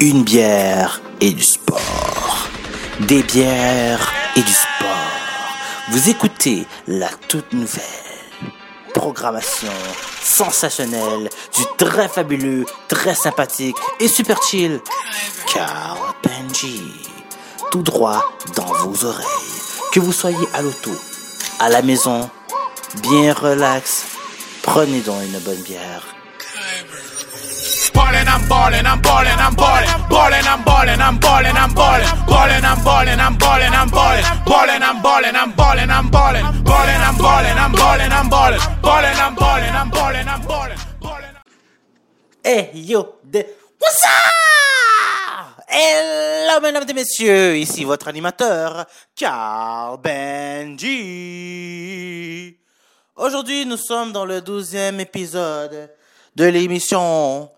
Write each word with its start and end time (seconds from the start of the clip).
Une 0.00 0.22
bière 0.22 1.00
et 1.20 1.32
du 1.32 1.42
sport. 1.42 2.48
Des 3.00 3.24
bières 3.24 4.12
et 4.36 4.42
du 4.42 4.52
sport. 4.52 5.58
Vous 5.90 6.08
écoutez 6.08 6.68
la 6.86 7.08
toute 7.26 7.52
nouvelle 7.52 7.82
programmation 8.94 9.72
sensationnelle 10.22 11.28
du 11.56 11.64
très 11.76 12.08
fabuleux, 12.08 12.64
très 12.86 13.16
sympathique 13.16 13.76
et 13.98 14.06
super 14.06 14.40
chill 14.40 14.80
Carl 15.52 15.98
Benji. 16.22 16.80
Tout 17.72 17.82
droit 17.82 18.22
dans 18.54 18.72
vos 18.84 19.04
oreilles. 19.04 19.26
Que 19.92 19.98
vous 19.98 20.12
soyez 20.12 20.48
à 20.54 20.62
l'auto, 20.62 20.92
à 21.58 21.70
la 21.70 21.82
maison, 21.82 22.30
bien 23.02 23.32
relax, 23.32 24.04
prenez 24.62 25.00
donc 25.00 25.22
une 25.24 25.40
bonne 25.40 25.62
bière. 25.62 26.17
I'm 28.28 28.46
ballin', 28.48 28.84
yo, 42.74 43.18
de... 43.24 43.46
What's 43.80 44.04
up? 44.04 44.10
Hello 45.68 46.60
mesdames 46.62 46.88
et 46.88 46.94
messieurs, 46.94 47.56
ici 47.56 47.84
votre 47.84 48.08
animateur, 48.08 48.86
Carl 49.14 50.00
Benji. 50.00 50.88
Aujourd'hui, 53.16 53.66
nous 53.66 53.76
sommes 53.76 54.12
dans 54.12 54.24
le 54.24 54.40
douzième 54.40 54.98
épisode 55.00 55.94
de 56.36 56.44
l'émission 56.44 57.50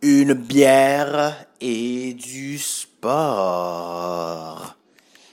Une 0.00 0.32
bière 0.32 1.34
et 1.60 2.14
du 2.14 2.56
sport. 2.58 3.16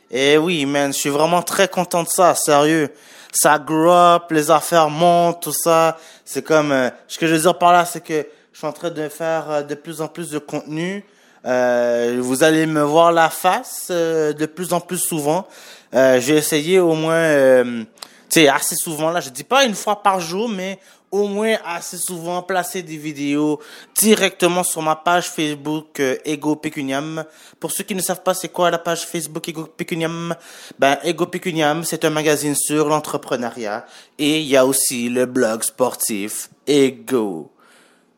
Et 0.09 0.39
oui, 0.39 0.65
man, 0.65 0.91
je 0.91 0.97
suis 0.97 1.11
vraiment 1.11 1.43
très 1.43 1.67
content 1.67 2.01
de 2.01 2.07
ça, 2.07 2.33
sérieux. 2.33 2.89
Ça 3.31 3.59
grow 3.59 4.17
les 4.31 4.49
affaires 4.49 4.89
montent, 4.89 5.43
tout 5.43 5.53
ça. 5.53 5.97
C'est 6.23 6.41
comme, 6.41 6.71
euh, 6.71 6.89
ce 7.07 7.19
que 7.19 7.27
je 7.27 7.35
veux 7.35 7.41
dire 7.41 7.55
par 7.59 7.73
là, 7.73 7.85
c'est 7.85 8.01
que 8.03 8.25
je 8.53 8.57
suis 8.57 8.65
en 8.65 8.71
train 8.71 8.89
de 8.89 9.07
faire 9.07 9.51
euh, 9.51 9.61
de 9.61 9.75
plus 9.75 10.01
en 10.01 10.07
plus 10.07 10.31
de 10.31 10.39
contenu. 10.39 11.05
Euh, 11.45 12.17
vous 12.19 12.41
allez 12.43 12.65
me 12.65 12.81
voir 12.81 13.11
la 13.11 13.29
face 13.29 13.89
euh, 13.91 14.33
de 14.33 14.47
plus 14.47 14.73
en 14.73 14.79
plus 14.79 14.97
souvent. 14.97 15.45
Euh, 15.93 16.19
j'ai 16.19 16.37
essayé 16.37 16.79
au 16.79 16.93
moins, 16.95 17.13
euh, 17.13 17.83
tu 18.29 18.41
sais, 18.41 18.47
assez 18.47 18.75
souvent 18.75 19.11
là. 19.11 19.19
Je 19.19 19.29
dis 19.29 19.43
pas 19.43 19.63
une 19.65 19.75
fois 19.75 20.01
par 20.01 20.19
jour, 20.19 20.49
mais 20.49 20.79
au 21.15 21.27
moins 21.27 21.55
assez 21.63 21.97
souvent 21.97 22.41
placer 22.41 22.83
des 22.83 22.97
vidéos 22.97 23.59
directement 23.95 24.63
sur 24.63 24.81
ma 24.81 24.95
page 24.95 25.29
Facebook 25.29 25.99
euh, 25.99 26.17
Ego 26.25 26.57
Pecuniam. 26.57 27.23
Pour 27.59 27.71
ceux 27.71 27.85
qui 27.85 27.95
ne 27.95 28.01
savent 28.01 28.21
pas 28.21 28.33
c'est 28.33 28.49
quoi 28.49 28.69
la 28.69 28.79
page 28.79 29.05
Facebook 29.05 29.47
Ego 29.47 29.63
Pecuniam, 29.63 30.35
ben 30.77 30.97
Ego 31.03 31.25
Pecuniam 31.27 31.83
c'est 31.83 32.03
un 32.03 32.09
magazine 32.09 32.55
sur 32.55 32.89
l'entrepreneuriat 32.89 33.85
et 34.19 34.41
il 34.41 34.47
y 34.47 34.57
a 34.57 34.65
aussi 34.65 35.09
le 35.09 35.25
blog 35.25 35.63
sportif 35.63 36.49
Ego, 36.67 37.51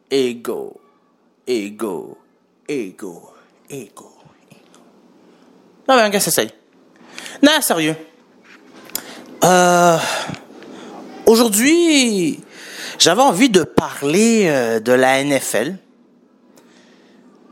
Ego, 0.09 0.79
Ego, 1.45 2.17
Ego, 2.67 3.33
Ego. 3.69 4.11
Non 5.87 5.95
mais 5.95 6.01
un 6.01 6.09
gars 6.09 6.19
s'essaye. 6.19 6.49
Non 7.43 7.61
sérieux. 7.61 7.95
Euh, 9.43 9.97
Aujourd'hui, 11.27 12.39
j'avais 12.99 13.21
envie 13.21 13.49
de 13.49 13.63
parler 13.63 14.45
euh, 14.47 14.79
de 14.79 14.91
la 14.91 15.23
NFL. 15.23 15.75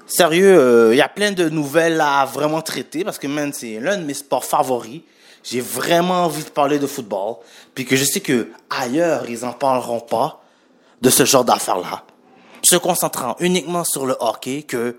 Sérieux, 0.07 0.57
euh, 0.57 0.93
il 0.93 0.97
y 0.97 1.01
a 1.01 1.09
plein 1.09 1.31
de 1.31 1.49
nouvelles 1.49 1.99
à 1.99 2.25
vraiment 2.25 2.61
traiter 2.61 3.03
parce 3.03 3.17
que, 3.17 3.27
man, 3.27 3.51
c'est 3.53 3.79
l'un 3.79 3.97
de 3.97 4.03
mes 4.03 4.13
sports 4.13 4.45
favoris. 4.45 5.01
J'ai 5.43 5.61
vraiment 5.61 6.25
envie 6.25 6.43
de 6.43 6.49
parler 6.49 6.79
de 6.79 6.87
football. 6.87 7.37
Puis 7.73 7.85
que 7.85 7.95
je 7.95 8.03
sais 8.03 8.19
que 8.19 8.49
ailleurs, 8.69 9.29
ils 9.29 9.45
en 9.45 9.53
parleront 9.53 9.99
pas 9.99 10.41
de 11.01 11.09
ce 11.09 11.25
genre 11.25 11.43
d'affaires-là. 11.43 12.03
Se 12.63 12.75
concentrant 12.75 13.35
uniquement 13.39 13.83
sur 13.83 14.05
le 14.05 14.15
hockey 14.19 14.63
que, 14.63 14.97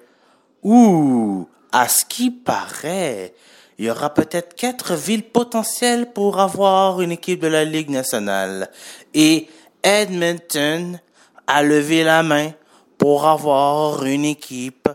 ouh, 0.63 1.49
à 1.73 1.89
ce 1.89 2.05
qui 2.05 2.31
paraît, 2.31 3.35
il 3.79 3.87
y 3.87 3.91
aura 3.91 4.15
peut-être 4.15 4.55
quatre 4.55 4.95
villes 4.95 5.25
potentielles 5.25 6.13
pour 6.13 6.41
avoir 6.41 7.01
une 7.01 7.13
équipe 7.13 7.41
de 7.41 7.49
la 7.49 7.65
Ligue 7.65 7.91
nationale. 7.91 8.71
Et 9.15 9.49
Edmonton 9.87 10.99
a 11.47 11.63
levé 11.63 12.03
la 12.03 12.25
main 12.25 12.51
pour 12.99 13.25
avoir 13.25 14.05
une 14.05 14.25
équipe 14.25 14.89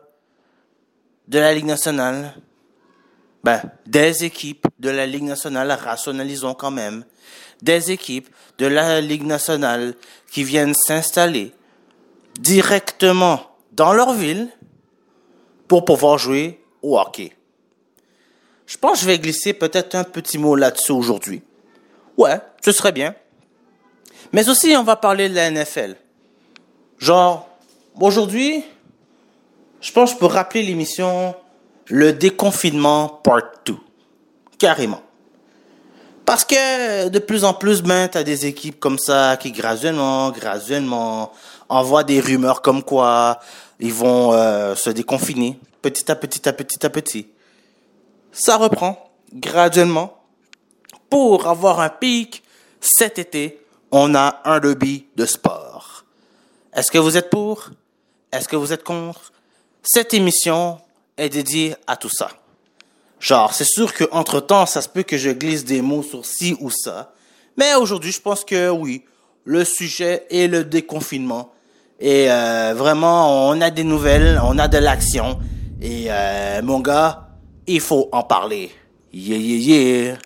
de 1.29 1.39
la 1.39 1.53
Ligue 1.53 1.65
nationale. 1.65 2.33
Ben, 3.41 3.61
des 3.85 4.25
équipes 4.25 4.67
de 4.79 4.89
la 4.89 5.05
Ligue 5.05 5.23
nationale, 5.23 5.71
rationalisons 5.71 6.55
quand 6.55 6.71
même. 6.71 7.05
Des 7.61 7.93
équipes 7.93 8.27
de 8.57 8.65
la 8.65 8.99
Ligue 8.99 9.23
nationale 9.23 9.95
qui 10.29 10.43
viennent 10.43 10.75
s'installer 10.75 11.53
directement 12.37 13.39
dans 13.71 13.93
leur 13.93 14.11
ville 14.11 14.49
pour 15.69 15.85
pouvoir 15.85 16.17
jouer 16.17 16.61
au 16.81 16.99
hockey. 16.99 17.31
Je 18.67 18.75
pense 18.75 18.95
que 18.95 18.99
je 18.99 19.05
vais 19.05 19.19
glisser 19.19 19.53
peut-être 19.53 19.95
un 19.95 20.03
petit 20.03 20.37
mot 20.37 20.57
là-dessus 20.57 20.91
aujourd'hui. 20.91 21.43
Ouais, 22.17 22.41
ce 22.61 22.73
serait 22.73 22.91
bien. 22.91 23.15
Mais 24.31 24.49
aussi, 24.49 24.75
on 24.77 24.83
va 24.83 24.95
parler 24.95 25.29
de 25.29 25.35
la 25.35 25.49
NFL. 25.51 25.95
Genre, 26.97 27.47
aujourd'hui, 27.99 28.63
je 29.81 29.91
pense 29.91 30.11
que 30.11 30.15
je 30.15 30.19
peux 30.19 30.27
rappeler 30.27 30.63
l'émission 30.63 31.35
Le 31.87 32.13
déconfinement 32.13 33.07
part 33.23 33.51
2. 33.65 33.75
Carrément. 34.59 35.01
Parce 36.25 36.45
que 36.45 37.09
de 37.09 37.19
plus 37.19 37.43
en 37.43 37.53
plus, 37.53 37.81
ben, 37.81 38.07
t'as 38.07 38.23
des 38.23 38.45
équipes 38.45 38.79
comme 38.79 38.99
ça 38.99 39.35
qui 39.37 39.51
graduellement, 39.51 40.29
graduellement 40.31 41.31
envoient 41.67 42.03
des 42.03 42.19
rumeurs 42.19 42.61
comme 42.61 42.83
quoi 42.83 43.39
ils 43.79 43.93
vont 43.93 44.31
euh, 44.33 44.75
se 44.75 44.89
déconfiner 44.91 45.59
petit 45.81 46.09
à 46.11 46.15
petit 46.15 46.47
à 46.47 46.53
petit 46.53 46.85
à 46.85 46.89
petit. 46.89 47.27
Ça 48.31 48.57
reprend 48.57 49.11
graduellement. 49.33 50.17
Pour 51.09 51.47
avoir 51.47 51.81
un 51.81 51.89
pic 51.89 52.43
cet 52.79 53.19
été, 53.19 53.60
on 53.91 54.15
a 54.15 54.41
un 54.45 54.59
lobby 54.59 55.07
de 55.15 55.25
sport. 55.25 56.05
Est-ce 56.73 56.91
que 56.91 56.97
vous 56.97 57.17
êtes 57.17 57.29
pour? 57.29 57.69
Est-ce 58.31 58.47
que 58.47 58.55
vous 58.55 58.71
êtes 58.71 58.83
contre? 58.83 59.33
Cette 59.83 60.13
émission 60.13 60.79
est 61.17 61.29
dédiée 61.29 61.75
à 61.87 61.97
tout 61.97 62.09
ça. 62.09 62.29
Genre, 63.19 63.53
c'est 63.53 63.67
sûr 63.67 63.93
que 63.93 64.05
entre 64.11 64.39
temps, 64.39 64.65
ça 64.65 64.81
se 64.81 64.89
peut 64.89 65.03
que 65.03 65.17
je 65.17 65.29
glisse 65.29 65.65
des 65.65 65.81
mots 65.81 66.03
sur 66.03 66.25
ci 66.25 66.55
ou 66.59 66.71
ça. 66.71 67.13
Mais 67.57 67.75
aujourd'hui, 67.75 68.11
je 68.11 68.21
pense 68.21 68.45
que 68.45 68.69
oui, 68.69 69.03
le 69.43 69.63
sujet 69.63 70.25
est 70.29 70.47
le 70.47 70.63
déconfinement. 70.63 71.53
Et 71.99 72.31
euh, 72.31 72.73
vraiment, 72.75 73.49
on 73.49 73.61
a 73.61 73.69
des 73.69 73.83
nouvelles, 73.83 74.39
on 74.43 74.57
a 74.57 74.67
de 74.67 74.77
l'action. 74.77 75.39
Et 75.81 76.05
euh, 76.09 76.61
mon 76.63 76.79
gars, 76.79 77.27
il 77.67 77.81
faut 77.81 78.09
en 78.11 78.23
parler. 78.23 78.71
Yeah, 79.13 79.37
yeah, 79.37 79.57
yeah. 79.57 80.17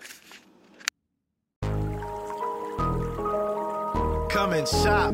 Come 4.46 4.58
and 4.58 4.68
shop. 4.68 5.12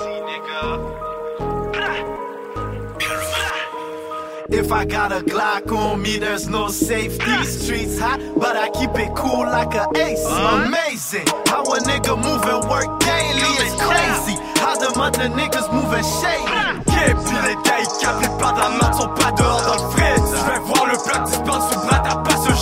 Nigga. 0.00 0.64
If 4.50 4.70
I 4.70 4.84
got 4.84 5.10
a 5.10 5.16
Glock 5.24 5.72
on 5.72 6.00
me, 6.00 6.18
there's 6.18 6.48
no 6.48 6.68
safety. 6.68 7.44
Streets 7.44 7.98
hot, 7.98 8.20
but 8.36 8.54
I 8.54 8.70
keep 8.70 8.90
it 8.94 9.12
cool 9.16 9.40
like 9.40 9.74
a 9.74 9.88
ace. 9.98 10.24
Amazing 10.26 11.26
how 11.48 11.64
a 11.64 11.78
nigga 11.80 12.14
move 12.14 12.44
and 12.44 12.70
work 12.70 13.00
daily 13.00 13.50
is 13.66 13.74
crazy. 13.74 14.38
How 14.62 14.76
the 14.76 14.96
mother 14.96 15.28
niggas 15.28 15.72
move 15.74 15.92
and 15.92 16.06
shady. 16.06 16.84
Yeah, 16.94 17.14
puis 17.14 17.38
les 17.42 17.56
gars, 17.66 17.80
ils 17.80 17.98
capent 18.00 18.22
les 18.22 18.38
plats 18.38 18.52
de 18.52 18.60
la 18.60 18.68
merde, 18.78 18.94
sont 18.94 19.08
pas 19.08 19.32
dehors 19.32 19.62
dans 19.66 19.74
le 19.74 19.90
fret. 19.90 20.14
Je 20.18 20.52
vais 20.52 20.60
voir 20.60 20.86
le 20.86 20.96
bloc 21.02 21.28
sous 21.28 21.42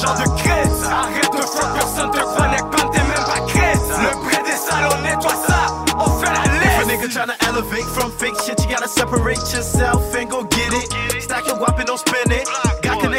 genre 0.03 0.15
de 0.17 0.43
crête. 0.43 0.69
Arrête 0.91 1.33
de 1.33 1.47
front, 1.47 1.73
personne 1.75 2.11
te 2.11 2.19
connecte, 2.37 2.71
pas 2.71 2.89
t'es 2.93 2.99
même 2.99 3.25
pas 3.25 3.41
crête. 3.47 3.81
Le 4.03 4.29
prêt 4.29 4.43
des 4.43 4.57
salons, 4.57 5.01
nettoie 5.03 5.35
ça, 5.47 5.85
on 5.99 6.11
fait 6.21 6.27
la 6.27 6.43
liste. 6.53 6.65
If 6.65 6.79
a 6.79 6.85
nigga 6.85 7.09
tryna 7.09 7.35
elevate 7.49 7.89
from 7.95 8.11
fake 8.11 8.37
shit, 8.45 8.61
you 8.63 8.69
gotta 8.69 8.89
separate 8.89 9.41
yourself 9.53 10.15
and 10.15 10.29
go 10.29 10.43
get 10.45 10.73
it. 10.73 11.23
Stack 11.23 11.47
your 11.47 11.57
and 11.57 11.87
don't 11.87 11.99
spin 11.99 12.33
it. 12.33 12.72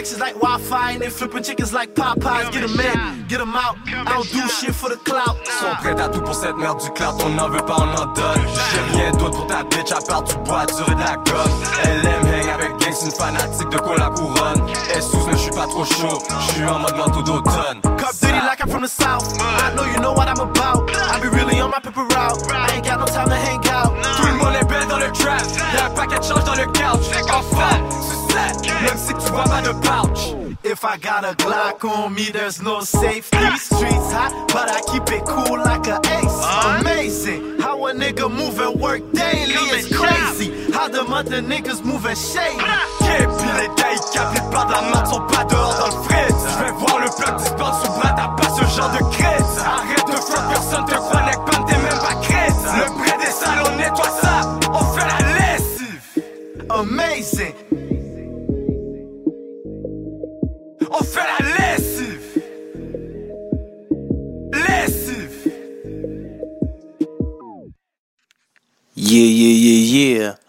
connections 0.03 0.19
like 0.19 0.35
Wi 0.35 0.57
Fi, 0.59 0.91
and 0.91 1.01
they 1.01 1.09
flipping 1.09 1.43
chickens 1.43 1.73
like 1.73 1.95
Popeyes. 1.95 2.51
Get 2.51 2.67
them 2.67 2.79
in, 2.79 3.27
get 3.27 3.37
them 3.39 3.55
out. 3.55 3.77
I 3.87 4.03
don't 4.03 4.29
do 4.31 4.47
shit 4.49 4.75
for 4.75 4.89
the 4.89 4.97
clout. 4.97 5.37
Ils 5.45 5.51
sont 5.51 5.75
prêts 5.81 6.01
à 6.01 6.09
tout 6.09 6.21
pour 6.21 6.35
cette 6.35 6.57
merde 6.57 6.81
du 6.81 6.89
clout, 6.91 7.15
on 7.23 7.29
n'en 7.29 7.49
veut 7.49 7.63
pas, 7.65 7.77
on 7.77 8.01
en 8.01 8.05
donne. 8.13 8.41
J'ai 8.71 8.97
rien 8.97 9.11
d'autre 9.11 9.37
pour 9.37 9.47
ta 9.47 9.63
bitch 9.63 9.91
à 9.91 10.01
part 10.01 10.23
du 10.23 10.35
bois, 10.37 10.65
du 10.65 10.73
et 10.73 10.95
de 10.95 10.99
la 10.99 11.15
gomme. 11.15 11.55
Elle 11.83 12.05
aime 12.05 12.27
hang 12.27 12.49
avec 12.53 12.71
gang, 12.79 12.93
c'est 12.93 13.05
une 13.05 13.11
fanatique 13.11 13.69
de 13.69 13.77
qu'on 13.77 13.95
la 13.95 14.09
couronne. 14.09 14.61
Elle 14.93 15.01
sous, 15.01 15.25
mais 15.25 15.33
je 15.33 15.37
suis 15.37 15.51
pas 15.51 15.67
trop 15.67 15.85
chaud, 15.85 16.19
je 16.47 16.53
suis 16.53 16.65
en 16.65 16.79
mode 16.79 16.97
manteau 16.97 17.21
d'automne. 17.21 17.79
Cup 17.97 18.11
City 18.11 18.33
like 18.33 18.59
I'm 18.59 18.69
from 18.69 18.83
the 18.83 18.89
south. 18.89 19.39
I 19.39 19.73
know 19.75 19.85
you 19.85 19.99
know 20.01 20.13
what 20.13 20.27
I'm 20.27 20.39
about. 20.39 20.89
I 20.91 21.19
be 21.21 21.29
really 21.29 21.61
on 21.61 21.69
my 21.69 21.79
paper 21.79 22.03
route. 22.03 22.51
I 22.51 22.75
ain't 22.75 22.85
got 22.85 22.99
no 22.99 23.05
time 23.05 23.29
to 23.29 23.35
hang 23.35 23.63
out. 23.69 23.93
Tout 24.17 24.27
le 24.27 24.33
monde 24.33 24.55
est 24.59 24.65
belle 24.65 24.87
dans 24.89 24.99
le 24.99 25.11
trap, 25.11 25.41
y'a 25.73 25.85
un 25.85 25.89
paquet 25.91 26.19
de 26.19 26.23
change 26.23 26.43
dans 26.43 26.55
le 26.55 26.65
couch. 26.65 27.07
Enfin, 27.31 27.79
même 28.35 28.97
si 28.97 29.13
tu 29.13 29.31
vois 29.31 29.43
pas 29.43 29.61
de 29.61 29.71
pouch. 29.73 30.35
If 30.65 30.85
I 30.85 30.97
got 30.97 31.25
a 31.25 31.35
Glock 31.35 31.83
on 31.83 32.13
me, 32.13 32.31
there's 32.31 32.61
no 32.61 32.79
safety. 32.81 33.37
Streets 33.57 34.11
hot, 34.13 34.47
but 34.47 34.71
I 34.71 34.79
keep 34.91 35.03
it 35.11 35.25
cool 35.25 35.57
like 35.57 35.87
a 35.87 35.99
ace. 36.19 36.79
Amazing 36.79 37.59
how 37.59 37.85
a 37.87 37.93
nigga 37.93 38.31
move 38.31 38.59
and 38.59 38.79
work 38.79 39.01
daily 39.11 39.53
is 39.75 39.89
crazy. 39.93 40.71
How 40.71 40.87
the 40.87 41.03
mother 41.03 41.41
niggas 41.41 41.83
move 41.83 42.05
and 42.05 42.17
shade. 42.17 42.57
Yeah, 43.01 43.27
puis 43.27 43.51
les 43.59 43.67
gars, 43.75 43.91
ils 43.91 44.11
capent 44.13 44.33
les 44.35 44.51
pas 44.51 44.65
merde, 44.65 45.07
sont 45.07 45.27
pas 45.27 45.43
dehors 45.43 45.75
dans 45.79 45.97
le 45.97 46.03
fret. 46.03 46.27
Je 46.29 46.63
vais 46.63 46.71
voir 46.71 46.99
le 46.99 47.09
bloc 47.17 47.37
dispense 47.39 47.83
sous 47.83 47.91
bras, 47.99 48.13
t'as 48.15 48.29
pas 48.29 48.49
ce 48.55 48.77
genre 48.77 48.91
de 48.91 49.03
crête. 49.15 49.43
Arrête 49.65 50.07
de 50.07 50.15
fuck, 50.15 50.47
personne 50.49 50.85
te 50.85 50.95
croit, 50.95 51.22
On 60.95 61.03
fait 61.03 61.21
la 61.39 61.75
lessive. 61.75 62.43
Lessive. 64.51 65.51
Yeah, 68.95 69.25
yeah, 69.25 69.55
yeah, 69.55 70.17
yeah. 70.19 70.39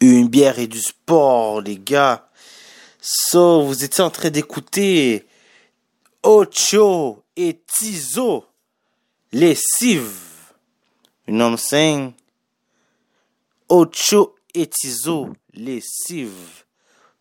Une 0.00 0.26
bière 0.26 0.58
et 0.58 0.66
du 0.66 0.80
sport, 0.80 1.60
les 1.60 1.78
gars. 1.78 2.28
So, 3.00 3.62
vous 3.62 3.84
étiez 3.84 4.02
en 4.02 4.10
train 4.10 4.30
d'écouter 4.30 5.24
Ocho 6.24 7.22
et 7.36 7.62
Tizo. 7.64 8.44
Les 9.30 9.54
cives. 9.54 10.52
You 11.28 11.34
know 11.34 11.50
what 11.50 11.60
I'm? 11.70 12.12
Ocho 13.68 14.34
et 14.52 14.66
Tizo. 14.66 15.28
Les 15.54 15.80
cives. 15.80 16.64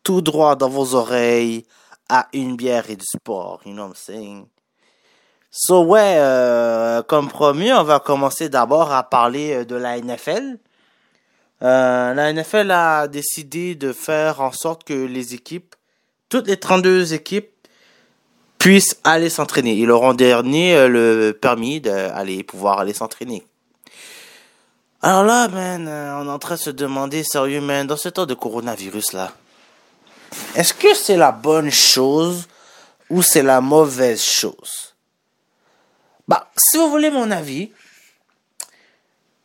Tout 0.02 0.22
droit 0.22 0.56
dans 0.56 0.70
vos 0.70 0.96
oreilles 0.96 1.64
à 2.12 2.28
une 2.34 2.58
bière 2.58 2.90
et 2.90 2.98
du 2.98 3.06
sport. 3.06 3.62
You 3.66 3.72
know 3.72 3.84
what 3.84 3.90
I'm 3.90 3.96
saying? 3.96 4.46
So, 5.50 5.84
ouais, 5.84 6.16
euh, 6.18 7.02
comme 7.04 7.30
promis, 7.30 7.72
on 7.72 7.84
va 7.84 8.00
commencer 8.00 8.50
d'abord 8.50 8.92
à 8.92 9.04
parler 9.04 9.54
euh, 9.54 9.66
de 9.66 9.76
la 9.76 10.00
NFL. 10.00 10.60
Euh, 11.62 12.14
la 12.14 12.34
NFL 12.34 12.72
a 12.72 13.08
décidé 13.08 13.76
de 13.76 13.94
faire 13.94 14.42
en 14.42 14.52
sorte 14.52 14.84
que 14.84 14.94
les 14.94 15.34
équipes, 15.34 15.76
toutes 16.30 16.48
les 16.48 16.58
32 16.58 17.14
équipes, 17.14 17.50
puissent 18.60 18.98
aller 19.04 19.30
s'entraîner. 19.30 19.74
Ils 19.74 19.90
auront 19.90 20.14
dernier 20.14 20.76
euh, 20.76 20.88
le 20.88 21.32
permis 21.32 21.80
d'aller 21.80 22.44
pouvoir 22.44 22.80
aller 22.80 22.94
s'entraîner. 22.94 23.46
Alors 25.02 25.24
là, 25.24 25.48
man, 25.48 25.88
on 25.88 26.28
est 26.28 26.32
en 26.32 26.40
train 26.40 26.56
de 26.56 26.60
se 26.60 26.70
demander, 26.70 27.24
sérieux, 27.24 27.62
man, 27.62 27.88
dans 27.88 27.98
ce 27.98 28.10
temps 28.10 28.26
de 28.26 28.36
coronavirus 28.36 29.14
là, 29.14 29.32
est-ce 30.56 30.74
que 30.74 30.94
c'est 30.94 31.18
la 31.18 31.32
bonne 31.32 31.72
chose 31.72 32.48
ou 33.10 33.22
c'est 33.22 33.44
la 33.44 33.62
mauvaise 33.62 34.22
chose? 34.22 34.96
Bah, 36.28 36.50
si 36.58 36.78
vous 36.78 36.90
voulez 36.90 37.12
mon 37.12 37.32
avis, 37.32 37.72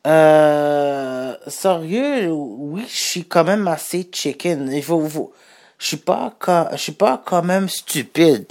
euh, 0.06 1.36
sérieux, 1.48 2.30
oui, 2.30 2.84
je 2.88 2.96
suis 2.96 3.24
quand 3.24 3.44
même 3.44 3.66
assez 3.66 4.08
chicken. 4.12 4.70
Il 4.72 4.84
faut, 4.84 5.32
je 5.78 5.86
suis 5.86 5.96
pas, 5.96 6.32
je 6.72 6.76
suis 6.76 6.92
pas 6.92 7.22
quand 7.24 7.42
même 7.42 7.68
stupide. 7.68 8.46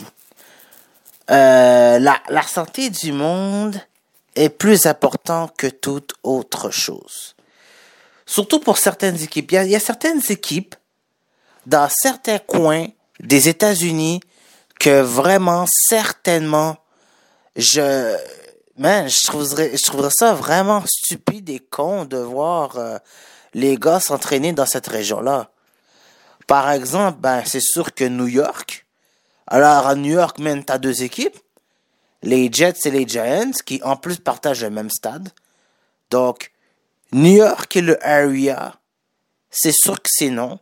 Euh, 1.31 1.97
la, 1.97 2.21
la 2.29 2.43
santé 2.43 2.89
du 2.89 3.11
monde 3.11 3.79
est 4.35 4.49
plus 4.49 4.85
important 4.85 5.49
que 5.57 5.67
toute 5.67 6.13
autre 6.23 6.69
chose. 6.71 7.35
Surtout 8.25 8.59
pour 8.59 8.77
certaines 8.77 9.21
équipes. 9.21 9.51
Il 9.53 9.69
y 9.69 9.75
a 9.75 9.79
certaines 9.79 10.21
équipes 10.29 10.75
dans 11.65 11.89
certains 11.89 12.39
coins 12.39 12.87
des 13.19 13.49
États-Unis 13.49 14.19
que 14.79 15.01
vraiment, 15.01 15.65
certainement, 15.69 16.77
je, 17.55 18.15
man, 18.77 19.09
je 19.09 19.27
trouverais, 19.27 19.75
je 19.75 19.83
trouverais 19.83 20.11
ça 20.11 20.33
vraiment 20.33 20.83
stupide 20.85 21.49
et 21.49 21.59
con 21.59 22.05
de 22.05 22.17
voir 22.17 22.77
euh, 22.77 22.97
les 23.53 23.77
gars 23.77 23.99
s'entraîner 23.99 24.53
dans 24.53 24.65
cette 24.65 24.87
région-là. 24.87 25.49
Par 26.47 26.69
exemple, 26.71 27.19
ben, 27.19 27.43
c'est 27.45 27.63
sûr 27.63 27.93
que 27.93 28.03
New 28.05 28.27
York. 28.27 28.85
Alors, 29.47 29.87
à 29.87 29.95
New 29.95 30.13
York, 30.13 30.39
man, 30.39 30.63
t'as 30.63 30.77
deux 30.77 31.03
équipes. 31.03 31.37
Les 32.21 32.51
Jets 32.51 32.85
et 32.85 32.91
les 32.91 33.07
Giants, 33.07 33.51
qui 33.65 33.81
en 33.83 33.95
plus 33.95 34.17
partagent 34.17 34.63
le 34.63 34.69
même 34.69 34.89
stade. 34.89 35.29
Donc, 36.09 36.51
New 37.11 37.37
York 37.37 37.75
et 37.75 37.81
le 37.81 38.03
area, 38.05 38.75
c'est 39.49 39.73
sûr 39.73 40.01
que 40.01 40.09
c'est 40.11 40.29
non. 40.29 40.59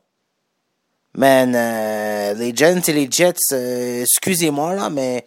Man, 1.15 1.53
euh, 1.55 2.33
les 2.33 2.55
Giants 2.55 2.81
et 2.87 2.93
les 2.93 3.07
Jets, 3.09 3.35
euh, 3.51 4.01
excusez-moi 4.01 4.73
là, 4.73 4.89
mais 4.89 5.25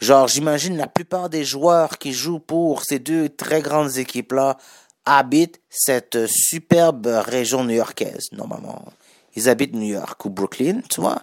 genre 0.00 0.28
j'imagine 0.28 0.78
la 0.78 0.86
plupart 0.86 1.28
des 1.28 1.44
joueurs 1.44 1.98
qui 1.98 2.14
jouent 2.14 2.38
pour 2.38 2.84
ces 2.84 2.98
deux 2.98 3.28
très 3.28 3.60
grandes 3.60 3.98
équipes-là 3.98 4.56
habitent 5.04 5.60
cette 5.68 6.26
superbe 6.26 7.06
région 7.06 7.64
new-yorkaise, 7.64 8.28
normalement. 8.32 8.82
Ils 9.36 9.50
habitent 9.50 9.74
New 9.74 9.92
York 9.92 10.24
ou 10.24 10.30
Brooklyn, 10.30 10.80
tu 10.88 11.02
vois. 11.02 11.22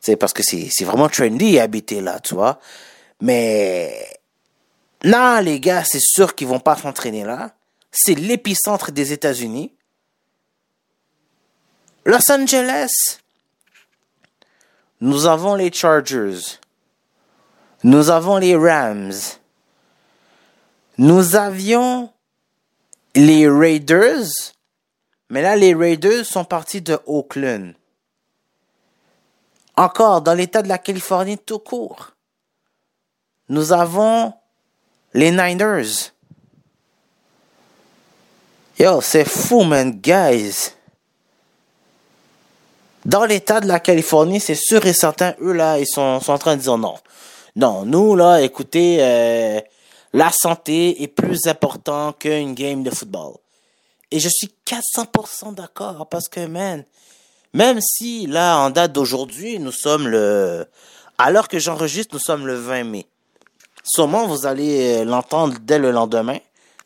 C'est 0.00 0.16
parce 0.16 0.34
que 0.34 0.42
c'est 0.42 0.84
vraiment 0.84 1.08
trendy 1.08 1.58
habiter 1.58 2.02
là, 2.02 2.20
tu 2.20 2.34
vois. 2.34 2.60
Mais 3.22 4.06
non, 5.04 5.40
les 5.40 5.60
gars, 5.60 5.82
c'est 5.84 6.00
sûr 6.00 6.34
qu'ils 6.34 6.46
vont 6.46 6.60
pas 6.60 6.76
s'entraîner 6.76 7.24
là. 7.24 7.54
C'est 7.90 8.14
l'épicentre 8.14 8.92
des 8.92 9.12
États-Unis. 9.12 9.72
Los 12.04 12.30
Angeles, 12.30 13.18
nous 15.00 15.26
avons 15.26 15.54
les 15.54 15.72
Chargers. 15.72 16.58
Nous 17.82 18.10
avons 18.10 18.36
les 18.36 18.56
Rams. 18.56 19.12
Nous 20.98 21.36
avions 21.36 22.12
les 23.14 23.48
Raiders. 23.48 24.28
Mais 25.30 25.42
là, 25.42 25.56
les 25.56 25.74
Raiders 25.74 26.26
sont 26.26 26.44
partis 26.44 26.82
de 26.82 26.98
Oakland. 27.06 27.74
Encore 29.76 30.20
dans 30.20 30.34
l'état 30.34 30.60
de 30.60 30.68
la 30.68 30.76
Californie 30.76 31.38
tout 31.38 31.58
court. 31.58 32.10
Nous 33.48 33.72
avons 33.72 34.34
les 35.14 35.30
Niners. 35.30 36.12
Yo, 38.78 39.00
c'est 39.00 39.24
fou, 39.24 39.62
man, 39.62 39.92
guys. 39.92 40.74
Dans 43.10 43.24
l'état 43.24 43.58
de 43.58 43.66
la 43.66 43.80
Californie, 43.80 44.38
c'est 44.38 44.54
sûr 44.54 44.86
et 44.86 44.92
certain, 44.92 45.34
eux 45.40 45.52
là, 45.52 45.80
ils 45.80 45.86
sont, 45.88 46.20
sont 46.20 46.32
en 46.32 46.38
train 46.38 46.54
de 46.54 46.62
dire 46.62 46.78
non. 46.78 46.94
Non, 47.56 47.84
nous 47.84 48.14
là, 48.14 48.40
écoutez, 48.40 48.98
euh, 49.00 49.60
la 50.12 50.30
santé 50.30 51.02
est 51.02 51.08
plus 51.08 51.48
important 51.48 52.12
qu'une 52.12 52.54
game 52.54 52.84
de 52.84 52.90
football. 52.90 53.32
Et 54.12 54.20
je 54.20 54.28
suis 54.28 54.54
400% 54.64 55.56
d'accord 55.56 56.06
parce 56.08 56.28
que, 56.28 56.46
man, 56.46 56.84
même 57.52 57.80
si 57.80 58.28
là, 58.28 58.58
en 58.58 58.70
date 58.70 58.92
d'aujourd'hui, 58.92 59.58
nous 59.58 59.72
sommes 59.72 60.06
le... 60.06 60.68
L'heure 61.32 61.48
que 61.48 61.58
j'enregistre, 61.58 62.14
nous 62.14 62.20
sommes 62.20 62.46
le 62.46 62.54
20 62.54 62.84
mai. 62.84 63.06
Sûrement, 63.82 64.28
vous 64.28 64.46
allez 64.46 65.00
euh, 65.00 65.04
l'entendre 65.04 65.56
dès 65.60 65.80
le 65.80 65.90
lendemain, 65.90 66.38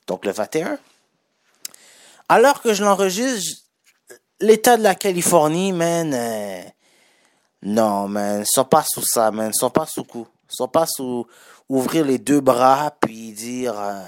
donc 0.07 0.25
le 0.25 0.33
21. 0.33 0.79
Alors 2.31 2.63
que 2.63 2.73
je 2.73 2.83
l'enregistre, 2.83 3.64
l'état 4.41 4.77
de 4.77 4.83
la 4.83 4.95
Californie, 4.95 5.73
man, 5.73 6.13
euh, 6.15 6.63
non, 7.63 8.09
man, 8.09 8.45
sont 8.47 8.65
pas 8.65 8.85
sous 8.87 9.05
ça, 9.05 9.31
man, 9.31 9.51
ils 9.55 9.59
sont 9.59 9.71
pas 9.71 9.87
sous 9.87 10.05
coup. 10.05 10.27
Ils 10.51 10.57
sont 10.57 10.69
pas 10.69 10.87
sous 10.87 11.27
ouvrir 11.69 12.05
les 12.05 12.19
deux 12.19 12.41
bras 12.41 12.95
puis 13.01 13.33
dire 13.33 13.75
euh, 13.79 14.03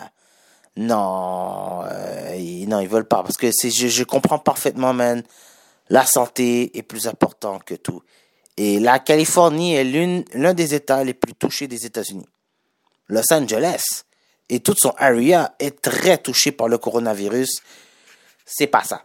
non, 0.77 1.83
euh, 1.85 2.35
ils- 2.37 2.69
non, 2.69 2.81
ils 2.81 2.89
veulent 2.89 3.09
pas 3.09 3.23
parce 3.23 3.37
que 3.37 3.51
c'est, 3.53 3.71
je, 3.71 3.89
je 3.89 4.05
comprends 4.05 4.39
parfaitement, 4.39 4.93
man. 4.93 5.23
La 5.89 6.05
santé 6.05 6.77
est 6.77 6.83
plus 6.83 7.07
important 7.07 7.59
que 7.61 7.75
tout. 7.75 8.03
Et 8.57 8.81
la 8.81 8.99
Californie 8.99 9.75
est 9.75 9.85
l'une, 9.85 10.25
l'un 10.35 10.53
des 10.55 10.75
États 10.75 11.05
les 11.05 11.15
plus 11.15 11.35
touchés 11.35 11.69
des 11.69 11.87
États-Unis. 11.87 12.27
Los 13.09 13.33
Angeles 13.33 13.85
et 14.49 14.61
toute 14.61 14.79
son 14.81 14.93
area 14.99 15.55
est 15.59 15.81
très 15.81 16.19
touché 16.19 16.53
par 16.53 16.69
le 16.69 16.79
coronavirus. 16.79 17.63
C'est 18.45 18.67
pas 18.67 18.83
ça. 18.85 19.03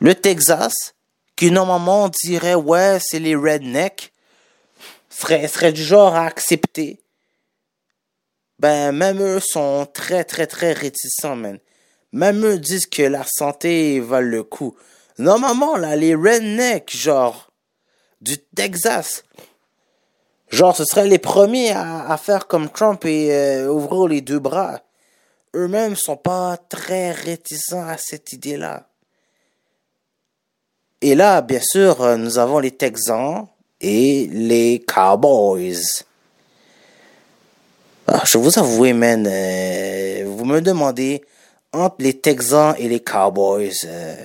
Le 0.00 0.14
Texas, 0.14 0.94
qui 1.34 1.50
normalement 1.50 2.08
dirait 2.08 2.54
ouais, 2.54 2.98
c'est 3.00 3.18
les 3.18 3.34
rednecks, 3.34 4.12
serait, 5.08 5.48
serait 5.48 5.72
du 5.72 5.82
genre 5.82 6.14
à 6.14 6.26
accepter. 6.26 7.00
Ben, 8.58 8.92
même 8.92 9.22
eux 9.22 9.40
sont 9.40 9.86
très, 9.92 10.24
très, 10.24 10.46
très 10.46 10.72
réticents, 10.72 11.36
man. 11.36 11.58
Même 12.12 12.44
eux 12.44 12.58
disent 12.58 12.86
que 12.86 13.02
la 13.02 13.24
santé 13.24 14.00
valent 14.00 14.28
le 14.28 14.42
coup. 14.42 14.76
Normalement, 15.18 15.76
là, 15.76 15.94
les 15.94 16.14
rednecks, 16.14 16.96
genre, 16.96 17.52
du 18.20 18.38
Texas, 18.38 19.24
genre, 20.48 20.76
ce 20.76 20.84
seraient 20.84 21.08
les 21.08 21.18
premiers 21.18 21.70
à, 21.70 22.08
à 22.08 22.16
faire 22.16 22.46
comme 22.46 22.70
Trump 22.70 23.04
et 23.04 23.32
euh, 23.32 23.68
ouvrir 23.68 24.08
les 24.08 24.20
deux 24.22 24.38
bras. 24.38 24.80
Eux-mêmes 25.54 25.96
sont 25.96 26.16
pas 26.16 26.56
très 26.56 27.12
réticents 27.12 27.86
à 27.86 27.96
cette 27.96 28.32
idée-là. 28.32 28.87
Et 31.00 31.14
là, 31.14 31.42
bien 31.42 31.60
sûr, 31.62 32.02
euh, 32.02 32.16
nous 32.16 32.38
avons 32.38 32.58
les 32.58 32.72
Texans 32.72 33.46
et 33.80 34.28
les 34.32 34.84
Cowboys. 34.86 36.02
Ah, 38.08 38.22
je 38.24 38.38
vous 38.38 38.58
avoue, 38.58 38.92
man, 38.94 39.24
euh, 39.30 40.24
vous 40.26 40.44
me 40.44 40.60
demandez 40.60 41.22
entre 41.72 41.96
les 42.00 42.18
Texans 42.18 42.74
et 42.78 42.88
les 42.88 43.00
Cowboys. 43.00 43.70
euh, 43.84 44.16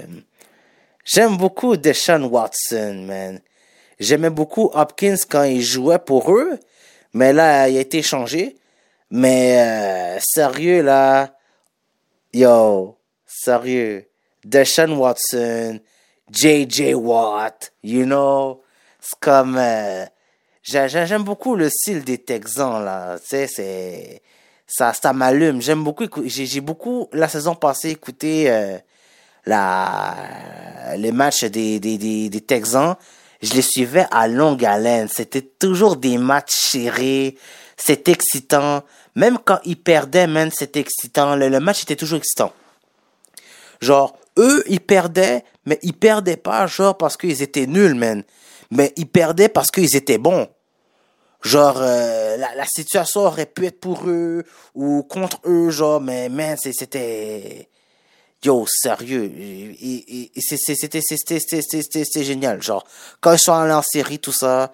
J'aime 1.05 1.37
beaucoup 1.37 1.77
Deshaun 1.77 2.23
Watson, 2.23 3.03
man. 3.05 3.39
J'aimais 3.99 4.29
beaucoup 4.31 4.71
Hopkins 4.73 5.17
quand 5.29 5.43
il 5.43 5.61
jouait 5.61 5.99
pour 5.99 6.31
eux, 6.31 6.57
mais 7.13 7.33
là, 7.33 7.69
il 7.69 7.77
a 7.77 7.81
été 7.81 8.01
changé. 8.01 8.55
Mais 9.11 10.17
sérieux, 10.19 10.81
là, 10.81 11.35
yo, 12.33 12.97
sérieux, 13.27 14.07
Deshaun 14.43 14.93
Watson, 14.97 15.79
J.J. 16.33 16.95
Watt, 16.95 17.71
you 17.83 18.05
know, 18.05 18.63
c'est 18.99 19.19
comme... 19.19 19.55
euh, 19.57 20.05
j'ai- 20.63 20.89
j'ai- 20.89 21.05
J'aime 21.05 21.23
beaucoup 21.23 21.55
le 21.55 21.69
style 21.69 22.03
des 22.03 22.17
Texans, 22.17 22.83
là, 22.83 23.17
tu 23.19 23.27
sais, 23.27 23.47
c'est... 23.47 24.21
Ça, 24.65 24.91
ça 24.93 25.13
m'allume. 25.13 25.61
J'aime 25.61 25.83
beaucoup 25.83 26.05
J'ai 26.25 26.61
beaucoup, 26.61 27.07
la 27.13 27.27
saison 27.27 27.53
passée, 27.53 27.91
écouté 27.91 28.49
euh, 28.49 28.79
la, 29.45 30.15
les 30.97 31.11
matchs 31.11 31.43
des, 31.43 31.79
des, 31.79 31.97
des, 32.29 32.41
Texans. 32.41 32.95
Je 33.41 33.53
les 33.53 33.61
suivais 33.61 34.07
à 34.09 34.27
longue 34.27 34.65
haleine. 34.65 35.07
C'était 35.09 35.41
toujours 35.43 35.97
des 35.97 36.17
matchs 36.17 36.53
serrés. 36.55 37.37
C'était 37.77 38.13
excitant. 38.13 38.83
Même 39.15 39.37
quand 39.43 39.59
ils 39.65 39.77
perdaient, 39.79 40.27
man, 40.27 40.49
c'était 40.51 40.79
excitant. 40.79 41.35
Le 41.35 41.59
match 41.59 41.83
était 41.83 41.97
toujours 41.97 42.17
excitant. 42.17 42.51
Genre, 43.81 44.17
eux, 44.37 44.63
ils 44.67 44.81
perdaient, 44.81 45.43
mais 45.65 45.79
ils 45.83 45.93
perdaient 45.93 46.37
pas, 46.37 46.67
genre, 46.67 46.97
parce 46.97 47.17
qu'ils 47.17 47.41
étaient 47.41 47.67
nuls, 47.67 47.95
man. 47.95 48.23
Mais 48.71 48.93
ils 48.95 49.07
perdaient 49.07 49.49
parce 49.49 49.71
qu'ils 49.71 49.95
étaient 49.95 50.17
bons. 50.17 50.47
Genre, 51.41 51.77
euh, 51.77 52.37
la, 52.37 52.55
la 52.55 52.65
situation 52.65 53.21
aurait 53.21 53.45
pu 53.45 53.65
être 53.65 53.79
pour 53.79 54.07
eux 54.07 54.43
ou 54.75 55.03
contre 55.03 55.39
eux, 55.45 55.69
genre, 55.69 56.01
mais, 56.01 56.29
man, 56.29 56.57
c'était... 56.57 57.69
Yo, 58.43 58.65
sérieux. 58.67 59.31
C'était 60.37 62.23
génial. 62.23 62.61
Genre, 62.61 62.85
quand 63.21 63.31
ils 63.31 63.39
sont 63.39 63.53
allés 63.53 63.71
en 63.73 63.81
série, 63.81 64.19
tout 64.19 64.33
ça, 64.33 64.73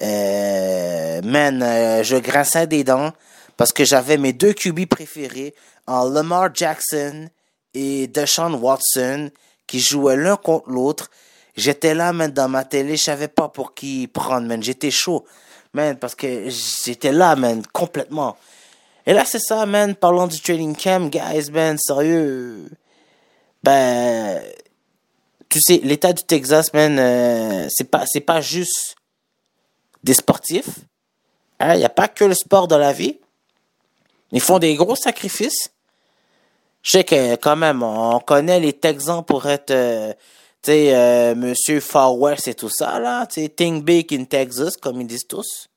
euh, 0.00 1.20
man, 1.22 1.62
euh, 1.62 2.02
je 2.02 2.16
grinçais 2.16 2.66
des 2.66 2.84
dents 2.84 3.12
parce 3.58 3.72
que 3.72 3.84
j'avais 3.84 4.16
mes 4.16 4.32
deux 4.32 4.54
QB 4.54 4.86
préférés 4.86 5.54
en 5.86 6.08
Lamar 6.08 6.54
Jackson 6.54 7.28
et 7.74 8.06
Deshaun 8.06 8.54
Watson 8.54 9.30
qui 9.66 9.80
jouaient 9.80 10.16
l'un 10.16 10.36
contre 10.36 10.68
l'autre. 10.68 11.10
J'étais 11.56 11.94
là, 11.94 12.12
man, 12.12 12.30
dans 12.30 12.48
ma 12.48 12.64
télé, 12.64 12.96
je 12.96 13.02
savais 13.02 13.28
pas 13.28 13.48
pour 13.48 13.74
qui 13.74 14.06
prendre, 14.08 14.46
man. 14.46 14.62
J'étais 14.62 14.90
chaud, 14.90 15.24
man, 15.72 15.96
parce 15.98 16.14
que 16.14 16.48
j'étais 16.48 17.12
là, 17.12 17.36
man, 17.36 17.62
complètement. 17.72 18.36
Et 19.06 19.12
là, 19.12 19.24
c'est 19.24 19.40
ça, 19.40 19.66
man, 19.66 19.94
parlons 19.94 20.26
du 20.26 20.40
training 20.40 20.76
camp, 20.76 21.10
guys, 21.10 21.50
man, 21.50 21.76
sérieux. 21.78 22.70
Ben, 23.62 24.42
tu 25.48 25.60
sais, 25.60 25.80
l'État 25.82 26.12
du 26.12 26.22
Texas, 26.22 26.72
man, 26.72 26.98
euh, 26.98 27.66
c'est 27.70 27.90
pas, 27.90 28.04
c'est 28.06 28.20
pas 28.20 28.40
juste 28.40 28.96
des 30.02 30.14
sportifs. 30.14 30.78
Il 31.60 31.76
n'y 31.76 31.84
a 31.84 31.88
pas 31.88 32.08
que 32.08 32.24
le 32.24 32.34
sport 32.34 32.66
dans 32.66 32.78
la 32.78 32.92
vie. 32.92 33.18
Ils 34.32 34.40
font 34.40 34.58
des 34.58 34.74
gros 34.74 34.96
sacrifices. 34.96 35.70
Je 36.82 36.90
sais 36.90 37.04
que 37.04 37.36
quand 37.36 37.56
même, 37.56 37.82
on 37.82 38.18
connaît 38.20 38.60
les 38.60 38.72
Texans 38.72 39.24
pour 39.24 39.46
être, 39.46 39.70
euh, 39.70 40.12
tu 40.62 40.72
sais, 40.72 40.94
euh, 40.94 41.34
Monsieur 41.34 41.80
Far 41.80 42.18
West 42.18 42.48
et 42.48 42.54
tout 42.54 42.68
ça, 42.68 42.98
là. 42.98 43.26
Tu 43.26 43.42
sais, 43.42 43.48
think 43.48 43.84
big 43.84 44.12
in 44.12 44.24
Texas, 44.24 44.76
comme 44.76 45.00
ils 45.00 45.06
disent 45.06 45.26
tous. 45.28 45.68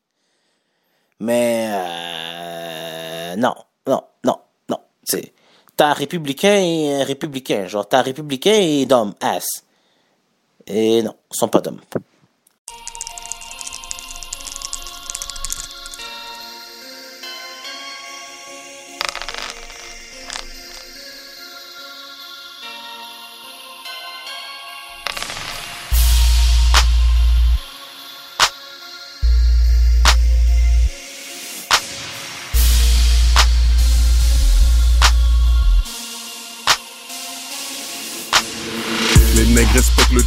Mais, 1.20 1.70
euh, 1.70 3.36
non, 3.36 3.54
non, 3.88 4.04
non, 4.24 4.40
non. 4.68 4.80
C'est, 5.04 5.32
t'as 5.78 5.94
républicain 5.94 6.58
et 6.58 7.04
républicain. 7.04 7.68
Genre, 7.68 7.88
t'as 7.88 8.02
républicain 8.02 8.60
et 8.60 8.86
d'homme, 8.86 9.14
ass. 9.22 9.46
Et 10.68 11.04
non, 11.04 11.16
ils 11.32 11.38
sont 11.38 11.48
pas 11.48 11.62
d'hommes. 11.62 11.82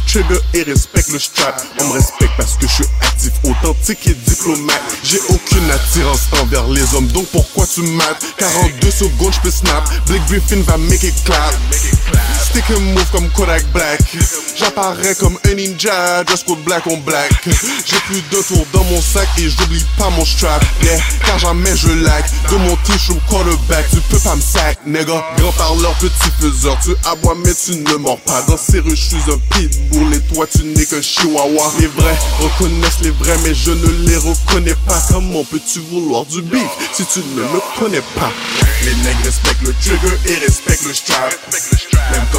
Trigger 0.09 0.39
et 0.55 0.63
respectent 0.63 1.11
le 1.11 1.19
strap. 1.19 1.61
On 1.79 1.85
me 1.85 1.93
respecte 1.93 2.31
parce 2.35 2.55
que 2.55 2.67
je 2.67 2.73
suis 2.73 2.85
actif, 3.01 3.31
authentique 3.43 4.07
et 4.07 4.13
diplomate. 4.13 4.81
J'ai 5.03 5.19
aucune 5.29 5.69
attirance 5.69 6.21
envers 6.41 6.67
les 6.67 6.95
hommes, 6.95 7.07
donc 7.07 7.27
pourquoi 7.27 7.67
tu 7.67 7.81
mates? 7.81 8.25
42 8.37 8.89
secondes, 8.89 9.33
je 9.33 9.39
peux 9.41 9.51
snap. 9.51 9.87
Blake 10.07 10.25
Griffin 10.27 10.61
va 10.63 10.77
make 10.77 11.03
it 11.03 11.13
clap. 11.25 11.53
Stick 12.49 12.71
and 12.71 12.81
move 12.95 13.05
comme 13.11 13.29
Kodak 13.29 13.63
Black. 13.73 14.01
J'apparais 14.57 15.13
comme 15.15 15.37
un 15.45 15.53
ninja, 15.53 16.23
just 16.27 16.47
black 16.65 16.87
on 16.87 16.97
black. 16.97 17.31
J'ai 17.45 17.99
plus 18.07 18.23
de 18.31 18.41
tours 18.41 18.65
dans 18.73 18.83
mon 18.85 18.99
sac 18.99 19.27
et 19.37 19.49
j'oublie 19.49 19.85
pas 19.99 20.09
mon 20.09 20.25
strap. 20.25 20.63
Yeah, 20.81 20.99
car 21.25 21.37
jamais 21.37 21.75
je 21.75 21.89
lag. 22.03 22.25
De 22.49 22.55
mon 22.55 22.75
t-shirt 22.77 23.19
quarterback, 23.29 23.85
tu 23.91 23.97
peux 24.09 24.19
pas 24.19 24.35
me 24.35 24.41
sac, 24.41 24.79
nigga. 24.85 25.23
Grand 25.37 25.51
parleur, 25.57 25.93
petit 25.99 26.31
faiseur, 26.41 26.77
tu 26.83 26.95
aboies 27.07 27.37
mais 27.45 27.53
tu 27.53 27.75
ne 27.75 27.95
mords 27.97 28.19
pas. 28.21 28.41
Dans 28.47 28.57
ces 28.57 28.79
rues, 28.79 28.95
je 28.95 29.15
suis 29.15 29.31
un 29.31 29.37
pitbull 29.51 30.13
et 30.15 30.33
toi 30.33 30.47
tu 30.47 30.63
n'es 30.63 30.85
qu'un 30.85 31.01
chihuahua. 31.03 31.71
Les 31.79 31.87
vrais 31.87 32.17
reconnaissent 32.39 33.01
les 33.01 33.11
vrais, 33.11 33.37
mais 33.43 33.53
je 33.53 33.71
ne 33.71 34.07
les 34.07 34.17
reconnais 34.17 34.75
pas. 34.87 34.99
Comment 35.09 35.43
peux-tu 35.43 35.81
vouloir 35.91 36.25
du 36.25 36.41
beef 36.41 36.69
si 36.93 37.05
tu 37.05 37.19
ne 37.19 37.43
me 37.43 37.79
connais 37.79 38.03
pas? 38.15 38.31
Les 38.85 38.95
nègres 38.95 39.23
respectent 39.23 39.61
le 39.61 39.73
trigger 39.73 40.17
et 40.25 40.35
respectent 40.45 40.85
le 40.85 40.93
strap. 40.95 41.35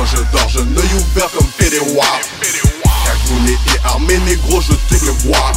Je 0.07 0.17
dors, 0.33 0.49
je 0.49 0.61
ne 0.61 0.81
ouvert 0.81 1.31
comme 1.37 1.47
Fédéwa. 1.59 2.05
Cagoulé 3.05 3.53
et 3.53 3.87
armé, 3.87 4.19
négro, 4.19 4.61
je 4.61 4.73
te 4.73 5.05
le 5.05 5.13
vois. 5.25 5.53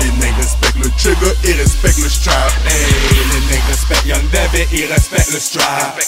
Les 0.00 0.10
nègres 0.12 0.36
respectent 0.38 0.76
le 0.82 0.90
trigger 0.90 1.34
et 1.44 1.52
respectent 1.52 1.98
le 1.98 2.08
strap. 2.08 2.52
Hey, 2.66 2.94
les 3.32 3.52
nègres 3.52 3.66
respectent 3.68 4.06
Young 4.06 4.30
Dev 4.30 4.54
et 4.54 4.68
ils 4.72 4.86
respectent 4.86 5.32
le 5.32 5.40
strap. 5.40 6.00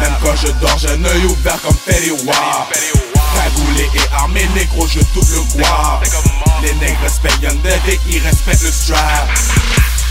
Même 0.00 0.14
quand 0.22 0.36
je 0.36 0.48
dors, 0.60 0.78
j'ai 0.78 0.88
un 0.88 1.04
œil 1.04 1.24
ouvert 1.26 1.60
comme 1.62 1.76
Wap. 2.26 2.76
Cagoulé 3.34 3.88
et 3.94 4.14
armé, 4.14 4.48
négro, 4.54 4.86
je 4.86 5.00
double 5.14 5.46
guap. 5.54 6.04
Les 6.62 6.74
nègres 6.74 7.00
respectent 7.02 7.42
Young 7.42 7.60
Dev 7.62 7.80
et 7.88 8.00
ils 8.08 8.22
respectent 8.22 8.62
le 8.62 8.72
strap. 8.72 9.28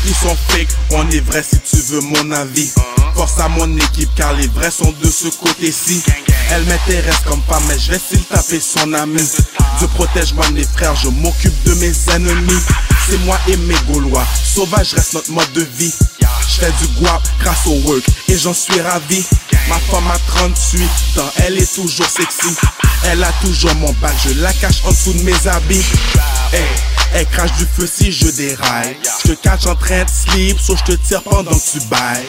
Ils 0.07 0.13
sont 0.13 0.35
fake, 0.49 0.67
on 0.91 1.09
est 1.09 1.19
vrai 1.21 1.43
si 1.43 1.59
tu 1.59 1.81
veux 1.91 2.01
mon 2.01 2.31
avis. 2.31 2.69
Force 3.15 3.39
à 3.39 3.47
mon 3.49 3.75
équipe 3.77 4.09
car 4.15 4.33
les 4.33 4.47
vrais 4.47 4.69
sont 4.71 4.93
de 5.01 5.09
ce 5.09 5.27
côté-ci. 5.29 6.03
Elle 6.51 6.63
m'intéresse 6.65 7.21
comme 7.25 7.41
femme, 7.49 7.63
mais 7.67 7.79
je 7.79 7.91
vais 7.91 7.99
s'il 7.99 8.23
taper 8.25 8.59
son 8.59 8.93
ami. 8.93 9.21
Dieu 9.79 9.87
protège-moi 9.95 10.47
mes 10.51 10.63
frères, 10.63 10.95
je 10.95 11.09
m'occupe 11.09 11.63
de 11.63 11.73
mes 11.75 11.93
ennemis. 12.13 12.61
C'est 13.09 13.17
moi 13.25 13.39
et 13.47 13.57
mes 13.57 13.75
Gaulois, 13.87 14.25
sauvage 14.43 14.93
reste 14.93 15.13
notre 15.13 15.31
mode 15.31 15.51
de 15.53 15.67
vie. 15.77 15.93
Je 16.47 16.59
fais 16.59 16.71
du 16.81 16.87
guap 16.99 17.21
grâce 17.39 17.65
au 17.65 17.75
work 17.87 18.03
et 18.27 18.37
j'en 18.37 18.53
suis 18.53 18.79
ravi. 18.81 19.23
Ma 19.69 19.79
femme 19.79 20.07
a 20.07 20.19
38 20.27 20.85
ans, 21.19 21.31
elle 21.45 21.57
est 21.57 21.73
toujours 21.73 22.07
sexy. 22.07 22.55
Elle 23.05 23.23
a 23.23 23.31
toujours 23.43 23.73
mon 23.75 23.91
bac, 23.93 24.13
je 24.23 24.39
la 24.39 24.53
cache 24.53 24.83
en 24.85 24.91
dessous 24.91 25.13
de 25.13 25.23
mes 25.23 25.47
habits. 25.47 25.85
Elle 27.13 27.27
crache 27.27 27.53
du 27.57 27.65
feu 27.65 27.87
si 27.87 28.11
je 28.11 28.27
déraille. 28.27 28.97
Je 29.23 29.33
te 29.33 29.41
catch 29.41 29.65
en 29.67 29.75
train 29.75 30.03
de 30.03 30.09
slip, 30.09 30.59
so 30.59 30.75
je 30.75 30.93
te 30.93 31.07
tire 31.07 31.21
pendant 31.23 31.51
que 31.51 31.71
tu 31.71 31.79
bailles. 31.87 32.25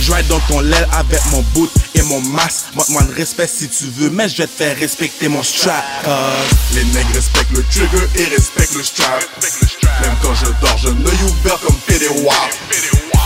Je 0.00 0.12
vais 0.12 0.22
dans 0.24 0.40
ton 0.40 0.60
l'aile 0.60 0.88
avec 0.92 1.20
mon 1.32 1.42
boot 1.54 1.70
et 1.94 2.02
mon 2.02 2.20
masque. 2.20 2.66
Montre-moi 2.74 3.02
le 3.08 3.14
respect 3.14 3.46
si 3.46 3.68
tu 3.68 3.84
veux, 3.96 4.10
mais 4.10 4.28
je 4.28 4.36
vais 4.38 4.46
te 4.46 4.56
faire 4.56 4.76
respecter 4.78 5.28
mon 5.28 5.42
strap. 5.42 5.84
Cause 6.04 6.74
Les 6.74 6.84
nègres 6.84 7.14
respectent 7.14 7.50
le 7.52 7.62
trigger 7.64 8.06
et 8.16 8.24
respectent 8.24 8.76
le 8.76 8.84
strap. 8.84 9.24
Même 10.02 10.14
quand 10.22 10.34
je 10.34 10.46
dors, 10.60 10.78
je 10.78 10.88
ne 10.88 11.00
ouvert 11.00 11.58
comme 11.60 11.76
Fédéwa. 11.86 12.34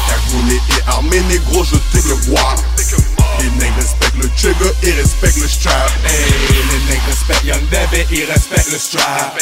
Cagoulé 0.09 0.57
et 0.57 0.89
armé, 0.89 1.21
négro, 1.29 1.65
je 1.65 1.77
te 1.77 2.09
le 2.09 2.15
vois. 2.15 2.55
Les 3.43 3.51
nègres 3.59 3.75
respectent 3.77 4.23
le 4.23 4.29
trigger 4.37 4.73
et 4.85 4.93
respectent 4.93 5.39
le 5.39 5.49
strap. 5.49 5.91
Les 6.05 6.93
nègres 6.93 7.07
respectent 7.07 7.45
Young 7.45 7.61
et 7.93 8.07
ils 8.13 8.25
respectent 8.25 8.71
le 8.71 8.79
strap. 8.79 9.37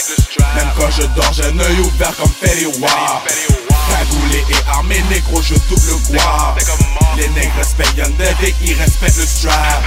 Même 0.56 0.68
quand 0.78 0.90
je 0.90 1.02
dors, 1.14 1.32
j'ai 1.34 1.44
un 1.44 1.58
œil 1.58 1.80
ouvert 1.80 2.16
comme 2.16 2.32
Fetty 2.40 2.64
Wap. 2.80 3.28
Cagoulé 3.90 4.44
et 4.48 4.70
armé, 4.70 5.02
négro, 5.10 5.42
je 5.42 5.54
double 5.68 6.02
guap. 6.08 6.58
Les 7.18 7.28
nègres 7.28 7.56
respectent 7.58 7.98
Young 7.98 8.14
et 8.42 8.54
ils 8.62 8.74
respectent 8.74 9.18
le 9.18 9.26
strap. 9.26 9.82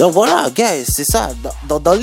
Donc 0.00 0.14
voilà, 0.14 0.48
guys, 0.48 0.86
c'est 0.86 1.04
ça. 1.04 1.34
Dans, 1.34 1.78
dans, 1.78 1.78
dans 1.78 2.00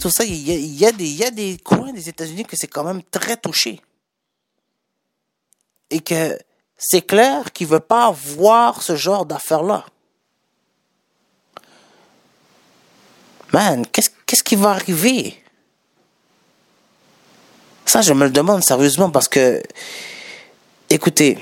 tout 0.00 0.08
ça, 0.08 0.22
il 0.22 0.36
y 0.36 0.86
a, 0.86 0.92
des- 0.92 1.58
coins 1.64 1.92
des 1.92 2.08
États-Unis 2.08 2.44
que 2.44 2.54
c'est 2.56 2.68
quand 2.68 2.84
même 2.84 3.02
très 3.02 3.36
touché. 3.36 3.80
Et 5.90 5.98
que 5.98 6.38
c'est 6.76 7.02
clair 7.02 7.52
qu'il 7.52 7.66
veut 7.66 7.80
pas 7.80 8.12
voir 8.12 8.80
ce 8.84 8.94
genre 8.94 9.26
d'affaires-là. 9.26 9.84
Man, 13.52 13.84
qu'est-ce 13.84 14.10
qu'est-ce 14.24 14.44
qui 14.44 14.54
va 14.54 14.70
arriver? 14.70 15.42
Ça, 17.84 18.00
je 18.00 18.12
me 18.12 18.26
le 18.26 18.30
demande 18.30 18.62
sérieusement 18.62 19.10
parce 19.10 19.26
que, 19.26 19.60
écoutez, 20.88 21.38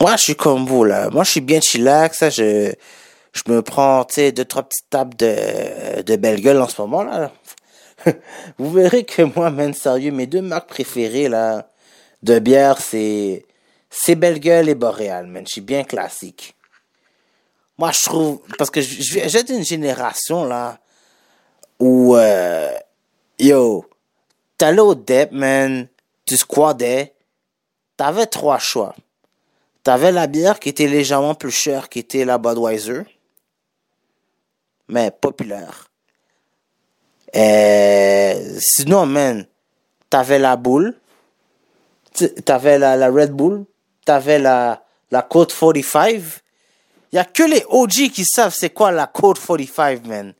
moi, 0.00 0.14
je 0.14 0.22
suis 0.22 0.36
comme 0.36 0.64
vous, 0.64 0.84
là. 0.84 1.10
Moi, 1.10 1.24
je 1.24 1.30
suis 1.32 1.40
bien 1.40 1.60
chillax, 1.60 2.18
ça, 2.18 2.30
je, 2.30 2.72
je 3.32 3.42
me 3.46 3.62
prends, 3.62 4.04
tu 4.04 4.14
sais, 4.14 4.32
deux, 4.32 4.44
trois 4.44 4.62
petites 4.62 4.90
tables 4.90 5.16
de, 5.16 6.02
de 6.02 6.16
belle 6.16 6.40
gueule 6.40 6.60
en 6.60 6.68
ce 6.68 6.80
moment, 6.80 7.02
là. 7.02 7.32
vous 8.58 8.70
verrez 8.70 9.04
que 9.04 9.22
moi, 9.22 9.50
man, 9.50 9.72
sérieux, 9.74 10.12
mes 10.12 10.26
deux 10.26 10.42
marques 10.42 10.68
préférées, 10.68 11.28
là, 11.28 11.70
de 12.22 12.38
bière, 12.38 12.78
c'est, 12.78 13.46
c'est 13.90 14.14
belle 14.14 14.38
gueule 14.38 14.68
et 14.68 14.74
boréal, 14.74 15.26
man. 15.26 15.44
Je 15.46 15.52
suis 15.52 15.60
bien 15.60 15.84
classique. 15.84 16.54
Moi, 17.78 17.90
je 17.92 18.04
trouve, 18.04 18.40
parce 18.58 18.70
que 18.70 18.80
j'ai 18.80 19.42
d'une 19.44 19.64
génération, 19.64 20.44
là, 20.44 20.78
où, 21.78 22.14
euh, 22.16 22.70
yo, 23.38 23.84
t'allais 24.58 24.80
au 24.80 24.94
dep, 24.94 25.32
man, 25.32 25.88
tu 26.26 26.36
squadais, 26.36 27.14
t'avais 27.96 28.26
trois 28.26 28.58
choix. 28.58 28.94
T'avais 29.82 30.12
la 30.12 30.28
bière 30.28 30.60
qui 30.60 30.68
était 30.68 30.86
légèrement 30.86 31.34
plus 31.34 31.50
chère, 31.50 31.88
qui 31.88 31.98
était 31.98 32.24
la 32.24 32.38
Budweiser, 32.38 33.02
mais 34.92 35.10
populaire. 35.10 35.88
Et 37.32 38.34
sinon, 38.58 39.06
man, 39.06 39.46
t'avais 40.10 40.38
la 40.38 40.56
boule, 40.56 40.94
t'avais 42.44 42.78
la, 42.78 42.96
la 42.96 43.10
Red 43.10 43.32
Bull, 43.32 43.64
t'avais 44.04 44.38
la, 44.38 44.84
la 45.10 45.22
Code 45.22 45.50
45. 45.50 46.22
Il 47.10 47.16
y 47.16 47.18
a 47.18 47.24
que 47.24 47.42
les 47.42 47.64
OG 47.68 48.10
qui 48.12 48.24
savent 48.24 48.54
c'est 48.54 48.70
quoi 48.70 48.92
la 48.92 49.06
Code 49.06 49.38
45, 49.38 50.06
man. 50.06 50.34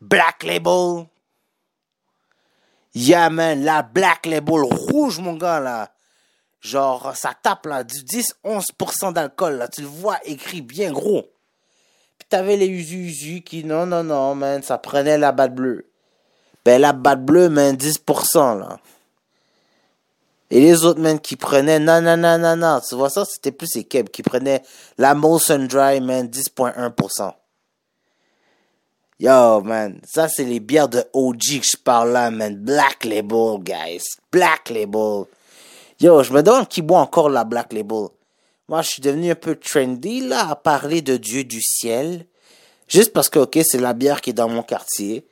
Black 0.00 0.42
Label. 0.42 1.06
Yeah, 2.94 3.30
man, 3.30 3.64
la 3.64 3.82
Black 3.82 4.26
Label 4.26 4.64
rouge, 4.64 5.18
mon 5.18 5.34
gars, 5.34 5.60
là. 5.60 5.94
Genre, 6.60 7.16
ça 7.16 7.32
tape, 7.42 7.64
là, 7.64 7.84
du 7.84 7.96
10-11% 8.00 9.14
d'alcool, 9.14 9.54
là. 9.54 9.68
Tu 9.68 9.80
le 9.80 9.86
vois 9.86 10.18
écrit 10.24 10.60
bien 10.60 10.92
gros. 10.92 11.31
T'avais 12.32 12.56
les 12.56 12.66
Usu 12.66 13.42
qui, 13.42 13.62
non, 13.62 13.84
non, 13.84 14.02
non, 14.02 14.34
man, 14.34 14.62
ça 14.62 14.78
prenait 14.78 15.18
la 15.18 15.32
batte 15.32 15.54
bleue. 15.54 15.84
Ben, 16.64 16.80
la 16.80 16.94
batte 16.94 17.26
bleue, 17.26 17.50
man, 17.50 17.76
10%, 17.76 18.58
là. 18.58 18.78
Et 20.50 20.58
les 20.58 20.86
autres, 20.86 20.98
man, 20.98 21.20
qui 21.20 21.36
prenaient, 21.36 21.78
non, 21.78 22.00
non, 22.00 22.16
non, 22.16 22.38
non, 22.38 22.56
non. 22.56 22.80
Tu 22.88 22.94
vois 22.94 23.10
ça, 23.10 23.26
c'était 23.26 23.52
plus 23.52 23.74
les 23.74 23.84
Keb 23.84 24.08
qui 24.08 24.22
prenaient 24.22 24.62
la 24.96 25.14
Molson 25.14 25.66
Dry, 25.68 26.00
man, 26.00 26.26
10.1%. 26.26 27.34
Yo, 29.20 29.60
man, 29.60 30.00
ça, 30.10 30.26
c'est 30.26 30.44
les 30.44 30.60
bières 30.60 30.88
de 30.88 31.04
OG 31.12 31.60
que 31.60 31.66
je 31.70 31.76
parle 31.76 32.12
là, 32.12 32.30
man. 32.30 32.56
Black 32.56 33.04
Label, 33.04 33.58
guys. 33.60 34.04
Black 34.32 34.70
Label. 34.70 35.24
Yo, 36.00 36.22
je 36.22 36.32
me 36.32 36.42
demande 36.42 36.66
qui 36.66 36.80
boit 36.80 37.00
encore 37.00 37.28
la 37.28 37.44
Black 37.44 37.74
Label. 37.74 38.08
Moi, 38.72 38.80
je 38.80 38.88
suis 38.88 39.02
devenu 39.02 39.30
un 39.30 39.34
peu 39.34 39.54
trendy, 39.54 40.26
là, 40.26 40.48
à 40.48 40.56
parler 40.56 41.02
de 41.02 41.18
Dieu 41.18 41.44
du 41.44 41.60
ciel. 41.60 42.24
Juste 42.88 43.12
parce 43.12 43.28
que, 43.28 43.40
ok, 43.40 43.58
c'est 43.62 43.78
la 43.78 43.92
bière 43.92 44.22
qui 44.22 44.30
est 44.30 44.32
dans 44.32 44.48
mon 44.48 44.62
quartier. 44.62 45.26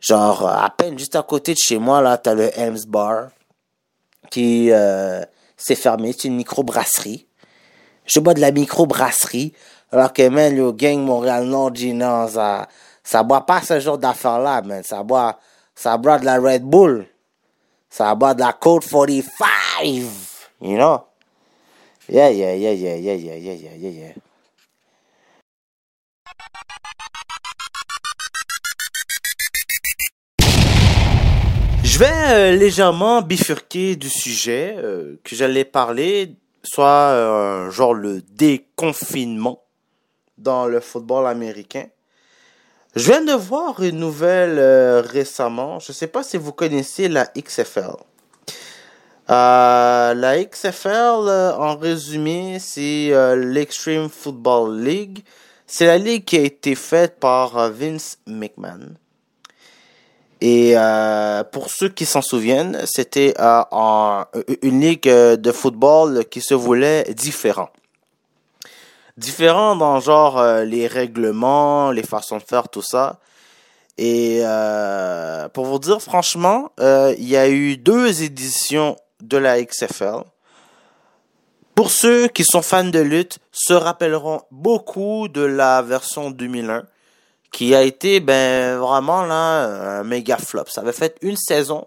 Genre, 0.00 0.48
à 0.48 0.68
peine 0.68 0.98
juste 0.98 1.14
à 1.14 1.22
côté 1.22 1.54
de 1.54 1.58
chez 1.60 1.78
moi, 1.78 2.00
là, 2.02 2.18
t'as 2.18 2.34
le 2.34 2.50
Helms 2.58 2.86
Bar. 2.88 3.28
Qui, 4.32 4.72
euh, 4.72 5.22
s'est 5.56 5.76
fermé. 5.76 6.12
C'est 6.12 6.26
une 6.26 6.34
microbrasserie. 6.34 7.28
Je 8.04 8.18
bois 8.18 8.34
de 8.34 8.40
la 8.40 8.50
microbrasserie. 8.50 9.52
Alors 9.92 10.12
que, 10.12 10.28
man, 10.28 10.56
le 10.56 10.72
gang 10.72 10.98
Montréal-Nord 10.98 11.70
non, 11.94 12.26
ça, 12.26 12.66
ça 13.04 13.22
boit 13.22 13.46
pas 13.46 13.62
ce 13.62 13.78
genre 13.78 13.96
d'affaires-là, 13.96 14.62
man. 14.62 14.82
Ça 14.82 15.04
boit, 15.04 15.38
ça 15.72 15.96
boit 15.96 16.18
de 16.18 16.24
la 16.24 16.40
Red 16.40 16.64
Bull. 16.64 17.06
Ça 17.88 18.12
boit 18.16 18.34
de 18.34 18.40
la 18.40 18.54
Code 18.54 18.82
45. 18.82 19.22
You 20.60 20.76
know? 20.76 21.04
Yeah, 22.10 22.30
yeah, 22.30 22.54
yeah, 22.54 22.72
yeah, 22.72 22.94
yeah, 22.94 23.14
yeah, 23.14 23.34
yeah, 23.36 23.90
yeah. 23.90 24.14
Je 31.84 31.98
vais 31.98 32.06
euh, 32.30 32.56
légèrement 32.56 33.20
bifurquer 33.20 33.96
du 33.96 34.08
sujet 34.08 34.74
euh, 34.78 35.20
que 35.22 35.36
j'allais 35.36 35.66
parler, 35.66 36.36
soit 36.62 37.10
euh, 37.10 37.70
genre 37.70 37.92
le 37.92 38.22
déconfinement 38.22 39.64
dans 40.38 40.64
le 40.66 40.80
football 40.80 41.26
américain. 41.26 41.88
Je 42.96 43.04
viens 43.04 43.22
de 43.22 43.32
voir 43.32 43.82
une 43.82 43.98
nouvelle 43.98 44.58
euh, 44.58 45.02
récemment. 45.02 45.78
Je 45.78 45.92
ne 45.92 45.94
sais 45.94 46.06
pas 46.06 46.22
si 46.22 46.38
vous 46.38 46.52
connaissez 46.52 47.08
la 47.08 47.26
XFL. 47.36 47.96
Euh, 49.30 50.14
la 50.14 50.42
XFL, 50.42 50.88
euh, 51.28 51.54
en 51.54 51.76
résumé, 51.76 52.58
c'est 52.58 53.12
euh, 53.12 53.36
l'Extreme 53.36 54.08
Football 54.08 54.80
League. 54.80 55.22
C'est 55.66 55.84
la 55.86 55.98
ligue 55.98 56.24
qui 56.24 56.38
a 56.38 56.40
été 56.40 56.74
faite 56.74 57.20
par 57.20 57.70
Vince 57.70 58.18
McMahon. 58.26 58.94
Et 60.40 60.72
euh, 60.76 61.44
pour 61.44 61.68
ceux 61.68 61.90
qui 61.90 62.06
s'en 62.06 62.22
souviennent, 62.22 62.80
c'était 62.86 63.34
une 64.62 64.80
ligue 64.80 65.08
de 65.08 65.52
football 65.52 66.24
qui 66.24 66.40
se 66.40 66.54
voulait 66.54 67.04
différent. 67.12 67.68
Différent 69.18 69.76
dans 69.76 70.00
genre 70.00 70.42
les 70.62 70.86
règlements, 70.86 71.90
les 71.90 72.04
façons 72.04 72.38
de 72.38 72.44
faire, 72.44 72.68
tout 72.68 72.82
ça. 72.82 73.18
Et 73.98 74.42
pour 75.52 75.66
vous 75.66 75.80
dire 75.80 76.00
franchement, 76.00 76.70
il 76.78 77.28
y 77.28 77.36
a 77.36 77.48
eu 77.48 77.76
deux 77.76 78.22
éditions 78.22 78.96
de 79.22 79.36
la 79.36 79.62
XFL. 79.62 80.22
Pour 81.74 81.90
ceux 81.90 82.28
qui 82.28 82.44
sont 82.44 82.62
fans 82.62 82.84
de 82.84 82.98
lutte, 82.98 83.38
se 83.52 83.72
rappelleront 83.72 84.42
beaucoup 84.50 85.28
de 85.28 85.42
la 85.42 85.82
version 85.82 86.30
2001 86.30 86.84
qui 87.52 87.74
a 87.74 87.82
été 87.82 88.20
ben 88.20 88.78
vraiment 88.78 89.24
là 89.24 89.98
un 90.00 90.04
méga 90.04 90.36
flop. 90.36 90.64
Ça 90.68 90.80
avait 90.80 90.92
fait 90.92 91.16
une 91.22 91.36
saison 91.36 91.86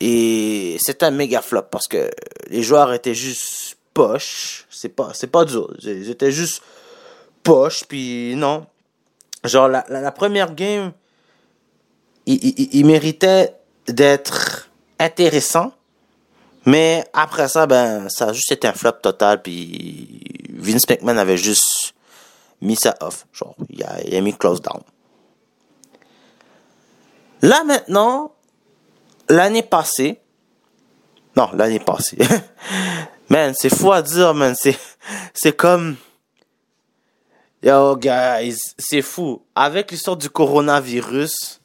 et 0.00 0.76
c'était 0.80 1.06
un 1.06 1.10
méga 1.10 1.42
flop 1.42 1.62
parce 1.70 1.88
que 1.88 2.10
les 2.48 2.62
joueurs 2.62 2.92
étaient 2.92 3.14
juste 3.14 3.76
poches. 3.94 4.66
C'est 4.70 4.90
pas 4.90 5.10
c'est 5.14 5.28
pas 5.28 5.44
dur. 5.44 5.74
Ils 5.82 6.10
étaient 6.10 6.32
juste 6.32 6.62
poches 7.42 7.84
puis 7.84 8.34
non. 8.36 8.66
Genre 9.44 9.68
la, 9.68 10.12
première 10.12 10.54
game 10.54 10.92
il 12.26 12.84
méritait 12.84 13.54
d'être 13.86 14.68
intéressant. 14.98 15.72
Mais 16.66 17.04
après 17.12 17.48
ça, 17.48 17.66
ben, 17.66 18.08
ça 18.08 18.28
a 18.28 18.32
juste 18.32 18.52
été 18.52 18.66
un 18.66 18.72
flop 18.72 18.92
total. 19.02 19.42
Puis 19.42 20.20
Vince 20.50 20.88
McMahon 20.88 21.16
avait 21.16 21.38
juste 21.38 21.94
mis 22.60 22.76
ça 22.76 22.94
off. 23.00 23.26
Genre, 23.32 23.54
il 23.70 23.82
a, 23.84 24.02
il 24.04 24.14
a 24.14 24.20
mis 24.20 24.36
close 24.36 24.60
down. 24.60 24.82
Là 27.42 27.62
maintenant, 27.64 28.32
l'année 29.28 29.62
passée, 29.62 30.20
non, 31.36 31.50
l'année 31.54 31.78
passée, 31.78 32.18
man, 33.28 33.54
c'est 33.56 33.74
fou 33.74 33.92
à 33.92 34.02
dire, 34.02 34.34
man, 34.34 34.54
c'est, 34.58 34.76
c'est 35.32 35.54
comme, 35.54 35.96
yo 37.62 37.96
guys, 37.96 38.58
c'est 38.76 39.02
fou. 39.02 39.42
Avec 39.54 39.92
l'histoire 39.92 40.16
du 40.16 40.28
coronavirus, 40.28 41.57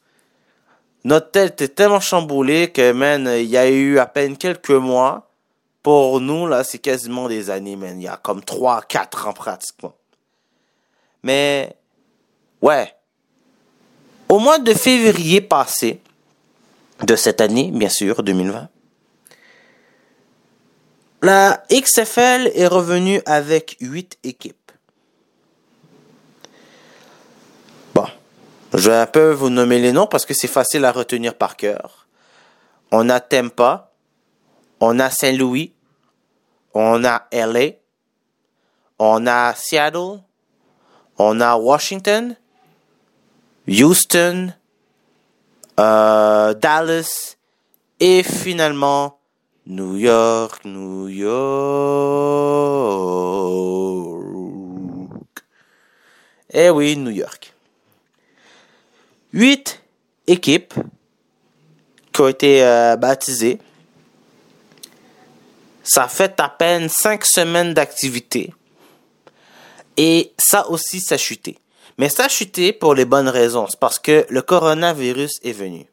notre 1.03 1.31
tête 1.31 1.61
est 1.61 1.75
tellement 1.75 1.99
chamboulée 1.99 2.71
que, 2.71 2.91
man, 2.91 3.27
il 3.27 3.45
y 3.45 3.57
a 3.57 3.69
eu 3.69 3.99
à 3.99 4.05
peine 4.05 4.37
quelques 4.37 4.69
mois. 4.71 5.29
Pour 5.81 6.21
nous, 6.21 6.47
là, 6.47 6.63
c'est 6.63 6.77
quasiment 6.79 7.27
des 7.27 7.49
années, 7.49 7.75
man. 7.75 7.99
Il 7.99 8.05
y 8.05 8.07
a 8.07 8.15
comme 8.15 8.41
3, 8.41 8.83
4 8.83 9.27
ans 9.27 9.33
pratiquement. 9.33 9.93
Mais, 11.23 11.75
ouais. 12.61 12.93
Au 14.29 14.39
mois 14.39 14.59
de 14.59 14.73
février 14.73 15.41
passé, 15.41 15.99
de 17.05 17.15
cette 17.15 17.41
année, 17.41 17.69
bien 17.71 17.89
sûr, 17.89 18.23
2020, 18.23 18.69
la 21.21 21.63
XFL 21.71 22.51
est 22.53 22.67
revenue 22.67 23.21
avec 23.25 23.77
8 23.79 24.19
équipes. 24.23 24.71
Bon, 27.93 28.07
je 28.73 28.89
vais 28.89 28.95
un 28.95 29.05
peu 29.05 29.31
vous 29.31 29.49
nommer 29.49 29.79
les 29.79 29.91
noms 29.91 30.07
parce 30.07 30.25
que 30.25 30.33
c'est 30.33 30.47
facile 30.47 30.86
à 30.86 30.91
retenir 30.91 31.36
par 31.36 31.55
cœur. 31.55 32.07
On 32.91 33.09
a 33.09 33.19
Tampa, 33.19 33.91
on 34.79 34.99
a 34.99 35.09
Saint-Louis, 35.09 35.73
on 36.73 37.05
a 37.05 37.27
LA, 37.31 37.73
on 38.99 39.27
a 39.27 39.53
Seattle, 39.55 40.21
On 41.19 41.39
a 41.39 41.55
Washington, 41.55 42.36
Houston, 43.67 44.53
euh, 45.79 46.53
Dallas 46.55 47.36
et 47.99 48.23
finalement 48.23 49.19
New 49.67 49.95
York, 49.95 50.65
New 50.65 51.07
York. 51.07 51.33
Eh 56.51 56.69
oui, 56.71 56.97
New 56.97 57.12
York. 57.12 57.52
Huit 59.34 59.82
équipes 60.28 60.74
qui 62.13 62.22
ont 62.22 62.28
été 62.28 62.63
euh, 62.63 62.96
baptisées. 62.96 63.60
Ça 65.84 66.08
fait 66.08 66.39
à 66.39 66.50
peine 66.50 66.88
cinq 66.88 67.26
semaines 67.26 67.74
d'activité. 67.74 68.54
Et 69.98 70.34
ça 70.38 70.69
aussi, 70.69 71.02
ça 71.02 71.15
a 71.15 71.17
chuté. 71.17 71.58
Mais 71.98 72.10
ça 72.10 72.26
a 72.26 72.30
chuté 72.30 72.74
pour 72.74 72.96
les 72.96 73.06
bonnes 73.06 73.28
raisons. 73.28 73.67
C'est 73.67 73.80
parce 73.80 74.00
que 74.00 74.26
le 74.30 74.41
coronavirus 74.41 75.39
est 75.43 75.52
venu. 75.52 75.86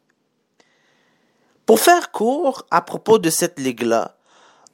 Pour 1.66 1.80
faire 1.80 2.10
court 2.10 2.66
à 2.70 2.82
propos 2.82 3.18
de 3.18 3.30
cette 3.30 3.58
ligue-là, 3.58 4.16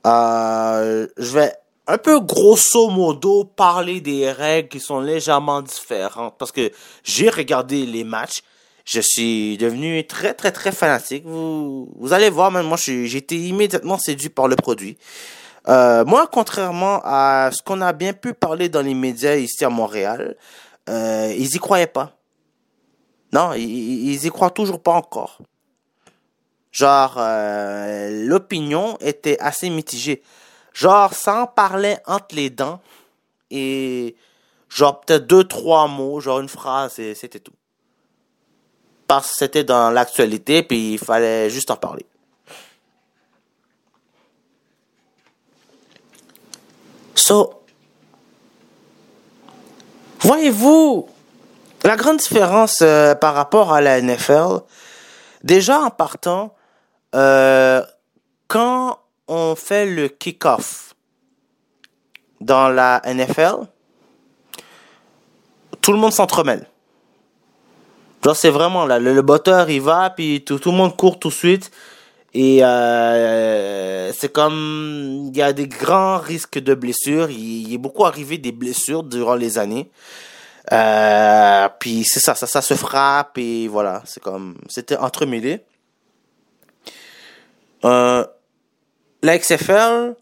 euh, 0.06 1.06
je 1.16 1.32
vais 1.32 1.52
un 1.86 1.98
peu 1.98 2.20
grosso 2.20 2.88
modo 2.88 3.44
parler 3.44 4.00
des 4.00 4.30
règles 4.30 4.68
qui 4.68 4.80
sont 4.80 5.00
légèrement 5.00 5.62
différentes 5.62 6.36
parce 6.38 6.52
que 6.52 6.72
j'ai 7.04 7.30
regardé 7.30 7.86
les 7.86 8.04
matchs. 8.04 8.42
Je 8.86 9.00
suis 9.00 9.58
devenu 9.58 10.06
très 10.06 10.32
très 10.32 10.52
très 10.52 10.70
fanatique. 10.70 11.24
Vous, 11.26 11.92
vous 11.96 12.12
allez 12.12 12.30
voir, 12.30 12.52
même 12.52 12.66
moi 12.66 12.76
j'ai 12.78 13.16
été 13.16 13.36
immédiatement 13.36 13.98
séduit 13.98 14.28
par 14.28 14.46
le 14.46 14.54
produit. 14.56 14.96
Euh, 15.68 16.04
moi, 16.04 16.28
contrairement 16.30 17.00
à 17.04 17.50
ce 17.52 17.60
qu'on 17.62 17.80
a 17.80 17.92
bien 17.92 18.12
pu 18.12 18.32
parler 18.32 18.68
dans 18.68 18.82
les 18.82 18.94
médias 18.94 19.34
ici 19.34 19.64
à 19.64 19.70
Montréal, 19.70 20.36
euh, 20.88 21.34
ils 21.36 21.56
y 21.56 21.58
croyaient 21.58 21.88
pas. 21.88 22.16
Non, 23.32 23.52
ils, 23.54 24.12
ils 24.12 24.24
y 24.24 24.30
croient 24.30 24.50
toujours 24.50 24.80
pas 24.80 24.92
encore. 24.92 25.40
Genre, 26.70 27.16
euh, 27.18 28.24
l'opinion 28.24 28.96
était 29.00 29.38
assez 29.40 29.68
mitigée. 29.68 30.22
Genre, 30.72 31.12
ça 31.12 31.42
en 31.42 31.46
parlait 31.48 31.98
entre 32.06 32.36
les 32.36 32.50
dents. 32.50 32.80
Et 33.50 34.14
genre, 34.68 35.00
peut-être 35.00 35.26
deux, 35.26 35.42
trois 35.44 35.88
mots, 35.88 36.20
genre 36.20 36.38
une 36.38 36.48
phrase, 36.48 37.00
et 37.00 37.14
c'était 37.16 37.40
tout. 37.40 37.54
Parce 39.06 39.30
que 39.30 39.34
c'était 39.38 39.64
dans 39.64 39.90
l'actualité, 39.90 40.62
puis 40.62 40.94
il 40.94 40.98
fallait 40.98 41.48
juste 41.50 41.70
en 41.70 41.76
parler. 41.76 42.06
So, 47.14 47.62
voyez-vous 50.20 51.08
la 51.82 51.96
grande 51.96 52.18
différence 52.18 52.82
euh, 52.82 53.14
par 53.14 53.34
rapport 53.34 53.72
à 53.72 53.80
la 53.80 54.00
NFL? 54.00 54.60
Déjà 55.42 55.80
en 55.80 55.90
partant, 55.90 56.54
euh, 57.14 57.82
quand 58.48 58.98
on 59.28 59.54
fait 59.56 59.86
le 59.86 60.08
kick-off 60.08 60.94
dans 62.40 62.68
la 62.68 63.02
NFL, 63.04 63.66
tout 65.80 65.92
le 65.92 65.98
monde 65.98 66.12
s'entremêle. 66.12 66.68
Genre, 68.26 68.34
c'est 68.34 68.50
vraiment 68.50 68.86
là, 68.86 68.98
le, 68.98 69.14
le 69.14 69.22
botteur 69.22 69.70
il 69.70 69.80
va, 69.80 70.10
puis 70.10 70.42
tout, 70.42 70.58
tout 70.58 70.72
le 70.72 70.76
monde 70.76 70.96
court 70.96 71.20
tout 71.20 71.28
de 71.28 71.32
suite. 71.32 71.70
Et 72.34 72.64
euh, 72.64 74.12
c'est 74.14 74.32
comme 74.32 75.30
il 75.30 75.36
y 75.36 75.42
a 75.42 75.52
des 75.52 75.68
grands 75.68 76.18
risques 76.18 76.58
de 76.58 76.74
blessures. 76.74 77.30
Il, 77.30 77.68
il 77.68 77.74
est 77.74 77.78
beaucoup 77.78 78.04
arrivé 78.04 78.36
des 78.36 78.50
blessures 78.50 79.04
durant 79.04 79.36
les 79.36 79.58
années. 79.58 79.92
Euh, 80.72 81.68
puis 81.78 82.02
c'est 82.02 82.18
ça, 82.18 82.34
ça, 82.34 82.48
ça 82.48 82.62
se 82.62 82.74
frappe 82.74 83.38
et 83.38 83.68
voilà, 83.68 84.02
c'est 84.04 84.20
comme 84.20 84.56
c'était 84.68 84.96
entremêlé. 84.96 85.64
Euh, 87.84 88.26
la 89.22 89.38
XFL, 89.38 90.16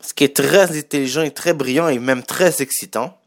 ce 0.00 0.14
qui 0.14 0.24
est 0.24 0.34
très 0.34 0.78
intelligent 0.78 1.20
et 1.20 1.30
très 1.30 1.52
brillant 1.52 1.88
et 1.88 1.98
même 1.98 2.22
très 2.22 2.62
excitant, 2.62 3.18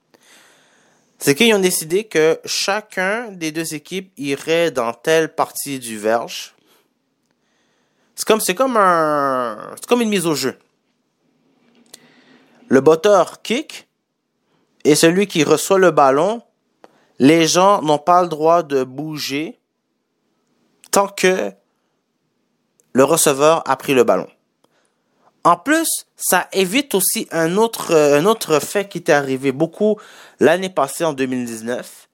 c'est 1.19 1.35
qu'ils 1.35 1.53
ont 1.53 1.59
décidé 1.59 2.03
que 2.03 2.39
chacun 2.45 3.31
des 3.31 3.51
deux 3.51 3.73
équipes 3.73 4.11
irait 4.17 4.71
dans 4.71 4.93
telle 4.93 5.33
partie 5.33 5.79
du 5.79 5.97
verge. 5.97 6.53
C'est 8.15 8.25
comme, 8.25 8.39
c'est 8.39 8.55
comme 8.55 8.77
un, 8.77 9.75
c'est 9.75 9.85
comme 9.85 10.01
une 10.01 10.09
mise 10.09 10.25
au 10.25 10.35
jeu. 10.35 10.57
Le 12.67 12.81
botteur 12.81 13.41
kick 13.41 13.87
et 14.83 14.95
celui 14.95 15.27
qui 15.27 15.43
reçoit 15.43 15.79
le 15.79 15.91
ballon, 15.91 16.41
les 17.19 17.47
gens 17.47 17.81
n'ont 17.81 17.99
pas 17.99 18.21
le 18.21 18.27
droit 18.27 18.63
de 18.63 18.83
bouger 18.83 19.59
tant 20.91 21.07
que 21.07 21.51
le 22.93 23.03
receveur 23.03 23.63
a 23.69 23.75
pris 23.75 23.93
le 23.93 24.03
ballon. 24.03 24.27
En 25.47 25.55
plus, 25.55 26.05
ça 26.17 26.49
évite 26.51 26.93
aussi 26.93 27.25
un 27.31 27.55
autre, 27.55 28.19
autre 28.25 28.59
fait 28.59 28.89
qui 28.89 28.97
était 28.97 29.13
arrivé 29.13 29.53
beaucoup 29.53 29.95
l'année 30.41 30.67
passée 30.67 31.05
en 31.05 31.13
2019. 31.13 32.09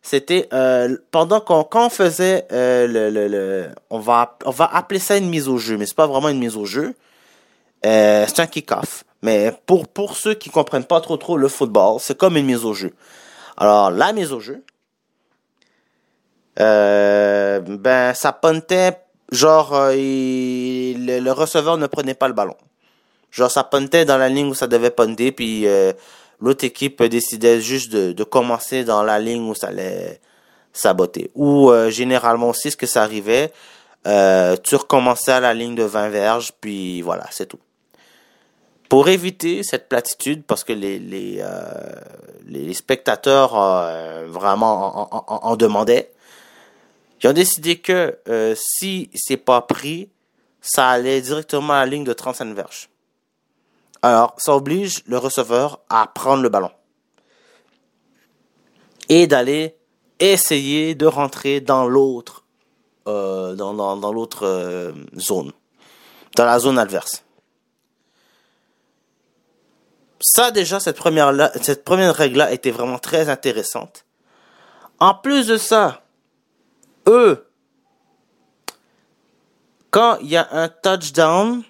C'était 0.00 0.48
euh, 0.54 0.96
pendant 1.10 1.42
qu'on 1.42 1.62
quand 1.62 1.88
on 1.88 1.90
faisait 1.90 2.46
euh, 2.52 2.86
le, 2.88 3.68
on 3.90 3.98
va 3.98 4.38
appeler 4.72 4.98
ça 4.98 5.18
une 5.18 5.28
mise 5.28 5.46
au 5.46 5.58
jeu, 5.58 5.76
mais 5.76 5.84
c'est 5.84 5.94
pas 5.94 6.06
vraiment 6.06 6.30
une 6.30 6.38
mise 6.38 6.56
au 6.56 6.64
jeu. 6.64 6.94
Euh, 7.84 8.24
c'est 8.26 8.40
un 8.40 8.46
kick-off. 8.46 9.04
Mais 9.20 9.52
pour 9.66 10.16
ceux 10.16 10.32
qui 10.32 10.48
comprennent 10.48 10.86
pas 10.86 11.02
trop 11.02 11.18
trop 11.18 11.36
le 11.36 11.48
football, 11.48 11.98
c'est 12.00 12.16
comme 12.16 12.38
une 12.38 12.46
mise 12.46 12.64
au 12.64 12.72
jeu. 12.72 12.94
Alors 13.58 13.90
la 13.90 14.14
mise 14.14 14.32
au 14.32 14.40
jeu, 14.40 14.64
euh, 16.58 17.60
ben 17.60 18.14
ça 18.14 18.32
puntait 18.32 18.96
genre 19.30 19.74
euh, 19.74 19.94
il- 19.96 21.06
le, 21.06 21.32
receveur 21.32 21.76
ne 21.78 21.86
prenait 21.86 22.14
pas 22.14 22.28
le 22.28 22.34
ballon. 22.34 22.56
Genre 23.30 23.50
ça 23.50 23.64
puntait 23.64 24.04
dans 24.04 24.18
la 24.18 24.28
ligne 24.28 24.48
où 24.48 24.54
ça 24.54 24.66
devait 24.66 24.90
punter, 24.90 25.32
puis 25.32 25.66
euh, 25.66 25.92
l'autre 26.40 26.64
équipe 26.64 27.02
décidait 27.04 27.60
juste 27.60 27.92
de, 27.92 28.12
de 28.12 28.24
commencer 28.24 28.84
dans 28.84 29.02
la 29.02 29.18
ligne 29.18 29.48
où 29.48 29.54
ça 29.54 29.68
allait 29.68 30.20
saboter. 30.72 31.30
Ou 31.34 31.70
euh, 31.70 31.90
généralement 31.90 32.48
aussi 32.48 32.70
ce 32.70 32.76
que 32.76 32.86
ça 32.86 33.02
arrivait, 33.02 33.52
euh, 34.06 34.56
tu 34.62 34.74
recommençais 34.76 35.32
à 35.32 35.40
la 35.40 35.54
ligne 35.54 35.74
de 35.74 35.82
20 35.84 36.08
verges, 36.08 36.52
puis 36.60 37.02
voilà, 37.02 37.26
c'est 37.30 37.46
tout. 37.46 37.58
Pour 38.88 39.08
éviter 39.08 39.62
cette 39.62 39.88
platitude, 39.88 40.42
parce 40.44 40.64
que 40.64 40.72
les, 40.72 40.98
les, 40.98 41.38
euh, 41.40 41.60
les 42.46 42.74
spectateurs 42.74 43.52
euh, 43.56 44.26
vraiment 44.28 45.12
en, 45.12 45.16
en- 45.16 45.24
en- 45.28 45.40
en 45.50 45.56
demandaient, 45.56 46.10
ils 47.22 47.28
ont 47.28 47.32
décidé 47.32 47.78
que 47.78 48.18
euh, 48.28 48.54
si 48.56 49.10
c'est 49.14 49.36
pas 49.36 49.60
pris, 49.62 50.10
ça 50.60 50.88
allait 50.88 51.20
directement 51.20 51.74
à 51.74 51.84
la 51.84 51.86
ligne 51.86 52.04
de 52.04 52.12
35 52.12 52.54
verges. 52.54 52.88
Alors, 54.02 54.34
ça 54.38 54.56
oblige 54.56 55.02
le 55.06 55.18
receveur 55.18 55.80
à 55.88 56.06
prendre 56.06 56.42
le 56.42 56.48
ballon 56.48 56.70
et 59.10 59.26
d'aller 59.26 59.76
essayer 60.20 60.94
de 60.94 61.06
rentrer 61.06 61.60
dans 61.60 61.86
l'autre 61.86 62.44
euh, 63.08 63.54
dans, 63.54 63.74
dans, 63.74 63.96
dans 63.96 64.12
l'autre 64.12 64.46
euh, 64.46 64.92
zone, 65.18 65.52
dans 66.36 66.44
la 66.44 66.58
zone 66.58 66.78
adverse. 66.78 67.24
Ça 70.20 70.50
déjà 70.50 70.80
cette 70.80 70.96
première 70.96 71.50
cette 71.62 71.82
première 71.82 72.14
règle 72.14 72.38
là 72.38 72.52
était 72.52 72.70
vraiment 72.70 72.98
très 72.98 73.30
intéressante. 73.30 74.04
En 74.98 75.14
plus 75.14 75.46
de 75.46 75.56
ça, 75.56 76.02
eux, 77.10 77.46
quand 79.90 80.18
il 80.20 80.28
y 80.28 80.36
a 80.36 80.48
un 80.52 80.68
touchdown, 80.68 81.62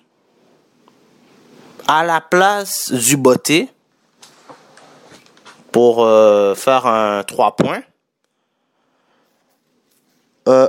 à 1.88 2.04
la 2.04 2.20
place 2.20 2.92
du 2.92 3.16
botté 3.16 3.68
pour 5.72 6.04
euh, 6.04 6.54
faire 6.54 6.86
un 6.86 7.24
3 7.24 7.56
points. 7.56 7.82
Euh, 10.48 10.68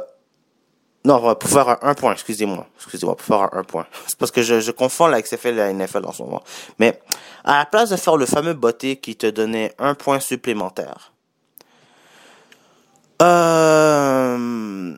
non, 1.03 1.35
pour 1.35 1.49
faire 1.49 1.69
un 1.69 1.77
1 1.81 1.93
point, 1.93 2.13
excusez-moi. 2.13 2.65
Excusez-moi, 2.77 3.15
pour 3.15 3.25
faire 3.25 3.41
un 3.41 3.59
1 3.59 3.63
point. 3.63 3.85
C'est 4.07 4.17
parce 4.17 4.31
que 4.31 4.41
je, 4.41 4.61
je 4.61 4.71
confonds 4.71 5.07
la 5.07 5.21
XFL 5.21 5.49
et 5.49 5.53
la 5.53 5.73
NFL 5.73 6.05
en 6.05 6.11
ce 6.11 6.23
moment. 6.23 6.43
Mais 6.79 6.99
à 7.43 7.59
la 7.59 7.65
place 7.65 7.89
de 7.89 7.97
faire 7.97 8.17
le 8.17 8.25
fameux 8.25 8.53
botté 8.53 8.97
qui 8.97 9.15
te 9.15 9.27
donnait 9.27 9.75
un 9.77 9.93
point 9.93 10.19
supplémentaire, 10.19 11.10
euh, 13.21 14.95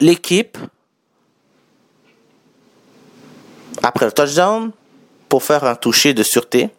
l'équipe 0.00 0.56
après 3.82 4.06
le 4.06 4.12
touchdown, 4.12 4.72
pour 5.28 5.42
faire 5.42 5.64
un 5.64 5.74
toucher 5.74 6.14
de 6.14 6.22
sûreté, 6.22 6.70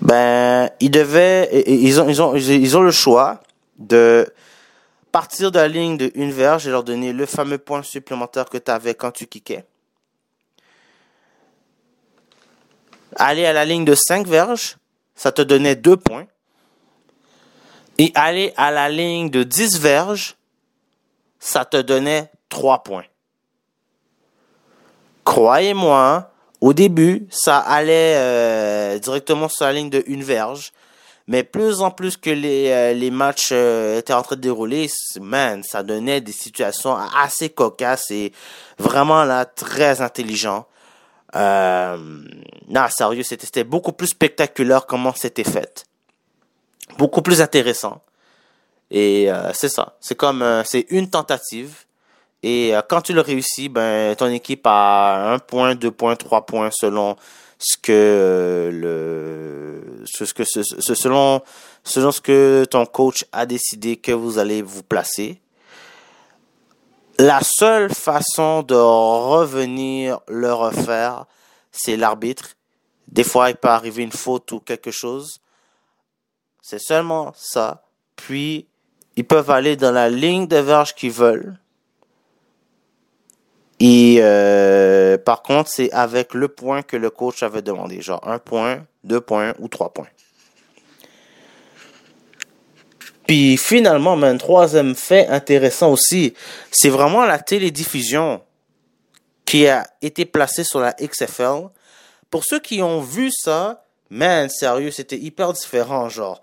ben, 0.00 0.70
ils 0.80 0.90
devaient, 0.90 1.64
ils 1.66 2.00
ont, 2.00 2.32
le 2.82 2.90
choix 2.90 3.40
de 3.78 4.30
partir 5.10 5.50
de 5.50 5.58
la 5.58 5.68
ligne 5.68 5.96
de 5.96 6.10
une 6.14 6.30
verge 6.30 6.66
et 6.66 6.70
leur 6.70 6.84
donner 6.84 7.12
le 7.12 7.26
fameux 7.26 7.58
point 7.58 7.82
supplémentaire 7.82 8.46
que 8.46 8.58
tu 8.58 8.70
avais 8.70 8.94
quand 8.94 9.10
tu 9.10 9.26
kickais. 9.26 9.64
Aller 13.16 13.46
à 13.46 13.52
la 13.52 13.64
ligne 13.64 13.84
de 13.84 13.94
5 13.94 14.26
verges, 14.26 14.76
ça 15.14 15.32
te 15.32 15.42
donnait 15.42 15.76
2 15.76 15.96
points. 15.96 16.26
Et 17.98 18.12
aller 18.14 18.52
à 18.56 18.70
la 18.70 18.88
ligne 18.88 19.28
de 19.30 19.42
10 19.42 19.80
verges, 19.80 20.36
ça 21.38 21.64
te 21.64 21.76
donnait 21.76 22.30
3 22.48 22.82
points. 22.82 23.04
Croyez-moi, 25.24 26.30
au 26.60 26.72
début, 26.72 27.26
ça 27.30 27.58
allait 27.58 28.14
euh, 28.16 28.98
directement 28.98 29.48
sur 29.48 29.66
la 29.66 29.72
ligne 29.72 29.90
de 29.90 30.02
une 30.06 30.22
verge. 30.22 30.72
Mais 31.28 31.44
plus 31.44 31.82
en 31.82 31.90
plus 31.90 32.16
que 32.16 32.30
les, 32.30 32.70
euh, 32.70 32.94
les 32.94 33.10
matchs 33.10 33.50
euh, 33.52 33.98
étaient 33.98 34.14
en 34.14 34.22
train 34.22 34.36
de 34.36 34.40
dérouler, 34.40 34.88
man, 35.20 35.62
ça 35.62 35.82
donnait 35.82 36.22
des 36.22 36.32
situations 36.32 36.96
assez 36.96 37.50
cocasses 37.50 38.10
et 38.10 38.32
vraiment 38.78 39.24
là 39.24 39.44
très 39.44 40.00
intelligent. 40.00 40.66
Euh, 41.36 41.98
non, 42.68 42.86
sérieux, 42.88 43.22
c'était 43.22 43.64
beaucoup 43.64 43.92
plus 43.92 44.08
spectaculaire 44.08 44.86
comment 44.86 45.12
c'était 45.14 45.44
fait. 45.44 45.84
Beaucoup 46.96 47.22
plus 47.22 47.40
intéressant. 47.40 48.00
Et 48.90 49.28
c'est 49.52 49.68
ça. 49.68 49.96
C'est 50.00 50.16
comme 50.16 50.62
c'est 50.64 50.86
une 50.90 51.10
tentative. 51.10 51.84
Et 52.42 52.72
quand 52.88 53.02
tu 53.02 53.12
le 53.12 53.20
réussis, 53.20 53.68
ben 53.68 54.14
ton 54.16 54.28
équipe 54.28 54.66
a 54.66 55.32
un 55.32 55.38
point, 55.38 55.74
deux 55.74 55.90
points, 55.90 56.16
trois 56.16 56.46
points 56.46 56.70
selon 56.72 57.16
ce 57.58 57.76
que 57.76 58.70
le 58.72 60.04
ce 60.06 60.32
que 60.32 60.44
ce, 60.44 60.62
selon 60.62 61.42
selon 61.82 62.12
ce 62.12 62.20
que 62.20 62.64
ton 62.70 62.86
coach 62.86 63.24
a 63.32 63.46
décidé 63.46 63.96
que 63.96 64.12
vous 64.12 64.38
allez 64.38 64.62
vous 64.62 64.82
placer. 64.82 65.40
La 67.18 67.40
seule 67.42 67.92
façon 67.92 68.62
de 68.62 68.76
revenir 68.76 70.20
le 70.28 70.52
refaire, 70.52 71.24
c'est 71.72 71.96
l'arbitre. 71.96 72.50
Des 73.08 73.24
fois, 73.24 73.50
il 73.50 73.56
peut 73.56 73.68
arriver 73.68 74.04
une 74.04 74.12
faute 74.12 74.52
ou 74.52 74.60
quelque 74.60 74.92
chose. 74.92 75.40
C'est 76.70 76.78
seulement 76.78 77.32
ça. 77.34 77.82
Puis, 78.14 78.66
ils 79.16 79.24
peuvent 79.24 79.50
aller 79.50 79.74
dans 79.74 79.90
la 79.90 80.10
ligne 80.10 80.46
de 80.46 80.58
verge 80.58 80.94
qu'ils 80.94 81.10
veulent. 81.10 81.58
Et 83.80 84.18
euh, 84.20 85.16
par 85.16 85.42
contre, 85.42 85.70
c'est 85.70 85.90
avec 85.92 86.34
le 86.34 86.48
point 86.48 86.82
que 86.82 86.98
le 86.98 87.08
coach 87.08 87.42
avait 87.42 87.62
demandé, 87.62 88.02
genre 88.02 88.20
un 88.28 88.38
point, 88.38 88.84
deux 89.02 89.22
points 89.22 89.54
ou 89.60 89.68
trois 89.68 89.94
points. 89.94 90.10
Puis 93.26 93.56
finalement, 93.56 94.22
un 94.22 94.36
troisième 94.36 94.94
fait 94.94 95.26
intéressant 95.28 95.90
aussi, 95.90 96.34
c'est 96.70 96.90
vraiment 96.90 97.24
la 97.24 97.38
télédiffusion 97.38 98.42
qui 99.46 99.66
a 99.68 99.86
été 100.02 100.26
placée 100.26 100.64
sur 100.64 100.80
la 100.80 100.92
XFL. 100.92 101.70
Pour 102.28 102.44
ceux 102.44 102.60
qui 102.60 102.82
ont 102.82 103.00
vu 103.00 103.30
ça, 103.30 103.86
man, 104.10 104.48
sérieux, 104.48 104.90
c'était 104.90 105.18
hyper 105.18 105.52
différent, 105.52 106.08
genre. 106.08 106.40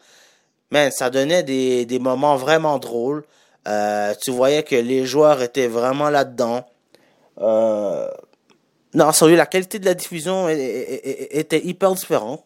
Man, 0.72 0.92
ça 0.92 1.10
donnait 1.10 1.44
des, 1.44 1.86
des 1.86 2.00
moments 2.00 2.36
vraiment 2.36 2.80
drôles. 2.80 3.24
Euh, 3.68 4.14
tu 4.22 4.32
voyais 4.32 4.64
que 4.64 4.76
les 4.76 5.06
joueurs 5.06 5.42
étaient 5.42 5.68
vraiment 5.68 6.10
là-dedans. 6.10 6.66
Euh, 7.40 8.08
non, 8.94 9.12
sérieux, 9.12 9.36
la 9.36 9.46
qualité 9.46 9.80
de 9.80 9.86
la 9.86 9.94
diffusion 9.94 10.48
était 10.50 11.66
hyper 11.66 11.94
différente. 11.94 12.44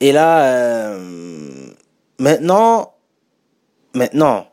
Et 0.00 0.12
là, 0.12 0.46
euh, 0.46 1.68
maintenant, 2.18 2.94
maintenant, 3.94 4.48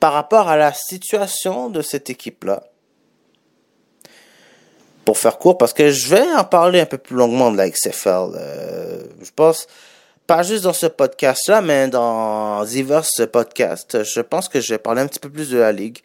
par 0.00 0.12
rapport 0.12 0.48
à 0.48 0.56
la 0.56 0.72
situation 0.72 1.70
de 1.70 1.82
cette 1.82 2.10
équipe-là, 2.10 2.64
pour 5.08 5.16
faire 5.16 5.38
court, 5.38 5.56
parce 5.56 5.72
que 5.72 5.90
je 5.90 6.14
vais 6.14 6.34
en 6.34 6.44
parler 6.44 6.80
un 6.80 6.84
peu 6.84 6.98
plus 6.98 7.16
longuement 7.16 7.50
de 7.50 7.56
la 7.56 7.70
XFL, 7.70 8.34
euh, 8.34 9.04
je 9.22 9.30
pense, 9.34 9.66
pas 10.26 10.42
juste 10.42 10.64
dans 10.64 10.74
ce 10.74 10.84
podcast-là, 10.84 11.62
mais 11.62 11.88
dans 11.88 12.62
divers 12.66 13.06
podcasts, 13.32 14.04
je 14.04 14.20
pense 14.20 14.50
que 14.50 14.60
je 14.60 14.74
vais 14.74 14.78
parler 14.78 15.00
un 15.00 15.06
petit 15.06 15.18
peu 15.18 15.30
plus 15.30 15.48
de 15.48 15.56
la 15.56 15.72
ligue. 15.72 16.00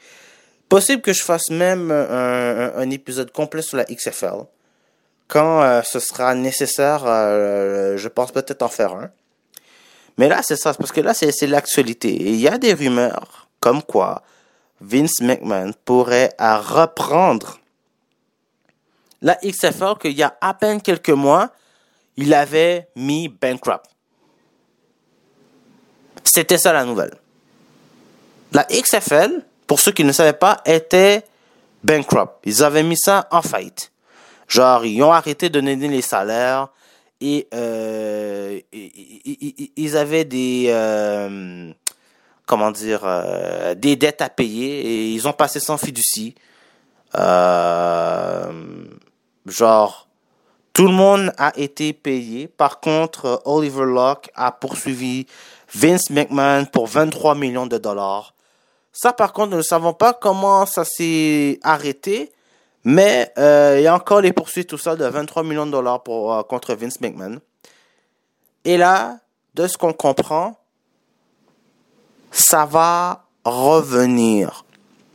Possible 0.70 1.02
que 1.02 1.12
je 1.12 1.22
fasse 1.22 1.50
même 1.50 1.92
un, 1.92 2.90
épisode 2.92 3.30
complet 3.34 3.62
sur 3.62 3.76
la 3.76 3.84
XFL. 3.84 4.46
Quand 5.28 5.62
euh, 5.62 5.82
ce 5.84 6.00
sera 6.00 6.34
nécessaire, 6.34 7.04
euh, 7.06 7.98
je 7.98 8.08
pense 8.08 8.32
peut-être 8.32 8.62
en 8.62 8.70
faire 8.70 8.94
un. 8.94 9.10
Mais 10.18 10.30
là, 10.30 10.40
c'est 10.44 10.56
ça, 10.56 10.74
parce 10.74 10.94
que 10.94 11.02
là, 11.02 11.14
c'est 11.14 11.46
l'actualité. 11.46 12.08
Il 12.10 12.40
y 12.40 12.48
a 12.48 12.58
des 12.58 12.74
rumeurs 12.74 13.50
comme 13.60 13.84
quoi 13.84 14.22
Vince 14.80 15.20
McMahon 15.20 15.74
pourrait 15.84 16.34
reprendre 16.40 17.60
la 19.24 19.36
XFL 19.44 19.98
qu'il 20.00 20.12
y 20.12 20.22
a 20.22 20.38
à 20.40 20.54
peine 20.54 20.82
quelques 20.82 21.10
mois, 21.10 21.50
il 22.18 22.34
avait 22.34 22.90
mis 22.96 23.28
bankrupt. 23.28 23.86
C'était 26.24 26.60
ça 26.60 26.72
la 26.72 26.86
nouvelle. 26.86 27.16
La 28.52 28.66
XFL 28.66 29.44
pour 29.68 29.80
ceux 29.80 29.92
qui 29.92 30.04
ne 30.04 30.12
savaient 30.12 30.34
pas, 30.34 30.62
étaient 30.66 31.24
bankrupt. 31.84 32.34
Ils 32.46 32.64
avaient 32.64 32.84
mis 32.84 32.98
ça 32.98 33.28
en 33.32 33.42
faillite. 33.42 33.92
Genre, 34.48 34.86
ils 34.86 35.02
ont 35.02 35.12
arrêté 35.12 35.50
de 35.50 35.60
donner 35.60 35.76
les 35.76 36.02
salaires 36.02 36.68
et 37.22 37.48
euh, 37.54 38.60
ils 38.72 39.98
avaient 39.98 40.26
des 40.26 40.66
euh, 40.68 41.72
comment 42.46 42.72
dire 42.72 43.02
euh, 43.04 43.74
des 43.74 43.96
dettes 43.96 44.22
à 44.22 44.30
payer 44.30 44.82
et 44.82 45.12
ils 45.12 45.28
ont 45.28 45.34
passé 45.34 45.60
sans 45.60 45.78
fiducie. 45.78 46.36
Genre, 49.46 50.08
tout 50.74 50.86
le 50.86 50.94
monde 50.94 51.32
a 51.38 51.52
été 51.58 51.94
payé. 51.94 52.48
Par 52.48 52.80
contre, 52.80 53.42
Oliver 53.46 53.86
Locke 53.86 54.30
a 54.36 54.52
poursuivi 54.52 55.28
Vince 55.74 56.10
McMahon 56.10 56.66
pour 56.66 56.88
23 56.88 57.36
millions 57.36 57.68
de 57.68 57.78
dollars 57.78 58.34
ça, 58.94 59.12
par 59.12 59.34
contre, 59.34 59.50
nous 59.50 59.58
ne 59.58 59.64
savons 59.64 59.94
pas 59.94 60.14
comment 60.14 60.68
ça 60.68 60.86
s'est 60.86 61.60
arrêté. 61.64 62.32
Mais 62.86 63.32
euh, 63.40 63.78
il 63.80 63.84
y 63.84 63.88
a 63.88 63.96
encore 63.96 64.22
les 64.22 64.34
poursuites, 64.34 64.70
tout 64.70 64.78
ça, 64.78 64.96
de 64.96 65.06
23 65.06 65.44
millions 65.44 65.66
de 65.66 65.72
dollars 65.72 66.04
pour, 66.04 66.34
euh, 66.34 66.44
contre 66.44 66.76
Vince 66.76 67.02
McMahon. 67.02 67.40
Et 68.66 68.78
là, 68.78 69.18
de 69.56 69.68
ce 69.68 69.78
qu'on 69.78 69.94
comprend, 69.94 70.56
ça 72.30 72.66
va 72.66 73.26
revenir 73.44 74.64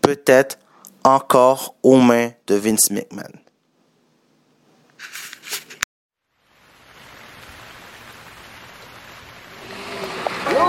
peut-être 0.03 0.59
encore 1.05 1.75
aux 1.83 1.99
mains 1.99 2.31
de 2.49 2.57
Vince 2.57 2.91
McMahon. 2.91 3.33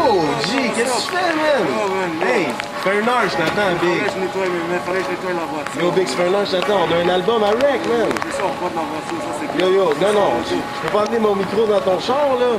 Oh, 0.01 0.21
G, 0.47 0.71
qu'est-ce 0.75 0.89
que 0.89 1.01
tu 1.01 1.17
fais, 1.17 1.33
man? 1.35 1.63
Oh, 1.75 2.25
hey, 2.25 2.47
fais 2.83 2.89
un 2.91 3.07
heure, 3.07 3.27
je 3.29 3.35
t'attends, 3.35 3.75
Big. 3.81 3.89
Fallait 3.89 4.05
que 4.05 4.11
je 4.11 4.19
nettoie, 4.19 4.47
mais 4.69 4.79
fallait 4.85 4.99
que 4.99 5.05
je 5.05 5.11
nettoie 5.11 5.33
la 5.35 5.47
voiture. 5.51 5.81
Yo, 5.81 5.91
Big, 5.91 6.07
je 6.07 6.51
t'attends. 6.51 6.81
On 6.87 6.91
a 6.91 6.97
un 7.03 7.15
album 7.15 7.43
à 7.43 7.49
rec, 7.49 7.81
man. 7.87 8.07
C'est 8.23 8.37
ça, 8.37 8.43
on 8.45 8.55
porte 8.61 8.75
la 8.75 8.85
voiture, 8.87 9.19
ça 9.19 9.31
c'est 9.39 9.61
Yo, 9.61 9.67
yo, 9.73 9.85
non, 10.01 10.13
non, 10.13 10.31
je 10.47 10.87
peux 10.87 10.97
pas 10.97 11.03
amener 11.03 11.19
mon 11.19 11.35
micro 11.35 11.65
dans 11.65 11.81
ton 11.81 11.99
char, 11.99 12.29
là. 12.39 12.57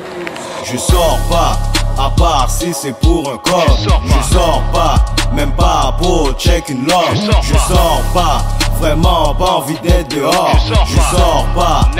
Je 0.65 0.77
sors 0.77 1.19
pas, 1.31 1.59
à 2.03 2.11
part 2.11 2.51
si 2.51 2.75
c'est 2.75 2.99
pour 3.01 3.33
un 3.33 3.39
corps. 3.39 3.79
Je 3.81 4.35
sors 4.35 4.63
pas, 4.73 4.97
même 5.33 5.53
pas 5.53 5.95
pour 5.99 6.33
check 6.39 6.69
une 6.69 6.87
loge. 6.87 7.31
Je 7.43 7.57
sors 7.57 8.03
pas, 8.13 8.43
vraiment 8.79 9.35
pas 9.35 9.53
envie 9.53 9.79
d'être 9.81 10.09
dehors. 10.09 10.57
Je 10.87 11.17
sors 11.17 11.47
pas, 11.55 11.91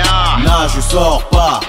non, 0.43 0.67
je 0.73 0.81
sors 0.81 1.23
pas. 1.29 1.59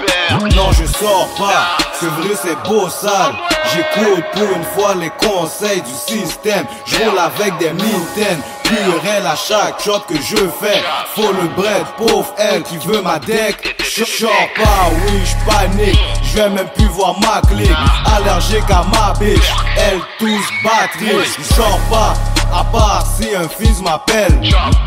Non, 0.55 0.71
je 0.71 0.85
sors 0.85 1.27
pas. 1.37 1.77
C'est 1.99 2.07
vrai, 2.07 2.35
c'est 2.41 2.69
beau, 2.69 2.89
sale. 2.89 3.33
J'écoute 3.73 4.23
pour 4.33 4.43
une 4.55 4.63
fois 4.75 4.95
les 4.95 5.11
conseils 5.11 5.81
du 5.81 5.91
système. 5.91 6.65
Je 6.85 6.97
roule 6.97 7.19
avec 7.19 7.57
des 7.59 7.71
mitaines. 7.71 8.41
Purelle 8.63 9.27
à 9.27 9.35
chaque 9.35 9.81
shot 9.83 9.99
que 10.07 10.15
je 10.15 10.37
fais. 10.37 10.81
Faut 11.15 11.31
le 11.31 11.47
bread, 11.49 11.85
pauvre 11.97 12.33
elle 12.37 12.63
qui 12.63 12.77
veut 12.77 13.01
ma 13.01 13.19
deck. 13.19 13.75
Je 13.79 14.03
sors 14.03 14.29
pas, 14.55 14.89
oui, 15.05 15.21
je 15.23 15.51
panique. 15.51 15.99
Je 16.23 16.37
vais 16.37 16.49
même 16.49 16.69
plus 16.75 16.87
voir 16.87 17.15
ma 17.19 17.41
clique. 17.47 17.71
Allergique 18.17 18.69
à 18.69 18.83
ma 18.83 19.13
bitch. 19.19 19.43
Elle 19.77 19.99
tous 20.17 20.45
batterie. 20.63 21.29
Je 21.37 21.53
sors 21.53 21.79
pas. 21.91 22.13
À 22.55 22.63
part 22.65 23.03
si 23.17 23.35
un 23.35 23.49
fils 23.49 23.81
m'appelle 23.81 24.39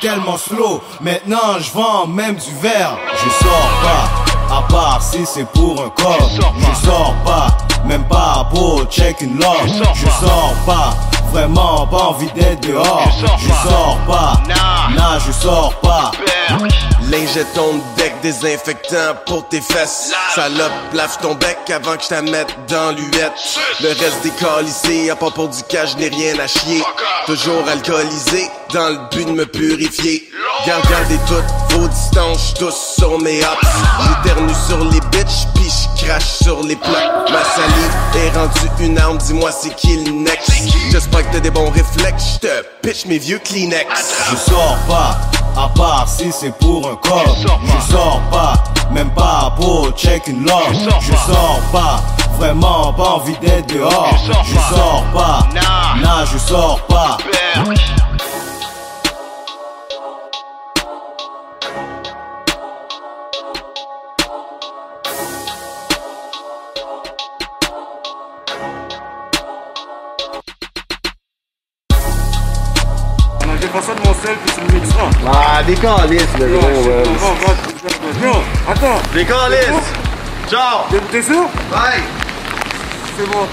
Tellement 0.07 0.39
slow, 0.39 0.81
maintenant 1.01 1.59
je 1.59 1.73
vends 1.73 2.07
même 2.07 2.37
du 2.37 2.53
verre. 2.63 2.97
Je 3.13 3.45
sors 3.45 3.71
pas. 3.83 4.57
À 4.57 4.63
part 4.71 5.03
si 5.03 5.27
c'est 5.27 5.51
pour 5.51 5.83
un 5.83 5.89
corps. 5.89 6.31
Je 6.31 6.87
sors 6.87 7.13
pas, 7.25 7.49
même 7.85 8.05
pas 8.05 8.47
pour 8.55 8.85
check 8.85 9.21
une. 9.21 9.37
Je 9.37 10.07
sors 10.25 10.55
pas, 10.65 10.95
vraiment 11.33 11.89
pas 11.89 12.05
envie 12.11 12.31
d'être 12.37 12.69
dehors. 12.69 13.03
Je 13.37 13.49
sors 13.69 13.99
pas, 14.07 14.41
non, 14.91 15.19
je 15.27 15.33
sors 15.33 15.75
pas. 15.83 16.13
Lingette 17.11 17.53
ton 17.55 17.81
deck, 17.97 18.15
désinfectant 18.23 19.15
pour 19.27 19.49
tes 19.49 19.61
fesses. 19.61 20.13
Salope, 20.35 20.73
lave 20.93 21.17
ton 21.23 21.35
bec 21.35 21.59
avant 21.73 21.97
que 21.97 22.03
je 22.09 22.31
mette 22.31 22.55
dans 22.69 22.91
l'huette. 22.93 23.33
Le 23.81 23.89
reste 23.89 24.23
décalissé, 24.23 25.11
à 25.11 25.17
pas 25.17 25.31
pour 25.31 25.49
du 25.49 25.63
cash, 25.65 25.97
n'ai 25.97 26.09
rien 26.09 26.39
à 26.39 26.47
chier. 26.47 26.83
Toujours 27.27 27.63
alcoolisé, 27.69 28.51
dans 28.73 28.89
le 28.89 28.99
but 29.11 29.27
de 29.27 29.33
me 29.33 29.47
purifier. 29.47 30.29
Gardez 30.67 31.19
tout 31.29 31.67
Zéro 31.77 31.89
distance, 31.89 32.55
tous 32.55 32.95
sur 32.99 33.21
mes 33.21 33.41
hops. 33.41 33.69
J'éternue 34.25 34.55
sur 34.67 34.83
les 34.85 35.01
bitches, 35.13 35.47
puis 35.55 35.71
crache 36.03 36.39
sur 36.43 36.63
les 36.63 36.77
plats. 36.77 37.25
Ma 37.31 37.45
salive 37.45 37.95
est 38.15 38.37
rendue 38.37 38.85
une 38.85 38.99
arme, 38.99 39.19
dis-moi 39.19 39.51
c'est 39.53 39.75
qui 39.77 39.97
le 39.97 40.11
next. 40.11 40.51
J'espère 40.91 41.29
que 41.29 41.35
t'as 41.35 41.41
des 41.41 41.51
bons 41.51 41.71
réflexes, 41.71 42.39
j'te 42.41 42.65
pitch 42.81 43.05
mes 43.07 43.19
vieux 43.19 43.39
Kleenex. 43.39 43.87
Je 44.31 44.37
sors 44.37 44.79
pas, 44.89 45.21
à 45.57 45.69
part 45.69 46.07
si 46.09 46.31
c'est 46.31 46.57
pour 46.59 46.89
un 46.89 46.97
corps. 46.97 47.37
Je 47.39 47.93
sors 47.93 48.21
pas, 48.31 48.55
même 48.91 49.11
pas 49.11 49.55
pour 49.57 49.91
check 49.93 50.27
une 50.27 50.45
log. 50.45 50.73
Je 51.01 51.11
sors 51.13 51.61
pas, 51.73 52.01
vraiment 52.39 52.93
pas 52.93 53.15
envie 53.17 53.37
d'être 53.39 53.73
dehors. 53.75 54.15
Je 54.45 54.75
sors 54.75 55.05
pas, 55.15 55.47
nah, 55.55 56.25
je 56.31 56.39
sors 56.39 56.81
pas. 56.89 57.17
Des 75.67 75.75
calices, 75.75 76.39
le 76.39 76.47
gros, 76.47 76.69
non, 78.23 78.43
attends. 78.69 79.01
Des 79.13 79.25
calices! 79.25 79.93
Ciao! 80.49 80.85
T'es 81.11 81.23
sûr? 81.23 81.43
Bye! 81.71 82.03
C'est 83.19 83.29
bon. 83.31 83.47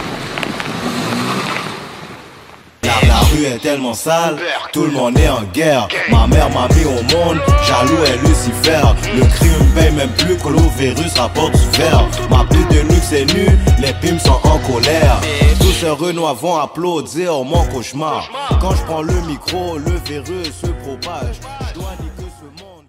La, 3.07 3.19
rue 3.19 3.45
est 3.45 3.59
tellement 3.59 3.93
sale, 3.93 4.37
tout 4.71 4.85
le 4.85 4.91
monde 4.91 5.17
est 5.17 5.29
en 5.29 5.43
guerre. 5.53 5.87
Ma 6.09 6.27
mère 6.27 6.49
m'a 6.49 6.67
mis 6.75 6.85
au 6.85 7.01
monde, 7.15 7.39
jaloux 7.65 8.03
est 8.05 8.17
Lucifer. 8.27 8.81
Le 9.15 9.25
crime 9.25 9.73
paye 9.75 9.91
même 9.91 10.11
plus 10.11 10.37
que 10.37 10.49
le 10.49 10.61
virus 10.77 11.13
rapporte 11.17 11.53
du 11.53 11.77
verre. 11.77 12.07
Ma 12.29 12.45
pute 12.45 12.69
de 12.69 12.81
luxe 12.81 13.11
est 13.11 13.25
nue, 13.33 13.57
les 13.79 13.93
pimes 14.01 14.19
sont 14.19 14.39
en 14.43 14.59
colère. 14.59 15.19
Tous 15.59 15.71
ces 15.71 15.89
renois 15.89 16.33
vont 16.33 16.57
applaudir 16.57 17.43
mon 17.43 17.65
cauchemar. 17.65 18.29
Quand 18.61 18.75
je 18.75 18.83
prends 18.83 19.01
le 19.01 19.19
micro, 19.27 19.77
le 19.77 19.97
virus 20.05 20.53
se 20.61 20.67
propage. 20.67 21.39
Je 21.69 21.79
dois 21.79 21.91
ce 22.17 22.63
monde. 22.63 22.85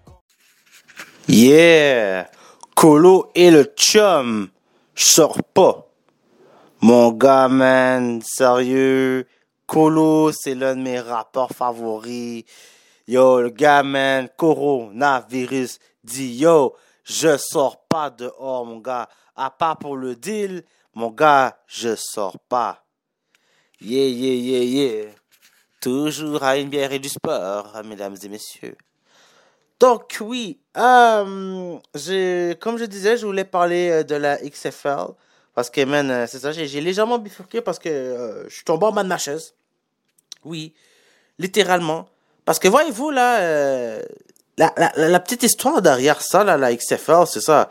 Yeah! 1.28 2.28
Colo 2.74 3.30
et 3.34 3.50
le 3.50 3.64
chum. 3.76 4.48
Sors 4.94 5.38
pas. 5.54 5.88
Mon 6.80 7.12
gars, 7.12 7.48
man, 7.48 8.20
sérieux. 8.22 9.26
Colo, 9.66 10.30
c'est 10.32 10.54
l'un 10.54 10.76
de 10.76 10.82
mes 10.82 11.00
rappeurs 11.00 11.50
favoris. 11.50 12.44
Yo, 13.06 13.42
le 13.42 13.50
gars, 13.50 13.82
man, 13.82 14.28
coronavirus 14.36 15.78
dit, 16.02 16.36
yo, 16.36 16.74
je 17.04 17.36
sors 17.36 17.84
pas 17.86 18.10
dehors, 18.10 18.64
mon 18.64 18.78
gars. 18.78 19.08
À 19.36 19.50
part 19.50 19.78
pour 19.78 19.96
le 19.96 20.14
deal, 20.14 20.64
mon 20.94 21.10
gars, 21.10 21.58
je 21.66 21.96
sors 21.96 22.38
pas. 22.48 22.84
Yeah, 23.80 24.08
yeah, 24.08 24.34
yeah, 24.34 24.64
yeah. 24.64 25.10
Toujours 25.80 26.42
à 26.42 26.56
une 26.56 26.68
bière 26.68 26.92
et 26.92 26.98
du 26.98 27.08
sport, 27.08 27.74
mesdames 27.84 28.16
et 28.22 28.28
messieurs. 28.28 28.76
Donc 29.80 30.16
oui, 30.20 30.60
euh, 30.76 31.78
comme 32.60 32.78
je 32.78 32.84
disais, 32.84 33.16
je 33.16 33.26
voulais 33.26 33.44
parler 33.44 33.90
euh, 33.90 34.02
de 34.02 34.14
la 34.14 34.38
XFL 34.38 35.12
parce 35.54 35.70
que 35.70 35.84
man, 35.84 36.10
euh, 36.10 36.26
c'est 36.28 36.40
ça, 36.40 36.52
j'ai 36.52 36.80
légèrement 36.80 37.18
bifurqué 37.18 37.60
parce 37.60 37.78
que 37.78 37.88
euh, 37.88 38.48
je 38.48 38.54
suis 38.54 38.64
tombé 38.64 38.86
en 38.86 38.92
bas 38.92 39.02
de. 39.04 39.54
Oui, 40.44 40.74
littéralement. 41.38 42.08
Parce 42.44 42.58
que 42.58 42.68
voyez-vous 42.68 43.10
là, 43.10 43.40
euh, 43.40 44.02
la, 44.58 44.72
la- 44.76 45.08
la 45.08 45.20
petite 45.20 45.42
histoire 45.42 45.80
derrière 45.80 46.20
ça, 46.20 46.44
là, 46.44 46.56
la 46.56 46.74
XFL, 46.74 47.26
c'est 47.26 47.40
ça, 47.40 47.70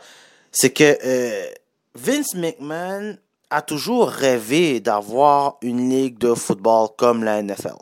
c'est 0.50 0.70
que 0.72 0.98
euh, 1.04 1.46
Vince 1.94 2.34
McMahon 2.34 3.16
a 3.50 3.62
toujours 3.62 4.08
rêvé 4.08 4.80
d'avoir 4.80 5.58
une 5.62 5.88
ligue 5.90 6.18
de 6.18 6.34
football 6.34 6.88
comme 6.96 7.22
la 7.22 7.40
NFL. 7.42 7.76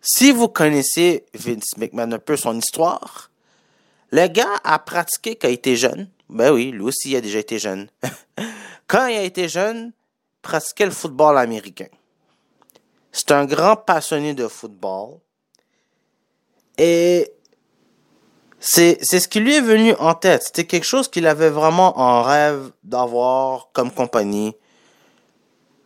Si 0.00 0.32
vous 0.32 0.48
connaissez 0.48 1.26
Vince 1.34 1.76
McMahon 1.76 2.12
un 2.12 2.18
peu 2.18 2.36
son 2.36 2.56
histoire, 2.58 3.29
le 4.10 4.26
gars 4.26 4.60
a 4.64 4.78
pratiqué 4.78 5.36
quand 5.36 5.48
il 5.48 5.54
était 5.54 5.76
jeune. 5.76 6.08
Ben 6.28 6.52
oui, 6.52 6.70
lui 6.70 6.82
aussi 6.82 7.10
il 7.10 7.16
a 7.16 7.20
déjà 7.20 7.38
été 7.38 7.58
jeune. 7.58 7.88
quand 8.86 9.06
il 9.06 9.16
a 9.16 9.22
été 9.22 9.48
jeune, 9.48 9.92
pratiquait 10.42 10.86
le 10.86 10.90
football 10.90 11.38
américain. 11.38 11.88
C'est 13.12 13.32
un 13.32 13.44
grand 13.44 13.76
passionné 13.76 14.34
de 14.34 14.46
football. 14.48 15.18
Et 16.78 17.32
c'est, 18.60 18.98
c'est 19.02 19.20
ce 19.20 19.28
qui 19.28 19.40
lui 19.40 19.56
est 19.56 19.60
venu 19.60 19.94
en 19.94 20.14
tête. 20.14 20.42
C'était 20.44 20.66
quelque 20.66 20.84
chose 20.84 21.08
qu'il 21.08 21.26
avait 21.26 21.50
vraiment 21.50 21.98
en 21.98 22.22
rêve 22.22 22.70
d'avoir 22.84 23.70
comme 23.72 23.90
compagnie, 23.90 24.54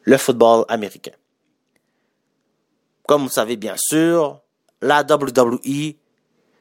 le 0.02 0.18
football 0.18 0.64
américain. 0.68 1.12
Comme 3.06 3.22
vous 3.22 3.30
savez 3.30 3.56
bien 3.56 3.74
sûr, 3.76 4.40
la 4.80 5.02
WWE, 5.02 5.94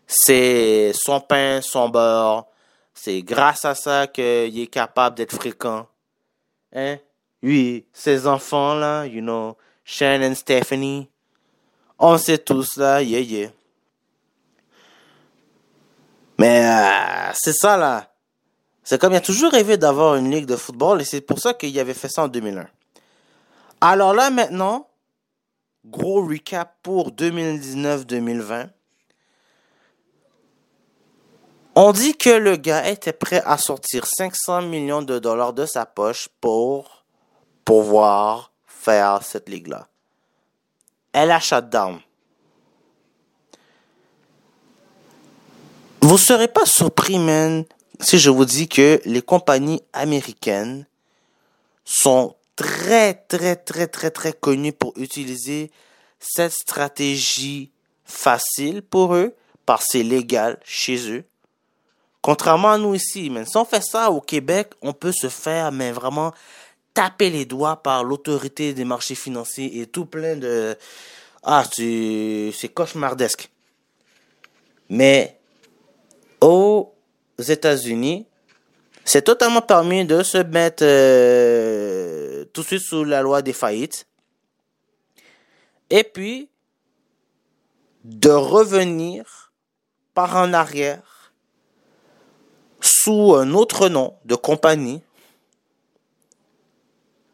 c'est 0.08 0.92
son 0.94 1.20
pain, 1.20 1.62
son 1.62 1.90
beurre. 1.90 2.46
C'est 2.94 3.22
grâce 3.22 3.66
à 3.66 3.76
ça 3.76 4.08
qu'il 4.08 4.60
est 4.60 4.68
capable 4.72 5.18
d'être 5.18 5.36
fréquent. 5.36 5.88
Hein? 6.74 6.98
Oui, 7.42 7.86
ses 7.92 8.28
enfants 8.28 8.76
là, 8.76 9.06
you 9.06 9.22
know, 9.22 9.58
Shannon, 9.84 10.36
Stephanie. 10.36 11.10
On 12.00 12.18
sait 12.18 12.38
tous 12.38 12.78
là, 12.78 13.02
yeah, 13.02 13.20
yeah. 13.20 13.50
Mais 16.40 16.66
euh, 16.66 17.32
c'est 17.34 17.54
ça 17.54 17.78
là. 17.78 18.10
C'est 18.84 19.00
comme 19.00 19.14
il 19.14 19.18
a 19.18 19.22
toujours 19.22 19.52
rêvé 19.52 19.78
d'avoir 19.78 20.16
une 20.16 20.30
ligue 20.30 20.46
de 20.46 20.56
football 20.56 21.02
et 21.02 21.06
c'est 21.06 21.22
pour 21.22 21.40
ça 21.40 21.54
qu'il 21.54 21.78
avait 21.80 21.94
fait 21.94 22.10
ça 22.10 22.24
en 22.24 22.28
2001. 22.28 22.68
Alors 23.80 24.14
là 24.14 24.30
maintenant, 24.30 24.90
gros 25.86 26.26
recap 26.26 26.78
pour 26.84 27.12
2019-2020. 27.12 28.70
On 31.76 31.92
dit 31.92 32.16
que 32.16 32.30
le 32.30 32.56
gars 32.56 32.88
était 32.88 33.14
prêt 33.14 33.42
à 33.46 33.58
sortir 33.58 34.06
500 34.06 34.62
millions 34.64 35.02
de 35.02 35.18
dollars 35.18 35.54
de 35.54 35.66
sa 35.66 35.88
poche 35.88 36.30
pour 36.40 37.04
pouvoir 37.66 38.52
faire 38.68 39.24
cette 39.24 39.50
ligue-là. 39.50 39.88
Elle 41.14 41.32
a 41.32 41.40
shut 41.40 41.70
down. 41.70 42.00
Vous 46.02 46.18
serez 46.20 46.48
pas 46.48 46.68
surpris, 46.68 47.18
man, 47.18 47.66
si 48.00 48.20
je 48.20 48.30
vous 48.30 48.46
dis 48.46 48.68
que 48.68 49.02
les 49.06 49.24
compagnies 49.24 49.82
américaines 49.94 50.86
sont 51.86 52.36
très, 52.56 53.16
très, 53.16 53.56
très, 53.56 53.88
très, 53.88 54.12
très 54.12 54.34
connues 54.34 54.74
pour 54.74 54.94
utiliser 54.98 55.72
cette 56.20 56.52
stratégie 56.52 57.72
facile 58.06 58.84
pour 58.84 59.16
eux, 59.16 59.34
parce 59.66 59.86
que 59.86 59.92
c'est 59.94 60.04
légal 60.04 60.60
chez 60.64 61.10
eux. 61.12 61.26
Contrairement 62.24 62.72
à 62.72 62.78
nous 62.78 62.96
ici, 62.96 63.30
man. 63.30 63.46
Si 63.46 63.58
on 63.58 63.66
fait 63.66 63.84
ça 63.84 64.10
au 64.10 64.22
Québec, 64.22 64.72
on 64.82 64.94
peut 64.94 65.12
se 65.12 65.28
faire, 65.28 65.74
mais 65.74 65.92
vraiment 65.92 66.34
taper 66.94 67.30
les 67.30 67.44
doigts 67.44 67.84
par 67.84 68.06
l'autorité 68.06 68.74
des 68.74 68.86
marchés 68.86 69.14
financiers 69.14 69.82
et 69.82 69.88
tout 69.88 70.06
plein 70.06 70.38
de... 70.38 70.78
Ah, 71.44 71.66
c'est 71.70 72.74
cauchemardesque. 72.74 73.50
Mais 74.88 75.38
aux 76.40 76.94
États-Unis, 77.40 78.26
c'est 79.04 79.24
totalement 79.24 79.62
permis 79.62 80.06
de 80.06 80.24
se 80.24 80.38
mettre 80.38 80.86
euh, 80.86 82.46
tout 82.54 82.62
de 82.62 82.68
suite 82.68 82.84
sous 82.84 83.04
la 83.04 83.22
loi 83.22 83.42
des 83.42 83.52
faillites. 83.52 84.08
Et 85.90 86.06
puis, 86.06 86.48
de 88.06 88.30
revenir 88.30 89.52
par 90.14 90.38
en 90.38 90.54
arrière 90.54 91.13
sous 93.04 93.36
un 93.36 93.54
autre 93.54 93.90
nom 93.90 94.16
de 94.24 94.36
compagnie. 94.36 95.02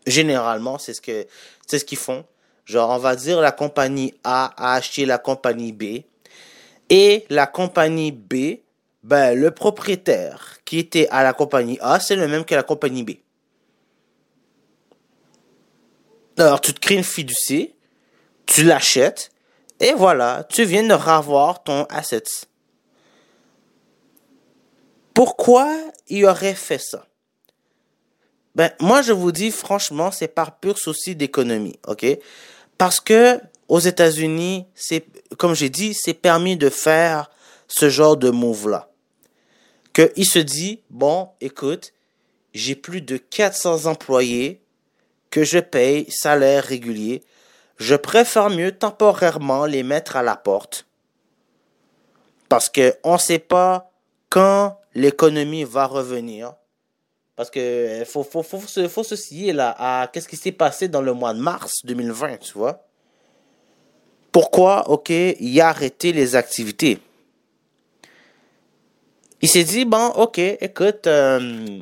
Généralement, 0.07 0.80
c'est 0.80 0.95
ce 0.95 1.01
que 1.01 1.28
c'est 1.67 1.78
ce 1.78 1.86
qu'ils 1.86 1.99
font. 1.99 2.26
Genre, 2.65 2.89
on 2.89 2.97
va 2.97 3.15
dire 3.15 3.39
la 3.39 3.51
compagnie 3.51 4.15
A 4.24 4.51
a 4.57 4.76
acheté 4.76 5.05
la 5.05 5.20
compagnie 5.20 5.72
B 5.72 6.03
et 6.89 7.26
la 7.30 7.45
compagnie 7.45 8.11
B, 8.11 8.61
ben 9.03 9.38
le 9.38 9.51
propriétaire 9.51 10.57
qui 10.65 10.80
était 10.80 11.07
à 11.09 11.22
la 11.22 11.34
compagnie 11.34 11.78
A, 11.82 11.99
c'est 11.99 12.15
le 12.15 12.28
même 12.28 12.45
que 12.45 12.55
la 12.55 12.63
compagnie 12.63 13.03
B. 13.03 13.11
Alors, 16.38 16.61
tu 16.61 16.74
te 16.74 16.80
crées 16.80 16.95
une 16.95 17.03
fiducie, 17.03 17.76
tu 18.47 18.63
l'achètes 18.63 19.30
et 19.80 19.93
voilà, 19.93 20.45
tu 20.49 20.63
viens 20.63 20.84
de 20.84 20.93
ravoir 20.93 21.63
ton 21.63 21.84
asset. 21.86 22.24
Pourquoi 25.20 25.70
il 26.07 26.26
aurait 26.26 26.55
fait 26.55 26.80
ça? 26.80 27.05
Ben, 28.55 28.72
moi, 28.80 29.01
je 29.01 29.11
vous 29.11 29.34
dis 29.34 29.51
franchement, 29.51 30.11
c'est 30.11 30.30
par 30.30 30.57
pur 30.61 30.78
souci 30.78 31.13
d'économie? 31.13 31.78
Parce 32.78 33.01
que 33.01 33.38
aux 33.67 33.82
États-Unis, 33.82 34.65
comme 35.38 35.55
j'ai 35.55 35.70
dit, 35.70 35.93
c'est 35.93 36.13
permis 36.13 36.55
de 36.55 36.70
faire 36.70 37.30
ce 37.67 37.89
genre 37.89 38.15
de 38.15 38.30
move-là. 38.30 38.88
Qu'il 39.91 40.26
se 40.26 40.39
dit, 40.39 40.84
bon, 40.89 41.28
écoute, 41.41 41.91
j'ai 42.53 42.76
plus 42.76 43.01
de 43.01 43.17
400 43.17 43.88
employés 43.88 44.61
que 45.32 45.43
je 45.43 45.59
paye 45.59 46.09
salaire 46.09 46.63
régulier. 46.63 47.24
Je 47.76 47.95
préfère 47.95 48.49
mieux 48.49 48.72
temporairement 48.72 49.65
les 49.65 49.84
mettre 49.84 50.15
à 50.15 50.24
la 50.24 50.38
porte. 50.38 50.86
Parce 52.47 52.70
qu'on 52.70 53.13
ne 53.13 53.17
sait 53.17 53.39
pas 53.39 53.88
quand 54.30 54.80
l'économie 54.93 55.63
va 55.63 55.86
revenir. 55.86 56.53
Parce 57.36 57.49
que 57.49 58.03
faut, 58.05 58.23
faut, 58.23 58.43
faut, 58.43 58.59
se, 58.59 58.88
faut 58.88 59.03
se 59.03 59.15
scier 59.15 59.53
là 59.53 59.75
à 59.77 60.07
qu'est-ce 60.07 60.27
qui 60.27 60.38
s'est 60.38 60.51
passé 60.51 60.88
dans 60.88 61.01
le 61.01 61.13
mois 61.13 61.34
de 61.34 61.39
mars 61.39 61.73
2020, 61.86 62.38
tu 62.38 62.53
vois. 62.53 62.86
Pourquoi, 64.32 64.89
ok, 64.89 65.09
il 65.09 65.61
a 65.61 65.69
arrêté 65.69 66.11
les 66.11 66.36
activités? 66.36 66.99
Il 69.41 69.47
s'est 69.47 69.63
dit, 69.63 69.86
bon, 69.86 70.07
ok, 70.07 70.38
écoute, 70.38 71.07
euh, 71.07 71.80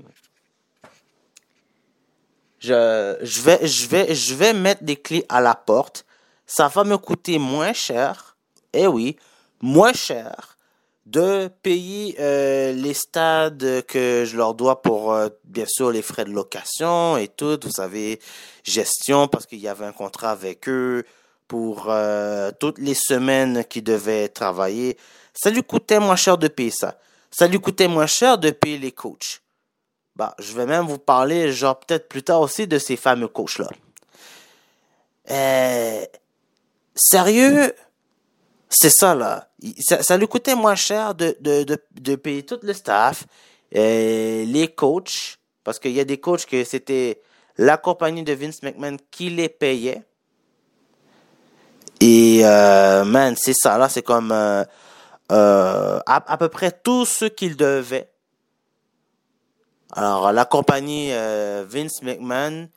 je, 2.60 3.18
je, 3.22 3.42
vais, 3.42 3.68
je, 3.68 3.88
vais, 3.88 4.14
je 4.14 4.36
vais 4.36 4.54
mettre 4.54 4.84
des 4.84 4.96
clés 4.96 5.26
à 5.28 5.42
la 5.42 5.56
porte. 5.56 6.06
Ça 6.46 6.68
va 6.68 6.84
me 6.84 6.98
coûter 6.98 7.40
moins 7.40 7.74
cher. 7.74 8.38
Eh 8.74 8.86
oui, 8.86 9.18
moins 9.60 9.94
cher 9.94 10.57
de 11.08 11.48
payer 11.64 12.18
euh, 12.20 12.74
les 12.74 12.94
stades 12.94 13.82
que 13.88 14.26
je 14.26 14.36
leur 14.36 14.54
dois 14.56 14.82
pour, 14.82 15.14
euh, 15.14 15.30
bien 15.46 15.66
sûr, 15.66 15.90
les 15.90 16.02
frais 16.02 16.26
de 16.26 16.32
location 16.32 17.16
et 17.16 17.30
tout. 17.30 17.58
Vous 17.64 17.72
savez, 17.72 18.20
gestion, 18.66 19.30
parce 19.30 19.46
qu'il 19.46 19.60
y 19.60 19.70
avait 19.70 19.86
un 19.86 19.94
contrat 19.94 20.32
avec 20.32 20.68
eux 20.68 21.06
pour 21.48 21.86
euh, 21.88 22.52
toutes 22.60 22.78
les 22.78 22.94
semaines 22.94 23.64
qu'ils 23.64 23.86
devaient 23.86 24.28
travailler. 24.28 24.98
Ça 25.34 25.50
lui 25.50 25.64
coûtait 25.64 26.00
moins 26.00 26.18
cher 26.18 26.38
de 26.38 26.50
payer 26.50 26.72
ça. 26.72 27.00
Ça 27.32 27.48
lui 27.48 27.60
coûtait 27.60 27.88
moins 27.88 28.08
cher 28.08 28.38
de 28.38 28.50
payer 28.50 28.78
les 28.78 28.92
coachs. 28.92 29.42
Bah, 30.18 30.36
je 30.40 30.52
vais 30.54 30.66
même 30.66 30.86
vous 30.88 30.98
parler, 30.98 31.54
genre, 31.54 31.80
peut-être 31.80 32.10
plus 32.10 32.24
tard 32.24 32.42
aussi 32.42 32.68
de 32.68 32.80
ces 32.80 32.98
fameux 32.98 33.30
coachs-là. 33.30 33.70
Euh, 35.32 36.06
sérieux, 36.96 37.74
c'est 38.68 38.90
ça, 38.90 39.16
là. 39.16 39.47
Ça, 39.80 40.18
lui 40.18 40.28
coûtait 40.28 40.56
moins 40.56 40.76
cher 40.76 41.16
de, 41.16 41.36
de, 41.40 41.64
de, 41.64 41.78
de 42.00 42.16
payer 42.16 42.44
tout 42.44 42.60
le 42.62 42.74
staff, 42.74 43.26
les 43.72 44.74
coachs, 44.76 45.40
parce 45.64 45.80
qu'il 45.80 45.92
y 45.92 46.00
a 46.00 46.06
des 46.06 46.20
coachs 46.20 46.46
que 46.46 46.64
c'était 46.64 47.22
la 47.58 47.78
compagnie 47.78 48.24
de 48.24 48.34
Vince 48.34 48.62
McMahon 48.62 48.98
qui 49.10 49.30
les 49.30 49.50
payait. 49.50 50.04
Et, 52.00 52.42
euh, 52.44 53.04
man, 53.04 53.36
c'est 53.36 53.56
ça, 53.56 53.78
là, 53.78 53.90
c'est 53.90 54.04
comme 54.04 54.32
euh, 54.32 54.64
euh, 55.32 56.00
à, 56.06 56.32
à 56.32 56.38
peu 56.38 56.50
près 56.50 56.72
tout 56.72 57.06
ce 57.06 57.26
qu'il 57.26 57.58
devait 57.58 58.12
alors, 59.94 60.34
la 60.34 60.44
compagnie 60.44 61.12
Vince 61.12 62.02
McMahon 62.04 62.68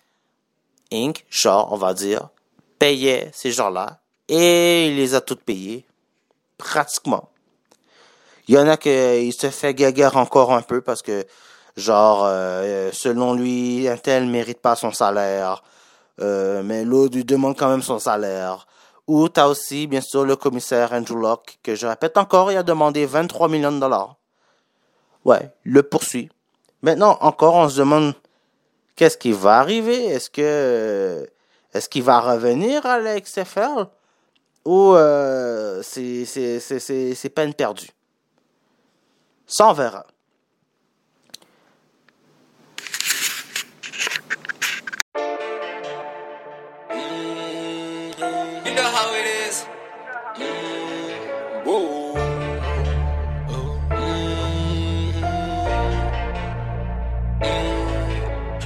Inc., 0.92 1.24
genre, 1.28 1.68
on 1.72 1.76
va 1.76 1.92
dire, 1.92 2.28
payait 2.78 3.30
ces 3.34 3.50
gens-là 3.50 4.00
et 4.28 4.88
il 4.88 4.96
les 4.96 5.14
a 5.14 5.20
toutes 5.20 5.42
payés, 5.42 5.84
pratiquement. 6.60 7.28
Il 8.48 8.54
y 8.54 8.58
en 8.58 8.66
a 8.68 8.76
qui 8.76 9.32
se 9.32 9.50
fait 9.50 9.74
gaguer 9.74 10.10
encore 10.14 10.52
un 10.52 10.62
peu 10.62 10.80
parce 10.80 11.02
que, 11.02 11.24
genre, 11.76 12.22
euh, 12.24 12.90
selon 12.92 13.34
lui, 13.34 13.88
un 13.88 13.96
tel 13.96 14.26
mérite 14.26 14.60
pas 14.60 14.76
son 14.76 14.92
salaire, 14.92 15.62
euh, 16.20 16.62
mais 16.64 16.84
l'autre 16.84 17.16
lui 17.16 17.24
demande 17.24 17.56
quand 17.56 17.68
même 17.68 17.82
son 17.82 17.98
salaire. 17.98 18.66
Ou 19.06 19.28
t'as 19.28 19.46
aussi, 19.46 19.86
bien 19.86 20.00
sûr, 20.00 20.24
le 20.24 20.36
commissaire 20.36 20.92
Andrew 20.92 21.16
Locke, 21.16 21.58
que 21.62 21.74
je 21.74 21.86
répète 21.86 22.16
encore, 22.16 22.52
il 22.52 22.56
a 22.56 22.62
demandé 22.62 23.06
23 23.06 23.48
millions 23.48 23.72
de 23.72 23.80
dollars. 23.80 24.16
Ouais, 25.24 25.50
le 25.64 25.82
poursuit. 25.82 26.30
Maintenant, 26.82 27.18
encore, 27.20 27.54
on 27.54 27.68
se 27.68 27.78
demande 27.78 28.14
qu'est-ce 28.96 29.18
qui 29.18 29.32
va 29.32 29.58
arriver? 29.58 30.06
Est-ce 30.06 30.30
que 30.30 31.28
est-ce 31.72 31.88
qu'il 31.88 32.02
va 32.02 32.20
revenir 32.20 32.84
à 32.84 32.98
la 32.98 33.14
ou 34.64 34.94
euh, 34.94 35.82
c'est 35.82 37.32
peine 37.34 37.54
perdue? 37.54 37.90
Ça, 39.46 39.68
on 39.68 39.72
verra. 39.72 40.06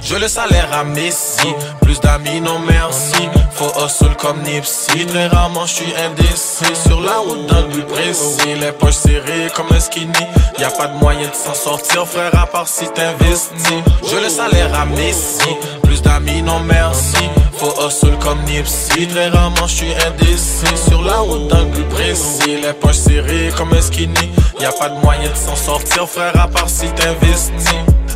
Je 0.05 0.13
le 0.17 0.27
salaire 0.27 0.69
à 0.71 0.83
Messi, 0.83 1.47
plus 1.81 1.99
d'amis 1.99 2.39
non 2.39 2.59
merci. 2.59 3.27
Faut 3.53 3.71
hustle 3.83 4.15
comme 4.17 4.39
Nipsey, 4.43 5.03
très 5.07 5.25
rarement 5.27 5.65
je 5.65 5.73
suis 5.73 5.93
indécis. 5.95 6.75
Sur 6.85 7.01
la 7.01 7.17
route 7.17 7.47
d'un 7.47 7.63
but 7.63 7.87
précis, 7.87 8.53
les 8.61 8.71
poches 8.71 8.93
serrées 8.93 9.47
comme 9.55 9.65
un 9.71 9.79
skinny. 9.79 10.11
Y 10.59 10.63
a 10.63 10.69
pas 10.69 10.87
de 10.87 10.97
moyen 10.99 11.27
de 11.27 11.33
s'en 11.33 11.55
sortir, 11.55 12.05
frère, 12.05 12.37
à 12.39 12.45
part 12.45 12.67
si 12.67 12.85
t'investis. 12.89 13.81
Je 14.07 14.17
le 14.17 14.29
salaire 14.29 14.79
à 14.79 14.85
Messi, 14.85 15.49
plus 15.81 16.03
d'amis 16.03 16.43
non 16.43 16.59
merci. 16.59 17.27
Faut 17.57 17.73
hustle 17.87 18.15
comme 18.19 18.43
Nipsey, 18.43 19.07
très 19.07 19.29
rarement 19.29 19.65
je 19.65 19.75
suis 19.75 19.93
indécis. 20.05 20.77
Sur 20.87 21.01
la 21.01 21.17
route 21.17 21.47
d'un 21.47 21.63
but 21.65 21.89
précis, 21.89 22.61
les 22.61 22.73
poches 22.73 22.97
serrées 22.97 23.51
comme 23.57 23.73
un 23.73 23.81
skinny. 23.81 24.29
Y 24.59 24.65
a 24.65 24.71
pas 24.71 24.89
de 24.89 24.99
moyen 24.99 25.31
de 25.31 25.35
s'en 25.35 25.55
sortir, 25.55 26.07
frère, 26.07 26.39
à 26.39 26.47
part 26.47 26.69
si 26.69 26.85
t'investis. 26.89 27.73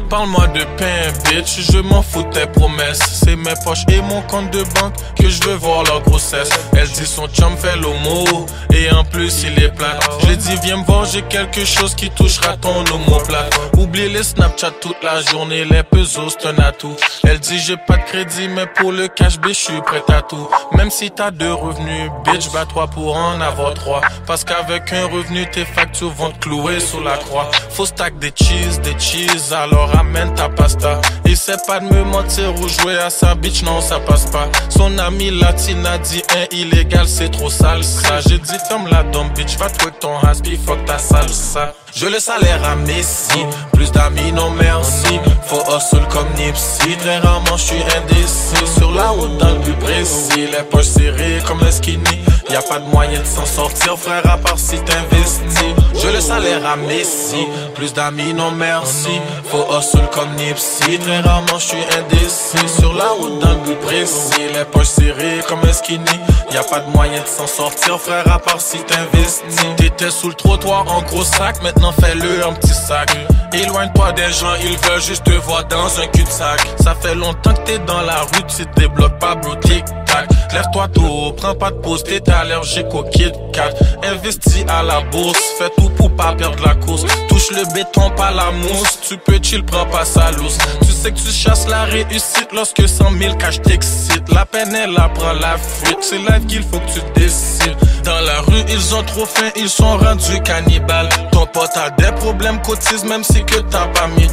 Parle-moi 0.09 0.47
de 0.47 0.63
pain, 0.77 1.13
bitch, 1.25 1.71
je 1.71 1.77
m'en 1.77 2.01
fous 2.01 2.23
tes 2.31 2.47
promesses. 2.47 3.21
C'est 3.23 3.35
mes 3.35 3.53
poches 3.63 3.85
et 3.89 4.01
mon 4.01 4.21
compte 4.23 4.49
de 4.51 4.63
banque 4.79 4.95
que 5.15 5.29
je 5.29 5.43
veux 5.43 5.53
voir 5.53 5.83
leur 5.83 6.01
grossesse. 6.01 6.49
Elle 6.75 6.89
dit 6.89 7.05
son 7.05 7.27
chum 7.27 7.55
fait 7.55 7.75
l'homo, 7.75 8.47
et 8.73 8.89
en 8.91 9.03
plus 9.03 9.43
il 9.43 9.63
est 9.63 9.69
plat. 9.69 9.99
Je 10.27 10.33
dit 10.33 10.55
viens 10.63 10.77
me 10.77 10.83
voir, 10.83 11.05
j'ai 11.05 11.21
quelque 11.21 11.63
chose 11.63 11.93
qui 11.93 12.09
touchera 12.09 12.57
ton 12.57 12.83
plat. 13.27 13.49
Oublie 13.77 14.09
les 14.09 14.23
Snapchat 14.23 14.71
toute 14.81 15.01
la 15.03 15.21
journée, 15.21 15.63
les 15.65 15.83
pesos 15.83 16.35
c'est 16.39 16.47
un 16.47 16.57
atout. 16.57 16.95
Elle 17.23 17.39
dit 17.39 17.59
j'ai 17.59 17.77
pas 17.77 17.97
de 17.97 18.03
crédit, 18.03 18.47
mais 18.47 18.65
pour 18.65 18.91
le 18.91 19.07
cash, 19.09 19.37
B, 19.37 19.49
je 19.49 19.53
suis 19.53 19.81
prêt 19.81 20.03
à 20.07 20.23
tout. 20.23 20.49
Même 20.73 20.89
si 20.89 21.11
t'as 21.11 21.29
deux 21.29 21.53
revenus, 21.53 22.09
bitch, 22.25 22.51
bats-toi 22.51 22.87
pour 22.87 23.15
en 23.15 23.39
avoir 23.41 23.75
trois. 23.75 24.01
Parce 24.25 24.43
qu'avec 24.43 24.91
un 24.91 25.05
revenu, 25.05 25.47
tes 25.51 25.65
factures 25.65 26.09
vont 26.11 26.31
te 26.31 26.39
clouer 26.39 26.79
sous 26.79 27.01
la 27.01 27.17
croix. 27.17 27.51
Faut 27.69 27.85
stack 27.85 28.17
des 28.17 28.33
cheese, 28.35 28.79
des 28.81 28.97
cheese, 28.97 29.53
alors 29.53 29.98
amène 29.99 30.33
ta 30.33 30.49
pasta. 30.49 31.01
Il 31.25 31.37
sait 31.37 31.57
pas 31.67 31.79
de 31.79 31.85
me 31.85 32.03
mentir 32.03 32.53
ou 32.59 32.67
jouer 32.67 32.97
à 32.97 33.09
sa 33.09 33.35
bitch, 33.35 33.63
non, 33.63 33.81
ça 33.81 33.99
passe 33.99 34.25
pas. 34.25 34.49
Son 34.69 34.97
ami 34.97 35.31
latine 35.31 35.85
a 35.85 35.97
dit 35.97 36.21
un 36.35 36.55
illégal, 36.55 37.07
c'est 37.07 37.29
trop 37.29 37.49
sale 37.49 37.83
ça. 37.83 38.19
J'ai 38.27 38.39
dit 38.39 38.57
ferme 38.67 38.87
la 38.89 39.03
dumb 39.03 39.27
bitch, 39.35 39.57
va 39.57 39.69
toi 39.69 39.91
ton 39.99 40.17
haspi, 40.19 40.57
fuck 40.65 40.83
ta 40.85 40.97
salsa. 40.97 41.73
Je 41.95 42.05
le 42.05 42.19
salaire 42.19 42.63
à 42.63 42.75
Messi, 42.75 43.45
plus 43.73 43.91
d'amis 43.91 44.31
non 44.31 44.51
merci. 44.51 45.19
Faut 45.45 45.63
hustle 45.75 46.07
comme 46.09 46.29
Nipsey, 46.37 46.95
très 46.97 47.17
rarement 47.19 47.57
je 47.57 47.63
suis 47.63 47.83
indécis. 47.97 48.67
Sur 48.77 48.91
la 48.91 49.09
route 49.09 49.37
dans 49.37 49.53
le 49.53 49.59
plus 49.59 49.73
précis, 49.73 50.47
les 50.51 50.63
poches 50.69 50.85
serrées 50.85 51.41
comme 51.47 51.61
un 51.63 51.71
skinny. 51.71 52.19
Y 52.49 52.55
a 52.55 52.61
pas 52.61 52.79
de 52.79 52.89
moyen 52.89 53.19
de 53.19 53.25
s'en 53.25 53.45
sortir, 53.45 53.97
frère, 53.97 54.25
à 54.25 54.37
part 54.37 54.57
si 54.57 54.77
t'investis. 54.79 55.75
Je 56.01 56.07
le 56.07 56.19
salaire 56.19 56.65
à 56.65 56.75
Messi, 56.75 57.45
plus 57.75 57.93
d'amis 57.93 58.33
non 58.33 58.51
merci. 58.51 59.19
Faut 59.45 59.65
hustle 59.77 60.07
comme 60.11 60.33
Nipsey, 60.35 60.97
très 60.97 61.19
rarement 61.19 61.59
je 61.59 61.67
suis 61.67 61.83
indécis. 61.97 62.79
Sur 62.79 62.93
la 62.93 63.09
route 63.09 63.43
le 63.43 63.55
but 63.65 63.79
précis, 63.81 64.47
les 64.53 64.65
poches 64.65 64.87
serrées 64.87 65.41
comme 65.47 65.59
un 65.63 65.73
skinny. 65.73 66.05
Y 66.51 66.57
a 66.57 66.63
pas 66.63 66.79
de 66.79 66.89
moyen 66.89 67.21
de 67.21 67.27
s'en 67.27 67.45
sortir, 67.45 67.99
frère, 67.99 68.31
à 68.31 68.39
part 68.39 68.61
si 68.61 68.79
t'investis. 68.79 69.75
T'étais 69.77 70.09
sous 70.09 70.29
le 70.29 70.33
trottoir 70.33 70.85
en 70.91 71.01
gros 71.03 71.23
sac, 71.23 71.61
maintenant 71.61 71.93
fais-le 72.01 72.47
un 72.47 72.53
petit 72.53 72.73
sac. 72.73 73.09
Éloigne-toi 73.53 74.11
des 74.13 74.31
gens, 74.31 74.55
ils 74.61 74.77
veulent 74.89 75.01
juste 75.01 75.23
te 75.23 75.31
voir 75.31 75.65
dans 75.65 75.99
un 75.99 76.07
cul-de-sac. 76.07 76.61
Ça 76.83 76.95
fait 76.95 77.15
longtemps 77.15 77.53
que 77.53 77.61
t'es 77.61 77.79
dans 77.79 78.01
la 78.01 78.21
rue, 78.21 78.43
tu 78.47 78.65
te 78.65 78.79
débloques 78.79 79.19
pas, 79.19 79.35
bro, 79.35 79.55
tic-tac. 79.55 80.29
Lève-toi 80.53 80.87
tôt, 80.89 81.33
prends 81.35 81.55
pas 81.55 81.71
de 81.71 81.77
pause, 81.77 82.03
t'es 82.03 82.19
allergique 82.39 82.93
au 82.93 83.03
Kit 83.03 83.31
Kat. 83.53 83.73
Investis 84.03 84.65
à 84.67 84.83
la 84.83 85.01
bourse, 85.01 85.39
fais 85.57 85.69
tout 85.77 85.89
pour 85.89 86.11
pas 86.15 86.33
perdre 86.33 86.63
la 86.65 86.75
course. 86.75 87.05
Touche 87.27 87.51
le 87.51 87.73
béton, 87.73 88.09
pas 88.11 88.31
la 88.31 88.51
mousse, 88.51 88.99
tu 89.07 89.17
peux 89.17 89.39
chill, 89.41 89.63
prends 89.63 89.85
pas 89.85 90.05
sa 90.05 90.31
loose. 90.31 90.57
Tu 90.81 90.91
sais 90.91 91.11
que 91.11 91.17
tu 91.17 91.31
chasses 91.31 91.67
la 91.67 91.83
réussite 91.83 92.49
lorsque 92.53 92.87
100 92.87 93.11
000 93.19 93.35
cash 93.35 93.61
t'excite. 93.61 94.31
La 94.33 94.45
peine, 94.45 94.75
elle 94.75 94.97
apprend 94.97 95.33
la 95.33 95.57
fuite, 95.57 95.99
c'est 96.01 96.17
live 96.17 96.45
qu'il 96.47 96.63
faut 96.63 96.79
que 96.79 96.91
tu 96.93 97.01
décides. 97.19 97.75
Dans 98.03 98.19
la 98.21 98.41
rue, 98.41 98.63
ils 98.69 98.95
ont 98.95 99.03
trop 99.03 99.25
faim, 99.25 99.49
ils 99.55 99.69
sont 99.69 99.97
rendus 99.97 100.41
cannibales. 100.43 101.09
Ton 101.31 101.45
pote 101.45 101.75
a 101.75 101.89
des 101.91 102.11
problèmes, 102.13 102.61
cotise 102.61 103.03
même 103.03 103.23
si 103.23 103.43
que 103.43 103.59
t'as 103.59 103.87
pas 103.87 104.07
mis. 104.07 104.29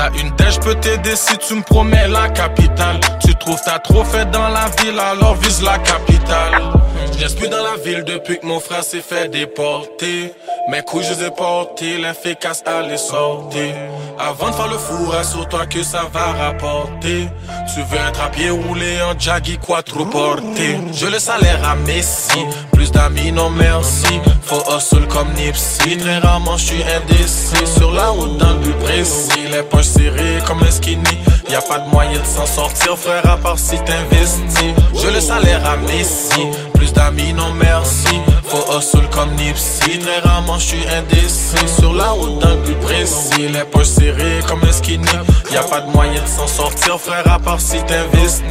T'as 0.00 0.08
une 0.18 0.34
tête, 0.34 0.52
je 0.52 0.60
peux 0.60 0.74
t'aider 0.76 1.14
si 1.14 1.36
tu 1.36 1.56
me 1.56 1.60
promets 1.60 2.08
la 2.08 2.30
capitale. 2.30 3.00
Tu 3.22 3.34
trouves 3.34 3.60
t'as 3.62 3.80
trop 3.80 4.02
fait 4.02 4.24
dans 4.30 4.48
la 4.48 4.64
ville, 4.78 4.98
alors 4.98 5.34
vise 5.34 5.62
la 5.62 5.76
capitale. 5.76 6.80
Je 7.18 7.34
plus 7.34 7.48
dans 7.48 7.62
la 7.62 7.76
ville 7.76 8.02
depuis 8.04 8.38
que 8.38 8.46
mon 8.46 8.60
frère 8.60 8.82
s'est 8.82 9.02
fait 9.02 9.28
déporter. 9.28 10.32
Mes 10.70 10.80
couilles, 10.80 11.04
je 11.04 11.12
les 11.20 11.26
ai 11.26 11.30
portées, 11.30 12.02
à 12.02 12.82
les 12.82 12.96
sortir. 12.96 13.74
Avant 14.18 14.48
de 14.48 14.54
faire 14.54 14.68
le 14.68 14.78
four, 14.78 15.14
assure-toi 15.14 15.66
que 15.66 15.82
ça 15.82 16.02
va 16.12 16.32
rapporter? 16.32 17.28
Tu 17.74 17.80
veux 17.82 17.98
être 18.08 18.22
à 18.22 18.28
pied 18.30 18.48
roulé 18.48 19.02
en 19.02 19.18
jaggy 19.18 19.58
quattro 19.58 20.06
porté? 20.06 20.78
Je 20.92 21.06
le 21.06 21.18
salaire 21.18 21.60
à 21.68 21.74
Messi, 21.76 22.38
plus 22.72 22.90
d'amis, 22.90 23.32
non 23.32 23.50
merci. 23.50 24.20
Faut 24.42 24.62
hustle 24.74 25.06
comme 25.08 25.32
Nipsey, 25.34 25.96
très 25.98 26.18
rarement 26.18 26.56
je 26.56 26.64
suis 26.64 26.82
indécis. 26.82 27.66
Sur 27.78 27.92
la 27.92 28.08
route 28.08 28.38
dans 28.38 28.54
le 28.54 28.58
but 28.60 28.78
précis, 28.78 29.46
les 29.50 29.62
poches 29.62 29.84
serrées 29.90 30.38
comme 30.46 30.62
un 30.62 30.70
skinny. 30.70 31.18
Y 31.48 31.54
a 31.54 31.60
pas 31.60 31.80
de 31.80 31.88
moyen 31.90 32.20
de 32.20 32.26
s'en 32.26 32.46
sortir, 32.46 32.96
frère, 32.96 33.28
à 33.28 33.36
part 33.36 33.58
si 33.58 33.76
t'investis. 33.82 34.74
Je 34.94 35.08
le 35.08 35.20
salaire 35.20 35.68
à 35.68 35.76
Messi, 35.76 36.46
plus 36.74 36.92
d'amis, 36.92 37.32
non 37.32 37.52
merci. 37.54 38.20
Faut 38.44 38.64
hustle 38.76 39.08
comme 39.10 39.32
Nipsey, 39.34 39.98
très 39.98 40.20
rarement 40.20 40.58
je 40.58 40.66
suis 40.66 40.86
indécis. 40.88 41.68
Sur 41.80 41.92
la 41.94 42.10
route 42.10 42.44
le 42.44 42.56
but 42.64 42.78
précis, 42.80 43.48
les 43.48 43.64
poches 43.64 43.86
serrées 43.86 44.40
comme 44.46 44.62
un 44.62 44.72
skinny. 44.72 45.06
Y 45.52 45.56
a 45.56 45.62
pas 45.62 45.80
de 45.80 45.90
moyen 45.90 46.22
de 46.22 46.28
s'en 46.28 46.46
sortir, 46.46 46.98
frère, 47.00 47.30
à 47.30 47.38
part 47.38 47.60
si 47.60 47.78
t'investis. 47.84 48.44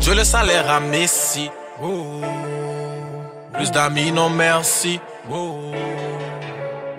Je 0.00 0.12
le 0.12 0.24
salaire 0.24 0.70
à 0.70 0.80
Messi. 0.80 1.50
Plus 3.54 3.70
d'amis, 3.70 4.12
non 4.12 4.28
merci. 4.30 5.00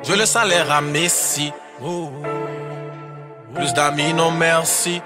Je 0.04 0.14
le 0.14 0.26
salaire 0.26 0.72
à 0.72 0.82
Messi. 0.82 1.52
Plus 3.56 3.74
d'amis, 3.74 4.14
non 4.14 4.32
merci. 4.32 5.02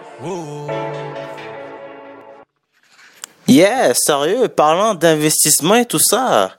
Yeah, 3.48 3.94
sérieux, 3.94 4.48
parlant 4.48 4.94
d'investissement 4.94 5.76
et 5.76 5.86
tout 5.86 6.00
ça. 6.00 6.52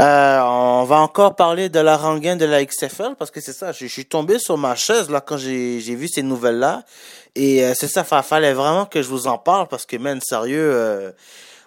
Euh, 0.00 0.40
on 0.40 0.84
va 0.84 0.96
encore 0.96 1.36
parler 1.36 1.68
de 1.68 1.78
la 1.78 1.96
rengaine 1.96 2.36
de 2.36 2.44
la 2.44 2.64
XFL 2.64 3.14
parce 3.16 3.30
que 3.30 3.40
c'est 3.40 3.52
ça, 3.52 3.70
je, 3.70 3.86
suis 3.86 4.06
tombé 4.06 4.40
sur 4.40 4.58
ma 4.58 4.74
chaise 4.74 5.08
là 5.08 5.20
quand 5.20 5.36
j'ai 5.36 5.78
vu 5.78 6.08
ces 6.08 6.22
nouvelles 6.24 6.58
là 6.58 6.82
et 7.36 7.62
euh, 7.64 7.74
c'est 7.78 7.86
ça, 7.86 8.02
fa- 8.02 8.22
fallait 8.22 8.54
vraiment 8.54 8.86
que 8.86 9.02
je 9.02 9.08
vous 9.08 9.28
en 9.28 9.38
parle 9.38 9.68
parce 9.68 9.86
que 9.86 9.96
man 9.96 10.20
sérieux, 10.20 10.68
euh, 10.74 11.12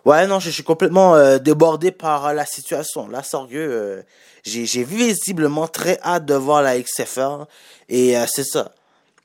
ouais 0.04 0.28
non, 0.28 0.42
je, 0.42 0.50
je 0.50 0.56
suis 0.56 0.64
complètement 0.64 1.16
euh, 1.16 1.38
débordé 1.38 1.92
par 1.92 2.34
la 2.34 2.46
situation. 2.46 3.08
Là 3.08 3.24
sérieux, 3.24 4.04
j'ai 4.44 4.84
visiblement 4.84 5.70
très 5.70 5.98
hâte 6.04 6.26
de 6.26 6.34
voir 6.36 6.62
la 6.62 6.78
XFL 6.82 7.46
et 7.88 8.16
c'est 8.28 8.44
ça. 8.46 8.72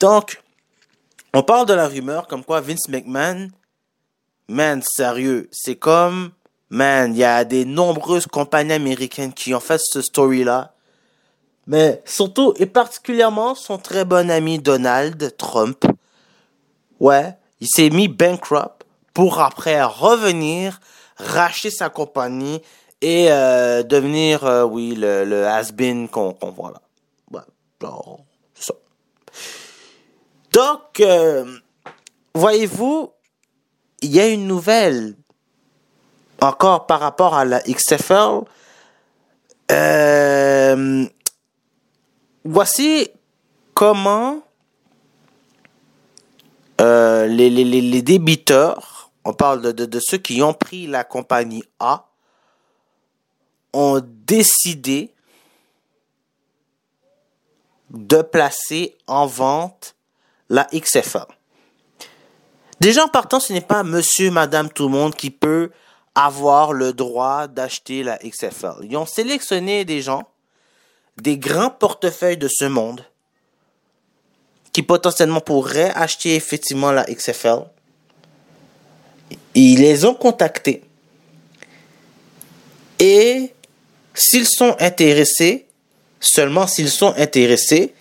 Donc 0.02 0.42
on 1.32 1.44
parle 1.44 1.66
de 1.66 1.74
la 1.74 1.86
rumeur 1.86 2.26
comme 2.26 2.44
quoi 2.44 2.60
Vince 2.60 2.88
McMahon 2.88 3.48
Man, 4.48 4.82
sérieux, 4.82 5.48
c'est 5.52 5.76
comme, 5.76 6.32
man, 6.68 7.14
il 7.14 7.18
y 7.18 7.24
a 7.24 7.44
des 7.44 7.64
nombreuses 7.64 8.26
compagnies 8.26 8.72
américaines 8.72 9.32
qui 9.32 9.54
ont 9.54 9.60
fait 9.60 9.80
ce 9.80 10.02
story-là. 10.02 10.74
Mais 11.68 12.02
surtout 12.04 12.52
et 12.56 12.66
particulièrement 12.66 13.54
son 13.54 13.78
très 13.78 14.04
bon 14.04 14.28
ami 14.28 14.58
Donald 14.58 15.36
Trump. 15.36 15.84
Ouais, 16.98 17.36
il 17.60 17.68
s'est 17.68 17.90
mis 17.90 18.08
bankrupt 18.08 18.84
pour 19.14 19.40
après 19.40 19.82
revenir, 19.84 20.80
racheter 21.16 21.70
sa 21.70 21.88
compagnie 21.88 22.60
et 23.00 23.30
euh, 23.30 23.84
devenir, 23.84 24.44
euh, 24.44 24.64
oui, 24.64 24.96
le, 24.96 25.46
has-been 25.46 26.08
qu'on 26.08 26.34
voit 26.54 26.72
là. 26.72 26.82
Ouais, 27.30 27.88
ça. 28.58 28.74
Donc, 30.52 31.00
euh, 31.00 31.58
voyez-vous, 32.34 33.10
il 34.02 34.12
y 34.12 34.20
a 34.20 34.28
une 34.28 34.46
nouvelle 34.46 35.16
encore 36.42 36.86
par 36.86 37.00
rapport 37.00 37.34
à 37.34 37.46
la 37.46 37.60
XFL. 37.60 38.42
Euh, 39.70 41.06
voici 42.44 43.08
comment 43.72 44.42
euh, 46.82 47.26
les, 47.26 48.02
débiteurs, 48.02 49.10
on 49.24 49.32
parle 49.32 49.72
de 49.72 50.00
ceux 50.00 50.18
qui 50.18 50.42
ont 50.42 50.52
pris 50.52 50.86
la 50.86 51.04
compagnie 51.04 51.64
A, 51.78 52.10
ont 53.72 54.02
décidé 54.04 55.14
de 57.88 58.20
placer 58.20 58.98
en 59.06 59.26
vente 59.26 59.94
la 60.52 60.68
XFL. 60.72 61.24
Déjà 62.78 63.04
en 63.04 63.08
partant, 63.08 63.40
ce 63.40 63.54
n'est 63.54 63.62
pas 63.62 63.82
monsieur, 63.82 64.30
madame, 64.30 64.70
tout 64.70 64.84
le 64.84 64.90
monde 64.90 65.14
qui 65.14 65.30
peut 65.30 65.70
avoir 66.14 66.74
le 66.74 66.92
droit 66.92 67.46
d'acheter 67.46 68.02
la 68.02 68.18
XFL. 68.18 68.82
Ils 68.82 68.96
ont 68.98 69.06
sélectionné 69.06 69.86
des 69.86 70.02
gens, 70.02 70.28
des 71.16 71.38
grands 71.38 71.70
portefeuilles 71.70 72.36
de 72.36 72.48
ce 72.48 72.66
monde, 72.66 73.02
qui 74.72 74.82
potentiellement 74.82 75.40
pourraient 75.40 75.92
acheter 75.94 76.34
effectivement 76.34 76.92
la 76.92 77.04
XFL. 77.04 77.64
Ils 79.54 79.80
les 79.80 80.04
ont 80.04 80.14
contactés. 80.14 80.84
Et 82.98 83.54
s'ils 84.12 84.48
sont 84.48 84.76
intéressés, 84.80 85.66
seulement 86.20 86.66
s'ils 86.66 86.90
sont 86.90 87.14
intéressés, 87.16 87.94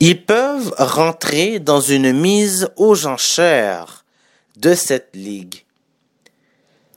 ils 0.00 0.24
peuvent 0.24 0.74
rentrer 0.78 1.60
dans 1.60 1.80
une 1.80 2.12
mise 2.12 2.70
aux 2.76 3.06
enchères 3.06 4.04
de 4.56 4.74
cette 4.74 5.14
ligue. 5.14 5.64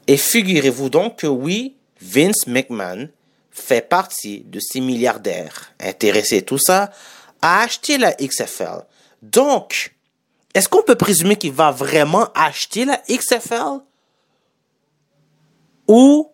Et 0.08 0.18
figurez-vous 0.18 0.90
donc 0.90 1.20
que 1.20 1.28
oui, 1.28 1.76
Vince 2.02 2.48
McMahon 2.48 3.10
fait 3.52 3.88
partie 3.88 4.42
de 4.46 4.60
ces 4.60 4.80
milliardaires 4.80 5.74
intéressés 5.80 6.42
tout 6.42 6.58
ça 6.58 6.92
à 7.42 7.62
acheter 7.62 7.98
la 7.98 8.14
XFL. 8.14 8.86
Donc, 9.22 9.96
est-ce 10.54 10.70
qu'on 10.70 10.84
peut 10.84 10.96
présumer 10.96 11.36
qu'il 11.36 11.52
va 11.52 11.72
vraiment 11.72 12.30
acheter 12.34 12.86
la 12.86 13.02
XFL? 13.10 13.82
Ou 15.88 16.30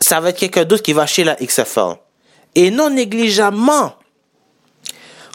ça 0.00 0.20
va 0.20 0.30
être 0.30 0.38
quelqu'un 0.38 0.64
d'autre 0.64 0.82
qui 0.82 0.92
va 0.92 1.02
acheter 1.02 1.24
la 1.24 1.36
XFL? 1.36 1.96
Et 2.54 2.70
non 2.70 2.90
négligemment, 2.90 3.94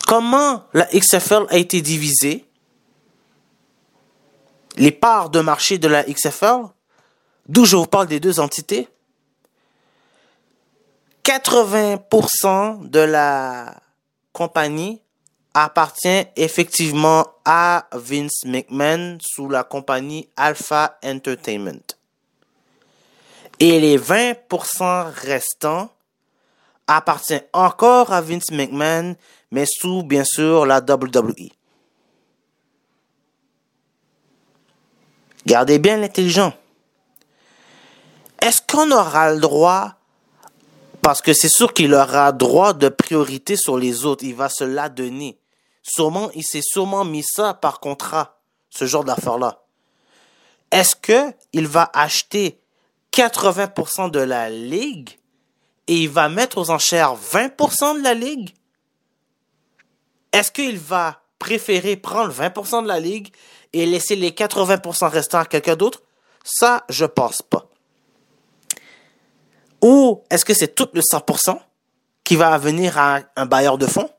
comment 0.06 0.64
la 0.74 0.86
XFL 0.86 1.46
a 1.50 1.58
été 1.58 1.82
divisée? 1.82 2.46
Les 4.78 4.92
parts 4.92 5.30
de 5.30 5.40
marché 5.40 5.78
de 5.78 5.88
la 5.88 6.04
XFL, 6.04 6.64
d'où 7.48 7.66
je 7.66 7.76
vous 7.76 7.86
parle 7.86 8.08
des 8.08 8.20
deux 8.20 8.40
entités, 8.40 8.90
80% 11.24 12.90
de 12.90 13.00
la 13.00 13.76
compagnie 14.34 15.02
appartient 15.54 16.26
effectivement 16.36 17.26
à 17.46 17.88
Vince 17.94 18.44
McMahon 18.46 19.18
sous 19.22 19.50
la 19.50 19.64
compagnie 19.64 20.30
Alpha 20.36 21.00
Entertainment. 21.04 21.96
Et 23.60 23.80
les 23.80 23.98
20% 23.98 25.12
restants 25.14 25.90
appartient 26.88 27.42
encore 27.54 28.12
à 28.12 28.22
Vince 28.22 28.52
McMahon, 28.52 29.16
mais 29.56 29.66
sous 29.66 30.04
bien 30.04 30.26
sûr 30.26 30.66
la 30.66 30.80
WWE. 30.82 31.48
Gardez 35.46 35.80
bien 35.80 35.96
l'intelligent. 35.96 36.54
Est-ce 38.42 38.62
qu'on 38.62 38.92
aura 38.92 39.34
le 39.34 39.40
droit, 39.40 39.94
parce 41.02 41.22
que 41.22 41.32
c'est 41.32 41.48
sûr 41.48 41.74
qu'il 41.74 41.94
aura 41.94 42.34
droit 42.34 42.74
de 42.74 42.90
priorité 42.90 43.56
sur 43.56 43.78
les 43.78 44.04
autres, 44.04 44.26
il 44.26 44.36
va 44.36 44.50
se 44.50 44.66
la 44.66 44.90
donner. 44.90 45.40
Sûrement, 45.82 46.30
il 46.36 46.44
s'est 46.44 46.62
sûrement 46.62 47.06
mis 47.06 47.24
ça 47.24 47.54
par 47.54 47.80
contrat, 47.80 48.42
ce 48.70 48.84
genre 48.84 49.06
d'affaires-là. 49.06 49.62
Est-ce 50.70 50.98
que 50.98 51.34
il 51.54 51.68
va 51.68 51.90
acheter 51.94 52.60
80% 53.14 54.12
de 54.12 54.20
la 54.20 54.50
ligue 54.50 55.12
et 55.88 55.96
il 55.96 56.10
va 56.10 56.28
mettre 56.28 56.58
aux 56.58 56.72
enchères 56.72 57.16
20% 57.16 58.00
de 58.00 58.04
la 58.04 58.16
ligue? 58.16 58.54
Est-ce 60.36 60.52
qu'il 60.52 60.78
va 60.78 61.22
préférer 61.40 61.96
prendre 61.96 62.34
20% 62.34 62.84
de 62.84 62.90
la 62.90 63.00
ligue 63.00 63.30
et 63.72 63.86
laisser 63.86 64.18
les 64.18 64.32
80% 64.32 65.08
restants 65.08 65.40
à 65.40 65.46
quelqu'un 65.46 65.78
d'autre? 65.78 66.02
Ça, 66.44 66.84
je 66.90 67.06
pense 67.06 67.42
pas. 67.42 67.70
Ou 69.82 70.22
est-ce 70.30 70.44
que 70.44 70.54
c'est 70.54 70.76
tout 70.76 70.90
le 70.92 71.00
100% 71.00 71.58
qui 72.26 72.36
va 72.36 72.58
venir 72.58 72.98
à 72.98 73.22
un 73.38 73.46
bailleur 73.46 73.78
de 73.78 73.86
fonds? 73.86 74.10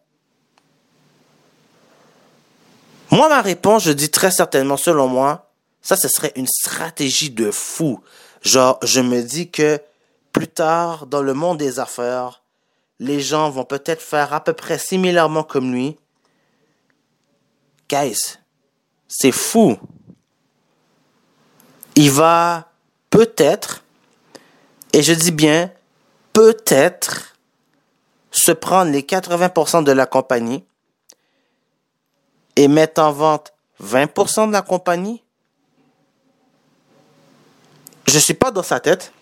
Moi, 3.11 3.29
ma 3.29 3.43
réponse, 3.43 3.85
je 3.85 3.93
dis 3.93 4.11
très 4.11 4.31
certainement, 4.31 4.79
selon 4.79 5.09
moi, 5.09 5.51
ça, 5.83 5.97
ce 5.97 6.09
serait 6.09 6.33
une 6.35 6.47
stratégie 6.47 7.29
de 7.29 7.51
fou. 7.51 8.01
Genre, 8.41 8.79
je 8.83 9.03
me 9.03 9.21
dis 9.21 9.51
que 9.51 9.79
plus 10.33 10.49
tard, 10.49 11.05
dans 11.07 11.21
le 11.21 11.35
monde 11.35 11.59
des 11.59 11.79
affaires, 11.79 12.43
les 13.01 13.21
gens 13.21 13.51
vont 13.51 13.65
peut-être 13.65 14.01
faire 14.01 14.33
à 14.33 14.43
peu 14.43 14.55
près 14.55 14.79
similairement 14.79 15.43
comme 15.43 15.75
lui. 15.75 15.99
Guys, 17.89 18.39
c'est 19.09 19.33
fou. 19.33 19.79
Il 21.95 22.11
va 22.11 22.71
peut-être 23.11 23.85
et 24.93 25.03
je 25.03 25.13
dis 25.13 25.31
bien 25.31 25.71
peut-être 26.33 27.37
se 28.31 28.53
prendre 28.53 28.91
les 28.91 29.03
80% 29.03 29.85
de 29.85 29.93
la 29.93 30.07
compagnie 30.07 30.65
et 32.57 32.69
mettre 32.69 33.03
en 33.03 33.13
vente 33.13 33.53
20% 33.83 34.49
de 34.49 34.53
la 34.53 34.63
compagnie. 34.63 35.23
Je 38.07 38.19
suis 38.19 38.35
pas 38.35 38.51
dans 38.51 38.63
sa 38.63 38.81
tête. 38.81 39.13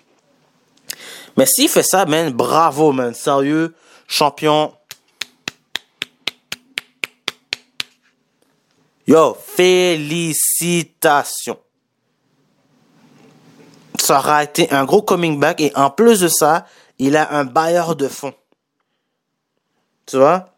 Mais 1.37 1.47
s'il 1.47 1.69
fait 1.69 1.83
ça, 1.83 2.05
man, 2.07 2.33
bravo, 2.33 2.93
man. 2.93 3.15
Sérieux, 3.15 3.75
champion. 4.07 4.73
Yo, 9.07 9.35
félicitations. 9.35 11.59
Ça 14.01 14.19
aura 14.19 14.43
été 14.45 14.71
un 14.71 14.85
gros 14.85 15.03
coming 15.03 15.39
back 15.39 15.61
et 15.61 15.77
en 15.77 15.91
plus 15.91 16.21
de 16.21 16.29
ça, 16.29 16.65
il 16.99 17.17
a 17.17 17.31
un 17.33 17.45
bailleur 17.45 17.97
de 17.97 18.09
fonds. 18.09 18.33
Tu 20.07 20.17
vois? 20.17 20.49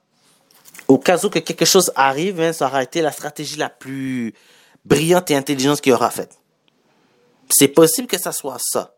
Au 0.88 0.98
cas 0.98 1.24
où 1.24 1.30
que 1.30 1.40
quelque 1.40 1.64
chose 1.64 1.90
arrive, 1.96 2.40
hein, 2.40 2.52
ça 2.52 2.66
aura 2.66 2.82
été 2.82 3.00
la 3.02 3.12
stratégie 3.12 3.56
la 3.56 3.68
plus 3.68 4.34
brillante 4.84 5.30
et 5.30 5.36
intelligente 5.36 5.80
qu'il 5.80 5.92
aura 5.92 6.10
faite. 6.10 6.38
C'est 7.50 7.68
possible 7.68 8.08
que 8.08 8.18
ça 8.18 8.32
soit 8.32 8.58
ça. 8.60 8.96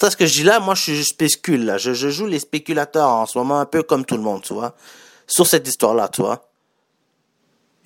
Ça, 0.00 0.10
ce 0.10 0.16
que 0.16 0.26
je 0.26 0.32
dis 0.32 0.42
là, 0.42 0.58
moi, 0.58 0.74
je, 0.74 1.00
spécule, 1.02 1.64
là. 1.64 1.78
Je, 1.78 1.94
je, 1.94 2.08
joue 2.08 2.26
les 2.26 2.40
spéculateurs 2.40 3.08
en 3.08 3.26
ce 3.26 3.38
moment, 3.38 3.60
un 3.60 3.66
peu 3.66 3.84
comme 3.84 4.04
tout 4.04 4.16
le 4.16 4.22
monde, 4.22 4.42
tu 4.42 4.52
vois. 4.52 4.74
Sur 5.28 5.46
cette 5.46 5.68
histoire-là, 5.68 6.08
tu 6.08 6.22
vois. 6.22 6.51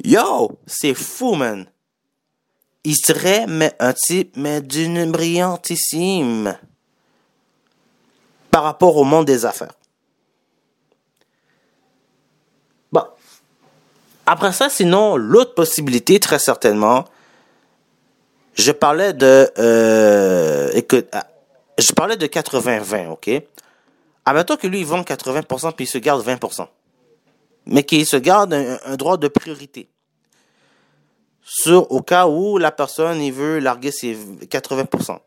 Yo, 0.05 0.59
c'est 0.66 0.94
fou, 0.94 1.34
man. 1.34 1.66
Il 2.84 2.97
serait 2.97 3.47
mais 3.47 3.74
un 3.80 3.92
type, 3.92 4.36
mais 4.36 4.61
d'une 4.61 5.11
brillantissime 5.11 6.57
par 8.51 8.62
rapport 8.62 8.97
au 8.97 9.05
monde 9.05 9.26
des 9.26 9.44
affaires. 9.44 9.74
Bon. 12.92 13.03
Après 14.24 14.53
ça, 14.53 14.70
sinon, 14.70 15.16
l'autre 15.16 15.55
possibilité, 15.55 16.20
très 16.20 16.38
certainement, 16.38 17.05
je 18.55 18.72
parlais 18.72 19.12
de, 19.12 19.51
euh, 19.59 20.70
écoute, 20.72 21.07
ah, 21.12 21.26
je 21.78 21.92
parlais 21.92 22.16
de 22.16 22.26
80-20, 22.26 23.09
ok? 23.09 23.30
Admettons 24.24 24.57
que 24.57 24.66
lui, 24.66 24.80
il 24.80 24.86
vend 24.86 25.03
80% 25.03 25.72
puis 25.72 25.84
il 25.84 25.88
se 25.88 25.99
garde 25.99 26.24
20%. 26.26 26.66
Mais 27.67 27.83
qu'il 27.83 28.07
se 28.07 28.17
garde 28.17 28.55
un, 28.55 28.97
droit 28.97 29.17
de 29.17 29.29
priorité. 29.29 29.89
Sur, 31.43 31.91
au 31.93 32.01
cas 32.03 32.27
où 32.27 32.59
la 32.59 32.73
personne, 32.73 33.21
il 33.21 33.33
veut 33.33 33.59
larguer 33.59 33.91
ses 33.91 34.17
80%. 34.17 35.19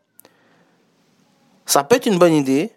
Ça 1.66 1.84
peut 1.84 1.96
être 1.96 2.06
une 2.06 2.18
bonne 2.18 2.34
idée, 2.34 2.72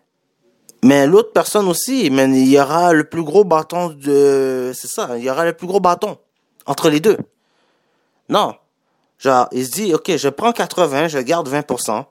mais 0.83 1.07
l'autre 1.07 1.31
personne 1.31 1.67
aussi, 1.67 2.09
mais 2.09 2.25
il 2.25 2.49
y 2.49 2.59
aura 2.59 2.93
le 2.93 3.05
plus 3.05 3.23
gros 3.23 3.43
bâton 3.45 3.89
de, 3.89 4.71
c'est 4.75 4.89
ça, 4.89 5.17
il 5.17 5.23
y 5.23 5.29
aura 5.29 5.45
le 5.45 5.53
plus 5.53 5.67
gros 5.67 5.79
bâton 5.79 6.17
entre 6.65 6.89
les 6.89 6.99
deux. 6.99 7.17
Non. 8.29 8.55
Genre, 9.17 9.47
il 9.53 9.65
se 9.65 9.71
dit, 9.71 9.93
ok, 9.93 10.17
je 10.17 10.27
prends 10.27 10.51
80, 10.51 11.07
je 11.07 11.19
garde 11.19 11.49
20%. 11.49 12.05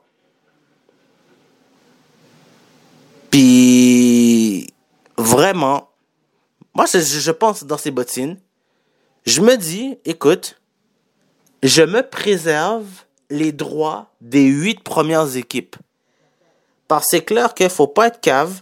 Puis, 3.29 4.73
vraiment, 5.17 5.89
moi, 6.73 6.85
je, 6.91 6.99
je 6.99 7.31
pense 7.31 7.63
dans 7.63 7.77
ces 7.77 7.91
bottines, 7.91 8.39
je 9.25 9.41
me 9.41 9.55
dis, 9.55 9.97
écoute, 10.05 10.59
je 11.61 11.83
me 11.83 12.01
préserve 12.01 12.87
les 13.29 13.51
droits 13.51 14.11
des 14.21 14.45
huit 14.45 14.83
premières 14.83 15.37
équipes. 15.37 15.75
Parce 16.87 17.05
que 17.05 17.09
c'est 17.11 17.25
clair 17.25 17.53
qu'il 17.53 17.69
faut 17.69 17.87
pas 17.87 18.07
être 18.07 18.21
cave. 18.21 18.61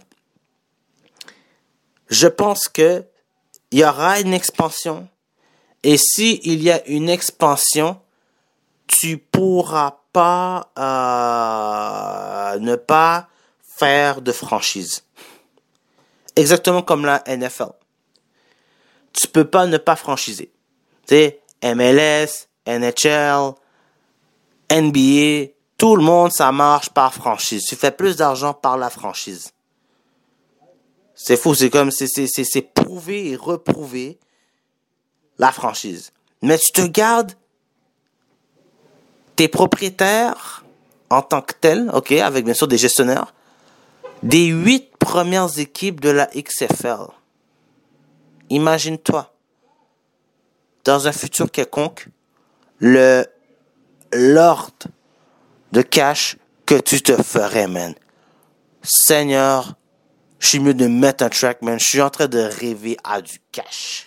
Je 2.08 2.28
pense 2.28 2.68
que 2.68 3.04
il 3.70 3.80
y 3.80 3.84
aura 3.84 4.20
une 4.20 4.34
expansion. 4.34 5.08
Et 5.82 5.96
si 5.96 6.40
il 6.44 6.62
y 6.62 6.70
a 6.70 6.86
une 6.86 7.08
expansion, 7.08 8.00
tu 8.86 9.18
pourras 9.18 9.98
pas 10.12 10.70
euh, 10.78 12.58
ne 12.60 12.76
pas 12.76 13.28
faire 13.62 14.20
de 14.20 14.30
franchise. 14.30 15.04
Exactement 16.36 16.82
comme 16.82 17.04
la 17.04 17.22
NFL. 17.26 17.72
Tu 19.12 19.28
peux 19.28 19.44
pas 19.44 19.66
ne 19.66 19.76
pas 19.78 19.96
franchiser. 19.96 20.50
Tu 21.06 21.32
MLS, 21.62 22.48
NHL, 22.66 23.54
NBA, 24.70 25.52
tout 25.76 25.96
le 25.96 26.02
monde, 26.02 26.32
ça 26.32 26.52
marche 26.52 26.90
par 26.90 27.12
franchise. 27.12 27.64
Tu 27.64 27.76
fais 27.76 27.90
plus 27.90 28.16
d'argent 28.16 28.54
par 28.54 28.76
la 28.76 28.90
franchise. 28.90 29.52
C'est 31.14 31.36
fou, 31.36 31.54
c'est 31.54 31.70
comme, 31.70 31.90
c'est 31.90 32.74
prouvé 32.74 33.30
et 33.30 33.36
reprouvé 33.36 34.18
la 35.38 35.52
franchise. 35.52 36.12
Mais 36.40 36.58
tu 36.58 36.72
te 36.72 36.86
gardes 36.86 37.32
tes 39.36 39.48
propriétaires 39.48 40.64
en 41.10 41.22
tant 41.22 41.42
que 41.42 41.54
tel, 41.60 41.90
ok, 41.92 42.12
avec 42.12 42.44
bien 42.44 42.54
sûr 42.54 42.66
des 42.66 42.78
gestionnaires, 42.78 43.34
des 44.22 44.46
huit 44.46 44.96
premières 44.98 45.58
équipes 45.58 46.00
de 46.00 46.08
la 46.10 46.26
XFL. 46.26 47.06
Imagine-toi, 48.52 49.32
dans 50.84 51.08
un 51.08 51.12
futur 51.12 51.50
quelconque, 51.50 52.08
le 52.80 53.24
Lord 54.12 54.74
de 55.72 55.80
cash 55.80 56.36
que 56.66 56.78
tu 56.78 57.00
te 57.00 57.22
ferais, 57.22 57.66
man. 57.66 57.94
Seigneur, 58.82 59.74
je 60.38 60.48
suis 60.48 60.58
mieux 60.58 60.74
de 60.74 60.86
mettre 60.86 61.24
un 61.24 61.30
track, 61.30 61.62
man. 61.62 61.80
Je 61.80 61.84
suis 61.86 62.02
en 62.02 62.10
train 62.10 62.26
de 62.26 62.40
rêver 62.40 62.98
à 63.04 63.22
du 63.22 63.38
cash. 63.52 64.06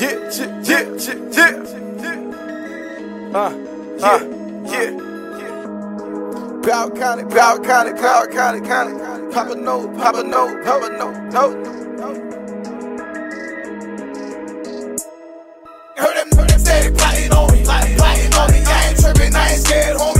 Yeah, 0.00 0.18
yeah, 0.34 0.50
yeah, 0.64 1.22
yeah, 1.30 1.60
yeah. 4.66 5.09
Power 6.62 6.90
County, 6.90 7.24
Power 7.24 7.58
County, 7.60 7.92
Power 7.98 8.26
County, 8.26 8.60
County. 8.60 8.92
Papa 9.32 9.54
no, 9.54 9.88
Papa 9.96 10.22
no, 10.22 10.62
Papa 10.62 10.90
no, 10.98 11.10
no. 11.30 11.50
Heard 15.96 16.16
them, 16.16 16.38
heard 16.38 16.50
them 16.50 16.58
steady 16.58 16.94
plotting 16.94 17.32
on 17.32 17.52
me, 17.52 17.64
plotting 17.64 18.34
on 18.34 18.52
me. 18.52 18.60
I 18.66 18.88
ain't 18.88 19.00
tripping, 19.00 19.34
I 19.34 19.52
ain't 19.52 19.62
scared, 19.62 19.96
homie, 19.96 20.19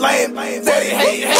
lame, 0.00 0.34
lame. 0.34 0.64
Daddy 0.64 0.88
hate, 0.88 1.24
hate. 1.24 1.39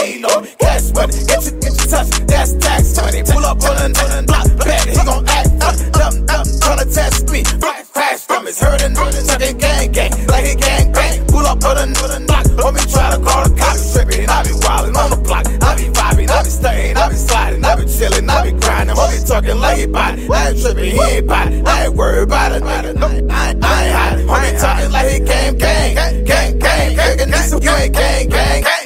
Cash 0.59 0.93
money, 0.95 1.13
get 1.29 1.43
your, 1.45 1.57
get 1.61 1.73
your 1.77 1.89
touch, 1.93 2.11
that's 2.27 2.53
tax 2.57 2.97
money. 2.97 3.23
Pull 3.23 3.45
up 3.45 3.61
on 3.63 3.77
a 3.77 4.23
block, 4.25 4.47
bet 4.65 4.89
he 4.89 4.97
gon' 5.05 5.25
act 5.29 5.53
up, 5.61 5.77
dumb, 5.93 6.17
dumb, 6.27 6.47
tryna 6.65 6.87
test 6.95 7.31
me. 7.31 7.43
Black 7.61 7.85
flash 7.85 8.21
from 8.21 8.47
his 8.47 8.61
hurtin', 8.61 8.95
talking 8.95 9.59
gang 9.59 9.93
gang, 9.93 10.13
like 10.27 10.45
he 10.47 10.55
gang 10.57 10.93
bang. 10.93 11.27
Pull 11.27 11.45
up 11.47 11.63
on 11.65 11.77
a 11.77 11.87
block, 12.27 12.47
me 12.75 12.81
try 12.89 13.11
to 13.15 13.19
call 13.21 13.43
the 13.45 13.55
cops, 13.59 13.93
trippin'. 13.93 14.29
I 14.31 14.43
be 14.43 14.51
wildin' 14.65 14.97
on 14.97 15.11
the 15.11 15.17
block, 15.17 15.47
I 15.63 15.77
be 15.77 15.85
vibing, 15.93 16.31
I 16.31 16.43
be 16.43 16.49
staying, 16.51 16.97
I 16.97 17.09
be 17.09 17.15
sliding, 17.17 17.65
I 17.65 17.77
be 17.77 17.83
chillin', 17.83 18.29
I 18.31 18.43
be 18.45 18.53
grindin'. 18.53 18.97
Homie 18.97 19.29
talking 19.29 19.59
like 19.59 19.79
he 19.79 19.87
body, 19.87 20.29
I 20.33 20.49
ain't 20.51 20.61
trippin', 20.61 20.85
he 20.85 21.01
ain't 21.01 21.27
body, 21.27 21.63
I 21.67 21.85
ain't 21.85 21.95
worried 21.95 22.23
about 22.25 22.53
it, 22.53 22.63
I, 22.63 22.89
ain't- 22.89 23.03
I 23.03 23.49
ain't 23.51 23.63
hiding. 23.63 24.27
Homie 24.27 24.61
talking 24.61 24.91
like 24.93 25.11
he 25.13 25.19
gang 25.21 25.59
gang, 25.59 25.95
gang 25.95 26.25
gang. 26.25 26.59
Gang, 26.59 26.59
gang. 26.59 27.51
You 27.51 27.61
gang. 27.61 27.93
Gang, 27.93 27.93
gang. 27.93 28.29
Gang 28.29 28.63
gang. 28.63 28.80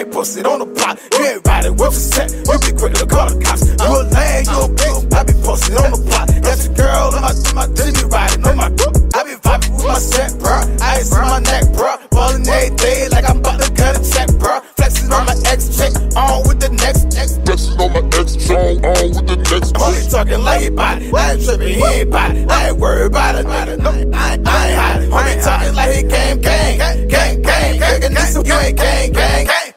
Ain't 0.00 0.12
posted 0.12 0.46
on 0.46 0.58
the 0.60 0.66
block. 0.66 0.98
You 1.12 1.24
ain't 1.26 1.46
riding 1.46 1.76
with 1.76 1.92
a 1.92 2.00
set, 2.00 2.32
you 2.32 2.56
be 2.64 2.72
quick 2.72 2.94
to 2.94 3.06
call 3.06 3.28
the 3.28 3.36
cops. 3.44 3.68
You 3.68 3.90
a 3.92 4.00
lame, 4.08 4.44
you 4.48 4.58
a 4.64 4.68
bitch, 4.72 5.12
I 5.12 5.20
be 5.24 5.34
posted 5.44 5.76
on 5.76 5.90
the 5.92 6.00
block. 6.08 6.26
That's 6.40 6.66
a 6.66 6.72
girl 6.72 7.12
on 7.12 7.20
my, 7.20 7.32
my, 7.54 7.66
they 7.76 7.92
be 7.92 8.04
riding 8.08 8.42
on 8.46 8.56
my, 8.56 8.68
I 9.12 9.20
be 9.28 9.34
vibing 9.44 9.72
with 9.76 9.84
my 9.84 10.00
set, 10.00 10.32
bruh. 10.40 10.64
I 10.80 10.98
ain't 10.98 11.06
see 11.06 11.20
my 11.20 11.40
neck, 11.40 11.64
bruh. 11.76 11.96
ballin' 12.10 12.48
every 12.48 12.76
day 12.76 13.08
like 13.08 13.28
I'm 13.28 13.38
about 13.38 13.60
to 13.60 13.68
cut 13.76 14.00
a 14.00 14.02
check, 14.12 14.28
bro. 14.40 14.60
Flexing 14.76 15.12
on 15.12 15.26
my 15.26 15.36
ex 15.52 15.68
chick, 15.76 15.92
on 16.16 16.48
with 16.48 16.60
the 16.60 16.70
next. 16.80 17.04
Next. 17.12 17.36
Flexing 17.44 17.76
on 17.80 17.88
my 17.92 18.02
ex 18.16 18.28
chick, 18.40 18.56
on 18.56 19.04
with 19.12 19.26
the 19.28 19.36
next. 19.36 19.74
Homie 19.76 20.10
talking 20.10 20.40
like 20.40 20.62
he 20.62 20.70
body, 20.70 21.12
I 21.12 21.32
ain't 21.32 21.44
tripping, 21.44 21.76
he 21.76 21.84
ain't 21.84 22.10
body. 22.10 22.46
I 22.48 22.68
ain't 22.68 22.78
worried 22.78 23.12
about 23.12 23.36
it, 23.36 23.44
no, 23.44 23.90
I 23.92 24.00
ain't, 24.00 24.16
I 24.16 24.32
ain't 24.32 24.46
hiding. 24.48 25.10
Homie 25.10 25.44
talking 25.44 25.74
like 25.74 25.92
he 25.92 26.02
gang, 26.08 26.40
gang, 26.40 26.78
gang, 26.78 27.08
gang, 27.08 27.42
gang, 27.42 27.78
gang. 27.78 28.46
You 28.46 28.54
ain't 28.54 28.76
gang, 28.78 29.12
gang, 29.12 29.46
gang, 29.46 29.59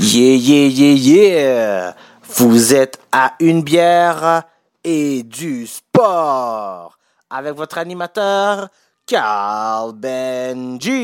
Yeah, 0.00 0.36
yeah, 0.36 0.68
yeah, 0.68 0.94
yeah. 0.94 1.96
Vous 2.22 2.72
êtes 2.72 3.00
à 3.10 3.34
une 3.40 3.62
bière 3.62 4.44
et 4.84 5.24
du 5.24 5.66
sport 5.66 6.96
avec 7.28 7.54
votre 7.54 7.78
animateur 7.78 8.68
Carl 9.04 9.94
Benji. 9.94 10.94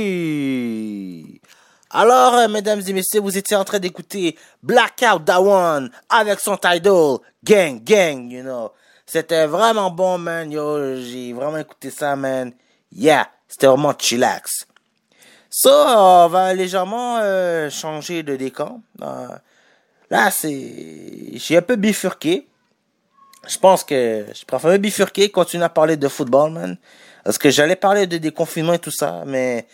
Alors, 1.91 2.35
euh, 2.35 2.47
mesdames 2.47 2.83
et 2.87 2.93
messieurs, 2.93 3.21
vous 3.21 3.37
étiez 3.37 3.57
en 3.57 3.65
train 3.65 3.81
d'écouter 3.81 4.39
Blackout 4.63 5.25
Dawan 5.25 5.91
avec 6.09 6.39
son 6.39 6.57
title 6.57 7.19
Gang 7.43 7.83
Gang, 7.83 8.31
you 8.31 8.43
know. 8.43 8.71
C'était 9.07 9.47
vraiment 9.47 9.91
bon, 9.91 10.19
man. 10.19 10.53
Yo, 10.53 11.01
j'ai 11.01 11.33
vraiment 11.33 11.59
écouté 11.59 11.91
ça, 11.91 12.15
man. 12.15 12.53
Yeah, 12.93 13.29
c'était 13.49 13.67
vraiment 13.67 13.95
chillax. 13.99 14.69
Ça, 15.57 15.71
on 15.97 16.27
va 16.27 16.53
légèrement 16.53 17.19
euh, 17.19 17.71
changer 17.71 18.25
de 18.25 18.35
décor. 18.35 18.81
Euh, 19.01 19.29
là, 20.11 20.29
c'est. 20.33 21.31
J'ai 21.35 21.59
un 21.59 21.63
peu 21.63 21.77
bifurqué. 21.77 22.49
Je 23.47 23.57
pense 23.59 23.85
que 23.85 24.27
je 24.35 24.45
préfère 24.45 24.77
bifurquer, 24.81 25.31
continuer 25.31 25.63
à 25.63 25.69
parler 25.69 25.97
de 25.97 26.09
football, 26.09 26.51
man. 26.51 26.77
Parce 27.23 27.39
que 27.39 27.51
j'allais 27.51 27.77
parler 27.77 28.09
de 28.09 28.19
déconfinement 28.19 28.73
et 28.73 28.81
tout 28.81 28.91
ça, 28.91 29.23
mais 29.27 29.69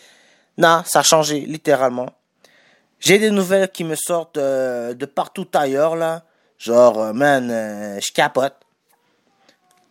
non, 0.55 0.83
ça 0.85 0.99
a 0.99 1.03
changé, 1.03 1.39
littéralement. 1.39 2.11
J'ai 2.99 3.17
des 3.17 3.31
nouvelles 3.31 3.71
qui 3.71 3.83
me 3.83 3.95
sortent 3.95 4.37
euh, 4.37 4.93
de 4.93 5.07
partout 5.07 5.47
ailleurs, 5.51 5.95
là. 5.95 6.21
Genre, 6.59 7.01
euh, 7.01 7.13
man, 7.13 7.49
euh, 7.49 7.99
je 7.99 8.11
capote. 8.11 8.53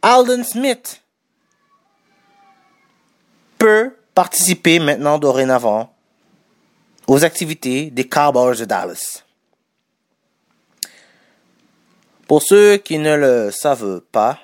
Alden 0.02 0.44
Smith 0.44 1.02
peut 3.58 3.92
participer 4.14 4.78
maintenant 4.78 5.18
dorénavant 5.18 5.92
aux 7.06 7.24
activités 7.24 7.90
des 7.90 8.08
Cowboys 8.08 8.56
de 8.56 8.64
Dallas. 8.64 9.24
Pour 12.26 12.42
ceux 12.42 12.76
qui 12.76 12.98
ne 12.98 13.16
le 13.16 13.50
savent 13.50 14.00
pas, 14.12 14.38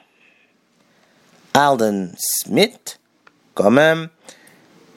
Alden 1.55 2.13
Smith, 2.19 3.01
quand 3.55 3.71
même, 3.71 4.09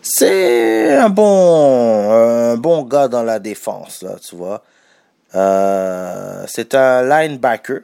c'est 0.01 0.95
un 0.95 1.09
bon, 1.09 2.11
un 2.11 2.57
bon 2.57 2.83
gars 2.83 3.07
dans 3.07 3.23
la 3.23 3.39
défense, 3.39 4.01
là, 4.01 4.15
tu 4.19 4.35
vois. 4.35 4.63
Euh, 5.35 6.45
c'est 6.47 6.73
un 6.73 7.03
linebacker, 7.03 7.81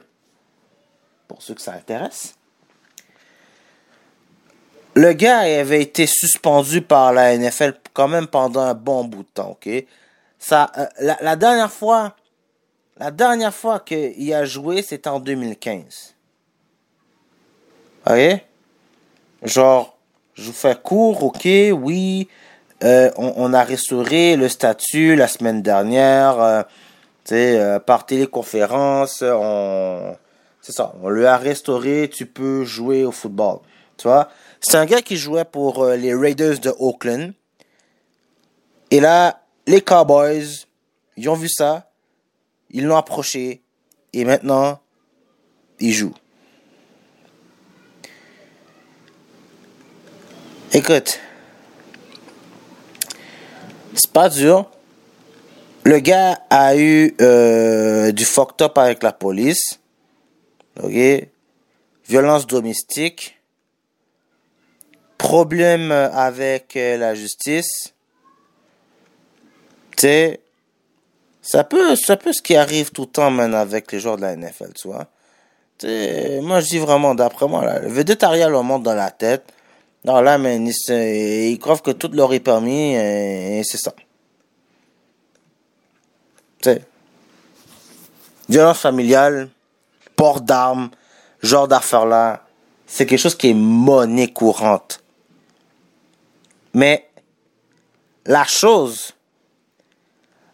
pour 1.28 1.42
ceux 1.42 1.54
que 1.54 1.60
ça 1.60 1.72
intéresse. 1.72 2.35
Le 4.96 5.12
gars 5.12 5.40
avait 5.40 5.82
été 5.82 6.06
suspendu 6.06 6.80
par 6.80 7.12
la 7.12 7.36
NFL 7.36 7.74
quand 7.92 8.08
même 8.08 8.26
pendant 8.26 8.62
un 8.62 8.72
bon 8.72 9.04
bout 9.04 9.24
de 9.24 9.28
temps, 9.28 9.50
ok? 9.50 9.84
Ça, 10.38 10.72
euh, 10.78 10.86
la, 11.20 11.36
dernière 11.36 11.70
fois, 11.70 12.16
la 12.96 13.10
dernière 13.10 13.54
fois 13.54 13.80
qu'il 13.80 14.32
a 14.32 14.46
joué, 14.46 14.80
c'était 14.80 15.10
en 15.10 15.20
2015. 15.20 16.14
Ok? 18.08 18.40
Genre, 19.42 19.98
je 20.32 20.44
vous 20.44 20.54
fais 20.54 20.76
court, 20.82 21.24
ok, 21.24 21.46
oui, 21.74 22.28
euh, 22.82 23.10
on, 23.18 23.52
a 23.52 23.64
restauré 23.64 24.36
le 24.36 24.48
statut 24.48 25.14
la 25.14 25.28
semaine 25.28 25.60
dernière, 25.60 26.40
euh, 26.40 26.62
tu 27.24 27.34
sais, 27.34 27.78
par 27.84 28.06
téléconférence, 28.06 29.22
on, 29.22 30.16
c'est 30.62 30.72
ça, 30.72 30.94
on 31.02 31.10
lui 31.10 31.26
a 31.26 31.36
restauré, 31.36 32.08
tu 32.10 32.24
peux 32.24 32.64
jouer 32.64 33.04
au 33.04 33.12
football, 33.12 33.58
tu 33.98 34.08
vois? 34.08 34.30
C'est 34.68 34.78
un 34.78 34.84
gars 34.84 35.00
qui 35.00 35.16
jouait 35.16 35.44
pour 35.44 35.84
euh, 35.84 35.94
les 35.94 36.12
Raiders 36.12 36.58
de 36.58 36.74
Oakland. 36.80 37.32
Et 38.90 38.98
là, 38.98 39.44
les 39.68 39.80
Cowboys, 39.80 40.66
ils 41.16 41.28
ont 41.28 41.36
vu 41.36 41.48
ça, 41.48 41.92
ils 42.70 42.84
l'ont 42.84 42.96
approché, 42.96 43.62
et 44.12 44.24
maintenant, 44.24 44.80
il 45.78 45.92
joue. 45.92 46.12
Écoute, 50.72 51.20
c'est 53.94 54.10
pas 54.10 54.28
dur. 54.28 54.68
Le 55.84 56.00
gars 56.00 56.40
a 56.50 56.76
eu 56.76 57.14
euh, 57.20 58.10
du 58.10 58.24
fucked 58.24 58.60
up 58.62 58.76
avec 58.78 59.04
la 59.04 59.12
police. 59.12 59.78
Ok? 60.82 61.28
Violence 62.08 62.48
domestique. 62.48 63.35
Problème 65.18 65.90
avec 65.92 66.76
euh, 66.76 66.96
la 66.96 67.14
justice. 67.14 67.94
Tu 69.96 70.38
ça 71.46 71.62
peut, 71.62 71.94
ça 71.94 72.16
peut 72.16 72.32
ce 72.32 72.42
qui 72.42 72.56
arrive 72.56 72.90
tout 72.90 73.02
le 73.02 73.08
temps, 73.08 73.30
man, 73.30 73.54
avec 73.54 73.92
les 73.92 74.00
joueurs 74.00 74.16
de 74.16 74.22
la 74.22 74.34
NFL, 74.34 74.72
tu 74.74 74.88
vois. 74.88 75.06
T'sais, 75.78 76.40
moi, 76.42 76.58
je 76.58 76.66
dis 76.66 76.78
vraiment, 76.78 77.14
d'après 77.14 77.46
moi, 77.46 77.64
là, 77.64 77.78
le 77.78 77.88
végétarien 77.88 78.48
leur 78.48 78.64
monte 78.64 78.82
dans 78.82 78.96
la 78.96 79.12
tête. 79.12 79.44
Non, 80.04 80.20
là, 80.20 80.38
mais 80.38 80.56
ils, 80.56 81.52
ils 81.52 81.58
croient 81.60 81.78
que 81.78 81.92
tout 81.92 82.10
leur 82.12 82.34
est 82.34 82.40
permis 82.40 82.94
et, 82.94 83.62
c'est 83.64 83.78
ça. 83.78 83.92
Tu 86.62 86.70
sais. 86.70 86.82
Violence 88.48 88.80
familiale, 88.80 89.48
port 90.16 90.40
d'armes, 90.40 90.90
genre 91.42 91.68
d'affaires-là, 91.68 92.44
c'est 92.86 93.06
quelque 93.06 93.20
chose 93.20 93.36
qui 93.36 93.50
est 93.50 93.54
monnaie 93.54 94.32
courante. 94.32 95.00
Mais 96.76 97.08
la 98.26 98.44
chose, 98.44 99.14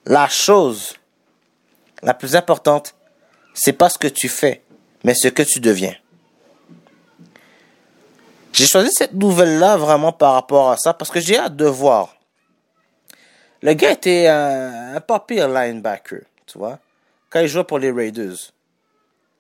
la 0.07 0.29
chose 0.29 0.95
la 2.01 2.15
plus 2.15 2.37
importante, 2.37 2.95
c'est 3.55 3.73
pas 3.73 3.89
ce 3.89 3.99
que 3.99 4.07
tu 4.07 4.29
fais, 4.29 4.63
mais 5.03 5.15
ce 5.15 5.27
que 5.27 5.43
tu 5.43 5.59
deviens. 5.59 5.97
J'ai 8.53 8.69
choisi 8.69 8.93
cette 8.93 9.15
nouvelle-là 9.15 9.77
vraiment 9.77 10.13
par 10.13 10.35
rapport 10.35 10.71
à 10.71 10.77
ça 10.77 10.95
parce 10.95 11.11
que 11.11 11.19
j'ai 11.19 11.39
hâte 11.39 11.57
de 11.57 11.67
voir. 11.67 12.15
Le 13.61 13.75
gars 13.75 13.91
était 13.91 14.29
un, 14.29 14.95
un 14.95 15.01
pas 15.01 15.19
pire 15.19 15.49
linebacker, 15.49 16.23
tu 16.47 16.57
vois. 16.57 16.79
Quand 17.31 17.41
il 17.41 17.49
jouait 17.49 17.65
pour 17.65 17.81
les 17.81 17.91
Raiders. 17.91 18.53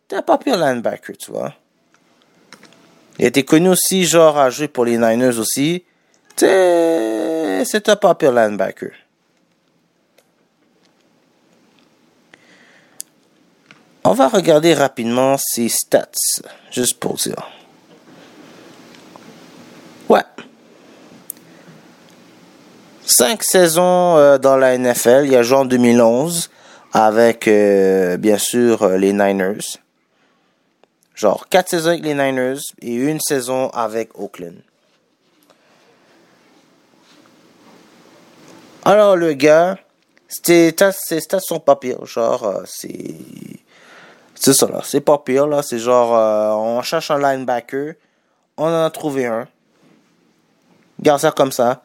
C'était 0.02 0.16
un 0.16 0.22
pas 0.22 0.36
pire 0.36 0.56
linebacker, 0.56 1.16
tu 1.16 1.30
vois. 1.30 1.54
Il 3.20 3.26
était 3.26 3.44
connu 3.44 3.68
aussi, 3.68 4.04
genre, 4.04 4.36
à 4.36 4.50
jouer 4.50 4.66
pour 4.66 4.84
les 4.84 4.98
Niners 4.98 5.38
aussi. 5.38 5.84
C'est 6.36 7.88
un 7.88 8.14
pire 8.14 8.32
linebacker. 8.32 8.92
On 14.04 14.14
va 14.14 14.28
regarder 14.28 14.74
rapidement 14.74 15.36
ses 15.38 15.68
stats, 15.68 16.10
juste 16.72 16.98
pour 16.98 17.14
dire. 17.14 17.48
Ouais. 20.08 20.24
Cinq 23.06 23.44
saisons 23.44 24.16
euh, 24.16 24.38
dans 24.38 24.56
la 24.56 24.76
NFL. 24.76 25.26
Il 25.26 25.36
a 25.36 25.42
joué 25.42 25.58
en 25.58 25.64
2011 25.64 26.50
avec, 26.92 27.46
euh, 27.46 28.16
bien 28.16 28.38
sûr, 28.38 28.82
euh, 28.82 28.96
les 28.96 29.12
Niners. 29.12 29.78
Genre, 31.14 31.48
quatre 31.48 31.68
saisons 31.68 31.90
avec 31.90 32.02
les 32.02 32.14
Niners 32.14 32.58
et 32.80 32.94
une 32.94 33.20
saison 33.20 33.68
avec 33.70 34.18
Oakland. 34.18 34.56
Alors, 38.84 39.16
le 39.16 39.32
gars, 39.34 39.78
sont 41.40 41.60
pas 41.60 41.76
pires. 41.76 42.04
Genre, 42.04 42.62
c'est... 42.64 43.14
C'est 44.34 44.54
ça, 44.54 44.66
là. 44.66 44.80
C'est 44.82 45.00
pas 45.00 45.18
pire, 45.18 45.46
là. 45.46 45.62
C'est 45.62 45.78
genre, 45.78 46.16
euh, 46.16 46.50
on 46.50 46.82
cherche 46.82 47.12
un 47.12 47.18
linebacker. 47.18 47.94
On 48.56 48.64
en 48.64 48.84
a 48.84 48.90
trouvé 48.90 49.26
un. 49.26 49.46
Garde 51.00 51.20
ça 51.20 51.30
comme 51.30 51.52
ça. 51.52 51.82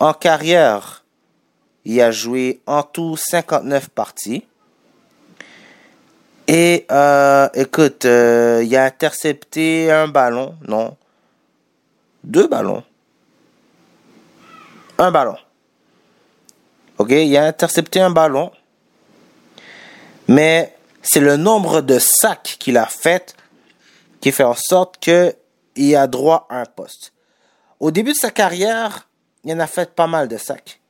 En 0.00 0.12
carrière, 0.12 1.04
il 1.84 2.00
a 2.00 2.10
joué 2.10 2.60
en 2.66 2.82
tout 2.82 3.16
59 3.16 3.90
parties. 3.90 4.44
Et, 6.48 6.84
euh, 6.90 7.48
écoute, 7.54 8.06
euh, 8.06 8.62
il 8.64 8.76
a 8.76 8.84
intercepté 8.84 9.92
un 9.92 10.08
ballon. 10.08 10.56
Non. 10.66 10.96
Deux 12.24 12.48
ballons. 12.48 12.82
Un 14.98 15.12
ballon. 15.12 15.36
OK, 16.98 17.10
il 17.10 17.36
a 17.36 17.44
intercepté 17.44 18.00
un 18.00 18.10
ballon. 18.10 18.50
Mais 20.28 20.74
c'est 21.02 21.20
le 21.20 21.36
nombre 21.36 21.80
de 21.80 21.98
sacs 21.98 22.56
qu'il 22.58 22.76
a 22.78 22.86
fait 22.86 23.34
qui 24.20 24.32
fait 24.32 24.44
en 24.44 24.54
sorte 24.54 24.98
qu'il 24.98 25.96
a 25.96 26.06
droit 26.06 26.46
à 26.48 26.60
un 26.60 26.64
poste. 26.64 27.12
Au 27.78 27.90
début 27.90 28.12
de 28.12 28.16
sa 28.16 28.30
carrière, 28.30 29.06
il 29.44 29.52
en 29.52 29.60
a 29.60 29.66
fait 29.66 29.94
pas 29.94 30.06
mal 30.06 30.28
de 30.28 30.38
sacs. 30.38 30.80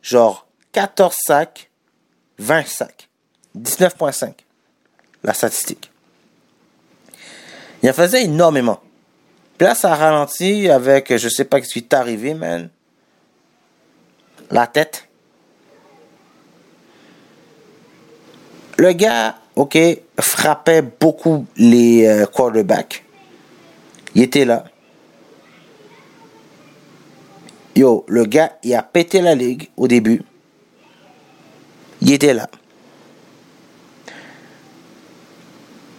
Genre 0.00 0.46
14 0.72 1.14
sacs, 1.26 1.70
20 2.38 2.66
sacs, 2.66 3.10
19.5, 3.58 4.32
la 5.22 5.34
statistique. 5.34 5.90
Il 7.82 7.90
en 7.90 7.92
faisait 7.92 8.24
énormément. 8.24 8.80
Puis 9.58 9.66
là, 9.66 9.74
ça 9.74 9.92
a 9.92 9.96
ralenti 9.96 10.70
avec, 10.70 11.14
je 11.14 11.28
sais 11.28 11.44
pas 11.44 11.62
ce 11.62 11.74
qui 11.74 11.80
est 11.80 11.92
arrivé, 11.92 12.32
man. 12.32 12.70
La 14.50 14.66
tête. 14.66 15.09
Le 18.80 18.92
gars, 18.92 19.34
ok, 19.56 19.76
frappait 20.18 20.80
beaucoup 20.80 21.44
les 21.58 22.06
euh, 22.06 22.24
quarterbacks. 22.24 23.04
Il 24.14 24.22
était 24.22 24.46
là. 24.46 24.64
Yo, 27.76 28.06
le 28.08 28.24
gars, 28.24 28.52
il 28.62 28.74
a 28.74 28.82
pété 28.82 29.20
la 29.20 29.34
ligue 29.34 29.68
au 29.76 29.86
début. 29.86 30.22
Il 32.00 32.10
était 32.10 32.32
là. 32.32 32.48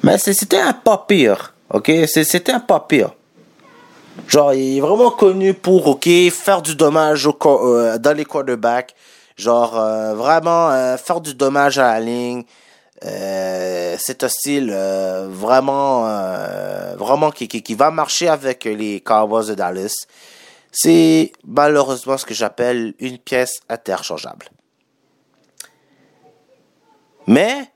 Mais 0.01 0.17
c'était 0.17 0.57
un 0.57 0.73
pas 0.73 1.05
pire, 1.07 1.53
ok? 1.71 1.91
C'était 2.07 2.51
un 2.51 2.61
pas 2.61 2.79
pire. 2.79 3.13
Genre, 4.27 4.55
il 4.55 4.77
est 4.77 4.81
vraiment 4.81 5.11
connu 5.11 5.53
pour, 5.53 5.85
ok, 5.85 6.09
faire 6.31 6.63
du 6.63 6.75
dommage 6.75 7.29
euh, 7.45 7.99
dans 7.99 8.17
les 8.17 8.25
quarterbacks. 8.25 8.95
Genre, 9.37 9.77
euh, 9.77 10.15
vraiment 10.15 10.97
faire 10.97 11.21
du 11.21 11.35
dommage 11.35 11.77
à 11.77 11.93
la 11.93 11.99
ligne. 11.99 12.43
C'est 13.01 14.23
un 14.23 14.29
style 14.29 14.71
vraiment, 15.29 16.03
vraiment 16.97 17.31
qui, 17.31 17.47
qui, 17.47 17.63
qui, 17.63 17.73
va 17.75 17.91
marcher 17.91 18.27
avec 18.27 18.65
les 18.65 19.01
Cowboys 19.01 19.47
de 19.47 19.55
Dallas. 19.55 20.05
C'est 20.71 21.31
malheureusement 21.45 22.17
ce 22.17 22.25
que 22.25 22.33
j'appelle 22.33 22.93
une 22.99 23.17
pièce 23.17 23.59
interchangeable. 23.69 24.49
Mais, 27.27 27.71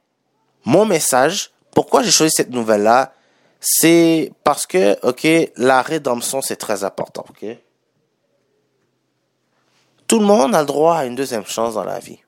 mon 0.63 0.85
message, 0.85 1.51
pourquoi 1.73 2.03
j'ai 2.03 2.11
choisi 2.11 2.33
cette 2.35 2.49
nouvelle-là, 2.49 3.13
c'est 3.59 4.31
parce 4.43 4.65
que, 4.65 4.97
ok, 5.05 5.51
la 5.57 5.81
rédemption, 5.81 6.41
c'est 6.41 6.55
très 6.55 6.83
important, 6.83 7.25
ok? 7.29 7.57
Tout 10.07 10.19
le 10.19 10.25
monde 10.25 10.53
a 10.55 10.61
le 10.61 10.65
droit 10.65 10.97
à 10.97 11.05
une 11.05 11.15
deuxième 11.15 11.45
chance 11.45 11.73
dans 11.73 11.83
la 11.83 11.99
vie. 11.99 12.19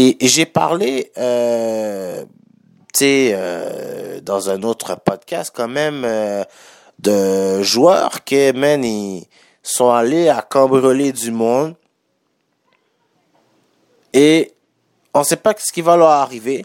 Et, 0.00 0.16
j'ai 0.20 0.46
parlé, 0.46 1.10
euh, 1.18 2.22
tu 2.94 2.98
sais, 3.00 3.32
euh, 3.34 4.20
dans 4.20 4.48
un 4.48 4.62
autre 4.62 4.94
podcast 4.94 5.52
quand 5.52 5.66
même, 5.66 6.04
euh, 6.04 6.44
de 7.00 7.64
joueurs 7.64 8.22
qui, 8.22 8.52
man, 8.52 8.84
ils 8.84 9.26
sont 9.60 9.90
allés 9.90 10.28
à 10.28 10.40
cambrioler 10.40 11.10
du 11.10 11.32
monde. 11.32 11.74
Et 14.12 14.54
on 15.14 15.18
ne 15.20 15.24
sait 15.24 15.34
pas 15.34 15.52
ce 15.58 15.72
qui 15.72 15.82
va 15.82 15.96
leur 15.96 16.10
arriver. 16.10 16.64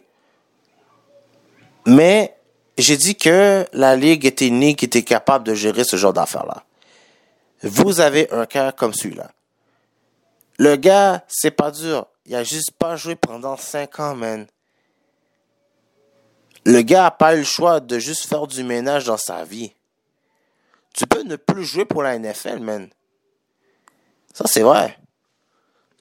Mais 1.88 2.38
j'ai 2.78 2.98
dit 2.98 3.16
que 3.16 3.66
la 3.74 3.96
Ligue 3.96 4.28
était 4.28 4.46
une 4.46 4.60
ligue 4.60 4.78
qui 4.78 4.86
était 4.86 5.02
capable 5.02 5.44
de 5.44 5.56
gérer 5.56 5.84
ce 5.84 5.96
genre 5.96 6.14
d'affaires-là. 6.14 6.66
Vous 7.64 8.00
avez 8.00 8.32
un 8.32 8.46
cas 8.46 8.72
comme 8.72 8.94
celui-là. 8.94 9.32
Le 10.60 10.76
gars, 10.76 11.24
c'est 11.28 11.50
pas 11.50 11.72
dur. 11.72 12.06
Il 12.26 12.36
a 12.36 12.44
juste 12.44 12.72
pas 12.72 12.96
joué 12.96 13.16
pendant 13.16 13.58
5 13.58 14.00
ans, 14.00 14.16
man. 14.16 14.48
Le 16.66 16.82
gars 16.82 17.08
a 17.08 17.12
pas 17.12 17.36
eu 17.36 17.40
le 17.40 17.44
choix 17.44 17.80
de 17.82 18.00
juste 18.00 18.26
faire 18.26 18.48
du 18.48 18.64
ménage 18.64 19.06
dans 19.06 19.18
sa 19.18 19.44
vie. 19.44 19.74
Tu 20.94 21.06
peux 21.06 21.24
ne 21.24 21.36
plus 21.36 21.66
jouer 21.66 21.86
pour 21.86 22.04
la 22.04 22.18
NFL, 22.18 22.60
man. 22.60 22.90
Ça, 24.34 24.46
c'est 24.48 24.62
vrai. 24.62 24.98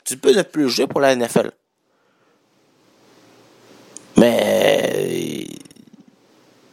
Tu 0.04 0.16
peux 0.16 0.32
ne 0.34 0.42
plus 0.42 0.68
jouer 0.68 0.86
pour 0.86 1.00
la 1.00 1.16
NFL. 1.16 1.50
Mais 4.16 5.46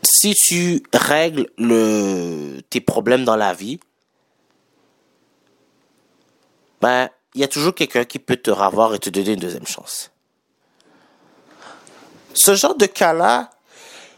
si 0.04 0.36
tu 0.36 0.84
règles 0.94 1.50
le, 1.58 2.62
tes 2.70 2.82
problèmes 2.82 3.24
dans 3.26 3.36
la 3.36 3.54
vie, 3.54 3.80
ben, 6.82 7.10
il 7.36 7.42
y 7.42 7.44
a 7.44 7.48
toujours 7.48 7.76
quelqu'un 7.76 8.06
qui 8.06 8.20
peut 8.20 8.38
te 8.38 8.52
revoir 8.52 8.94
et 8.96 9.00
te 9.00 9.10
donner 9.10 9.34
une 9.34 9.40
deuxième 9.40 9.68
chance. 9.68 10.12
Ce 12.34 12.56
genre 12.56 12.76
de 12.76 12.86
cas-là, 12.86 13.50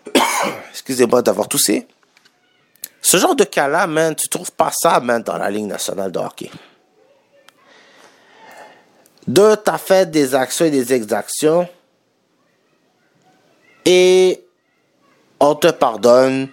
excusez-moi 0.72 1.22
d'avoir 1.22 1.47
toussé, 1.47 1.88
ce 3.01 3.18
genre 3.18 3.36
de 3.36 3.43
cas-là, 3.43 3.88
man, 3.88 4.16
tu 4.16 4.30
trouves 4.30 4.51
pas 4.51 4.72
ça, 4.72 4.99
dans 4.99 5.38
la 5.38 5.49
Ligue 5.49 5.66
nationale 5.66 6.12
de 6.12 6.20
hockey. 6.20 6.51
Deux, 9.28 9.57
tu 9.57 9.70
as 9.70 9.78
fait 9.78 10.09
des 10.09 10.36
actions 10.36 10.66
et 10.66 10.72
des 10.72 10.93
exactions. 10.93 11.68
Et 13.86 14.45
on 15.39 15.55
te 15.55 15.68
pardonne 15.68 16.49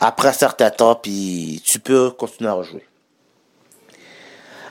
après 0.00 0.28
un 0.28 0.32
certain 0.32 0.70
temps, 0.70 0.94
puis 0.94 1.62
tu 1.66 1.80
peux 1.80 2.10
continuer 2.10 2.50
à 2.50 2.62
jouer. 2.62 2.87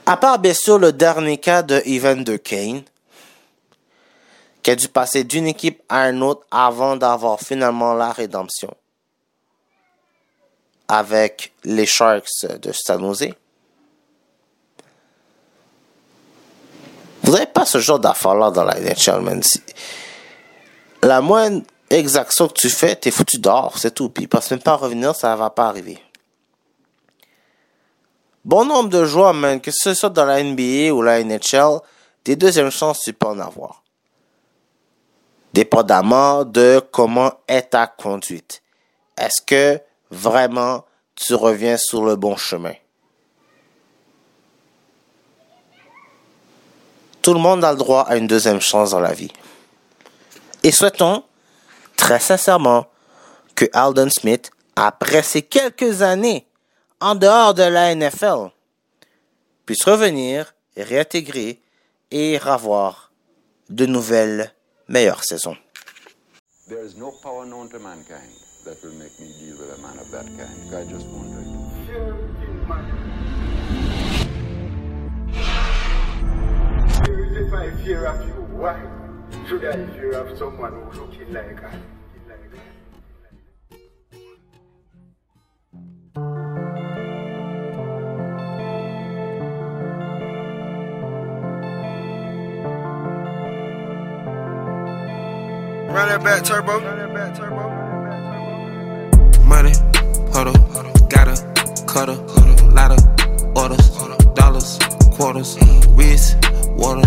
À 0.10 0.16
part, 0.16 0.40
bien 0.40 0.54
sûr, 0.54 0.80
le 0.80 0.94
dernier 0.94 1.38
cas 1.38 1.64
de 1.64 1.82
Evan 1.86 2.24
de 2.24 2.38
Kane, 2.38 2.82
qui 4.64 4.72
a 4.72 4.76
dû 4.78 4.88
passer 4.88 5.26
d'une 5.26 5.48
équipe 5.48 5.84
à 5.90 6.10
une 6.10 6.24
autre 6.24 6.46
avant 6.50 6.96
d'avoir 6.96 7.42
finalement 7.42 7.94
la 7.94 8.14
rédemption 8.14 8.74
avec 10.88 11.52
les 11.66 11.86
Sharks 11.86 12.46
de 12.46 12.72
San 12.72 13.02
Jose. 13.02 13.34
Vous 17.24 17.34
n'avez 17.34 17.46
pas 17.46 17.66
ce 17.66 17.80
genre 17.80 18.00
d'affaires-là 18.00 18.52
dans 18.52 18.64
la 18.64 18.80
NHL, 18.80 19.20
man. 19.20 19.44
La 21.04 21.20
moindre 21.20 21.66
exaction 21.90 22.48
que 22.48 22.54
tu 22.54 22.70
fais, 22.70 22.96
t'es 22.96 23.12
foutu 23.12 23.40
dehors, 23.40 23.78
c'est 23.78 23.94
tout. 23.94 24.08
Puis 24.08 24.28
peuvent 24.28 24.48
même 24.52 24.62
pas 24.62 24.76
revenir, 24.76 25.14
ça 25.14 25.36
va 25.36 25.50
pas 25.50 25.68
arriver. 25.68 26.00
Bon 28.48 28.64
nombre 28.64 28.88
de 28.88 29.04
joueurs, 29.04 29.34
man, 29.34 29.60
que 29.60 29.72
ce 29.74 29.94
soit 29.94 30.10
dans 30.10 30.24
la 30.24 30.42
NBA 30.42 30.94
ou 30.94 31.02
la 31.02 31.22
NHL, 31.22 31.82
des 32.24 32.38
deuxièmes 32.38 32.72
chances, 32.72 33.02
tu 33.02 33.12
peux 33.12 33.28
en 33.28 33.40
avoir. 33.40 33.84
Dépendamment 35.54 36.46
de 36.46 36.82
comment 36.94 37.34
est 37.50 37.72
ta 37.72 37.88
conduite. 37.88 38.64
Est-ce 39.18 39.42
que 39.42 39.82
vraiment 40.12 40.86
tu 41.14 41.36
reviens 41.36 41.76
sur 41.76 42.06
le 42.06 42.16
bon 42.16 42.38
chemin? 42.38 42.72
Tout 47.22 47.34
le 47.34 47.42
monde 47.42 47.66
a 47.66 47.74
le 47.74 47.78
droit 47.78 48.04
à 48.04 48.16
une 48.16 48.28
deuxième 48.28 48.62
chance 48.62 48.92
dans 48.92 49.02
la 49.02 49.12
vie. 49.12 49.34
Et 50.64 50.72
souhaitons, 50.72 51.26
très 51.98 52.22
sincèrement, 52.22 52.86
que 53.56 53.66
Alden 53.74 54.10
Smith, 54.10 54.52
après 54.78 55.22
ces 55.22 55.42
quelques 55.42 56.02
années 56.02 56.47
en 57.00 57.16
dehors 57.16 57.54
de 57.54 57.64
la 57.64 57.94
NFL, 57.94 58.52
puisse 59.66 59.84
revenir 59.86 60.56
et 60.76 60.84
réintégrer 60.84 61.62
et 62.12 62.40
avoir 62.40 63.12
de 63.70 63.86
nouvelles 63.86 64.54
meilleures 64.88 65.24
saisons. 65.24 65.58
There 66.68 66.84
is 66.84 66.98
no 66.98 67.12
power 67.24 67.46
known 67.46 67.70
to 67.70 67.80
mankind 67.80 68.30
that 68.66 68.76
will 68.84 68.94
make 68.98 69.18
me 69.20 69.28
deal 69.40 69.58
with 69.58 69.72
a 69.78 69.82
man 69.82 69.98
of 70.00 70.12
that 70.12 70.26
kind. 70.26 70.74
I 70.74 70.84
just 70.90 71.08
won't 71.08 71.32
do 71.32 71.40
it. 71.40 71.48
If 77.38 77.54
I 77.54 77.72
fear 77.84 78.06
of 78.06 78.26
you, 78.28 78.34
why 78.58 78.82
should 79.48 79.64
I 79.64 79.86
fear 79.94 80.12
of 80.14 80.38
someone 80.38 80.74
who 80.74 81.00
looking 81.00 81.32
like 81.32 81.64
I? 81.64 81.97
Run 95.98 96.10
that 96.10 96.24
back, 96.24 96.44
turbo. 96.44 96.80
Money, 99.48 99.74
huddle, 100.32 100.54
got 101.10 101.28
a 101.28 101.36
cutter, 101.88 102.14
lot 102.70 102.92
of 102.92 103.58
orders, 103.58 103.90
dollars, 104.36 104.78
quarters, 105.16 105.58
wrist, 105.98 106.38
water, 106.78 107.02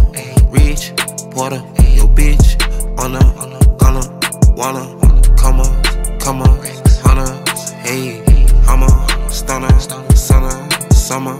rich, 0.51 0.93
porter, 1.31 1.63
yo 1.95 2.09
bitch, 2.09 2.59
on 2.99 3.15
a, 3.15 3.23
gonna, 3.79 4.03
wanna, 4.57 5.37
come 5.37 5.61
on, 5.61 6.19
come 6.19 6.43
on, 6.43 6.59
hunter, 7.05 7.31
hey, 7.83 8.21
hammer, 8.67 8.91
stunner, 9.31 9.71
summer, 10.17 10.51
summer, 10.91 11.37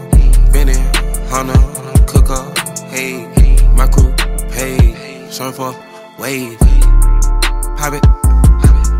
Benny, 0.53 0.79
hunter, 1.27 1.59
cooker, 2.07 2.45
hey, 2.87 3.27
my 3.75 3.87
crew, 3.87 4.15
hey, 4.53 5.27
surfer, 5.29 5.75
wave, 6.17 6.57
pop 7.81 7.93
it, 7.93 8.05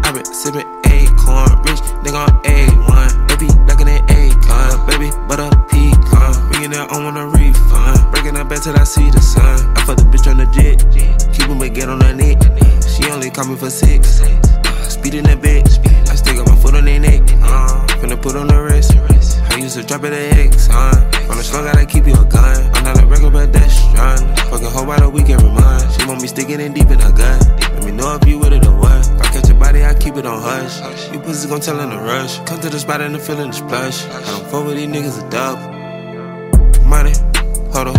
I 0.01 0.11
been 0.11 0.25
sipping 0.25 0.65
acorn, 0.89 1.53
rich 1.69 1.81
nigga 2.01 2.17
on 2.17 2.33
A1. 2.41 3.27
Baby, 3.29 3.45
blacker 3.65 3.85
than 3.85 4.01
Akon, 4.07 4.87
baby, 4.89 5.11
butter 5.27 5.49
pecan. 5.69 6.49
Bringing 6.49 6.71
that 6.71 6.89
on 6.89 7.15
a 7.15 7.27
refund. 7.27 8.11
Breaking 8.11 8.33
her 8.33 8.43
back 8.43 8.63
till 8.63 8.75
I 8.75 8.83
see 8.83 9.11
the 9.11 9.21
sun. 9.21 9.77
I 9.77 9.85
fuck 9.85 9.97
the 9.97 10.03
bitch 10.09 10.25
on 10.25 10.37
the 10.37 10.47
jet, 10.49 10.81
keep 11.31 11.45
him 11.45 11.59
get 11.73 11.89
on 11.89 12.01
her 12.01 12.13
neck. 12.15 12.41
She 12.81 13.05
only 13.11 13.29
call 13.29 13.45
me 13.45 13.55
for 13.55 13.69
six. 13.69 14.17
Speeding 14.89 15.23
that 15.29 15.37
bitch, 15.37 15.77
I 16.09 16.15
stick 16.15 16.39
up 16.39 16.47
my 16.47 16.55
foot 16.55 16.73
on 16.73 16.85
their 16.85 16.99
neck. 16.99 17.21
Uh, 17.43 17.85
finna 18.01 18.19
put 18.19 18.35
on 18.35 18.47
the 18.47 18.59
wrist. 18.59 19.20
I 19.51 19.57
used 19.57 19.75
to 19.75 19.83
drop 19.83 20.03
it 20.05 20.13
at 20.13 20.37
X, 20.37 20.67
huh? 20.71 20.95
From 21.27 21.37
the 21.37 21.43
slug, 21.43 21.65
gotta 21.65 21.85
keep 21.85 22.07
you 22.07 22.13
a 22.13 22.25
gun. 22.25 22.55
I'm 22.73 22.83
not 22.83 23.03
a 23.03 23.05
regular, 23.05 23.31
but 23.31 23.51
that's 23.51 23.73
strong. 23.73 24.17
Fucking 24.49 24.71
whole 24.71 24.85
by 24.85 24.99
the 24.99 25.09
weekend 25.09 25.41
remind. 25.43 25.91
She 25.91 26.07
want 26.07 26.21
me 26.21 26.27
sticking 26.27 26.59
it 26.61 26.73
deep 26.73 26.89
in 26.89 26.99
her 26.99 27.11
gut. 27.11 27.45
Let 27.75 27.83
me 27.83 27.91
know 27.91 28.15
if 28.15 28.27
you 28.27 28.39
with 28.39 28.53
it 28.53 28.65
or 28.65 28.77
what. 28.77 29.05
If 29.07 29.21
I 29.21 29.25
catch 29.33 29.49
your 29.49 29.59
body, 29.59 29.83
I 29.83 29.93
keep 29.93 30.15
it 30.15 30.25
on 30.25 30.41
hush. 30.41 31.11
You 31.11 31.19
pussy 31.19 31.49
gon' 31.49 31.59
tell 31.59 31.79
in 31.81 31.91
a 31.91 32.01
rush. 32.01 32.39
Come 32.47 32.61
to 32.61 32.69
the 32.69 32.79
spot 32.79 33.01
and 33.01 33.13
the 33.13 33.19
feeling 33.19 33.51
the 33.51 33.53
splash. 33.53 34.05
I 34.05 34.21
don't 34.31 34.47
fuck 34.47 34.65
with 34.65 34.77
these 34.77 34.87
niggas 34.87 35.19
a 35.19 35.29
dub. 35.29 35.59
Money, 36.85 37.13
huddle, 37.73 37.93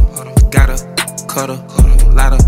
got 0.48 0.70
a 0.70 1.26
cutter, 1.28 1.56
cut 1.68 2.02
a 2.02 2.08
lot 2.12 2.32
of 2.32 2.41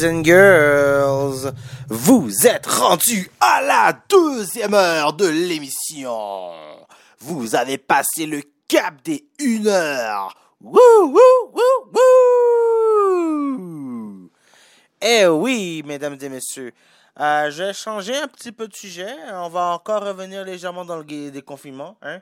boys 0.00 0.06
and 0.06 0.24
girls, 0.24 1.52
vous 1.88 2.46
êtes 2.46 2.66
rendus 2.66 3.30
à 3.40 3.62
la 3.62 3.92
deuxième 4.08 4.74
heure 4.74 5.12
de 5.12 5.26
l'émission. 5.26 6.52
Vous 7.18 7.54
avez 7.54 7.78
passé 7.78 8.26
le 8.26 8.42
cap 8.68 8.94
des 9.04 9.24
une 9.38 9.66
heure. 9.66 10.34
Wouh, 10.62 10.78
wouh. 11.04 11.50
Eh 15.02 15.26
oui, 15.26 15.82
mesdames 15.86 16.18
et 16.20 16.28
messieurs, 16.28 16.72
euh, 17.18 17.50
je 17.50 17.64
vais 17.64 17.72
changer 17.72 18.16
un 18.16 18.28
petit 18.28 18.52
peu 18.52 18.68
de 18.68 18.74
sujet. 18.74 19.14
On 19.32 19.48
va 19.48 19.72
encore 19.74 20.02
revenir 20.02 20.44
légèrement 20.44 20.84
dans 20.84 20.98
le 20.98 21.30
déconfinement. 21.30 21.96
Hein? 22.02 22.20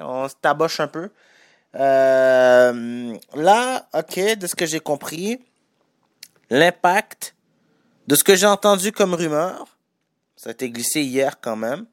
On 0.00 0.28
se 0.28 0.34
taboche 0.40 0.80
un 0.80 0.88
peu. 0.88 1.10
Euh, 1.74 3.14
là, 3.34 3.86
ok, 3.94 4.38
de 4.38 4.46
ce 4.46 4.54
que 4.56 4.66
j'ai 4.66 4.80
compris, 4.80 5.38
l'impact 6.50 7.34
de 8.06 8.14
ce 8.14 8.24
que 8.24 8.34
j'ai 8.34 8.46
entendu 8.46 8.92
comme 8.92 9.14
rumeur, 9.14 9.66
ça 10.36 10.50
a 10.50 10.52
été 10.52 10.70
glissé 10.70 11.02
hier 11.02 11.40
quand 11.40 11.56
même. 11.56 11.86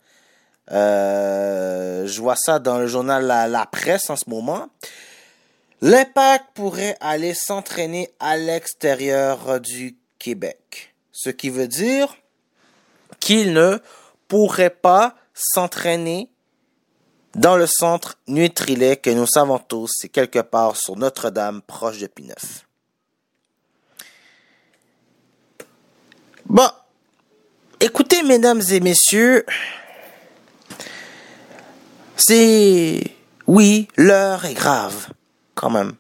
Euh, 0.72 2.08
je 2.08 2.22
vois 2.22 2.36
ça 2.36 2.60
dans 2.60 2.80
le 2.80 2.88
journal 2.88 3.26
La, 3.26 3.66
Presse 3.66 4.10
en 4.10 4.16
ce 4.16 4.30
moment. 4.30 4.70
L'impact 5.82 6.46
pourrait 6.54 6.98
aller 7.02 7.34
s'entraîner 7.34 8.10
à 8.20 8.38
l'extérieur 8.38 9.60
du 9.60 9.98
Québec. 10.18 10.96
Ce 11.12 11.30
qui 11.30 11.50
veut 11.50 11.68
dire 11.68 12.16
qu'il 13.20 13.54
ne 13.54 13.80
pourrait 14.28 14.70
pas 14.70 15.16
s'entraîner 15.34 16.32
dans 17.36 17.58
le 17.58 17.68
centre 17.68 18.18
Nutrilet 18.28 18.96
que 18.96 19.10
nous 19.10 19.28
savons 19.28 19.60
tous, 19.60 19.92
c'est 19.98 20.10
quelque 20.10 20.40
part 20.40 20.78
sur 20.78 20.96
Notre-Dame, 20.96 21.62
proche 21.62 22.00
de 22.00 22.08
Pineuf. 22.08 22.65
Bon, 26.48 26.70
écoutez, 27.80 28.22
mesdames 28.22 28.62
et 28.70 28.80
messieurs, 28.80 29.46
c'est... 32.16 33.02
Oui, 33.48 33.88
l'heure 33.98 34.46
est 34.46 34.54
grave, 34.54 35.10
quand 35.56 35.72
même. 35.72 35.94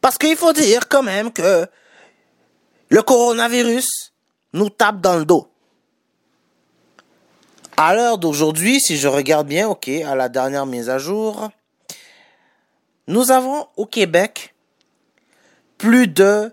Parce 0.00 0.18
qu'il 0.18 0.36
faut 0.36 0.52
dire 0.52 0.88
quand 0.88 1.02
même 1.02 1.32
que 1.32 1.66
le 2.90 3.02
coronavirus 3.02 4.12
nous 4.52 4.68
tape 4.68 5.00
dans 5.00 5.16
le 5.16 5.24
dos. 5.24 5.48
À 7.76 7.94
l'heure 7.94 8.18
d'aujourd'hui, 8.18 8.80
si 8.80 8.98
je 8.98 9.08
regarde 9.08 9.46
bien, 9.46 9.66
ok, 9.68 9.88
à 9.88 10.14
la 10.14 10.28
dernière 10.28 10.66
mise 10.66 10.90
à 10.90 10.98
jour, 10.98 11.50
nous 13.06 13.30
avons 13.30 13.66
au 13.76 13.86
Québec 13.86 14.54
plus 15.78 16.06
de 16.06 16.52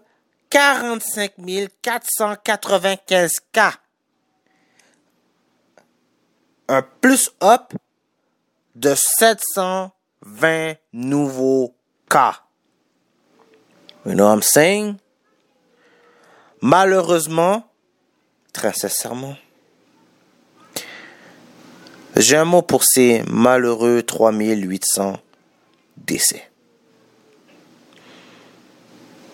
45 0.49 1.33
495 1.81 3.31
cas. 3.51 3.73
Un 6.69 6.81
plus 6.81 7.31
up 7.41 7.73
de 8.75 8.93
720 8.95 10.75
nouveaux 10.93 11.75
cas. 12.09 12.41
You 14.05 14.13
know 14.13 14.25
what 14.25 14.35
I'm 14.35 14.41
saying? 14.41 14.97
Malheureusement, 16.61 17.69
très 18.53 18.73
sincèrement, 18.73 19.35
j'ai 22.15 22.37
un 22.37 22.45
mot 22.45 22.61
pour 22.61 22.83
ces 22.83 23.21
malheureux 23.27 24.01
3800 24.01 25.19
décès. 25.97 26.49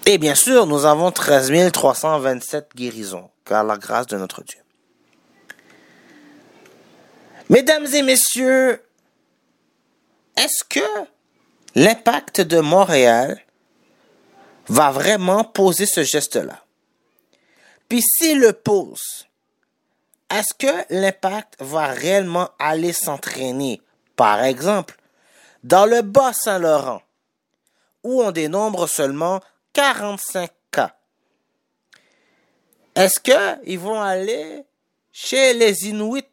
Et 0.05 0.17
bien 0.17 0.35
sûr, 0.35 0.67
nous 0.67 0.85
avons 0.85 1.11
13 1.11 1.71
327 1.71 2.71
guérisons, 2.75 3.29
car 3.45 3.63
la 3.63 3.77
grâce 3.77 4.07
de 4.07 4.17
notre 4.17 4.43
Dieu. 4.43 4.59
Mesdames 7.49 7.87
et 7.93 8.01
messieurs, 8.01 8.83
est-ce 10.35 10.63
que 10.65 10.79
l'impact 11.75 12.41
de 12.41 12.59
Montréal 12.59 13.39
va 14.67 14.91
vraiment 14.91 15.45
poser 15.45 15.85
ce 15.85 16.03
geste-là? 16.03 16.63
Puis 17.87 18.01
s'il 18.01 18.39
le 18.39 18.51
pose, 18.51 19.27
est-ce 20.29 20.53
que 20.57 20.85
l'impact 20.89 21.55
va 21.59 21.87
réellement 21.87 22.49
aller 22.59 22.91
s'entraîner, 22.91 23.81
par 24.15 24.43
exemple, 24.43 24.97
dans 25.63 25.85
le 25.85 26.01
Bas-Saint-Laurent, 26.01 27.01
où 28.03 28.21
on 28.21 28.31
dénombre 28.31 28.89
seulement 28.89 29.41
45 29.73 30.51
cas. 30.71 30.95
Est-ce 32.95 33.19
qu'ils 33.19 33.79
vont 33.79 33.99
aller 33.99 34.63
chez 35.11 35.53
les 35.53 35.87
Inuits 35.87 36.23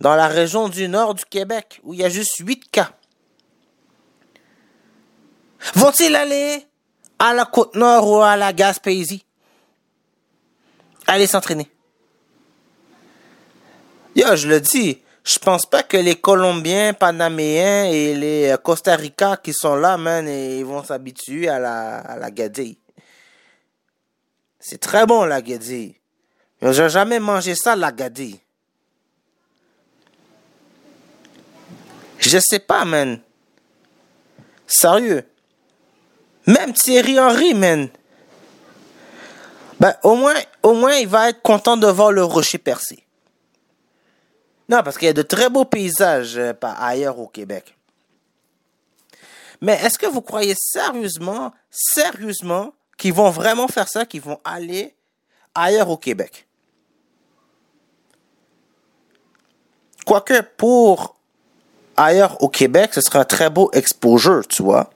dans 0.00 0.16
la 0.16 0.26
région 0.26 0.68
du 0.68 0.88
nord 0.88 1.14
du 1.14 1.24
Québec 1.24 1.80
où 1.84 1.94
il 1.94 2.00
y 2.00 2.04
a 2.04 2.08
juste 2.08 2.36
8 2.38 2.70
cas? 2.70 2.92
Vont-ils 5.74 6.14
aller 6.16 6.66
à 7.18 7.32
la 7.32 7.44
côte 7.44 7.76
nord 7.76 8.10
ou 8.10 8.20
à 8.20 8.36
la 8.36 8.52
Gaspésie? 8.52 9.24
Aller 11.06 11.28
s'entraîner. 11.28 11.70
Yo, 14.16 14.34
je 14.36 14.48
le 14.48 14.60
dis, 14.60 15.00
je 15.24 15.38
pense 15.38 15.66
pas 15.66 15.82
que 15.84 15.96
les 15.96 16.16
Colombiens, 16.16 16.94
Panaméens 16.94 17.84
et 17.84 18.14
les 18.14 18.50
euh, 18.50 18.56
Costa 18.56 18.96
Rica 18.96 19.36
qui 19.36 19.52
sont 19.52 19.76
là, 19.76 19.96
man, 19.96 20.26
ils 20.28 20.64
vont 20.64 20.82
s'habituer 20.82 21.48
à 21.48 21.58
la, 21.60 21.98
à. 21.98 22.78
C'est 24.58 24.78
très 24.78 25.06
bon, 25.06 25.24
la 25.24 25.40
gadille. 25.40 25.94
Mais 26.60 26.72
j'ai 26.72 26.88
jamais 26.88 27.20
mangé 27.20 27.54
ça, 27.54 27.76
la 27.76 27.92
gadille. 27.92 28.38
Je 32.18 32.38
sais 32.38 32.60
pas, 32.60 32.84
man. 32.84 33.20
Sérieux. 34.66 35.24
Même 36.46 36.72
Thierry 36.72 37.18
Henry, 37.18 37.54
man. 37.54 37.88
Ben, 39.78 39.94
au 40.04 40.14
moins, 40.14 40.34
au 40.62 40.74
moins, 40.74 40.94
il 40.94 41.08
va 41.08 41.30
être 41.30 41.42
content 41.42 41.76
de 41.76 41.88
voir 41.88 42.12
le 42.12 42.24
rocher 42.24 42.58
percé. 42.58 43.04
Non, 44.72 44.82
parce 44.82 44.96
qu'il 44.96 45.04
y 45.04 45.10
a 45.10 45.12
de 45.12 45.20
très 45.20 45.50
beaux 45.50 45.66
paysages 45.66 46.38
euh, 46.38 46.54
ailleurs 46.62 47.18
au 47.18 47.26
Québec. 47.26 47.76
Mais 49.60 49.74
est-ce 49.74 49.98
que 49.98 50.06
vous 50.06 50.22
croyez 50.22 50.54
sérieusement, 50.56 51.52
sérieusement, 51.70 52.72
qu'ils 52.96 53.12
vont 53.12 53.28
vraiment 53.28 53.68
faire 53.68 53.86
ça, 53.86 54.06
qu'ils 54.06 54.22
vont 54.22 54.40
aller 54.44 54.94
ailleurs 55.54 55.90
au 55.90 55.98
Québec? 55.98 56.48
Quoique 60.06 60.40
pour 60.56 61.16
ailleurs 61.98 62.42
au 62.42 62.48
Québec, 62.48 62.94
ce 62.94 63.02
serait 63.02 63.18
un 63.18 63.26
très 63.26 63.50
beau 63.50 63.70
exposure, 63.74 64.48
tu 64.48 64.62
vois. 64.62 64.88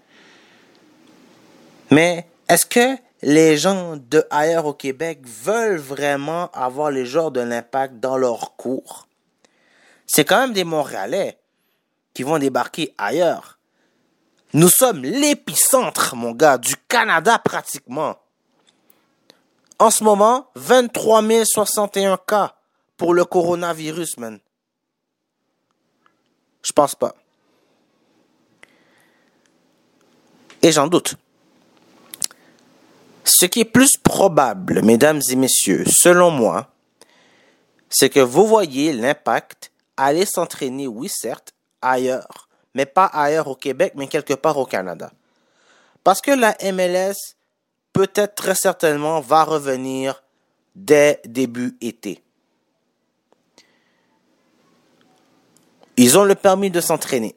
Mais 1.91 2.27
est-ce 2.49 2.65
que 2.65 2.97
les 3.21 3.59
gens 3.59 3.97
de 3.97 4.27
ailleurs 4.31 4.65
au 4.65 4.73
Québec 4.73 5.21
veulent 5.27 5.77
vraiment 5.77 6.51
avoir 6.53 6.91
les 6.91 7.05
genres 7.05 7.31
de 7.31 7.41
l'impact 7.41 8.01
dans 8.01 8.17
leur 8.17 8.57
cours? 8.57 9.06
C'est 10.07 10.25
quand 10.25 10.41
même 10.41 10.53
des 10.53 10.65
Montréalais 10.65 11.39
qui 12.15 12.23
vont 12.23 12.39
débarquer 12.39 12.95
ailleurs. 12.97 13.59
Nous 14.53 14.69
sommes 14.69 15.03
l'épicentre, 15.03 16.15
mon 16.17 16.33
gars, 16.33 16.59
du 16.59 16.77
Canada 16.89 17.39
pratiquement. 17.39 18.17
En 19.79 19.91
ce 19.91 20.05
moment, 20.05 20.49
23 20.55 21.23
061 21.45 22.17
cas 22.27 22.55
pour 22.97 23.13
le 23.13 23.25
coronavirus, 23.25 24.17
man. 24.19 24.39
Je 26.63 26.73
pense 26.73 26.95
pas. 26.95 27.15
Et 30.63 30.73
j'en 30.73 30.87
doute. 30.87 31.17
Ce 33.25 33.45
qui 33.45 33.61
est 33.61 33.65
plus 33.67 33.99
probable, 34.03 34.83
mesdames 34.83 35.21
et 35.29 35.37
messieurs, 35.37 35.85
selon 35.87 36.31
moi, 36.31 36.71
c'est 37.91 38.09
que 38.09 38.21
vous 38.21 38.47
voyez 38.47 38.93
l'impact 38.93 39.71
aller 39.97 40.27
s'entraîner, 40.27 40.87
oui, 40.87 41.09
certes, 41.09 41.53
ailleurs, 41.81 42.49
mais 42.75 42.87
pas 42.87 43.07
ailleurs 43.07 43.49
au 43.49 43.55
Québec, 43.55 43.93
mais 43.97 44.07
quelque 44.07 44.35
part 44.35 44.59
au 44.59 44.67
Canada. 44.67 45.11
Parce 46.05 46.21
que 46.21 46.31
la 46.31 46.57
MLS, 46.73 47.15
peut-être 47.93 48.35
très 48.35 48.55
certainement, 48.55 49.21
va 49.21 49.45
revenir 49.45 50.23
dès 50.75 51.21
début 51.25 51.77
été. 51.81 52.23
Ils 55.97 56.19
ont 56.19 56.25
le 56.25 56.35
permis 56.35 56.71
de 56.71 56.81
s'entraîner. 56.81 57.35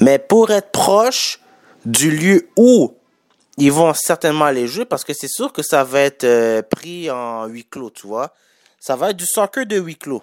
Mais 0.00 0.18
pour 0.18 0.50
être 0.50 0.70
proche 0.70 1.40
du 1.84 2.10
lieu 2.10 2.48
où 2.56 2.94
ils 3.56 3.72
vont 3.72 3.92
certainement 3.94 4.44
aller 4.44 4.68
jouer, 4.68 4.84
parce 4.84 5.02
que 5.02 5.14
c'est 5.14 5.28
sûr 5.28 5.52
que 5.52 5.62
ça 5.62 5.82
va 5.82 6.00
être 6.00 6.24
euh, 6.24 6.62
pris 6.62 7.10
en 7.10 7.46
huis 7.46 7.64
clos, 7.64 7.90
tu 7.90 8.06
vois 8.06 8.32
ça 8.78 8.96
va 8.96 9.10
être 9.10 9.16
du 9.16 9.26
soccer 9.26 9.66
de 9.66 9.78
huis 9.78 9.96
clos. 9.96 10.22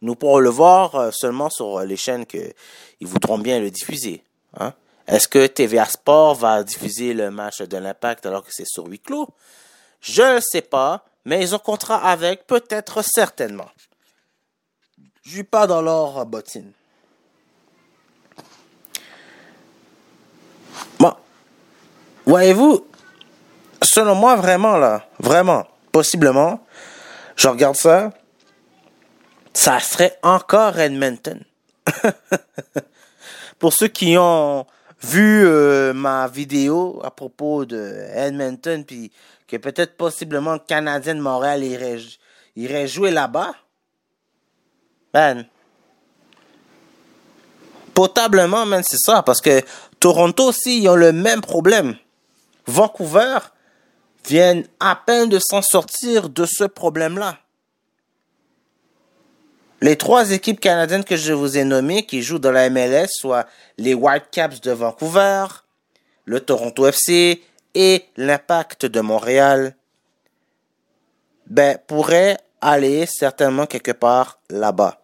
Nous 0.00 0.16
pourrons 0.16 0.40
le 0.40 0.50
voir 0.50 0.94
euh, 0.96 1.10
seulement 1.12 1.48
sur 1.48 1.78
euh, 1.78 1.84
les 1.84 1.96
chaînes 1.96 2.26
qu'ils 2.26 2.52
voudront 3.00 3.38
bien 3.38 3.60
le 3.60 3.70
diffuser. 3.70 4.24
Hein. 4.58 4.74
Est-ce 5.06 5.28
que 5.28 5.46
TVA 5.46 5.84
Sport 5.84 6.34
va 6.34 6.64
diffuser 6.64 7.14
le 7.14 7.30
match 7.30 7.62
de 7.62 7.76
l'Impact 7.76 8.26
alors 8.26 8.44
que 8.44 8.52
c'est 8.52 8.66
sur 8.66 8.86
huis 8.86 8.98
clos? 8.98 9.28
Je 10.00 10.36
ne 10.36 10.40
sais 10.40 10.62
pas, 10.62 11.04
mais 11.24 11.40
ils 11.40 11.54
ont 11.54 11.60
contrat 11.60 11.98
avec, 12.10 12.46
peut-être 12.46 13.02
certainement. 13.02 13.70
Je 15.22 15.30
suis 15.30 15.44
pas 15.44 15.68
dans 15.68 15.82
leur 15.82 16.26
bottine. 16.26 16.72
Bon. 20.98 21.14
Voyez-vous, 22.26 22.86
selon 23.82 24.16
moi, 24.16 24.34
vraiment, 24.34 24.76
là, 24.76 25.06
vraiment, 25.20 25.66
possiblement, 25.92 26.64
je 27.36 27.48
regarde 27.48 27.76
ça, 27.76 28.12
ça 29.52 29.78
serait 29.80 30.18
encore 30.22 30.78
Edmonton. 30.78 31.44
Pour 33.58 33.72
ceux 33.72 33.88
qui 33.88 34.16
ont 34.18 34.66
vu 35.02 35.44
euh, 35.46 35.92
ma 35.92 36.28
vidéo 36.28 37.00
à 37.04 37.10
propos 37.10 37.64
de 37.64 38.06
Edmonton, 38.14 38.84
puis 38.84 39.12
que 39.46 39.56
peut-être 39.56 39.96
possiblement 39.96 40.54
le 40.54 40.58
Canadien 40.60 41.14
de 41.14 41.20
Montréal 41.20 41.62
irait, 42.56 42.86
jouer 42.88 43.10
là-bas, 43.10 43.52
ben, 45.12 45.44
potablement, 47.92 48.64
man, 48.64 48.82
c'est 48.86 48.98
ça, 48.98 49.22
parce 49.22 49.40
que 49.40 49.60
Toronto 50.00 50.48
aussi, 50.48 50.82
ils 50.82 50.88
ont 50.88 50.96
le 50.96 51.12
même 51.12 51.42
problème. 51.42 51.96
Vancouver, 52.66 53.38
viennent 54.26 54.66
à 54.80 54.96
peine 54.96 55.28
de 55.28 55.38
s'en 55.38 55.62
sortir 55.62 56.28
de 56.28 56.46
ce 56.46 56.64
problème-là. 56.64 57.38
Les 59.80 59.96
trois 59.96 60.30
équipes 60.30 60.60
canadiennes 60.60 61.04
que 61.04 61.16
je 61.16 61.32
vous 61.32 61.58
ai 61.58 61.64
nommées 61.64 62.06
qui 62.06 62.22
jouent 62.22 62.38
dans 62.38 62.52
la 62.52 62.70
MLS, 62.70 63.08
soit 63.08 63.46
les 63.78 63.94
Whitecaps 63.94 64.60
de 64.60 64.70
Vancouver, 64.70 65.46
le 66.24 66.38
Toronto 66.38 66.86
FC 66.86 67.42
et 67.74 68.04
l'Impact 68.16 68.86
de 68.86 69.00
Montréal, 69.00 69.74
ben, 71.46 71.78
pourraient 71.86 72.38
aller 72.60 73.06
certainement 73.06 73.66
quelque 73.66 73.90
part 73.90 74.38
là-bas. 74.48 75.02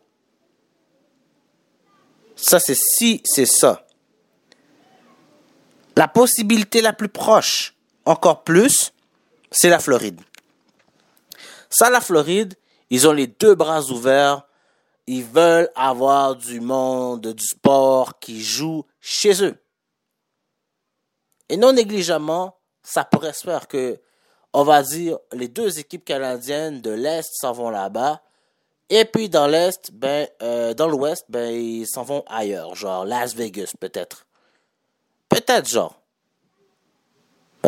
Ça, 2.37 2.61
c'est 2.61 2.79
si 2.79 3.21
c'est 3.25 3.47
ça. 3.47 3.85
La 5.97 6.07
possibilité 6.07 6.81
la 6.81 6.93
plus 6.93 7.09
proche, 7.09 7.75
encore 8.05 8.45
plus, 8.45 8.93
c'est 9.51 9.69
la 9.69 9.79
Floride. 9.79 10.21
Ça, 11.71 11.91
la 11.91 12.01
Floride, 12.01 12.55
ils 12.91 13.07
ont 13.07 13.13
les 13.13 13.27
deux 13.27 13.55
bras 13.55 13.83
ouverts. 13.91 14.47
Ils 15.07 15.25
veulent 15.25 15.71
avoir 15.75 16.37
du 16.37 16.61
monde 16.61 17.33
du 17.33 17.45
sport 17.45 18.19
qui 18.19 18.43
joue 18.43 18.85
chez 19.01 19.43
eux. 19.45 19.57
Et 21.49 21.57
non 21.57 21.73
négligemment, 21.73 22.59
ça 22.83 23.05
pourrait 23.05 23.33
se 23.33 23.43
faire 23.43 23.69
que, 23.69 24.01
on 24.53 24.65
va 24.65 24.83
dire, 24.83 25.19
les 25.33 25.49
deux 25.49 25.79
équipes 25.79 26.05
canadiennes 26.05 26.81
de 26.81 26.91
l'Est 26.91 27.31
s'en 27.33 27.53
vont 27.53 27.71
là-bas. 27.71 28.23
Et 28.91 29.05
puis 29.05 29.29
dans 29.29 29.47
l'Est, 29.47 29.93
ben, 29.93 30.29
euh, 30.43 30.75
dans 30.75 30.89
l'Ouest, 30.89 31.27
ben, 31.29 31.53
ils 31.55 31.87
s'en 31.87 32.03
vont 32.03 32.25
ailleurs, 32.27 32.75
genre 32.75 33.05
Las 33.05 33.35
Vegas 33.35 33.73
peut-être. 33.79 34.27
Peut-être 35.29 35.69
genre. 35.69 36.01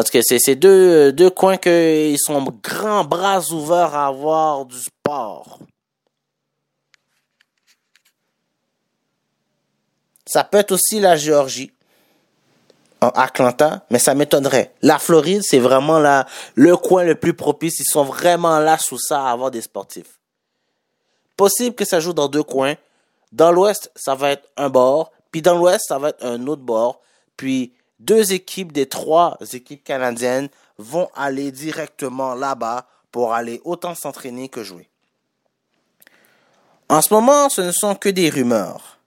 Parce 0.01 0.11
que 0.11 0.23
c'est 0.23 0.39
ces 0.39 0.57
deux, 0.57 1.13
deux 1.13 1.29
coins 1.29 1.59
qu'ils 1.59 2.19
sont 2.19 2.43
grands 2.63 3.05
bras 3.05 3.43
ouverts 3.51 3.95
à 3.95 4.07
avoir 4.07 4.65
du 4.65 4.79
sport. 4.79 5.59
Ça 10.25 10.43
peut 10.43 10.57
être 10.57 10.73
aussi 10.73 11.01
la 11.01 11.17
Géorgie, 11.17 11.71
en 13.03 13.09
Atlanta, 13.09 13.85
mais 13.91 13.99
ça 13.99 14.15
m'étonnerait. 14.15 14.73
La 14.81 14.99
Floride, 14.99 15.43
c'est 15.45 15.59
vraiment 15.59 15.99
là, 15.99 16.27
le 16.55 16.79
coin 16.79 17.05
le 17.05 17.15
plus 17.15 17.35
propice. 17.35 17.81
Ils 17.81 17.85
sont 17.85 18.05
vraiment 18.05 18.59
là 18.59 18.79
sous 18.79 18.99
ça 18.99 19.27
à 19.27 19.33
avoir 19.33 19.51
des 19.51 19.61
sportifs. 19.61 20.19
Possible 21.37 21.77
que 21.77 21.85
ça 21.85 22.01
joue 22.01 22.15
dans 22.15 22.29
deux 22.29 22.43
coins. 22.43 22.77
Dans 23.33 23.53
l'ouest, 23.53 23.93
ça 23.95 24.15
va 24.15 24.31
être 24.31 24.49
un 24.57 24.71
bord, 24.71 25.13
puis 25.31 25.43
dans 25.43 25.59
l'ouest, 25.59 25.85
ça 25.87 25.99
va 25.99 26.09
être 26.09 26.25
un 26.25 26.47
autre 26.47 26.63
bord. 26.63 27.03
Puis 27.37 27.75
deux 28.01 28.33
équipes 28.33 28.73
des 28.73 28.87
trois 28.87 29.39
équipes 29.53 29.85
canadiennes 29.85 30.49
vont 30.79 31.09
aller 31.15 31.53
directement 31.53 32.35
là-bas 32.35 32.87
pour 33.13 33.33
aller 33.35 33.61
autant 33.65 33.95
s'entraîner 33.95 34.49
que 34.49 34.65
jouer. 34.65 34.89
En 36.89 37.01
ce 37.03 37.15
moment, 37.15 37.49
ce 37.49 37.61
ne 37.61 37.73
sont 37.73 37.95
que 37.95 38.09
des 38.09 38.31
rumeurs. 38.31 39.01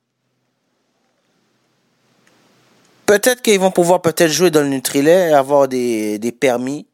peut-être 3.06 3.41
qu'ils 3.44 3.60
vont 3.60 3.72
pouvoir 3.72 4.02
peut-être 4.02 4.32
jouer 4.32 4.49
dans 4.49 4.61
le 4.61 4.70
Nutrilait 4.70 5.30
et 5.30 5.34
avoir 5.34 5.68
des, 5.68 6.36
permis. 6.40 6.88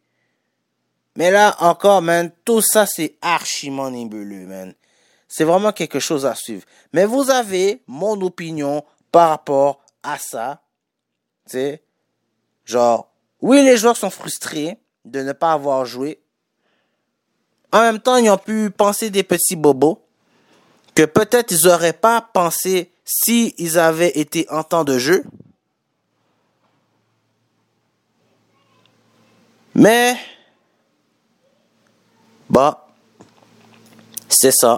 Mais 1.15 1.31
là, 1.31 1.55
encore, 1.59 2.01
man, 2.01 2.31
tout 2.43 2.61
ça, 2.61 2.85
c'est 2.85 3.15
archiment 3.21 3.89
nébuleux, 3.89 4.45
man. 4.45 4.73
C'est 5.27 5.45
vraiment 5.45 5.71
quelque 5.71 5.99
chose 5.99 6.25
à 6.25 6.35
suivre. 6.35 6.63
Mais 6.91 7.05
vous 7.05 7.29
avez 7.29 7.81
mon 7.87 8.19
opinion 8.21 8.83
par 9.11 9.29
rapport 9.29 9.79
à 10.03 10.17
ça. 10.17 10.61
Tu 11.45 11.57
sais, 11.57 11.83
genre, 12.69 13.11
oui, 13.41 13.63
les 13.63 13.77
joueurs 13.77 13.97
sont 13.97 14.09
frustrés 14.09 14.77
de 15.05 15.21
ne 15.21 15.33
pas 15.33 15.53
avoir 15.53 15.85
joué. 15.85 16.19
En 17.71 17.81
même 17.81 17.99
temps, 17.99 18.17
ils 18.17 18.29
ont 18.29 18.37
pu 18.37 18.69
penser 18.69 19.09
des 19.09 19.23
petits 19.23 19.55
bobos 19.55 20.01
que 20.95 21.03
peut-être 21.03 21.51
ils 21.51 21.67
n'auraient 21.67 21.93
pas 21.93 22.21
pensé 22.21 22.91
si 23.05 23.55
ils 23.57 23.79
avaient 23.79 24.17
été 24.19 24.47
en 24.49 24.63
temps 24.63 24.83
de 24.83 24.97
jeu. 24.97 25.23
Mais, 29.73 30.17
bah, 32.49 32.87
c'est 34.27 34.51
ça. 34.51 34.77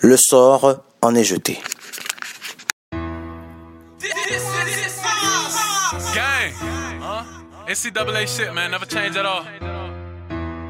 Le 0.00 0.16
sort 0.16 0.82
en 1.00 1.14
est 1.14 1.24
jeté. 1.24 1.60
NCAA 7.66 8.36
shit, 8.36 8.54
man. 8.54 8.70
Never 8.70 8.86
change 8.86 9.16
at 9.16 9.26
all. 9.26 9.44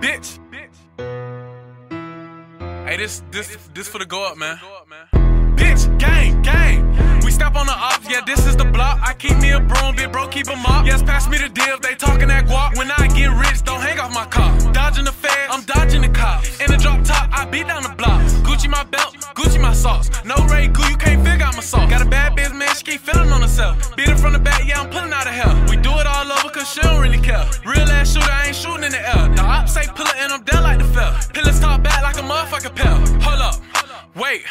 Bitch. 0.00 0.38
Hey, 2.86 2.96
this, 2.96 3.22
this, 3.30 3.56
this 3.72 3.88
for 3.88 3.98
the 3.98 4.06
go 4.06 4.26
up, 4.26 4.36
man. 4.36 4.58
Bitch, 5.56 5.98
gang, 5.98 6.42
gang. 6.42 7.11
Step 7.32 7.56
on 7.56 7.66
the 7.66 7.72
off, 7.72 8.06
yeah, 8.08 8.20
this 8.24 8.46
is 8.46 8.56
the 8.56 8.64
block. 8.64 9.00
I 9.02 9.14
keep 9.14 9.36
me 9.38 9.50
a 9.52 9.60
broom, 9.60 9.96
big 9.96 10.12
bro, 10.12 10.28
keep 10.28 10.48
'em 10.48 10.64
up. 10.66 10.86
Yes, 10.86 11.02
pass 11.02 11.28
me 11.28 11.38
the 11.38 11.48
deal, 11.48 11.76
they 11.80 11.94
talking 11.94 12.28
that 12.28 12.46
guap. 12.46 12.76
When 12.76 12.90
I 12.90 13.08
get 13.08 13.30
rich, 13.44 13.64
don't 13.64 13.80
hang 13.80 13.98
off 13.98 14.12
my 14.14 14.26
car. 14.26 14.52
Dodging 14.72 15.06
the 15.06 15.12
fed, 15.12 15.48
I'm 15.50 15.62
dodging 15.62 16.02
the 16.02 16.08
cops. 16.08 16.60
In 16.60 16.70
the 16.70 16.76
drop 16.76 17.02
top, 17.04 17.26
I 17.32 17.44
beat 17.46 17.66
down 17.66 17.82
the 17.82 17.94
block. 18.00 18.20
Gucci 18.46 18.68
my 18.68 18.84
belt, 18.84 19.16
Gucci 19.34 19.60
my 19.60 19.72
sauce. 19.72 20.10
No 20.24 20.36
Ray 20.52 20.68
Goo, 20.68 20.86
you 20.92 20.96
can't 20.96 21.24
figure 21.26 21.46
out 21.46 21.56
my 21.56 21.62
sauce. 21.62 21.88
Got 21.90 22.02
a 22.02 22.08
bad 22.16 22.36
bitch, 22.36 22.54
man, 22.54 22.74
she 22.76 22.84
keep 22.84 23.00
feeling 23.00 23.32
on 23.32 23.40
herself. 23.40 23.96
Beat 23.96 24.08
her 24.08 24.16
from 24.16 24.34
the 24.34 24.38
back, 24.38 24.62
yeah, 24.68 24.80
I'm 24.80 24.90
pulling 24.90 25.12
out 25.12 25.26
of 25.26 25.34
hell. 25.34 25.54
We 25.70 25.76
do 25.76 25.92
it 26.02 26.06
all 26.06 26.30
over, 26.30 26.50
cause 26.50 26.68
she 26.70 26.80
don't 26.82 27.00
really 27.00 27.22
care. 27.30 27.44
Real 27.64 27.88
ass 27.98 28.12
shooter, 28.12 28.30
I 28.30 28.48
ain't 28.48 28.56
shooting 28.56 28.84
in 28.84 28.92
the 28.92 29.02
air. 29.14 29.24
The 29.34 29.42
ops 29.42 29.72
say 29.72 29.86
pull 29.96 30.06
it 30.06 30.16
and 30.22 30.32
I'm 30.32 30.42
down 30.44 30.62
like 30.62 30.78
the 30.78 30.88
fell. 30.94 31.12
Pillars 31.34 31.58
top 31.60 31.82
back 31.82 32.02
like 32.02 32.18
a 32.18 32.24
motherfucker 32.30 32.74
pill. 32.74 32.98
Hold 33.26 33.40
up. 33.40 33.71
Wait, 34.14 34.42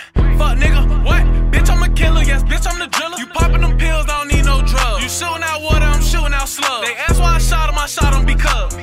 fuck 0.42 0.58
nigga, 0.58 1.06
what? 1.06 1.22
Bitch, 1.52 1.70
I'm 1.70 1.84
a 1.84 1.94
killer, 1.94 2.24
yes, 2.24 2.42
bitch, 2.42 2.66
I'm 2.66 2.80
the 2.80 2.88
driller. 2.88 3.18
You 3.20 3.28
popping 3.28 3.62
them 3.62 3.78
pills, 3.78 4.06
I 4.10 4.18
don't 4.18 4.28
need 4.34 4.44
no 4.44 4.66
drugs. 4.66 5.04
You 5.04 5.10
shooting 5.10 5.44
out 5.44 5.62
water, 5.62 5.86
I'm 5.86 6.02
shooting 6.02 6.34
out 6.34 6.50
slugs. 6.50 6.88
They 6.88 6.96
ask 6.96 7.20
why 7.20 7.36
I 7.36 7.38
shot 7.38 7.70
him, 7.70 7.78
I 7.78 7.86
shot 7.86 8.12
him 8.16 8.26
because. 8.26 8.74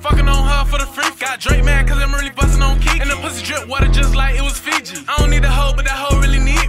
Fucking 0.00 0.26
on 0.26 0.48
her 0.48 0.64
for 0.64 0.78
the 0.78 0.86
free. 0.86 1.04
Got 1.20 1.38
Drake 1.38 1.64
mad 1.64 1.86
cause 1.86 2.02
I'm 2.02 2.12
really 2.14 2.30
busting 2.30 2.62
on 2.62 2.80
Kiki. 2.80 3.00
And 3.00 3.10
the 3.10 3.16
pussy 3.16 3.44
drip 3.44 3.68
water 3.68 3.86
just 3.88 4.16
like 4.16 4.34
it 4.36 4.42
was 4.42 4.58
Fiji. 4.58 5.04
I 5.06 5.18
don't 5.18 5.30
need 5.30 5.44
a 5.44 5.50
hoe, 5.50 5.74
but 5.76 5.84
that 5.84 5.94
hoe 5.94 6.18
really 6.18 6.40
need 6.40 6.56
me. 6.56 6.61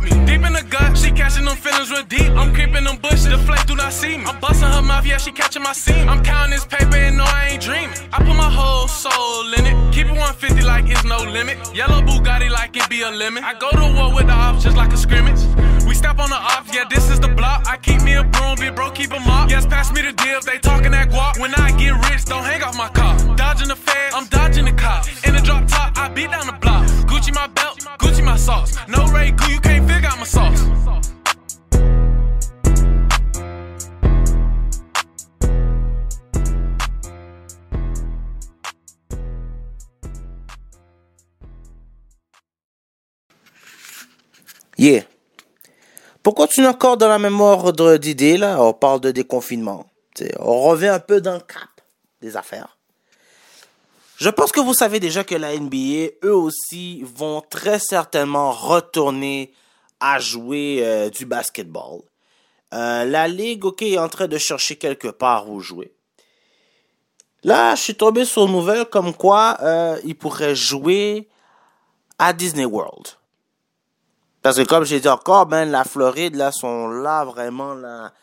The 0.51 0.61
gut, 0.69 0.97
she 0.97 1.11
catching 1.11 1.45
them 1.45 1.55
feelings 1.55 1.89
real 1.89 2.03
deep. 2.03 2.31
I'm 2.37 2.53
creeping 2.53 2.83
them 2.83 2.97
bushes, 2.97 3.25
the 3.25 3.37
flesh 3.39 3.65
do 3.65 3.75
not 3.75 3.91
see 3.91 4.17
me. 4.17 4.25
I'm 4.25 4.39
busting 4.39 4.67
her 4.67 4.81
mouth, 4.81 5.05
yeah, 5.05 5.17
she 5.17 5.31
catching 5.31 5.63
my 5.63 5.73
seam. 5.73 6.07
I'm 6.07 6.23
counting 6.23 6.51
this 6.51 6.65
paper 6.65 6.95
and 6.95 7.17
no, 7.17 7.23
I 7.23 7.49
ain't 7.53 7.61
dreaming. 7.61 7.97
I 8.11 8.17
put 8.19 8.35
my 8.35 8.49
whole 8.49 8.87
soul 8.87 9.53
in 9.53 9.65
it. 9.65 9.75
Keep 9.93 10.07
it 10.07 10.11
150 10.11 10.61
like 10.63 10.85
it's 10.87 11.03
no 11.03 11.17
limit. 11.17 11.57
Yellow 11.73 12.01
Bugatti 12.01 12.49
like 12.51 12.75
it 12.77 12.87
be 12.89 13.01
a 13.01 13.09
limit. 13.09 13.43
I 13.43 13.53
go 13.57 13.71
to 13.71 13.93
war 13.97 14.13
with 14.13 14.27
the 14.27 14.33
ops 14.33 14.63
just 14.63 14.77
like 14.77 14.93
a 14.93 14.97
scrimmage. 14.97 15.41
We 15.87 15.95
step 15.95 16.19
on 16.19 16.29
the 16.29 16.35
ops, 16.35 16.73
yeah, 16.73 16.85
this 16.89 17.09
is 17.09 17.19
the 17.19 17.29
block. 17.29 17.67
I 17.67 17.77
keep 17.77 18.01
me 18.03 18.13
a 18.13 18.23
broom, 18.23 18.55
big 18.59 18.75
bro, 18.75 18.91
keep 18.91 19.11
'em 19.11 19.27
up. 19.29 19.49
Yes, 19.49 19.65
pass 19.65 19.91
me 19.91 20.01
the 20.01 20.13
deal, 20.13 20.39
they 20.41 20.59
talking 20.59 20.91
that 20.91 21.09
guap. 21.09 21.39
When 21.39 21.53
I 21.55 21.71
get 21.71 21.93
rich, 22.09 22.25
don't 22.25 22.43
hang 22.43 22.61
off 22.63 22.77
my 22.77 22.89
car. 22.89 23.17
Dodging 23.35 23.69
the 23.69 23.75
fed, 23.75 24.13
I'm 24.13 24.25
dodging 24.27 24.65
the 24.65 24.73
cops. 24.73 25.07
In 25.25 25.35
the 25.35 25.41
drop 25.41 25.67
top, 25.67 25.97
I 25.97 26.09
beat 26.09 26.31
down 26.31 26.45
the 26.47 26.53
block. 26.53 26.85
Gucci 27.09 27.33
my 27.33 27.47
Gucci 27.99 28.23
my 28.23 28.37
sauce. 28.37 28.75
No 28.87 29.05
Ray 29.07 29.29
you 29.49 29.59
can't 29.59 29.87
figure 29.87 30.09
my 30.17 30.25
sauce. 30.25 30.63
Yeah. 44.77 45.03
Pour 46.23 46.35
continuer 46.35 46.67
encore 46.67 46.97
dans 46.97 47.07
la 47.07 47.19
même 47.19 47.39
ordre 47.39 47.97
d'idées, 47.97 48.37
là, 48.37 48.61
on 48.61 48.73
parle 48.73 49.01
de 49.01 49.11
déconfinement. 49.11 49.85
On 50.39 50.61
revient 50.61 50.87
un 50.87 50.99
peu 50.99 51.21
dans 51.21 51.33
le 51.35 51.39
cap 51.39 51.69
des 52.21 52.35
affaires. 52.37 52.72
Je 54.23 54.29
pense 54.29 54.53
que 54.53 54.61
vous 54.61 54.73
savez 54.73 55.01
déjà 55.01 55.25
que 55.25 55.35
la 55.35 55.53
NBA, 55.53 56.13
eux 56.23 56.33
aussi, 56.33 57.03
vont 57.03 57.41
très 57.41 57.77
certainement 57.77 58.53
retourner 58.53 59.53
à 59.99 60.17
jouer 60.17 60.77
euh, 60.79 61.09
du 61.09 61.25
basketball. 61.25 61.99
Euh, 62.73 63.03
la 63.03 63.27
ligue, 63.27 63.65
ok, 63.65 63.81
est 63.81 63.97
en 63.97 64.07
train 64.07 64.29
de 64.29 64.37
chercher 64.37 64.77
quelque 64.77 65.09
part 65.09 65.49
où 65.49 65.59
jouer. 65.59 65.93
Là, 67.43 67.75
je 67.75 67.81
suis 67.81 67.95
tombé 67.95 68.23
sur 68.23 68.45
une 68.45 68.53
nouvelle 68.53 68.85
comme 68.85 69.13
quoi 69.13 69.57
euh, 69.61 69.99
ils 70.05 70.15
pourraient 70.15 70.55
jouer 70.55 71.27
à 72.17 72.31
Disney 72.31 72.63
World. 72.63 73.05
Parce 74.41 74.55
que 74.55 74.63
comme 74.63 74.85
j'ai 74.85 75.01
dit 75.01 75.09
encore, 75.09 75.47
ben, 75.47 75.69
la 75.69 75.83
Floride, 75.83 76.35
là, 76.35 76.53
sont 76.53 76.87
là 76.87 77.25
vraiment 77.25 77.73
là. 77.73 78.13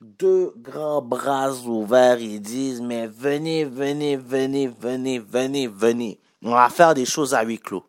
Deux 0.00 0.52
grands 0.56 1.02
bras 1.02 1.50
ouverts, 1.66 2.20
ils 2.20 2.40
disent, 2.40 2.80
mais 2.80 3.08
venez, 3.08 3.64
venez, 3.64 4.16
venez, 4.16 4.68
venez, 4.68 5.18
venez, 5.18 5.66
venez. 5.66 6.20
On 6.40 6.52
va 6.52 6.68
faire 6.70 6.94
des 6.94 7.04
choses 7.04 7.34
à 7.34 7.42
huis 7.42 7.58
clos. 7.58 7.84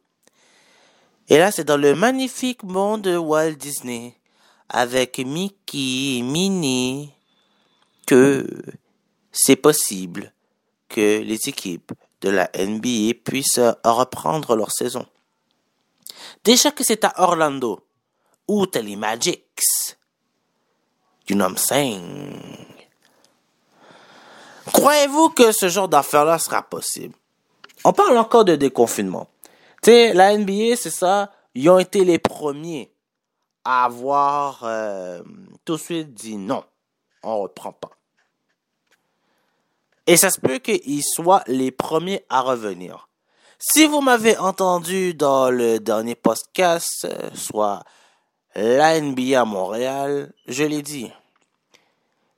Et 1.27 1.37
là, 1.37 1.51
c'est 1.51 1.65
dans 1.65 1.77
le 1.77 1.93
magnifique 1.93 2.63
monde 2.63 3.03
de 3.03 3.15
Walt 3.15 3.51
Disney, 3.51 4.15
avec 4.69 5.19
Mickey 5.19 6.17
et 6.17 6.21
Minnie, 6.23 7.13
que 8.07 8.43
c'est 9.31 9.55
possible 9.55 10.33
que 10.87 11.21
les 11.21 11.37
équipes 11.45 11.91
de 12.21 12.29
la 12.31 12.49
NBA 12.57 13.19
puissent 13.23 13.61
reprendre 13.83 14.55
leur 14.55 14.71
saison. 14.71 15.05
Déjà 16.43 16.71
que 16.71 16.83
c'est 16.83 17.03
à 17.03 17.13
Orlando, 17.21 17.85
ou 18.47 18.65
t'as 18.65 18.81
les 18.81 18.95
Magics. 18.95 19.45
You 21.29 21.35
know 21.35 21.49
what? 21.49 22.09
Croyez-vous 24.73 25.29
que 25.29 25.51
ce 25.51 25.69
genre 25.69 25.87
d'affaire-là 25.87 26.39
sera 26.39 26.63
possible? 26.63 27.15
On 27.83 27.93
parle 27.93 28.17
encore 28.17 28.45
de 28.45 28.55
déconfinement. 28.55 29.27
Tu 29.81 29.91
sais, 29.91 30.13
la 30.13 30.37
NBA, 30.37 30.75
c'est 30.75 30.89
ça, 30.89 31.31
ils 31.55 31.69
ont 31.69 31.79
été 31.79 32.03
les 32.03 32.19
premiers 32.19 32.91
à 33.63 33.85
avoir 33.85 34.63
euh, 34.63 35.21
tout 35.65 35.75
de 35.75 35.81
suite 35.81 36.13
dit 36.13 36.37
non, 36.37 36.63
on 37.23 37.41
reprend 37.41 37.71
pas. 37.71 37.91
Et 40.07 40.17
ça 40.17 40.29
se 40.29 40.39
peut 40.39 40.57
qu'ils 40.57 41.03
soient 41.03 41.43
les 41.47 41.71
premiers 41.71 42.25
à 42.29 42.41
revenir. 42.41 43.07
Si 43.59 43.85
vous 43.85 44.01
m'avez 44.01 44.37
entendu 44.37 45.13
dans 45.13 45.51
le 45.51 45.79
dernier 45.79 46.15
podcast, 46.15 47.05
euh, 47.05 47.29
soit 47.35 47.83
la 48.55 48.99
NBA 48.99 49.39
à 49.39 49.45
Montréal, 49.45 50.33
je 50.47 50.63
l'ai 50.63 50.81
dit. 50.81 51.11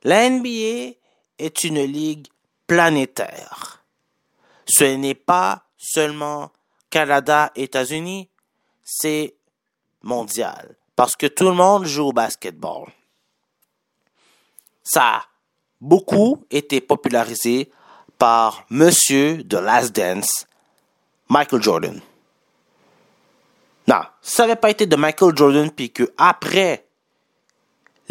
La 0.04 0.28
NBA 0.28 0.94
est 1.38 1.64
une 1.64 1.82
ligue 1.82 2.26
planétaire. 2.66 3.84
Ce 4.66 4.84
n'est 4.84 5.14
pas 5.14 5.64
seulement 5.76 6.50
Canada, 6.90 7.52
États-Unis, 7.54 8.28
c'est 8.82 9.34
mondial. 10.02 10.76
Parce 10.96 11.16
que 11.16 11.26
tout 11.26 11.44
le 11.44 11.52
monde 11.52 11.84
joue 11.84 12.08
au 12.08 12.12
basketball. 12.12 12.86
Ça 14.82 15.02
a 15.02 15.22
beaucoup 15.80 16.44
été 16.50 16.80
popularisé 16.80 17.70
par 18.18 18.64
Monsieur 18.70 19.42
de 19.42 19.56
Last 19.56 19.94
Dance, 19.94 20.46
Michael 21.28 21.62
Jordan. 21.62 22.00
Non, 23.88 24.02
ça 24.20 24.44
n'avait 24.44 24.56
pas 24.56 24.70
été 24.70 24.86
de 24.86 24.96
Michael 24.96 25.36
Jordan, 25.36 25.70
puis 25.70 25.90
que 25.90 26.12
après, 26.16 26.86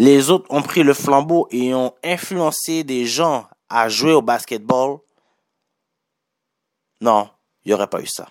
les 0.01 0.31
autres 0.31 0.47
ont 0.49 0.63
pris 0.63 0.81
le 0.81 0.95
flambeau 0.95 1.47
et 1.51 1.75
ont 1.75 1.93
influencé 2.03 2.83
des 2.83 3.05
gens 3.05 3.47
à 3.69 3.87
jouer 3.87 4.13
au 4.13 4.23
basketball. 4.23 4.97
Non, 7.01 7.29
il 7.63 7.67
n'y 7.69 7.75
aurait 7.75 7.85
pas 7.85 8.01
eu 8.01 8.07
ça. 8.07 8.27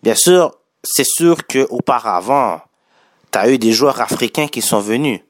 Bien 0.00 0.14
sûr, 0.14 0.56
c'est 0.84 1.04
sûr 1.04 1.44
que 1.44 1.66
auparavant, 1.70 2.60
tu 3.32 3.38
as 3.38 3.50
eu 3.50 3.58
des 3.58 3.72
joueurs 3.72 4.00
africains 4.00 4.46
qui 4.46 4.62
sont 4.62 4.78
venus. 4.78 5.20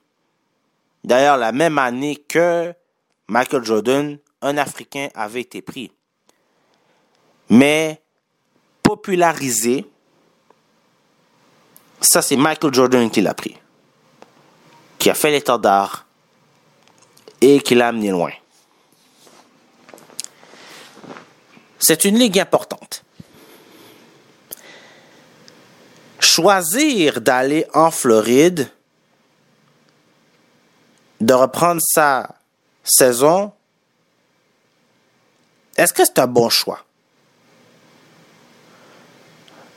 D'ailleurs, 1.03 1.39
la 1.39 1.53
même 1.53 1.79
année 1.79 2.17
que 2.17 2.75
Michael 3.29 3.65
Jordan, 3.65 4.19
un 4.43 4.59
Africain 4.59 5.09
avait 5.15 5.41
été 5.41 5.63
pris. 5.63 5.91
Mais 7.49 8.03
popularisé, 8.83 9.87
ça 12.03 12.21
c'est 12.21 12.37
Michael 12.37 12.75
Jordan 12.75 13.09
qui 13.09 13.23
l'a 13.23 13.33
pris. 13.33 13.57
Qui 15.07 15.11
a 15.11 15.15
fait 15.15 15.31
l'étendard 15.31 16.05
et 17.41 17.61
qui 17.61 17.77
l'a 17.77 17.87
amené 17.87 18.11
loin. 18.11 18.33
C'est 21.79 22.05
une 22.05 22.19
ligue 22.19 22.41
importante. 22.41 23.05
Choisir 26.19 27.21
d'aller 27.21 27.69
en 27.73 27.93
Floride, 27.93 28.69
de 31.21 31.35
reprendre 31.35 31.81
sa 31.81 32.35
saison, 32.83 33.53
est-ce 35.77 35.93
que 35.93 36.05
c'est 36.05 36.19
un 36.19 36.27
bon 36.27 36.49
choix? 36.49 36.85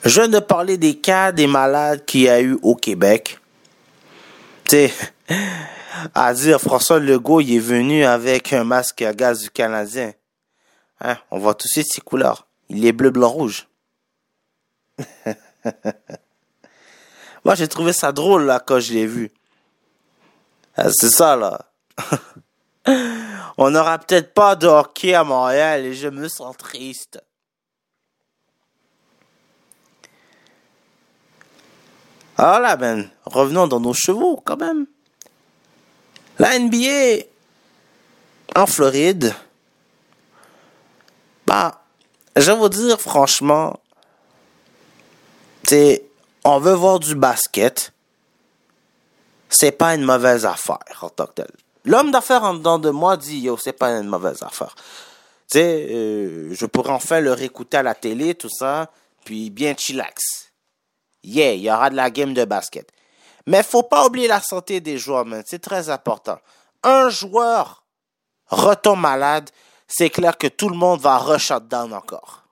Je 0.03 0.21
viens 0.21 0.27
de 0.27 0.39
parler 0.39 0.79
des 0.79 0.97
cas 0.97 1.31
des 1.31 1.45
malades 1.45 2.03
qu'il 2.05 2.21
y 2.21 2.29
a 2.29 2.41
eu 2.41 2.57
au 2.63 2.73
Québec. 2.73 3.39
Tu 4.63 4.75
sais, 4.75 4.93
à 6.15 6.33
François 6.59 6.99
Legault, 6.99 7.41
il 7.41 7.55
est 7.55 7.59
venu 7.59 8.05
avec 8.05 8.53
un 8.53 8.63
masque 8.63 9.01
à 9.01 9.13
gaz 9.13 9.41
du 9.41 9.49
Canadien. 9.49 10.13
Hein, 11.01 11.17
on 11.31 11.39
voit 11.39 11.53
tout 11.53 11.67
de 11.67 11.71
suite 11.71 11.87
ses 11.91 12.01
couleurs. 12.01 12.47
Il 12.69 12.85
est 12.85 12.91
bleu, 12.91 13.09
blanc, 13.09 13.29
rouge. 13.29 13.67
Moi, 17.45 17.55
j'ai 17.55 17.67
trouvé 17.67 17.93
ça 17.93 18.11
drôle, 18.11 18.43
là, 18.43 18.59
quand 18.59 18.79
je 18.79 18.93
l'ai 18.93 19.05
vu. 19.05 19.31
Ah, 20.75 20.89
c'est 20.91 21.09
ça, 21.09 21.35
là. 21.35 21.71
on 23.57 23.71
n'aura 23.71 23.97
peut-être 23.99 24.33
pas 24.33 24.55
de 24.55 24.67
hockey 24.67 25.13
à 25.13 25.23
Montréal 25.23 25.85
et 25.85 25.93
je 25.93 26.07
me 26.07 26.27
sens 26.27 26.55
triste. 26.57 27.21
Alors 32.37 32.59
là, 32.61 32.77
ben, 32.77 33.09
revenons 33.25 33.67
dans 33.67 33.81
nos 33.81 33.93
chevaux, 33.93 34.41
quand 34.45 34.57
même. 34.57 34.85
La 36.39 36.57
NBA 36.57 37.25
en 38.55 38.65
Floride, 38.65 39.35
bah, 41.45 41.81
je 42.35 42.49
vais 42.49 42.57
vous 42.57 42.69
dire 42.69 42.99
franchement, 42.99 43.77
c'est, 45.67 46.05
on 46.45 46.59
veut 46.59 46.73
voir 46.73 46.99
du 46.99 47.13
basket, 47.13 47.91
c'est 49.49 49.73
pas 49.73 49.95
une 49.95 50.03
mauvaise 50.03 50.45
affaire 50.45 50.79
en 51.01 51.09
tant 51.09 51.25
que 51.27 51.33
tel. 51.33 51.51
L'homme 51.83 52.11
d'affaires 52.11 52.43
en 52.43 52.53
dedans 52.53 52.79
de 52.79 52.89
moi 52.89 53.17
dit, 53.17 53.39
yo, 53.39 53.57
c'est 53.57 53.73
pas 53.73 53.89
une 53.89 54.07
mauvaise 54.07 54.41
affaire. 54.41 54.75
Tu 55.51 55.57
euh, 55.57 56.53
je 56.53 56.65
pourrais 56.65 56.91
enfin 56.91 57.19
le 57.19 57.33
réécouter 57.33 57.77
à 57.77 57.83
la 57.83 57.95
télé, 57.95 58.35
tout 58.35 58.49
ça, 58.49 58.91
puis 59.25 59.49
bien 59.49 59.75
chillax. 59.75 60.51
Yeah, 61.23 61.53
il 61.53 61.61
y 61.61 61.71
aura 61.71 61.89
de 61.89 61.95
la 61.95 62.09
game 62.09 62.33
de 62.33 62.45
basket. 62.45 62.89
Mais 63.49 63.63
faut 63.63 63.81
pas 63.81 64.05
oublier 64.05 64.27
la 64.27 64.41
santé 64.41 64.79
des 64.79 64.99
joueurs. 64.99 65.25
C'est 65.43 65.57
très 65.57 65.89
important. 65.89 66.37
Un 66.83 67.09
joueur 67.09 67.83
retombe 68.45 68.99
malade, 68.99 69.49
c'est 69.87 70.11
clair 70.11 70.37
que 70.37 70.45
tout 70.45 70.69
le 70.69 70.75
monde 70.75 71.01
va 71.01 71.17
rush 71.17 71.51
down 71.63 71.91
encore. 71.91 72.43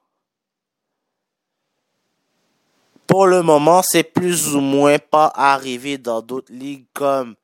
Pour 3.05 3.27
le 3.27 3.43
moment, 3.43 3.83
c'est 3.83 4.01
plus 4.01 4.55
ou 4.55 4.59
moins 4.59 4.97
pas 4.97 5.31
arrivé 5.35 5.99
dans 5.99 6.23
d'autres 6.23 6.51
ligues 6.51 6.87
comme 6.93 7.35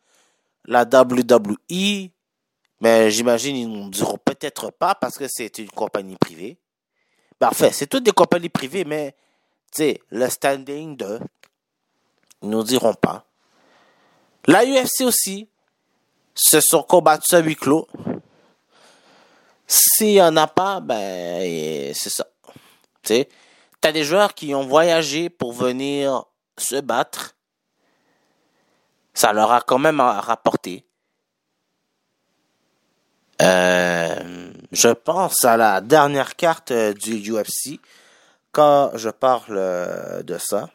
la 0.65 0.81
WWE. 0.81 2.09
Mais 2.81 3.11
j'imagine 3.11 3.55
ils 3.55 3.71
ne 3.71 3.89
diront 3.91 4.17
peut-être 4.17 4.71
pas 4.71 4.95
parce 4.95 5.15
que 5.15 5.27
c'est 5.29 5.59
une 5.59 5.69
compagnie 5.69 6.15
privée. 6.15 6.57
Parfait, 7.37 7.71
c'est 7.71 7.85
toutes 7.85 8.03
des 8.03 8.13
compagnies 8.13 8.49
privées, 8.49 8.83
mais 8.83 9.15
le 9.77 10.27
standing 10.27 10.97
de, 10.97 11.19
ils 12.41 12.49
nous 12.49 12.63
diront 12.63 12.95
pas. 12.95 13.27
La 14.45 14.65
UFC 14.65 15.01
aussi, 15.01 15.47
se 16.35 16.59
sont 16.59 16.83
combattus 16.83 17.33
à 17.33 17.39
huis 17.39 17.55
clos. 17.55 17.87
S'il 19.67 20.11
y 20.11 20.21
en 20.21 20.35
a 20.37 20.47
pas, 20.47 20.79
ben, 20.79 21.93
c'est 21.93 22.09
ça. 22.09 22.27
Tu 23.03 23.25
t'as 23.81 23.91
des 23.91 24.03
joueurs 24.03 24.33
qui 24.33 24.55
ont 24.55 24.65
voyagé 24.65 25.29
pour 25.29 25.53
venir 25.53 26.25
se 26.57 26.79
battre. 26.79 27.35
Ça 29.13 29.33
leur 29.33 29.51
a 29.51 29.61
quand 29.61 29.77
même 29.77 29.99
rapporté. 29.99 30.85
Euh, 33.41 34.53
je 34.71 34.89
pense 34.89 35.43
à 35.43 35.57
la 35.57 35.81
dernière 35.81 36.35
carte 36.35 36.71
du 36.71 37.31
UFC 37.31 37.79
quand 38.51 38.91
je 38.95 39.09
parle 39.09 39.57
euh, 39.57 40.23
de 40.23 40.37
ça, 40.37 40.69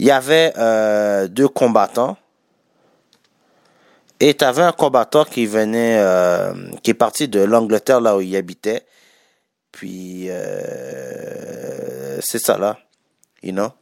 il 0.00 0.06
y 0.06 0.10
avait 0.10 0.52
euh, 0.56 1.28
deux 1.28 1.48
combattants. 1.48 2.16
Et 4.18 4.34
tu 4.34 4.44
avais 4.44 4.62
un 4.62 4.72
combattant 4.72 5.24
qui 5.24 5.44
venait, 5.46 5.98
euh, 5.98 6.54
qui 6.82 6.90
est 6.90 6.94
parti 6.94 7.28
de 7.28 7.40
l'Angleterre, 7.40 8.00
là 8.00 8.16
où 8.16 8.20
il 8.22 8.34
habitait. 8.34 8.86
Puis, 9.72 10.28
c'est 12.20 12.38
ça, 12.38 12.58
là. 12.58 12.78
You 13.42 13.52
know? 13.52 13.72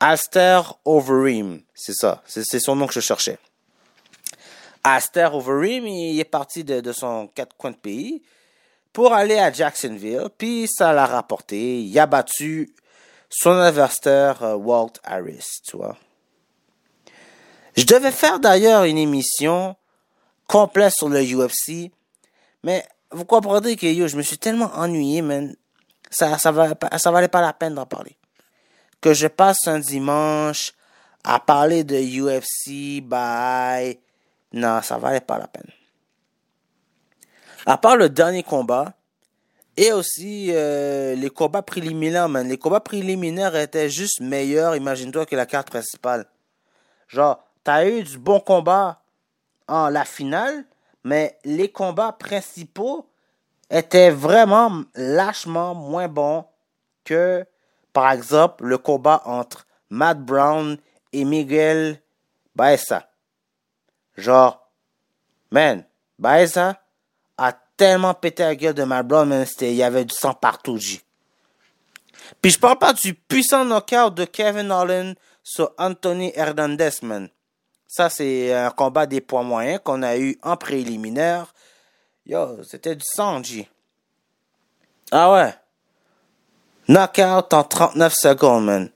Aster 0.00 0.60
Overeem. 0.84 1.62
C'est 1.74 1.94
ça. 1.94 2.22
C'est 2.26 2.60
son 2.60 2.76
nom 2.76 2.86
que 2.86 2.94
je 2.94 3.00
cherchais. 3.00 3.38
Aster 4.84 5.28
Overeem, 5.32 5.86
il 5.86 6.18
est 6.18 6.24
parti 6.24 6.62
de, 6.64 6.80
de 6.80 6.92
son 6.92 7.26
quatre 7.28 7.56
coins 7.56 7.72
de 7.72 7.76
pays 7.76 8.22
pour 8.92 9.12
aller 9.12 9.38
à 9.38 9.52
Jacksonville, 9.52 10.28
puis 10.36 10.66
ça 10.68 10.92
l'a 10.92 11.06
rapporté. 11.06 11.80
Il 11.80 11.98
a 11.98 12.06
battu 12.06 12.74
son 13.28 13.58
adversaire 13.58 14.42
euh, 14.42 14.54
Walt 14.54 14.92
Harris, 15.04 15.60
tu 15.66 15.76
vois. 15.76 15.96
Je 17.76 17.84
devais 17.84 18.10
faire 18.10 18.40
d'ailleurs 18.40 18.84
une 18.84 18.98
émission 18.98 19.76
complète 20.46 20.94
sur 20.94 21.08
le 21.08 21.22
UFC, 21.22 21.92
mais 22.64 22.84
vous 23.10 23.24
comprendrez 23.24 23.76
que 23.76 23.86
yo, 23.86 24.08
je 24.08 24.16
me 24.16 24.22
suis 24.22 24.38
tellement 24.38 24.70
ennuyé, 24.74 25.22
man. 25.22 25.54
Ça, 26.10 26.38
ça, 26.38 26.50
valait 26.50 26.74
pas, 26.74 26.96
ça 26.98 27.10
valait 27.10 27.28
pas 27.28 27.40
la 27.40 27.52
peine 27.52 27.74
d'en 27.74 27.86
parler. 27.86 28.16
Que 29.00 29.14
je 29.14 29.26
passe 29.26 29.68
un 29.68 29.78
dimanche 29.78 30.72
à 31.22 31.38
parler 31.38 31.84
de 31.84 31.96
UFC, 31.96 33.02
bye. 33.02 33.98
Non, 34.52 34.80
ça 34.82 34.98
valait 34.98 35.20
pas 35.20 35.38
la 35.38 35.46
peine. 35.46 35.70
À 37.66 37.76
part 37.76 37.96
le 37.96 38.08
dernier 38.08 38.42
combat, 38.42 38.94
et 39.78 39.92
aussi 39.92 40.48
euh, 40.50 41.14
les 41.14 41.30
combats 41.30 41.62
préliminaires, 41.62 42.28
man. 42.28 42.48
Les 42.48 42.58
combats 42.58 42.80
préliminaires 42.80 43.54
étaient 43.54 43.88
juste 43.88 44.20
meilleurs, 44.20 44.74
imagine-toi, 44.74 45.24
que 45.24 45.36
la 45.36 45.46
carte 45.46 45.70
principale. 45.70 46.26
Genre, 47.06 47.38
t'as 47.62 47.86
eu 47.86 48.02
du 48.02 48.18
bon 48.18 48.40
combat 48.40 49.00
en 49.68 49.88
la 49.88 50.04
finale, 50.04 50.64
mais 51.04 51.38
les 51.44 51.70
combats 51.70 52.10
principaux 52.10 53.08
étaient 53.70 54.10
vraiment 54.10 54.82
lâchement 54.96 55.76
moins 55.76 56.08
bons 56.08 56.44
que, 57.04 57.46
par 57.92 58.10
exemple, 58.10 58.64
le 58.64 58.78
combat 58.78 59.22
entre 59.26 59.64
Matt 59.90 60.18
Brown 60.18 60.76
et 61.12 61.24
Miguel 61.24 62.02
Baeza. 62.56 63.08
Genre, 64.16 64.68
man, 65.52 65.84
Baeza, 66.18 66.82
tellement 67.78 68.12
pété 68.12 68.42
la 68.42 68.54
gueule 68.54 68.74
de 68.74 68.84
Matt 68.84 69.06
Brown, 69.06 69.26
mais 69.26 69.46
il 69.62 69.74
y 69.74 69.82
avait 69.82 70.04
du 70.04 70.14
sang 70.14 70.34
partout, 70.34 70.76
J. 70.76 71.00
Puis 72.42 72.50
je 72.50 72.58
parle 72.58 72.76
pas 72.78 72.92
du 72.92 73.14
puissant 73.14 73.64
knockout 73.64 74.14
de 74.14 74.26
Kevin 74.26 74.70
Holland 74.70 75.14
sur 75.42 75.72
Anthony 75.78 76.30
Hernandez, 76.34 76.90
man. 77.00 77.30
Ça, 77.86 78.10
c'est 78.10 78.52
un 78.52 78.70
combat 78.70 79.06
des 79.06 79.22
points 79.22 79.42
moyens 79.42 79.80
qu'on 79.82 80.02
a 80.02 80.18
eu 80.18 80.38
en 80.42 80.58
préliminaire. 80.58 81.54
Yo, 82.26 82.62
c'était 82.64 82.94
du 82.94 83.04
sang, 83.06 83.42
J. 83.42 83.66
Ah 85.10 85.32
ouais. 85.32 85.54
Knockout 86.88 87.54
en 87.54 87.64
39 87.64 88.12
secondes, 88.12 88.66
man. 88.66 88.90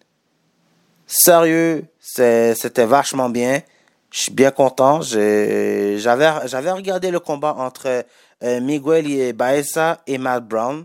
Sérieux, 1.06 1.86
c'était 2.00 2.84
vachement 2.84 3.30
bien. 3.30 3.62
Je 4.10 4.20
suis 4.20 4.32
bien 4.32 4.50
content. 4.50 5.00
J'avais 5.00 6.70
regardé 6.70 7.10
le 7.10 7.20
combat 7.20 7.54
entre 7.56 8.04
Miguel 8.42 9.32
Baeza 9.32 10.02
et 10.06 10.18
Matt 10.18 10.44
Brown. 10.44 10.84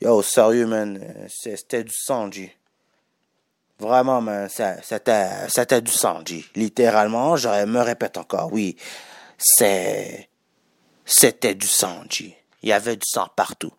Yo, 0.00 0.22
sérieux, 0.22 0.66
man. 0.66 1.00
C'était 1.28 1.84
du 1.84 1.92
sang, 1.92 2.30
Vraiment, 3.78 4.20
man. 4.20 4.48
C'était 4.48 5.80
du 5.80 5.92
sang, 5.92 6.22
Littéralement, 6.54 7.36
je 7.36 7.64
me 7.64 7.80
répète 7.80 8.16
encore, 8.16 8.52
oui. 8.52 8.76
C'est. 9.38 10.28
C'était 11.04 11.54
du 11.54 11.66
sang, 11.66 12.02
Il 12.62 12.68
y 12.68 12.72
avait 12.72 12.96
du 12.96 13.06
sang 13.06 13.28
partout. 13.36 13.72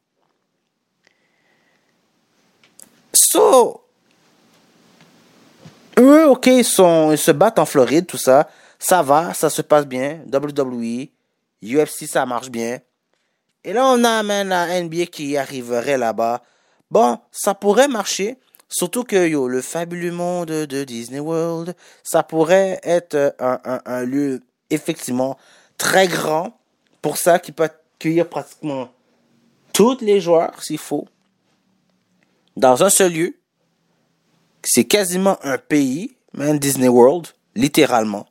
So. 3.13 3.81
Eux, 5.97 6.27
ok, 6.27 6.49
sont, 6.63 7.11
ils 7.11 7.17
se 7.17 7.31
battent 7.31 7.59
en 7.59 7.65
Floride, 7.65 8.05
tout 8.05 8.17
ça. 8.17 8.49
Ça 8.77 9.01
va, 9.01 9.33
ça 9.33 9.49
se 9.49 9.61
passe 9.61 9.85
bien. 9.85 10.19
WWE. 10.31 11.07
UFC, 11.65 12.05
ça 12.07 12.25
marche 12.25 12.49
bien. 12.49 12.79
Et 13.63 13.73
là, 13.73 13.85
on 13.87 14.03
a 14.03 14.21
la 14.23 14.81
NBA 14.81 15.07
qui 15.07 15.37
arriverait 15.37 15.97
là-bas. 15.97 16.43
Bon, 16.91 17.17
ça 17.31 17.55
pourrait 17.55 17.87
marcher. 17.87 18.37
Surtout 18.69 19.03
que 19.03 19.27
yo, 19.27 19.47
le 19.47 19.61
fabuleux 19.61 20.11
monde 20.11 20.49
de 20.49 20.83
Disney 20.83 21.19
World, 21.19 21.75
ça 22.03 22.23
pourrait 22.23 22.79
être 22.83 23.35
un, 23.39 23.59
un, 23.63 23.81
un 23.85 24.03
lieu 24.03 24.41
effectivement 24.69 25.37
très 25.77 26.07
grand 26.07 26.57
pour 27.01 27.17
ça 27.17 27.39
qui 27.39 27.51
peut 27.51 27.63
accueillir 27.63 28.27
pratiquement 28.27 28.89
tous 29.73 29.99
les 30.01 30.19
joueurs 30.21 30.63
s'il 30.63 30.77
faut 30.77 31.07
dans 32.55 32.83
un 32.83 32.89
seul 32.89 33.13
lieu. 33.13 33.35
C'est 34.63 34.85
quasiment 34.85 35.37
un 35.43 35.57
pays, 35.57 36.15
même 36.33 36.57
Disney 36.57 36.87
World, 36.87 37.27
littéralement. 37.55 38.25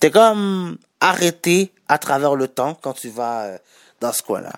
T'es 0.00 0.10
comme 0.10 0.78
arrêté 1.04 1.70
à 1.86 1.98
travers 1.98 2.34
le 2.34 2.48
temps 2.48 2.74
quand 2.74 2.94
tu 2.94 3.10
vas 3.10 3.42
euh, 3.42 3.58
dans 4.00 4.12
ce 4.12 4.22
coin-là. 4.22 4.54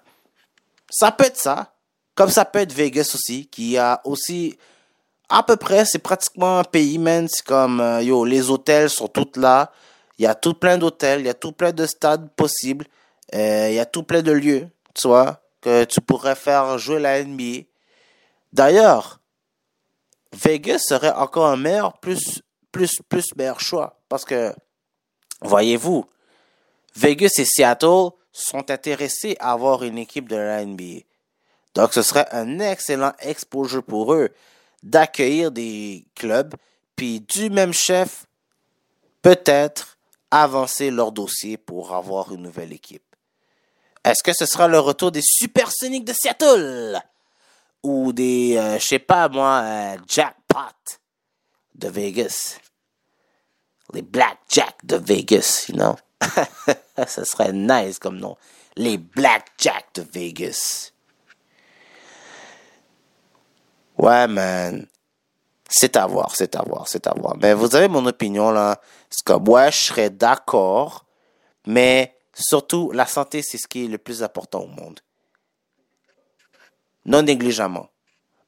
Ça 0.88 1.10
peut 1.10 1.24
être 1.24 1.36
ça. 1.36 1.72
Comme 2.14 2.30
ça 2.30 2.44
peut 2.44 2.60
être 2.60 2.72
Vegas 2.72 3.10
aussi, 3.14 3.48
qui 3.48 3.76
a 3.76 4.00
aussi 4.04 4.56
à 5.28 5.42
peu 5.42 5.56
près, 5.56 5.84
c'est 5.84 5.98
pratiquement 5.98 6.60
un 6.60 6.64
pays, 6.64 6.98
man. 6.98 7.26
C'est 7.28 7.44
comme, 7.44 7.80
euh, 7.80 8.00
yo, 8.00 8.24
les 8.24 8.48
hôtels 8.48 8.88
sont 8.88 9.08
tous 9.08 9.38
là. 9.38 9.72
Il 10.18 10.22
y 10.22 10.26
a 10.26 10.36
tout 10.36 10.54
plein 10.54 10.78
d'hôtels, 10.78 11.20
il 11.20 11.26
y 11.26 11.28
a 11.28 11.34
tout 11.34 11.52
plein 11.52 11.72
de 11.72 11.84
stades 11.84 12.30
possibles. 12.36 12.86
Euh, 13.34 13.66
il 13.68 13.74
y 13.74 13.80
a 13.80 13.84
tout 13.84 14.04
plein 14.04 14.22
de 14.22 14.30
lieux, 14.30 14.68
tu 14.94 15.08
vois, 15.08 15.40
que 15.60 15.84
tu 15.84 16.00
pourrais 16.00 16.36
faire 16.36 16.78
jouer 16.78 17.00
la 17.00 17.22
NBA. 17.24 17.64
D'ailleurs, 18.52 19.20
Vegas 20.32 20.78
serait 20.78 21.10
encore 21.10 21.46
un 21.46 21.56
meilleur, 21.56 21.98
plus, 21.98 22.40
plus, 22.70 23.02
plus 23.08 23.24
meilleur 23.36 23.58
choix. 23.58 23.98
Parce 24.08 24.24
que, 24.24 24.54
voyez-vous, 25.42 26.06
Vegas 26.96 27.34
et 27.38 27.44
Seattle 27.44 28.10
sont 28.32 28.70
intéressés 28.70 29.36
à 29.38 29.52
avoir 29.52 29.82
une 29.82 29.98
équipe 29.98 30.28
de 30.28 30.36
la 30.36 30.64
NBA. 30.64 31.02
Donc, 31.74 31.92
ce 31.92 32.02
serait 32.02 32.26
un 32.32 32.58
excellent 32.58 33.12
exposure 33.20 33.82
pour 33.82 34.14
eux 34.14 34.30
d'accueillir 34.82 35.50
des 35.50 36.06
clubs, 36.14 36.54
puis 36.94 37.20
du 37.20 37.50
même 37.50 37.74
chef, 37.74 38.26
peut-être 39.20 39.98
avancer 40.30 40.90
leur 40.90 41.12
dossier 41.12 41.58
pour 41.58 41.94
avoir 41.94 42.32
une 42.32 42.42
nouvelle 42.42 42.72
équipe. 42.72 43.02
Est-ce 44.04 44.22
que 44.22 44.32
ce 44.32 44.46
sera 44.46 44.68
le 44.68 44.78
retour 44.78 45.10
des 45.10 45.22
Supersonics 45.22 46.04
de 46.04 46.12
Seattle? 46.12 46.98
Ou 47.82 48.12
des, 48.12 48.56
euh, 48.56 48.78
je 48.78 48.86
sais 48.86 48.98
pas 48.98 49.28
moi, 49.28 49.62
euh, 49.64 49.96
Jackpot 50.06 50.60
de 51.74 51.88
Vegas? 51.88 52.58
Les 53.92 54.02
Blackjack 54.02 54.84
de 54.84 54.96
Vegas, 54.96 55.66
you 55.68 55.74
know? 55.74 55.96
Ce 57.06 57.24
serait 57.24 57.52
nice 57.52 57.98
comme 57.98 58.18
nom. 58.18 58.36
Les 58.76 58.98
Blackjack 58.98 59.86
de 59.94 60.02
Vegas. 60.12 60.92
Ouais, 63.98 64.26
man. 64.26 64.86
C'est 65.68 65.96
à 65.96 66.06
voir, 66.06 66.34
c'est 66.36 66.54
à 66.54 66.62
voir, 66.62 66.86
c'est 66.86 67.06
à 67.06 67.14
voir. 67.16 67.36
Mais 67.40 67.54
vous 67.54 67.74
avez 67.74 67.88
mon 67.88 68.06
opinion, 68.06 68.50
là. 68.50 68.80
C'est 69.10 69.24
comme, 69.24 69.48
ouais, 69.48 69.72
je 69.72 69.78
serais 69.78 70.10
d'accord. 70.10 71.04
Mais 71.66 72.16
surtout, 72.34 72.92
la 72.92 73.06
santé, 73.06 73.42
c'est 73.42 73.58
ce 73.58 73.66
qui 73.66 73.84
est 73.84 73.88
le 73.88 73.98
plus 73.98 74.22
important 74.22 74.60
au 74.60 74.68
monde. 74.68 75.00
Non 77.04 77.22
négligemment. 77.22 77.88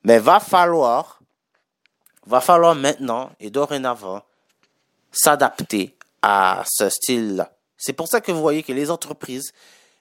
Mais 0.05 0.19
va 0.19 0.41
falloir, 0.41 1.21
va 2.27 2.41
falloir 2.41 2.75
maintenant 2.75 3.31
et 3.41 3.51
dorénavant 3.51 4.23
s'adapter 5.11 5.97
à 6.23 6.63
ce 6.67 6.89
style-là. 6.89 7.51
C'est 7.79 7.93
pour 7.93 8.09
ça 8.09 8.21
que 8.21 8.33
vous 8.33 8.41
voyez 8.41 8.63
que 8.63 8.73
les 8.73 8.91
entreprises, 8.91 9.53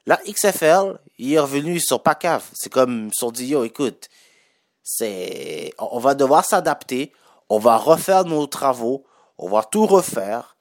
la 0.05 0.19
XFL, 0.27 0.99
est 1.19 1.39
revenu, 1.39 1.75
ils 1.75 1.81
sont 1.81 1.99
pas 1.99 2.15
caves. 2.15 2.45
C'est 2.53 2.71
comme, 2.71 3.07
ils 3.07 3.17
sont 3.17 3.31
dit, 3.31 3.47
yo, 3.47 3.63
écoute, 3.63 4.09
c'est, 4.83 5.71
on 5.77 5.99
va 5.99 6.15
devoir 6.15 6.43
s'adapter, 6.43 7.13
on 7.49 7.59
va 7.59 7.77
refaire 7.77 8.25
nos 8.25 8.47
travaux, 8.47 9.05
on 9.37 9.49
va 9.49 9.63
tout 9.63 9.85
refaire. 9.85 10.57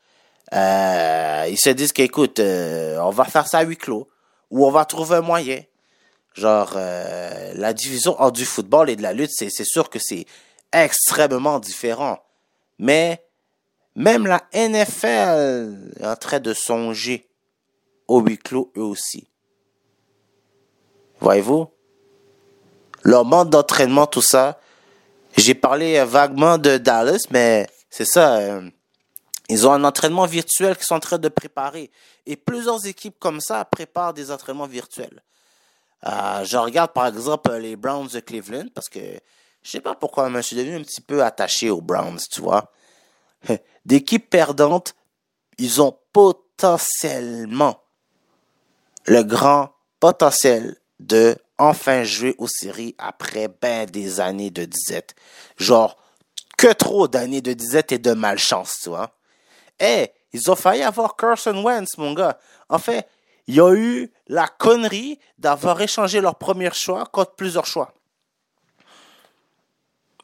Euh, 0.52 1.46
ils 1.48 1.58
se 1.58 1.70
disent 1.70 1.92
qu'écoute, 1.92 2.38
euh, 2.38 2.98
on 2.98 3.10
va 3.10 3.24
faire 3.24 3.48
ça 3.48 3.58
à 3.58 3.64
huis 3.64 3.76
clos, 3.76 4.08
ou 4.50 4.66
on 4.66 4.70
va 4.70 4.84
trouver 4.84 5.16
un 5.16 5.22
moyen. 5.22 5.62
Genre, 6.34 6.72
euh, 6.76 7.52
la 7.54 7.72
division 7.72 8.14
hors 8.20 8.32
du 8.32 8.44
football 8.44 8.90
et 8.90 8.96
de 8.96 9.02
la 9.02 9.14
lutte, 9.14 9.30
c'est 9.32 9.64
sûr 9.64 9.88
que 9.88 9.98
c'est 9.98 10.26
extrêmement 10.72 11.58
différent. 11.58 12.18
Mais 12.78 13.25
même 13.96 14.26
la 14.26 14.42
NFL 14.52 15.94
est 15.98 16.06
en 16.06 16.16
train 16.16 16.38
de 16.38 16.52
songer 16.52 17.28
au 18.06 18.20
huis 18.20 18.38
clos 18.38 18.70
eux 18.76 18.82
aussi. 18.82 19.26
Voyez-vous? 21.18 21.68
Leur 23.02 23.24
mode 23.24 23.50
d'entraînement, 23.50 24.06
tout 24.06 24.22
ça. 24.22 24.60
J'ai 25.36 25.54
parlé 25.54 26.02
vaguement 26.04 26.58
de 26.58 26.76
Dallas, 26.76 27.26
mais 27.30 27.66
c'est 27.90 28.04
ça. 28.04 28.36
euh, 28.36 28.70
ils 29.48 29.66
ont 29.66 29.72
un 29.72 29.84
entraînement 29.84 30.26
virtuel 30.26 30.76
qu'ils 30.76 30.86
sont 30.86 30.96
en 30.96 31.00
train 31.00 31.18
de 31.18 31.28
préparer. 31.28 31.90
Et 32.26 32.36
plusieurs 32.36 32.84
équipes 32.86 33.16
comme 33.18 33.40
ça 33.40 33.64
préparent 33.64 34.12
des 34.12 34.30
entraînements 34.30 34.66
virtuels. 34.66 35.22
Euh, 36.04 36.44
je 36.44 36.56
regarde 36.56 36.92
par 36.92 37.06
exemple 37.06 37.52
les 37.54 37.76
Browns 37.76 38.08
de 38.08 38.20
Cleveland 38.20 38.66
parce 38.74 38.88
que 38.88 39.00
je 39.62 39.70
sais 39.70 39.80
pas 39.80 39.94
pourquoi, 39.94 40.28
mais 40.28 40.42
je 40.42 40.48
suis 40.48 40.56
devenu 40.56 40.76
un 40.76 40.82
petit 40.82 41.00
peu 41.00 41.24
attaché 41.24 41.70
aux 41.70 41.80
Browns, 41.80 42.20
tu 42.30 42.40
vois. 42.40 42.72
D'équipes 43.86 44.28
perdantes, 44.28 44.96
ils 45.58 45.80
ont 45.80 45.96
potentiellement 46.12 47.80
le 49.04 49.22
grand 49.22 49.70
potentiel 50.00 50.76
de 50.98 51.36
enfin 51.56 52.02
jouer 52.02 52.34
aux 52.38 52.48
séries 52.48 52.96
après 52.98 53.46
ben 53.46 53.86
des 53.86 54.18
années 54.18 54.50
de 54.50 54.64
disette. 54.64 55.14
Genre, 55.56 55.96
que 56.58 56.72
trop 56.72 57.06
d'années 57.06 57.42
de 57.42 57.52
disette 57.52 57.92
et 57.92 58.00
de 58.00 58.12
malchance, 58.12 58.80
tu 58.82 58.88
vois. 58.88 59.12
Eh, 59.78 60.10
ils 60.32 60.50
ont 60.50 60.56
failli 60.56 60.82
avoir 60.82 61.14
Carson 61.14 61.62
Wentz, 61.62 61.96
mon 61.96 62.12
gars. 62.12 62.40
En 62.68 62.80
fait, 62.80 63.08
il 63.46 63.54
y 63.54 63.60
a 63.60 63.72
eu 63.72 64.12
la 64.26 64.48
connerie 64.48 65.20
d'avoir 65.38 65.80
échangé 65.80 66.20
leur 66.20 66.34
premier 66.34 66.72
choix 66.72 67.06
contre 67.06 67.36
plusieurs 67.36 67.66
choix. 67.66 67.94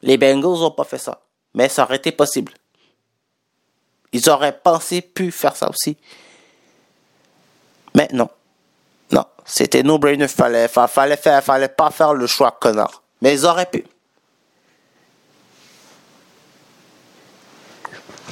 Les 0.00 0.18
Bengals 0.18 0.58
n'ont 0.58 0.72
pas 0.72 0.82
fait 0.82 0.98
ça. 0.98 1.22
Mais 1.54 1.68
ça 1.68 1.84
aurait 1.84 1.98
été 1.98 2.10
possible. 2.10 2.52
Ils 4.12 4.28
auraient 4.28 4.58
pensé 4.58 5.00
pu 5.00 5.30
faire 5.30 5.56
ça 5.56 5.68
aussi. 5.70 5.96
Mais 7.94 8.08
non. 8.12 8.28
Non. 9.10 9.24
C'était 9.44 9.82
no-brainer. 9.82 10.28
Fallait, 10.28 10.68
fa- 10.68 10.86
fallait 10.88 11.16
faire, 11.16 11.42
fallait 11.42 11.68
pas 11.68 11.90
faire 11.90 12.14
le 12.14 12.26
choix 12.26 12.50
connard. 12.52 13.02
Mais 13.20 13.34
ils 13.34 13.46
auraient 13.46 13.66
pu. 13.66 13.84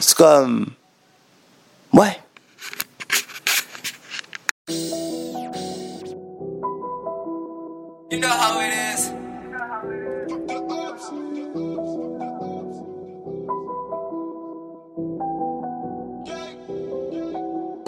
C'est 0.01 0.17
comme. 0.17 0.73
Ouais. 1.93 2.19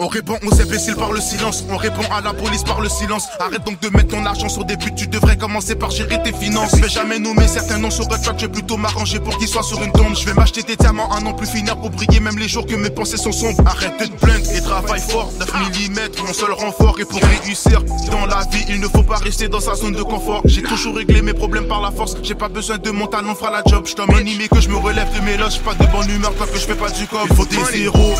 On 0.03 0.07
répond 0.07 0.37
aux 0.45 0.61
imbéciles 0.61 0.95
par 0.95 1.13
le 1.13 1.21
silence, 1.21 1.63
on 1.69 1.77
répond 1.77 2.03
à 2.11 2.19
la 2.19 2.33
police 2.33 2.63
par 2.63 2.81
le 2.81 2.89
silence. 2.89 3.29
Arrête 3.39 3.63
donc 3.65 3.79
de 3.79 3.87
mettre 3.87 4.09
ton 4.09 4.25
argent 4.25 4.49
sur 4.49 4.65
des 4.65 4.75
buts, 4.75 4.91
tu 4.93 5.07
devrais 5.07 5.37
commencer 5.37 5.75
par 5.75 5.91
gérer 5.91 6.21
tes 6.21 6.33
finances. 6.33 6.71
Je 6.75 6.81
vais 6.81 6.89
jamais 6.89 7.19
nommer 7.19 7.47
certains 7.47 7.77
noms 7.77 7.89
sur 7.89 8.03
un 8.11 8.37
je 8.37 8.45
vais 8.45 8.51
plutôt 8.51 8.75
m'arranger 8.75 9.21
pour 9.21 9.37
qu'ils 9.37 9.47
soient 9.47 9.63
sur 9.63 9.81
une 9.81 9.93
tombe. 9.93 10.13
Je 10.17 10.25
vais 10.25 10.33
m'acheter 10.33 10.61
des 10.63 10.75
diamants 10.75 11.09
un 11.13 11.25
an 11.25 11.33
plus 11.33 11.47
finir 11.47 11.77
pour 11.77 11.89
briller 11.89 12.19
même 12.19 12.37
les 12.37 12.49
jours 12.49 12.65
que 12.65 12.75
mes 12.75 12.89
pensées 12.89 13.15
sont 13.15 13.31
sombres. 13.31 13.63
Arrête 13.65 13.97
de 13.97 14.07
te 14.07 14.25
plaindre 14.25 14.45
et 14.53 14.59
travaille 14.59 14.99
fort, 14.99 15.31
9 15.39 15.53
mm, 15.53 16.25
mon 16.27 16.33
seul 16.33 16.51
renfort. 16.51 16.99
Et 16.99 17.05
pour 17.05 17.21
réussir 17.21 17.81
dans 18.11 18.25
la 18.25 18.41
vie, 18.51 18.65
il 18.67 18.81
ne 18.81 18.89
faut 18.89 19.03
pas 19.03 19.19
rester 19.19 19.47
dans 19.47 19.61
sa 19.61 19.75
zone 19.75 19.93
de 19.93 20.03
confort. 20.03 20.41
J'ai 20.43 20.63
toujours 20.63 20.97
réglé 20.97 21.21
mes 21.21 21.33
problèmes 21.33 21.69
par 21.69 21.79
la 21.79 21.91
force, 21.91 22.17
j'ai 22.23 22.35
pas 22.35 22.49
besoin 22.49 22.77
de 22.77 22.91
mon 22.91 23.07
talent, 23.07 23.35
fera 23.35 23.51
la 23.51 23.63
job. 23.65 23.85
Je 23.87 23.93
t'en 23.93 24.07
animé 24.07 24.49
que 24.49 24.59
je 24.59 24.67
me 24.67 24.75
relève 24.75 25.07
de 25.15 25.23
mes 25.23 25.37
loges, 25.37 25.59
pas 25.59 25.75
de 25.75 25.89
bonne 25.93 26.09
humeur 26.09 26.35
tant 26.35 26.45
que 26.45 26.59
je 26.59 26.65
fais 26.65 26.75
pas 26.75 26.89
du. 26.89 27.03
Il 27.29 27.35
faut 27.37 27.45
des 27.45 27.77
zéros 27.77 28.15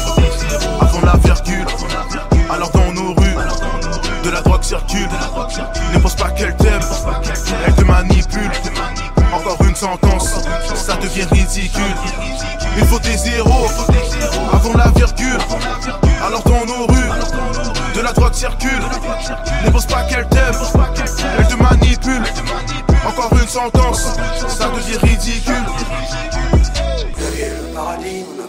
avant 0.79 1.01
la 1.01 1.17
virgule. 1.17 1.72
Alors 2.49 2.69
dans 2.71 2.91
nos 2.93 3.13
rues, 3.13 3.35
de 4.23 4.29
la 4.29 4.41
drogue 4.41 4.63
circule. 4.63 5.09
Ne 5.93 5.99
pense 5.99 6.15
pas 6.15 6.29
qu'elle 6.31 6.55
t'aime, 6.57 6.81
elle 7.65 7.73
te 7.73 7.83
manipule. 7.83 8.51
Encore 9.33 9.57
une 9.67 9.75
sentence, 9.75 10.29
ça 10.75 10.95
devient 10.97 11.25
ridicule. 11.31 11.95
Il 12.77 12.85
faut 12.85 12.99
des 12.99 13.17
zéros 13.17 13.67
avant 14.53 14.77
la 14.77 14.89
virgule. 14.89 15.37
Alors 16.25 16.43
dans 16.43 16.65
nos 16.65 16.85
rues, 16.87 17.11
de 17.95 18.01
la 18.01 18.13
drogue 18.13 18.33
circule. 18.33 18.83
Ne 19.65 19.71
pense 19.71 19.85
pas 19.85 20.03
qu'elle 20.03 20.27
t'aime, 20.29 20.55
elle 21.39 21.47
te 21.47 21.55
manipule. 21.55 22.23
Encore 23.05 23.33
une 23.33 23.47
sentence, 23.47 24.15
ça 24.47 24.69
devient 24.69 24.97
ridicule. 24.97 25.55
Le 27.17 27.79
Amérique. 27.79 28.42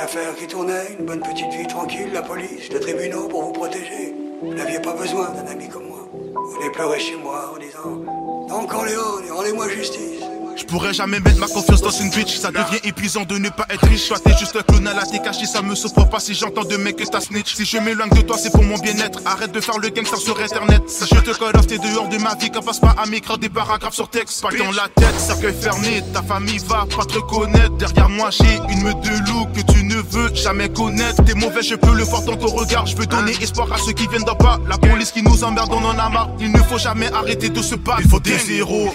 Une 0.00 0.06
affaire 0.06 0.34
qui 0.34 0.46
tournait, 0.46 0.96
une 0.98 1.04
bonne 1.04 1.20
petite 1.20 1.52
vie 1.52 1.66
tranquille, 1.66 2.08
la 2.14 2.22
police, 2.22 2.70
les 2.72 2.80
tribunaux 2.80 3.28
pour 3.28 3.42
vous 3.42 3.52
protéger. 3.52 4.14
Vous 4.40 4.54
n'aviez 4.54 4.80
pas 4.80 4.94
besoin 4.94 5.28
d'un 5.28 5.46
ami 5.46 5.68
comme 5.68 5.88
moi. 5.88 6.08
Vous 6.10 6.52
venez 6.52 6.70
pleurer 6.70 6.98
chez 6.98 7.16
moi 7.16 7.52
en 7.54 7.58
disant 7.58 8.46
Don 8.48 8.66
Corleone, 8.66 9.30
rendez-moi 9.30 9.68
justice. 9.68 10.22
Je 10.60 10.66
pourrais 10.66 10.92
jamais 10.92 11.20
mettre 11.20 11.38
ma 11.38 11.46
confiance 11.46 11.80
dans 11.80 11.90
une 11.90 12.10
bitch. 12.10 12.36
Ça 12.36 12.50
devient 12.50 12.80
épuisant 12.84 13.24
de 13.24 13.38
ne 13.38 13.48
pas 13.48 13.66
être 13.70 13.86
riche. 13.86 14.04
Soit 14.04 14.20
t'es 14.20 14.36
juste 14.38 14.54
un 14.56 14.62
clown 14.62 14.86
à 14.86 14.94
la 14.94 15.06
caché, 15.18 15.46
ça 15.46 15.62
me 15.62 15.74
souffre 15.74 16.04
pas 16.04 16.20
si 16.20 16.34
j'entends 16.34 16.64
de 16.64 16.76
mecs 16.76 16.96
que 16.96 17.04
t'as 17.04 17.20
snitch. 17.20 17.54
Si 17.54 17.64
je 17.64 17.78
m'éloigne 17.78 18.10
de 18.10 18.20
toi, 18.20 18.36
c'est 18.38 18.50
pour 18.50 18.62
mon 18.62 18.76
bien-être. 18.78 19.20
Arrête 19.24 19.52
de 19.52 19.60
faire 19.60 19.78
le 19.78 19.88
gangster 19.88 20.18
sur 20.18 20.38
internet. 20.38 20.82
Si 20.86 21.04
je 21.06 21.20
te 21.20 21.36
call 21.36 21.56
off, 21.56 21.66
t'es 21.66 21.78
dehors 21.78 22.08
de 22.08 22.18
ma 22.18 22.34
vie. 22.34 22.50
Qu'en 22.50 22.60
passe 22.60 22.78
pas 22.78 22.94
à 23.02 23.06
m'écrire 23.06 23.38
des 23.38 23.48
paragraphes 23.48 23.94
sur 23.94 24.10
texte. 24.10 24.42
Pas 24.42 24.50
dans 24.50 24.70
la 24.72 24.88
tête, 24.94 25.18
cercueil 25.18 25.54
fermé. 25.58 26.02
Ta 26.12 26.22
famille 26.22 26.58
va 26.58 26.86
pas 26.94 27.04
te 27.06 27.14
reconnaître. 27.14 27.76
Derrière 27.78 28.10
moi, 28.10 28.28
j'ai 28.30 28.60
une 28.70 28.82
meute 28.82 29.00
de 29.00 29.30
loup 29.30 29.46
que 29.54 29.72
tu 29.72 29.82
ne 29.84 29.96
veux 29.96 30.34
jamais 30.34 30.68
connaître. 30.68 31.24
T'es 31.24 31.34
mauvais, 31.34 31.62
je 31.62 31.74
peux 31.74 31.94
le 31.94 32.04
voir 32.04 32.22
dans 32.22 32.36
ton 32.36 32.48
regard. 32.48 32.86
Je 32.86 32.96
veux 32.96 33.06
donner 33.06 33.32
espoir 33.40 33.72
à 33.72 33.78
ceux 33.78 33.92
qui 33.92 34.06
viennent 34.08 34.24
d'en 34.24 34.34
bas. 34.34 34.58
La 34.68 34.76
police 34.76 35.10
qui 35.10 35.22
nous 35.22 35.42
emmerde, 35.42 35.70
on 35.72 35.84
en 35.84 35.98
a 35.98 36.08
marre. 36.10 36.30
Il 36.38 36.52
ne 36.52 36.58
faut 36.58 36.78
jamais 36.78 37.10
arrêter 37.12 37.48
de 37.48 37.62
se 37.62 37.76
battre. 37.76 38.00
Il 38.04 38.10
faut 38.10 38.20
des 38.20 38.38
zéros 38.38 38.92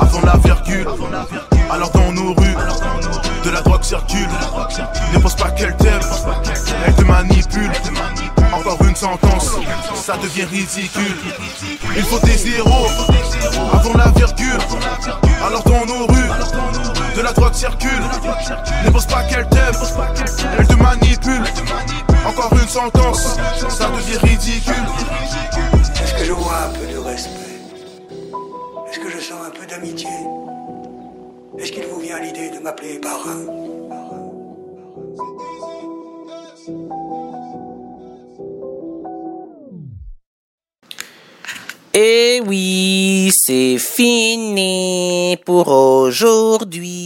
avant 0.00 0.20
la 0.22 0.36
virgule. 0.36 0.75
Alors 1.70 1.90
dans 1.90 2.12
nos 2.12 2.34
rues, 2.34 2.56
de 3.44 3.50
la 3.50 3.60
drogue 3.60 3.82
circule. 3.82 4.28
Ne 5.12 5.18
pense 5.18 5.36
pas 5.36 5.50
qu'elle 5.50 5.76
t'aime, 5.76 6.00
elle 6.86 6.94
te 6.94 7.02
manipule. 7.02 7.70
Encore 8.52 8.78
une 8.82 8.96
sentence, 8.96 9.50
ça 9.94 10.16
devient 10.16 10.44
ridicule. 10.44 11.16
Il 11.96 12.02
faut 12.02 12.18
des 12.26 12.36
zéros 12.36 12.88
avant 13.72 13.94
la 13.94 14.08
virgule. 14.08 14.58
Alors 15.44 15.62
dans 15.64 15.86
nos 15.86 16.06
rues, 16.06 16.30
de 17.16 17.20
la 17.22 17.32
drogue 17.32 17.54
circule. 17.54 17.90
Ne 18.84 18.90
pas 18.90 19.22
qu'elle 19.24 19.48
t'aime, 19.48 19.74
elle 20.58 20.66
te 20.66 20.74
manipule. 20.74 21.44
Encore 22.26 22.52
une 22.52 22.68
sentence, 22.68 23.36
ça 23.68 23.88
devient 23.88 24.18
ridicule. 24.18 24.74
Est-ce 26.02 26.14
que 26.14 26.24
je 26.24 26.32
vois 26.32 26.58
un 26.66 26.78
peu 26.78 26.92
de 26.92 26.98
respect? 26.98 27.30
Est-ce 28.90 28.98
que 29.00 29.10
je 29.10 29.18
sens 29.18 29.38
un 29.46 29.50
peu 29.50 29.66
d'amitié? 29.66 30.08
Est-ce 31.58 31.72
qu'il 31.72 31.86
vous 31.86 32.00
vient 32.00 32.20
l'idée 32.20 32.50
de 32.50 32.58
m'appeler 32.58 32.98
parrain 32.98 33.46
Et 41.94 42.42
oui, 42.46 43.30
c'est 43.32 43.78
fini 43.78 45.38
pour 45.46 45.68
aujourd'hui. 45.68 47.02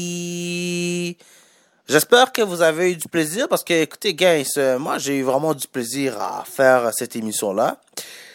J'espère 1.89 2.33
que 2.33 2.43
vous 2.43 2.61
avez 2.61 2.91
eu 2.91 2.97
du 2.97 3.07
plaisir 3.07 3.49
parce 3.49 3.63
que, 3.63 3.73
écoutez, 3.73 4.15
guys, 4.15 4.49
euh, 4.57 4.81
moi, 4.81 4.99
j'ai 4.99 5.19
eu 5.19 5.23
vraiment 5.23 5.55
du 5.55 5.69
plaisir 5.69 6.21
à 6.21 6.45
faire 6.45 6.91
cette 6.93 7.15
émission-là. 7.15 7.81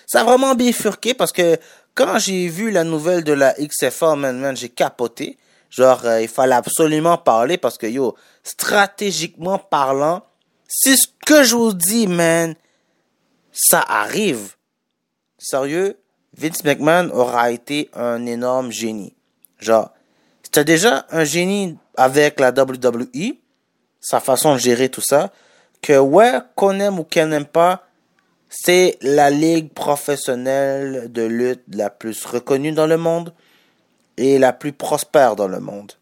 Ça 0.08 0.22
a 0.22 0.24
vraiment 0.24 0.56
bifurqué 0.56 1.14
parce 1.14 1.34
que 1.34 1.58
quand 1.94 2.20
j'ai 2.20 2.48
vu 2.48 2.72
la 2.72 2.86
nouvelle 2.86 3.26
de 3.26 3.34
la 3.34 3.54
XFL, 3.54 4.16
man, 4.16 4.40
man 4.40 4.56
j'ai 4.56 4.70
capoté. 4.70 5.38
Genre, 5.76 6.06
euh, 6.06 6.22
il 6.22 6.30
fallait 6.30 6.56
absolument 6.56 7.18
parler 7.18 7.58
parce 7.58 7.78
que, 7.78 7.86
yo, 7.86 8.16
stratégiquement 8.44 9.58
parlant, 9.58 10.24
c'est 10.70 10.96
ce 10.96 11.08
que 11.26 11.44
je 11.44 11.54
vous 11.54 11.74
dis, 11.74 12.08
man, 12.08 12.56
ça 13.52 13.82
arrive. 13.82 14.56
Sérieux, 15.38 15.98
Vince 16.38 16.64
McMahon 16.64 17.10
aura 17.10 17.52
été 17.52 17.90
un 17.94 18.26
énorme 18.26 18.72
génie. 18.72 19.14
Genre, 19.60 19.92
c'était 20.44 20.64
déjà 20.64 21.06
un 21.12 21.26
génie 21.26 21.78
avec 21.98 22.40
la 22.40 22.52
WWE, 22.52 23.36
sa 24.00 24.22
façon 24.22 24.54
de 24.54 24.60
gérer 24.60 24.88
tout 24.88 25.04
ça, 25.06 25.34
que 25.82 25.98
ouais, 25.98 26.40
qu'on 26.56 26.80
aime 26.80 27.00
ou 27.00 27.04
qu'on 27.04 27.26
n'aime 27.26 27.46
pas, 27.46 27.84
c'est 28.50 28.98
la 29.02 29.30
ligue 29.30 29.74
professionnelle 29.74 31.12
de 31.12 31.24
lutte 31.24 31.64
la 31.74 31.90
plus 31.90 32.26
reconnue 32.26 32.72
dans 32.72 32.88
le 32.88 32.98
monde 32.98 33.34
et 34.18 34.38
la 34.38 34.54
plus 34.54 34.74
prospère 34.74 35.36
dans 35.36 35.48
le 35.48 35.60
monde. 35.60 35.94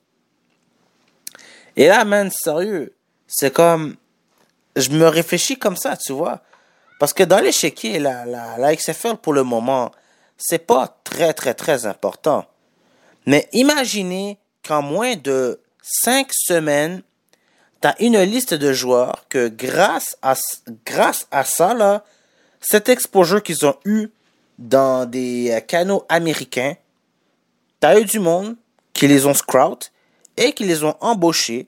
Et 1.76 1.88
là, 1.88 2.06
man, 2.06 2.30
sérieux, 2.31 2.94
c'est 3.27 3.52
comme, 3.52 3.95
je 4.76 4.90
me 4.90 5.07
réfléchis 5.07 5.57
comme 5.57 5.76
ça, 5.76 5.98
tu 5.98 6.14
vois. 6.14 6.41
Parce 6.99 7.14
que 7.14 7.23
dans 7.23 7.40
l'échiquier, 7.40 7.99
la, 7.99 8.26
la, 8.26 8.57
la 8.57 8.76
XFL 8.76 9.18
pour 9.18 9.34
le 9.34 9.44
moment, 9.44 9.91
c'est 10.38 10.65
pas 10.65 10.99
très, 11.03 11.34
très, 11.34 11.53
très 11.53 11.85
important. 11.85 12.45
Mais 13.26 13.48
imaginez 13.53 14.38
qu'en 14.65 14.81
moins 14.81 15.15
de 15.15 15.60
cinq 15.81 16.27
semaines, 16.31 17.02
tu 17.81 17.88
as 17.88 18.02
une 18.02 18.19
liste 18.22 18.53
de 18.53 18.72
joueurs 18.72 19.26
que 19.30 19.48
grâce 19.49 20.15
à, 20.22 20.35
grâce 20.85 21.27
à 21.31 21.44
ça, 21.44 21.73
là, 21.73 22.03
cet 22.61 22.88
exposure 22.90 23.44
qu'ils 23.44 23.65
ont 23.65 23.76
eu 23.85 24.07
dans 24.57 25.06
des 25.06 25.61
canaux 25.68 26.06
américains, 26.07 26.76
tu 27.84 27.88
as 27.88 28.00
eu 28.00 28.06
du 28.06 28.20
monde 28.20 28.56
qui 28.94 29.10
les 29.10 29.26
ont 29.26 29.34
scout 29.34 29.92
et 30.38 30.54
qui 30.54 30.64
les 30.64 30.86
ont 30.86 30.96
embauchés 31.02 31.68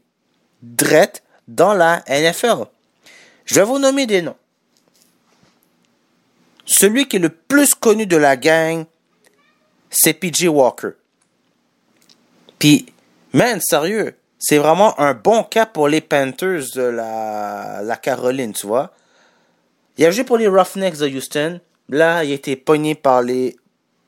direct 0.62 1.22
dans 1.46 1.74
la 1.74 2.04
NFL. 2.08 2.68
Je 3.44 3.56
vais 3.56 3.66
vous 3.66 3.80
nommer 3.80 4.08
des 4.08 4.22
noms. 4.22 4.38
Celui 6.66 7.10
qui 7.10 7.18
est 7.18 7.20
le 7.20 7.28
plus 7.28 7.76
connu 7.76 8.06
de 8.06 8.16
la 8.16 8.38
gang, 8.38 8.86
c'est 9.90 10.14
PJ 10.14 10.46
Walker. 10.46 10.92
Puis, 12.60 12.86
man, 13.34 13.60
sérieux, 13.60 14.16
c'est 14.40 14.58
vraiment 14.58 14.98
un 14.98 15.14
bon 15.14 15.44
cas 15.44 15.66
pour 15.66 15.90
les 15.90 16.00
Panthers 16.00 16.64
de 16.76 16.82
la, 16.82 18.00
Caroline, 18.02 18.54
tu 18.54 18.68
vois. 18.68 18.94
Il 19.98 20.06
a 20.06 20.12
joué 20.12 20.24
pour 20.24 20.38
les 20.38 20.48
Roughnecks 20.48 20.98
de 20.98 21.10
Houston. 21.10 21.60
Là, 21.90 22.24
il 22.24 22.32
a 22.32 22.36
été 22.36 22.56
pogné 22.56 22.96
par 22.96 23.22
les 23.22 23.58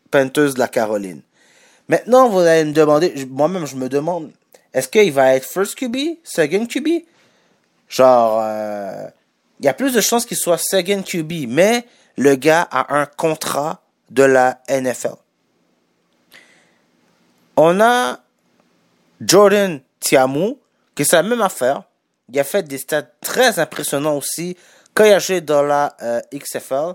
Panthers 0.09 0.53
de 0.53 0.59
la 0.59 0.69
Caroline. 0.69 1.21
Maintenant, 1.89 2.29
vous 2.29 2.39
allez 2.39 2.65
me 2.65 2.73
demander, 2.73 3.25
moi-même, 3.29 3.65
je 3.65 3.75
me 3.75 3.87
demande, 3.87 4.31
est-ce 4.73 4.87
qu'il 4.87 5.11
va 5.13 5.35
être 5.35 5.45
first 5.45 5.75
QB, 5.75 6.19
second 6.23 6.65
QB? 6.65 6.87
Genre, 7.87 8.39
euh, 8.43 9.07
il 9.59 9.65
y 9.65 9.69
a 9.69 9.73
plus 9.73 9.93
de 9.93 10.01
chances 10.01 10.25
qu'il 10.25 10.37
soit 10.37 10.57
second 10.57 11.01
QB, 11.01 11.47
mais 11.47 11.85
le 12.17 12.35
gars 12.35 12.67
a 12.69 12.95
un 12.95 13.05
contrat 13.05 13.81
de 14.09 14.23
la 14.23 14.61
NFL. 14.69 15.15
On 17.55 17.79
a 17.81 18.19
Jordan 19.21 19.81
Tiamu, 19.99 20.55
qui 20.95 21.05
c'est 21.05 21.15
la 21.15 21.23
même 21.23 21.41
affaire. 21.41 21.83
Il 22.31 22.39
a 22.39 22.43
fait 22.43 22.63
des 22.63 22.77
stats 22.77 23.03
très 23.21 23.59
impressionnants 23.59 24.17
aussi 24.17 24.57
quand 24.93 25.05
il 25.05 25.13
a 25.13 25.19
joué 25.19 25.41
dans 25.41 25.63
la 25.63 25.95
euh, 26.01 26.21
XFL. 26.33 26.93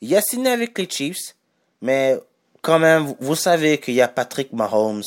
Il 0.00 0.14
a 0.16 0.20
signé 0.20 0.50
avec 0.50 0.76
les 0.78 0.88
Chiefs, 0.88 1.34
mais 1.80 2.18
quand 2.62 2.78
même, 2.78 3.14
vous 3.20 3.34
savez 3.34 3.78
qu'il 3.78 3.94
y 3.94 4.00
a 4.00 4.08
Patrick 4.08 4.52
Mahomes. 4.52 5.02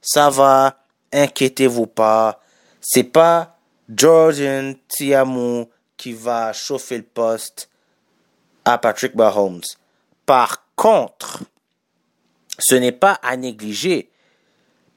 Ça 0.00 0.30
va, 0.30 0.76
inquiétez-vous 1.12 1.86
pas. 1.86 2.40
C'est 2.80 3.04
pas 3.04 3.58
Jordan 3.88 4.76
Tiamu 4.86 5.64
qui 5.96 6.12
va 6.12 6.52
chauffer 6.52 6.98
le 6.98 7.02
poste 7.02 7.68
à 8.64 8.78
Patrick 8.78 9.14
Mahomes. 9.14 9.62
Par 10.26 10.66
contre, 10.76 11.40
ce 12.58 12.74
n'est 12.74 12.92
pas 12.92 13.18
à 13.22 13.36
négliger. 13.36 14.10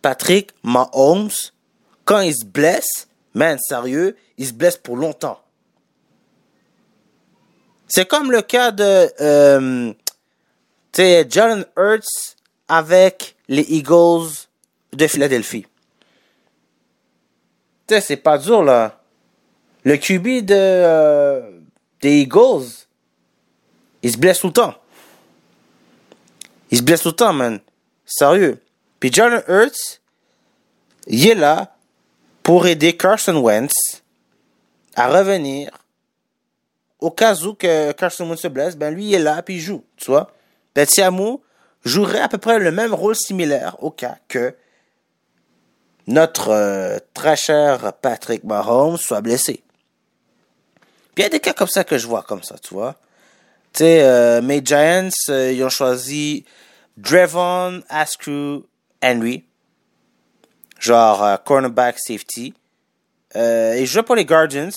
Patrick 0.02 0.52
Mahomes, 0.64 1.32
quand 2.04 2.20
il 2.20 2.36
se 2.36 2.46
blesse, 2.46 3.08
man, 3.34 3.58
sérieux, 3.60 4.18
il 4.38 4.48
se 4.48 4.54
blesse 4.54 4.78
pour 4.78 4.98
longtemps. 4.98 5.42
C'est 7.88 8.08
comme 8.08 8.32
le 8.32 8.42
cas 8.42 8.72
de 8.72 9.12
euh, 9.22 9.94
Jalen 10.94 11.66
Hurts 11.78 12.36
avec 12.68 13.36
les 13.48 13.64
Eagles 13.64 14.48
de 14.94 15.08
Philadelphie. 15.08 15.66
c'est 17.88 18.18
pas 18.18 18.38
dur 18.38 18.64
là. 18.64 19.02
Le 19.84 19.98
QB 19.98 20.52
euh, 20.52 21.60
des 22.02 22.22
Eagles, 22.22 22.68
il 24.04 24.12
se 24.12 24.18
blesse 24.18 24.40
tout 24.40 24.48
le 24.48 24.54
temps. 24.54 24.76
Il 26.70 26.78
se 26.78 26.84
blesse 26.84 27.02
tout 27.02 27.10
le 27.10 27.16
temps, 27.16 27.34
man. 27.34 27.60
Sérieux. 28.06 28.62
Puis 29.00 29.12
Jalen 29.12 29.44
Hurts, 29.48 30.00
il 31.08 31.28
est 31.28 31.36
là 31.36 31.76
pour 32.44 32.68
aider 32.68 32.96
Carson 32.96 33.36
Wentz 33.38 33.74
à 34.96 35.08
revenir. 35.08 35.72
Au 37.00 37.10
cas 37.10 37.36
où 37.44 37.56
que 37.56 37.92
Carson 37.94 38.30
Wentz 38.30 38.42
se 38.42 38.48
blesse, 38.48 38.76
ben 38.76 38.94
lui 38.94 39.08
il 39.08 39.14
est 39.16 39.20
là 39.20 39.42
puis 39.42 39.56
il 39.56 39.62
joue, 39.62 39.84
tu 39.98 40.12
vois. 40.12 40.32
Ben 40.76 40.88
jouerait 41.84 42.20
à 42.20 42.28
peu 42.28 42.38
près 42.38 42.60
le 42.60 42.72
même 42.72 42.94
rôle 42.94 43.16
similaire 43.16 43.76
au 43.84 43.92
cas 43.92 44.18
que 44.28 44.56
notre 46.08 46.50
euh, 46.50 46.98
très 47.14 47.36
cher 47.36 47.94
Patrick 48.02 48.44
Mahomes 48.44 48.98
soit 48.98 49.22
blessé. 49.22 49.64
Puis 51.14 51.20
il 51.20 51.24
y 51.24 51.26
a 51.26 51.30
des 51.30 51.40
cas 51.40 51.54
comme 51.54 51.68
ça 51.68 51.84
que 51.84 51.98
je 51.98 52.08
vois 52.08 52.24
comme 52.24 52.44
ça, 52.44 52.56
tu 52.58 52.74
vois. 52.74 52.96
Tu 53.74 53.80
sais, 53.80 54.04
euh, 54.04 54.42
mes 54.42 54.62
Giants, 54.64 55.10
euh, 55.30 55.52
ils 55.52 55.64
ont 55.64 55.70
choisi 55.70 56.46
Drevon 56.98 57.82
Askew 57.90 58.66
Henry, 59.04 59.46
genre 60.80 61.44
cornerback 61.44 61.98
safety. 62.00 62.54
Et 63.34 63.86
je 63.86 64.02
pour 64.02 64.16
les 64.16 64.26
Guardians. 64.26 64.70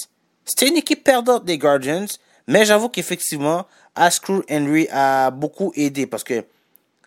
C'était 0.45 0.69
une 0.69 0.77
équipe 0.77 1.03
perdante 1.03 1.45
des 1.45 1.59
Guardians, 1.59 2.07
mais 2.47 2.65
j'avoue 2.65 2.89
qu'effectivement, 2.89 3.67
Askew 3.95 4.43
Henry 4.51 4.89
a 4.91 5.31
beaucoup 5.31 5.73
aidé 5.77 6.07
parce 6.07 6.25
que 6.25 6.45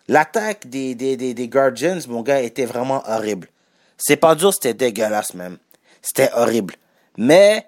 l'attaque 0.08 0.68
des, 0.68 0.94
des, 0.94 1.16
des, 1.16 1.48
Guardians, 1.48 1.98
mon 2.08 2.22
gars, 2.22 2.40
était 2.40 2.64
vraiment 2.64 3.02
horrible. 3.06 3.48
C'est 3.96 4.16
pas 4.16 4.34
dur, 4.34 4.52
c'était 4.52 4.74
dégueulasse 4.74 5.34
même. 5.34 5.58
C'était 6.02 6.30
horrible. 6.34 6.74
Mais 7.16 7.66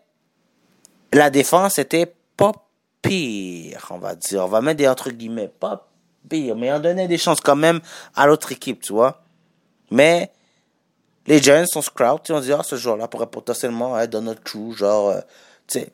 la 1.12 1.30
défense 1.30 1.78
était 1.78 2.12
pas 2.36 2.52
pire, 3.02 3.88
on 3.90 3.98
va 3.98 4.14
dire. 4.14 4.44
On 4.44 4.48
va 4.48 4.60
mettre 4.60 4.78
des 4.78 4.88
entre 4.88 5.10
guillemets, 5.10 5.48
pas 5.48 5.88
pire, 6.28 6.56
mais 6.56 6.72
on 6.72 6.80
donnait 6.80 7.09
des 7.09 7.18
chances 7.18 7.40
quand 7.40 7.56
même 7.56 7.80
à 8.14 8.26
l'autre 8.26 8.52
équipe, 8.52 8.82
tu 8.82 8.92
vois. 8.92 9.22
Mais 9.90 10.30
les 11.26 11.40
Giants 11.42 11.66
sont 11.66 11.82
tu 12.24 12.32
on 12.32 12.40
dit, 12.40 12.52
ah, 12.52 12.62
ce 12.62 12.76
joueur-là 12.76 13.09
pourrait 13.09 13.26
potentiellement 13.26 13.98
être 13.98 14.10
dans 14.10 14.22
notre 14.22 14.42
trou, 14.42 14.72
genre, 14.72 15.10
euh, 15.10 15.20
tu 15.66 15.80
sais. 15.80 15.92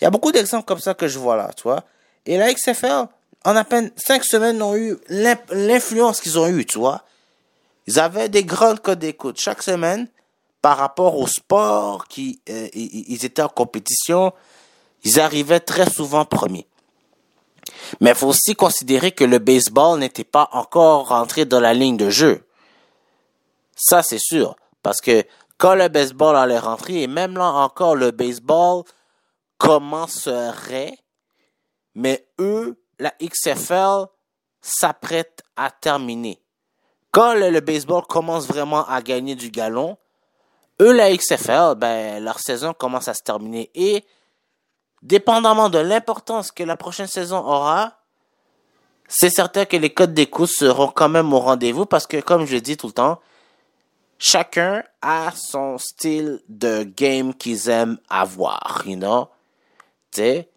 Il 0.00 0.04
y 0.04 0.06
a 0.06 0.10
beaucoup 0.10 0.32
d'exemples 0.32 0.64
comme 0.64 0.80
ça 0.80 0.94
que 0.94 1.08
je 1.08 1.18
vois 1.18 1.36
là, 1.36 1.50
tu 1.54 1.64
vois. 1.64 1.84
Et 2.26 2.38
la 2.38 2.52
XFL, 2.52 3.06
en 3.44 3.56
à 3.56 3.64
peine 3.64 3.90
cinq 3.96 4.24
semaines, 4.24 4.62
ont 4.62 4.76
eu 4.76 4.96
l'influence 5.08 6.20
qu'ils 6.20 6.38
ont 6.38 6.48
eu, 6.48 6.64
tu 6.64 6.78
vois. 6.78 7.02
Ils 7.86 7.98
avaient 7.98 8.28
des 8.28 8.44
grandes 8.44 8.80
codes 8.80 9.00
d'écoute 9.00 9.38
chaque 9.38 9.62
semaine 9.62 10.08
par 10.62 10.76
rapport 10.76 11.18
au 11.18 11.26
sport 11.26 12.06
qui 12.08 12.40
euh, 12.48 12.68
ils 12.74 13.24
étaient 13.24 13.42
en 13.42 13.48
compétition. 13.48 14.32
Ils 15.04 15.18
arrivaient 15.20 15.60
très 15.60 15.88
souvent 15.88 16.24
premiers. 16.24 16.66
Mais 18.00 18.10
il 18.10 18.16
faut 18.16 18.28
aussi 18.28 18.54
considérer 18.54 19.12
que 19.12 19.24
le 19.24 19.38
baseball 19.38 19.98
n'était 19.98 20.24
pas 20.24 20.48
encore 20.52 21.08
rentré 21.08 21.44
dans 21.44 21.60
la 21.60 21.74
ligne 21.74 21.96
de 21.96 22.10
jeu. 22.10 22.46
Ça, 23.76 24.02
c'est 24.02 24.20
sûr. 24.20 24.56
Parce 24.82 25.00
que 25.00 25.24
quand 25.58 25.74
le 25.74 25.88
baseball 25.88 26.36
allait 26.36 26.58
rentrer, 26.58 27.02
et 27.02 27.06
même 27.06 27.36
là 27.36 27.50
encore, 27.50 27.96
le 27.96 28.10
baseball 28.10 28.84
commencerait, 29.60 30.98
mais 31.94 32.26
eux, 32.40 32.82
la 32.98 33.12
XFL, 33.22 34.06
s'apprête 34.62 35.42
à 35.54 35.70
terminer. 35.70 36.42
Quand 37.12 37.34
le, 37.34 37.60
baseball 37.60 38.06
commence 38.06 38.46
vraiment 38.46 38.86
à 38.86 39.02
gagner 39.02 39.34
du 39.34 39.50
galon, 39.50 39.98
eux, 40.80 40.92
la 40.92 41.14
XFL, 41.14 41.74
ben, 41.76 42.24
leur 42.24 42.38
saison 42.40 42.72
commence 42.72 43.08
à 43.08 43.14
se 43.14 43.22
terminer. 43.22 43.70
Et, 43.74 44.04
dépendamment 45.02 45.68
de 45.68 45.78
l'importance 45.78 46.50
que 46.50 46.62
la 46.62 46.76
prochaine 46.76 47.06
saison 47.06 47.38
aura, 47.38 47.98
c'est 49.08 49.30
certain 49.30 49.66
que 49.66 49.76
les 49.76 49.92
codes 49.92 50.14
d'écoute 50.14 50.48
seront 50.48 50.88
quand 50.88 51.08
même 51.10 51.32
au 51.34 51.38
rendez-vous 51.40 51.84
parce 51.84 52.06
que, 52.06 52.20
comme 52.20 52.46
je 52.46 52.56
dis 52.56 52.78
tout 52.78 52.86
le 52.86 52.92
temps, 52.94 53.20
chacun 54.18 54.84
a 55.02 55.32
son 55.34 55.76
style 55.76 56.40
de 56.48 56.84
game 56.84 57.34
qu'ils 57.34 57.68
aiment 57.68 57.98
avoir, 58.08 58.82
you 58.86 58.96
know? 58.96 59.28
Sais? 60.12 60.50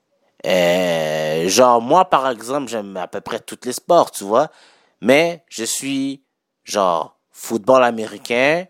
Euh, 0.46 1.48
genre, 1.48 1.82
moi, 1.82 2.06
par 2.06 2.30
exemple, 2.30 2.70
j'aime 2.70 2.98
à 2.98 3.08
peu 3.08 3.22
près 3.22 3.40
tous 3.40 3.60
les 3.64 3.74
sports, 3.74 4.12
tu 4.12 4.24
vois? 4.24 4.50
Mais 5.02 5.44
je 5.50 5.64
suis, 5.64 6.24
genre, 6.64 7.18
football 7.32 7.84
américain, 7.84 8.66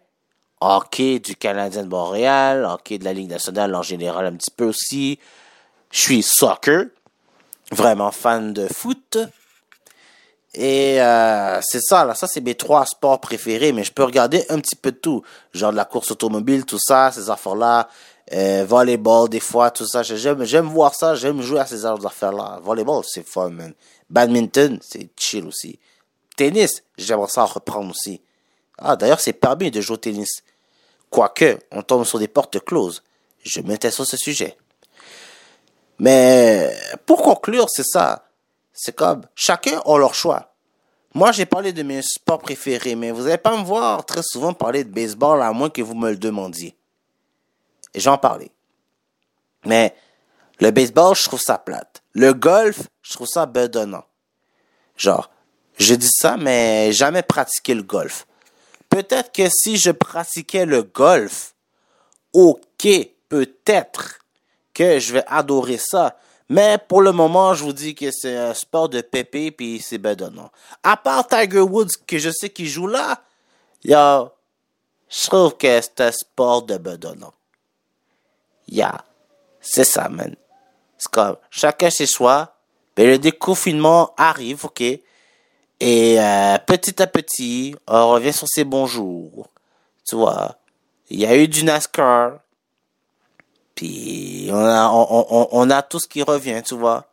hockey 0.62 1.20
du 1.20 1.36
Canadien 1.36 1.84
de 1.84 1.90
Montréal, 1.90 2.66
hockey 2.66 2.98
de 2.98 3.06
la 3.06 3.14
Ligue 3.14 3.30
nationale 3.30 3.74
en 3.76 3.82
général 3.82 4.26
un 4.26 4.34
petit 4.34 4.52
peu 4.52 4.66
aussi. 4.66 5.20
Je 5.92 6.00
suis 6.00 6.24
soccer, 6.24 6.86
vraiment 7.72 8.12
fan 8.12 8.54
de 8.54 8.68
foot. 8.68 9.18
Et 10.56 11.02
euh, 11.02 11.60
c'est 11.62 11.82
ça, 11.82 12.06
là, 12.06 12.14
ça 12.14 12.28
c'est 12.28 12.42
mes 12.42 12.56
trois 12.56 12.86
sports 12.86 13.20
préférés, 13.20 13.72
mais 13.72 13.84
je 13.84 13.92
peux 13.92 14.04
regarder 14.04 14.46
un 14.50 14.60
petit 14.60 14.76
peu 14.76 14.92
de 14.92 14.98
tout. 14.98 15.24
Genre 15.54 15.72
de 15.72 15.78
la 15.78 15.86
course 15.86 16.12
automobile, 16.12 16.66
tout 16.66 16.80
ça, 16.80 17.12
ces 17.12 17.30
affaires-là. 17.30 17.90
Euh, 18.32 18.66
volleyball, 18.66 19.28
des 19.28 19.40
fois, 19.40 19.70
tout 19.72 19.86
ça. 19.86 20.02
J'aime, 20.02 20.44
j'aime 20.46 20.68
voir 20.68 20.96
ça, 20.96 21.16
j'aime 21.16 21.42
jouer 21.42 21.60
à 21.60 21.66
ces 21.66 21.86
affaires-là. 21.86 22.60
Volleyball, 22.64 23.04
c'est 23.06 23.28
fun, 23.28 23.50
man. 23.50 23.74
Badminton, 24.10 24.80
c'est 24.82 25.10
chill 25.18 25.46
aussi. 25.46 25.80
Tennis, 26.38 26.84
j'aimerais 26.98 27.28
ça 27.28 27.44
reprendre 27.44 27.92
aussi. 27.92 28.22
Ah, 28.78 28.96
d'ailleurs, 28.96 29.20
c'est 29.20 29.34
permis 29.34 29.72
de 29.72 29.82
jouer 29.82 29.96
au 29.96 29.98
tennis. 29.98 30.44
Quoique, 31.10 31.60
on 31.72 31.82
tombe 31.82 32.06
sur 32.06 32.18
des 32.18 32.28
portes 32.28 32.64
closes. 32.64 33.04
Je 33.44 33.62
m'intéresse 33.62 33.96
sur 33.96 34.06
ce 34.06 34.18
sujet. 34.18 34.58
Mais, 36.00 36.76
pour 37.06 37.22
conclure, 37.22 37.70
c'est 37.70 37.86
ça. 37.86 38.28
C'est 38.74 38.96
comme, 38.96 39.22
chacun 39.36 39.80
a 39.86 39.98
leur 39.98 40.16
choix. 40.16 40.54
Moi, 41.14 41.32
j'ai 41.32 41.46
parlé 41.46 41.74
de 41.74 41.84
mes 41.84 42.02
sports 42.02 42.40
préférés, 42.40 42.96
mais 42.96 43.12
vous 43.12 43.24
n'allez 43.24 43.38
pas 43.38 43.56
me 43.56 43.64
voir 43.64 44.04
très 44.06 44.24
souvent 44.24 44.54
parler 44.54 44.84
de 44.84 44.90
baseball 44.90 45.44
à 45.44 45.52
moins 45.52 45.70
que 45.70 45.84
vous 45.84 45.94
me 45.94 46.10
le 46.10 46.18
demandiez. 46.18 46.76
Et 47.94 48.00
j'en 48.00 48.18
parlais. 48.18 48.52
Mais 49.66 49.96
le 50.60 50.72
baseball, 50.72 51.16
je 51.16 51.24
trouve 51.24 51.42
ça 51.42 51.58
plate. 51.58 52.04
Le 52.14 52.34
golf, 52.34 52.88
je 53.02 53.14
trouve 53.14 53.28
ça 53.28 53.46
bedonnant. 53.46 54.06
Genre, 54.98 55.30
je 55.78 55.96
dis 55.96 56.12
ça, 56.12 56.38
mais 56.38 56.92
jamais 56.92 57.24
pratiqué 57.24 57.74
le 57.74 57.84
golf. 57.84 58.28
Peut-être 58.90 59.32
que 59.32 59.50
si 59.50 59.78
je 59.78 59.92
pratiquais 59.92 60.66
le 60.66 60.84
golf, 60.84 61.56
ok, 62.34 62.88
peut-être 63.30 64.20
que 64.74 65.00
je 65.00 65.14
vais 65.14 65.24
adorer 65.28 65.80
ça. 65.80 66.18
Mais 66.50 66.78
pour 66.78 67.02
le 67.02 67.12
moment, 67.12 67.54
je 67.54 67.64
vous 67.64 67.74
dis 67.74 67.96
que 67.96 68.12
c'est 68.12 68.38
un 68.38 68.54
sport 68.54 68.90
de 68.90 69.02
pépé 69.02 69.52
puis 69.52 69.82
c'est 69.82 69.98
bedonnant. 69.98 70.52
À 70.84 70.98
part 70.98 71.28
Tiger 71.28 71.62
Woods, 71.62 71.98
que 72.06 72.20
je 72.20 72.30
sais 72.30 72.50
qu'il 72.50 72.68
joue 72.68 72.88
là, 72.88 73.22
yo, 73.84 74.30
je 75.10 75.28
trouve 75.28 75.58
que 75.58 75.82
c'est 75.82 76.02
un 76.02 76.12
sport 76.12 76.64
de 76.64 76.78
bedonnant. 76.78 77.34
Ya, 78.68 79.04
c'est 79.62 79.84
ça, 79.84 80.10
man. 80.10 80.36
C'est 80.98 81.12
comme, 81.12 81.38
chacun 81.50 81.90
chez 81.90 82.06
soi, 82.06 82.56
mais 82.98 83.06
le 83.06 83.20
déconfinement 83.20 84.14
arrive, 84.18 84.66
ok? 84.66 84.82
Et 84.82 86.20
euh, 86.20 86.58
petit 86.66 87.02
à 87.02 87.08
petit, 87.08 87.76
on 87.88 88.12
revient 88.12 88.34
sur 88.34 88.48
ses 88.48 88.64
bons 88.64 88.86
jours. 88.86 89.50
Tu 90.08 90.16
vois, 90.16 90.58
il 91.10 91.20
y 91.20 91.26
a 91.26 91.36
eu 91.36 91.48
du 91.48 91.64
NASCAR, 91.64 92.40
puis 93.76 94.48
on 94.52 94.66
a, 94.66 94.90
on, 94.90 95.48
on, 95.52 95.70
a 95.70 95.82
tout 95.82 96.00
ce 96.00 96.08
qui 96.08 96.24
revient, 96.24 96.62
tu 96.66 96.76
vois? 96.76 97.08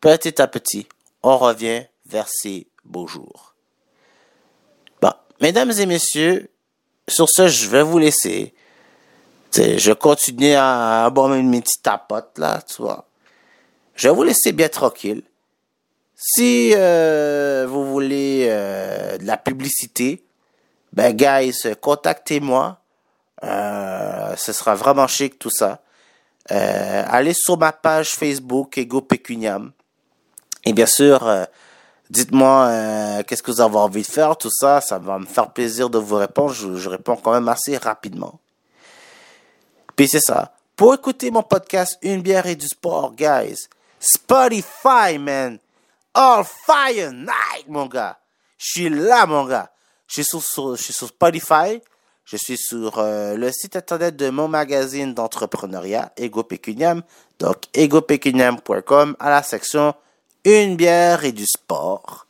Petit 0.00 0.40
à 0.40 0.46
petit, 0.46 0.86
on 1.22 1.38
revient 1.38 1.84
vers 2.06 2.28
ces 2.28 2.66
beaux 2.84 3.06
jours. 3.06 3.54
Bon, 5.00 5.12
mesdames 5.40 5.72
et 5.72 5.86
messieurs, 5.86 6.50
sur 7.08 7.28
ce, 7.28 7.48
je 7.48 7.68
vais 7.68 7.82
vous 7.82 7.98
laisser. 7.98 8.54
Je 9.54 9.92
continue 9.92 10.54
à 10.54 11.08
boire 11.10 11.28
mes 11.28 11.60
petites 11.60 11.82
tapotes, 11.82 12.38
là, 12.38 12.60
tu 12.62 12.82
vois. 12.82 13.06
Je 13.94 14.08
vais 14.08 14.14
vous 14.14 14.22
laisser 14.22 14.52
bien 14.52 14.68
tranquille. 14.68 15.22
Si 16.20 16.72
euh, 16.74 17.66
vous 17.68 17.90
voulez 17.90 18.46
euh, 18.48 19.18
de 19.18 19.24
la 19.24 19.36
publicité, 19.36 20.24
ben 20.92 21.14
guys, 21.14 21.62
contactez-moi. 21.80 22.78
Euh, 23.44 24.34
ce 24.36 24.52
sera 24.52 24.74
vraiment 24.74 25.06
chic 25.06 25.38
tout 25.38 25.50
ça. 25.50 25.80
Allez 26.48 27.34
sur 27.34 27.58
ma 27.58 27.72
page 27.72 28.10
Facebook 28.10 28.78
Ego 28.78 29.00
Pecuniam. 29.00 29.70
Et 30.64 30.72
bien 30.72 30.86
sûr, 30.86 31.30
dites-moi 32.10 33.22
qu'est-ce 33.26 33.42
que 33.42 33.50
vous 33.50 33.60
avez 33.60 33.76
envie 33.76 34.02
de 34.02 34.06
faire, 34.06 34.36
tout 34.36 34.50
ça. 34.50 34.80
Ça 34.80 34.98
va 34.98 35.18
me 35.18 35.26
faire 35.26 35.52
plaisir 35.52 35.90
de 35.90 35.98
vous 35.98 36.16
répondre. 36.16 36.52
Je 36.52 36.88
réponds 36.88 37.16
quand 37.16 37.32
même 37.32 37.48
assez 37.48 37.76
rapidement. 37.76 38.40
Puis 39.98 40.06
c'est 40.06 40.20
ça. 40.20 40.52
Pour 40.76 40.94
écouter 40.94 41.32
mon 41.32 41.42
podcast 41.42 41.98
Une 42.02 42.22
bière 42.22 42.46
et 42.46 42.54
du 42.54 42.68
sport, 42.68 43.16
guys, 43.16 43.66
Spotify, 43.98 45.18
man. 45.18 45.58
All 46.14 46.44
fire 46.44 47.12
night, 47.12 47.66
mon 47.66 47.86
gars. 47.86 48.16
Je 48.58 48.66
suis 48.70 48.88
là, 48.88 49.26
mon 49.26 49.44
gars. 49.44 49.72
Je 50.06 50.22
suis 50.22 50.40
sur, 50.40 50.76
je 50.76 50.92
Spotify. 50.92 51.82
Je 52.24 52.36
suis 52.36 52.56
sur 52.56 53.00
euh, 53.00 53.34
le 53.34 53.50
site 53.50 53.74
internet 53.74 54.14
de 54.14 54.30
mon 54.30 54.46
magazine 54.46 55.14
d'entrepreneuriat, 55.14 56.12
Ego 56.16 56.44
Pecuniam, 56.44 57.02
donc 57.40 57.64
egopecuniam.com, 57.74 59.16
à 59.18 59.30
la 59.30 59.42
section 59.42 59.96
Une 60.44 60.76
bière 60.76 61.24
et 61.24 61.32
du 61.32 61.44
sport. 61.44 62.28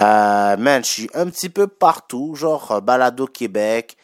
Euh, 0.00 0.56
man, 0.56 0.82
je 0.84 0.90
suis 0.90 1.10
un 1.14 1.30
petit 1.30 1.48
peu 1.48 1.68
partout, 1.68 2.34
genre 2.34 2.72
euh, 2.72 2.80
Balado 2.80 3.28
Québec, 3.28 3.96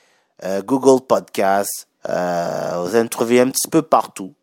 Google 0.65 1.05
Podcast, 1.05 1.90
vous 2.05 2.11
allez 2.95 3.03
me 3.03 3.09
trouver 3.09 3.41
un 3.41 3.51
petit 3.51 3.69
peu 3.69 3.83
partout. 3.83 4.35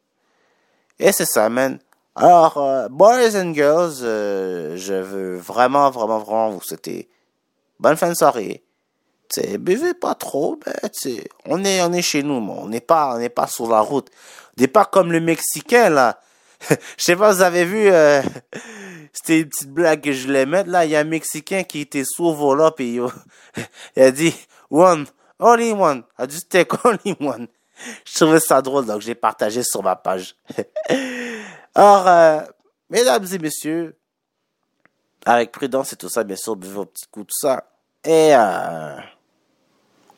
Et 0.99 1.11
c'est 1.11 1.25
ça, 1.25 1.49
man. 1.49 1.79
Alors, 2.15 2.89
boys 2.89 3.35
and 3.35 3.53
girls, 3.53 3.97
je 3.99 4.93
veux 4.93 5.37
vraiment, 5.37 5.89
vraiment, 5.91 6.19
vraiment 6.19 6.51
vous 6.51 6.61
souhaiter 6.61 7.09
bonne 7.79 7.97
fin 7.97 8.09
de 8.09 8.15
soirée 8.15 8.63
T'sais, 9.29 9.57
buvez 9.57 9.93
pas 9.93 10.15
trop, 10.15 10.57
ben, 10.65 10.73
on 11.43 11.61
est, 11.65 11.81
on 11.81 11.91
est 11.91 12.01
chez 12.01 12.23
nous, 12.23 12.35
on 12.35 12.69
n'est 12.69 12.79
pas, 12.79 13.13
on 13.13 13.19
n'est 13.19 13.27
pas 13.27 13.45
sur 13.45 13.69
la 13.69 13.81
route. 13.81 14.09
On 14.57 14.61
n'est 14.61 14.69
pas 14.69 14.85
comme 14.85 15.11
le 15.11 15.19
Mexicain, 15.19 15.89
là. 15.89 16.21
Je 16.69 16.75
sais 16.97 17.15
pas, 17.17 17.33
vous 17.33 17.41
avez 17.41 17.65
vu, 17.65 17.89
euh, 17.89 18.21
c'était 19.11 19.41
une 19.41 19.49
petite 19.49 19.71
blague 19.71 20.01
que 20.01 20.13
je 20.13 20.27
voulais 20.27 20.45
mettre, 20.45 20.69
là. 20.69 20.85
Il 20.85 20.91
y 20.91 20.95
a 20.95 21.01
un 21.01 21.03
Mexicain 21.03 21.63
qui 21.63 21.81
était 21.81 22.05
sous 22.05 22.33
volant, 22.33 22.71
puis 22.71 23.01
il 23.97 24.01
a 24.01 24.11
dit, 24.11 24.33
one, 24.71 25.07
only 25.39 25.71
one. 25.71 26.03
I 26.17 26.25
just 26.25 26.49
take 26.49 26.73
only 26.85 27.15
one. 27.19 27.47
Je 28.05 28.13
trouvais 28.15 28.39
ça 28.39 28.61
drôle, 28.61 28.85
donc 28.85 29.01
j'ai 29.01 29.15
partagé 29.15 29.63
sur 29.63 29.83
ma 29.83 29.95
page. 29.95 30.35
Alors, 31.75 32.07
euh, 32.07 32.41
mesdames 32.89 33.25
et 33.31 33.37
messieurs, 33.37 33.97
avec 35.25 35.51
prudence 35.51 35.93
et 35.93 35.95
tout 35.95 36.09
ça, 36.09 36.23
bien 36.23 36.35
sûr, 36.35 36.55
buvez 36.55 36.73
vos 36.73 36.85
petits 36.85 37.07
coups, 37.11 37.27
tout 37.27 37.47
ça. 37.47 37.63
Et, 38.03 38.33
euh, 38.33 38.97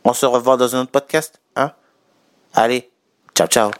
On 0.05 0.13
se 0.13 0.25
revoit 0.25 0.55
dans 0.55 0.73
un 0.75 0.81
autre 0.81 0.91
podcast. 0.91 1.41
Hein? 1.55 1.73
Allez, 2.53 2.89
ciao, 3.35 3.47
ciao. 3.47 3.71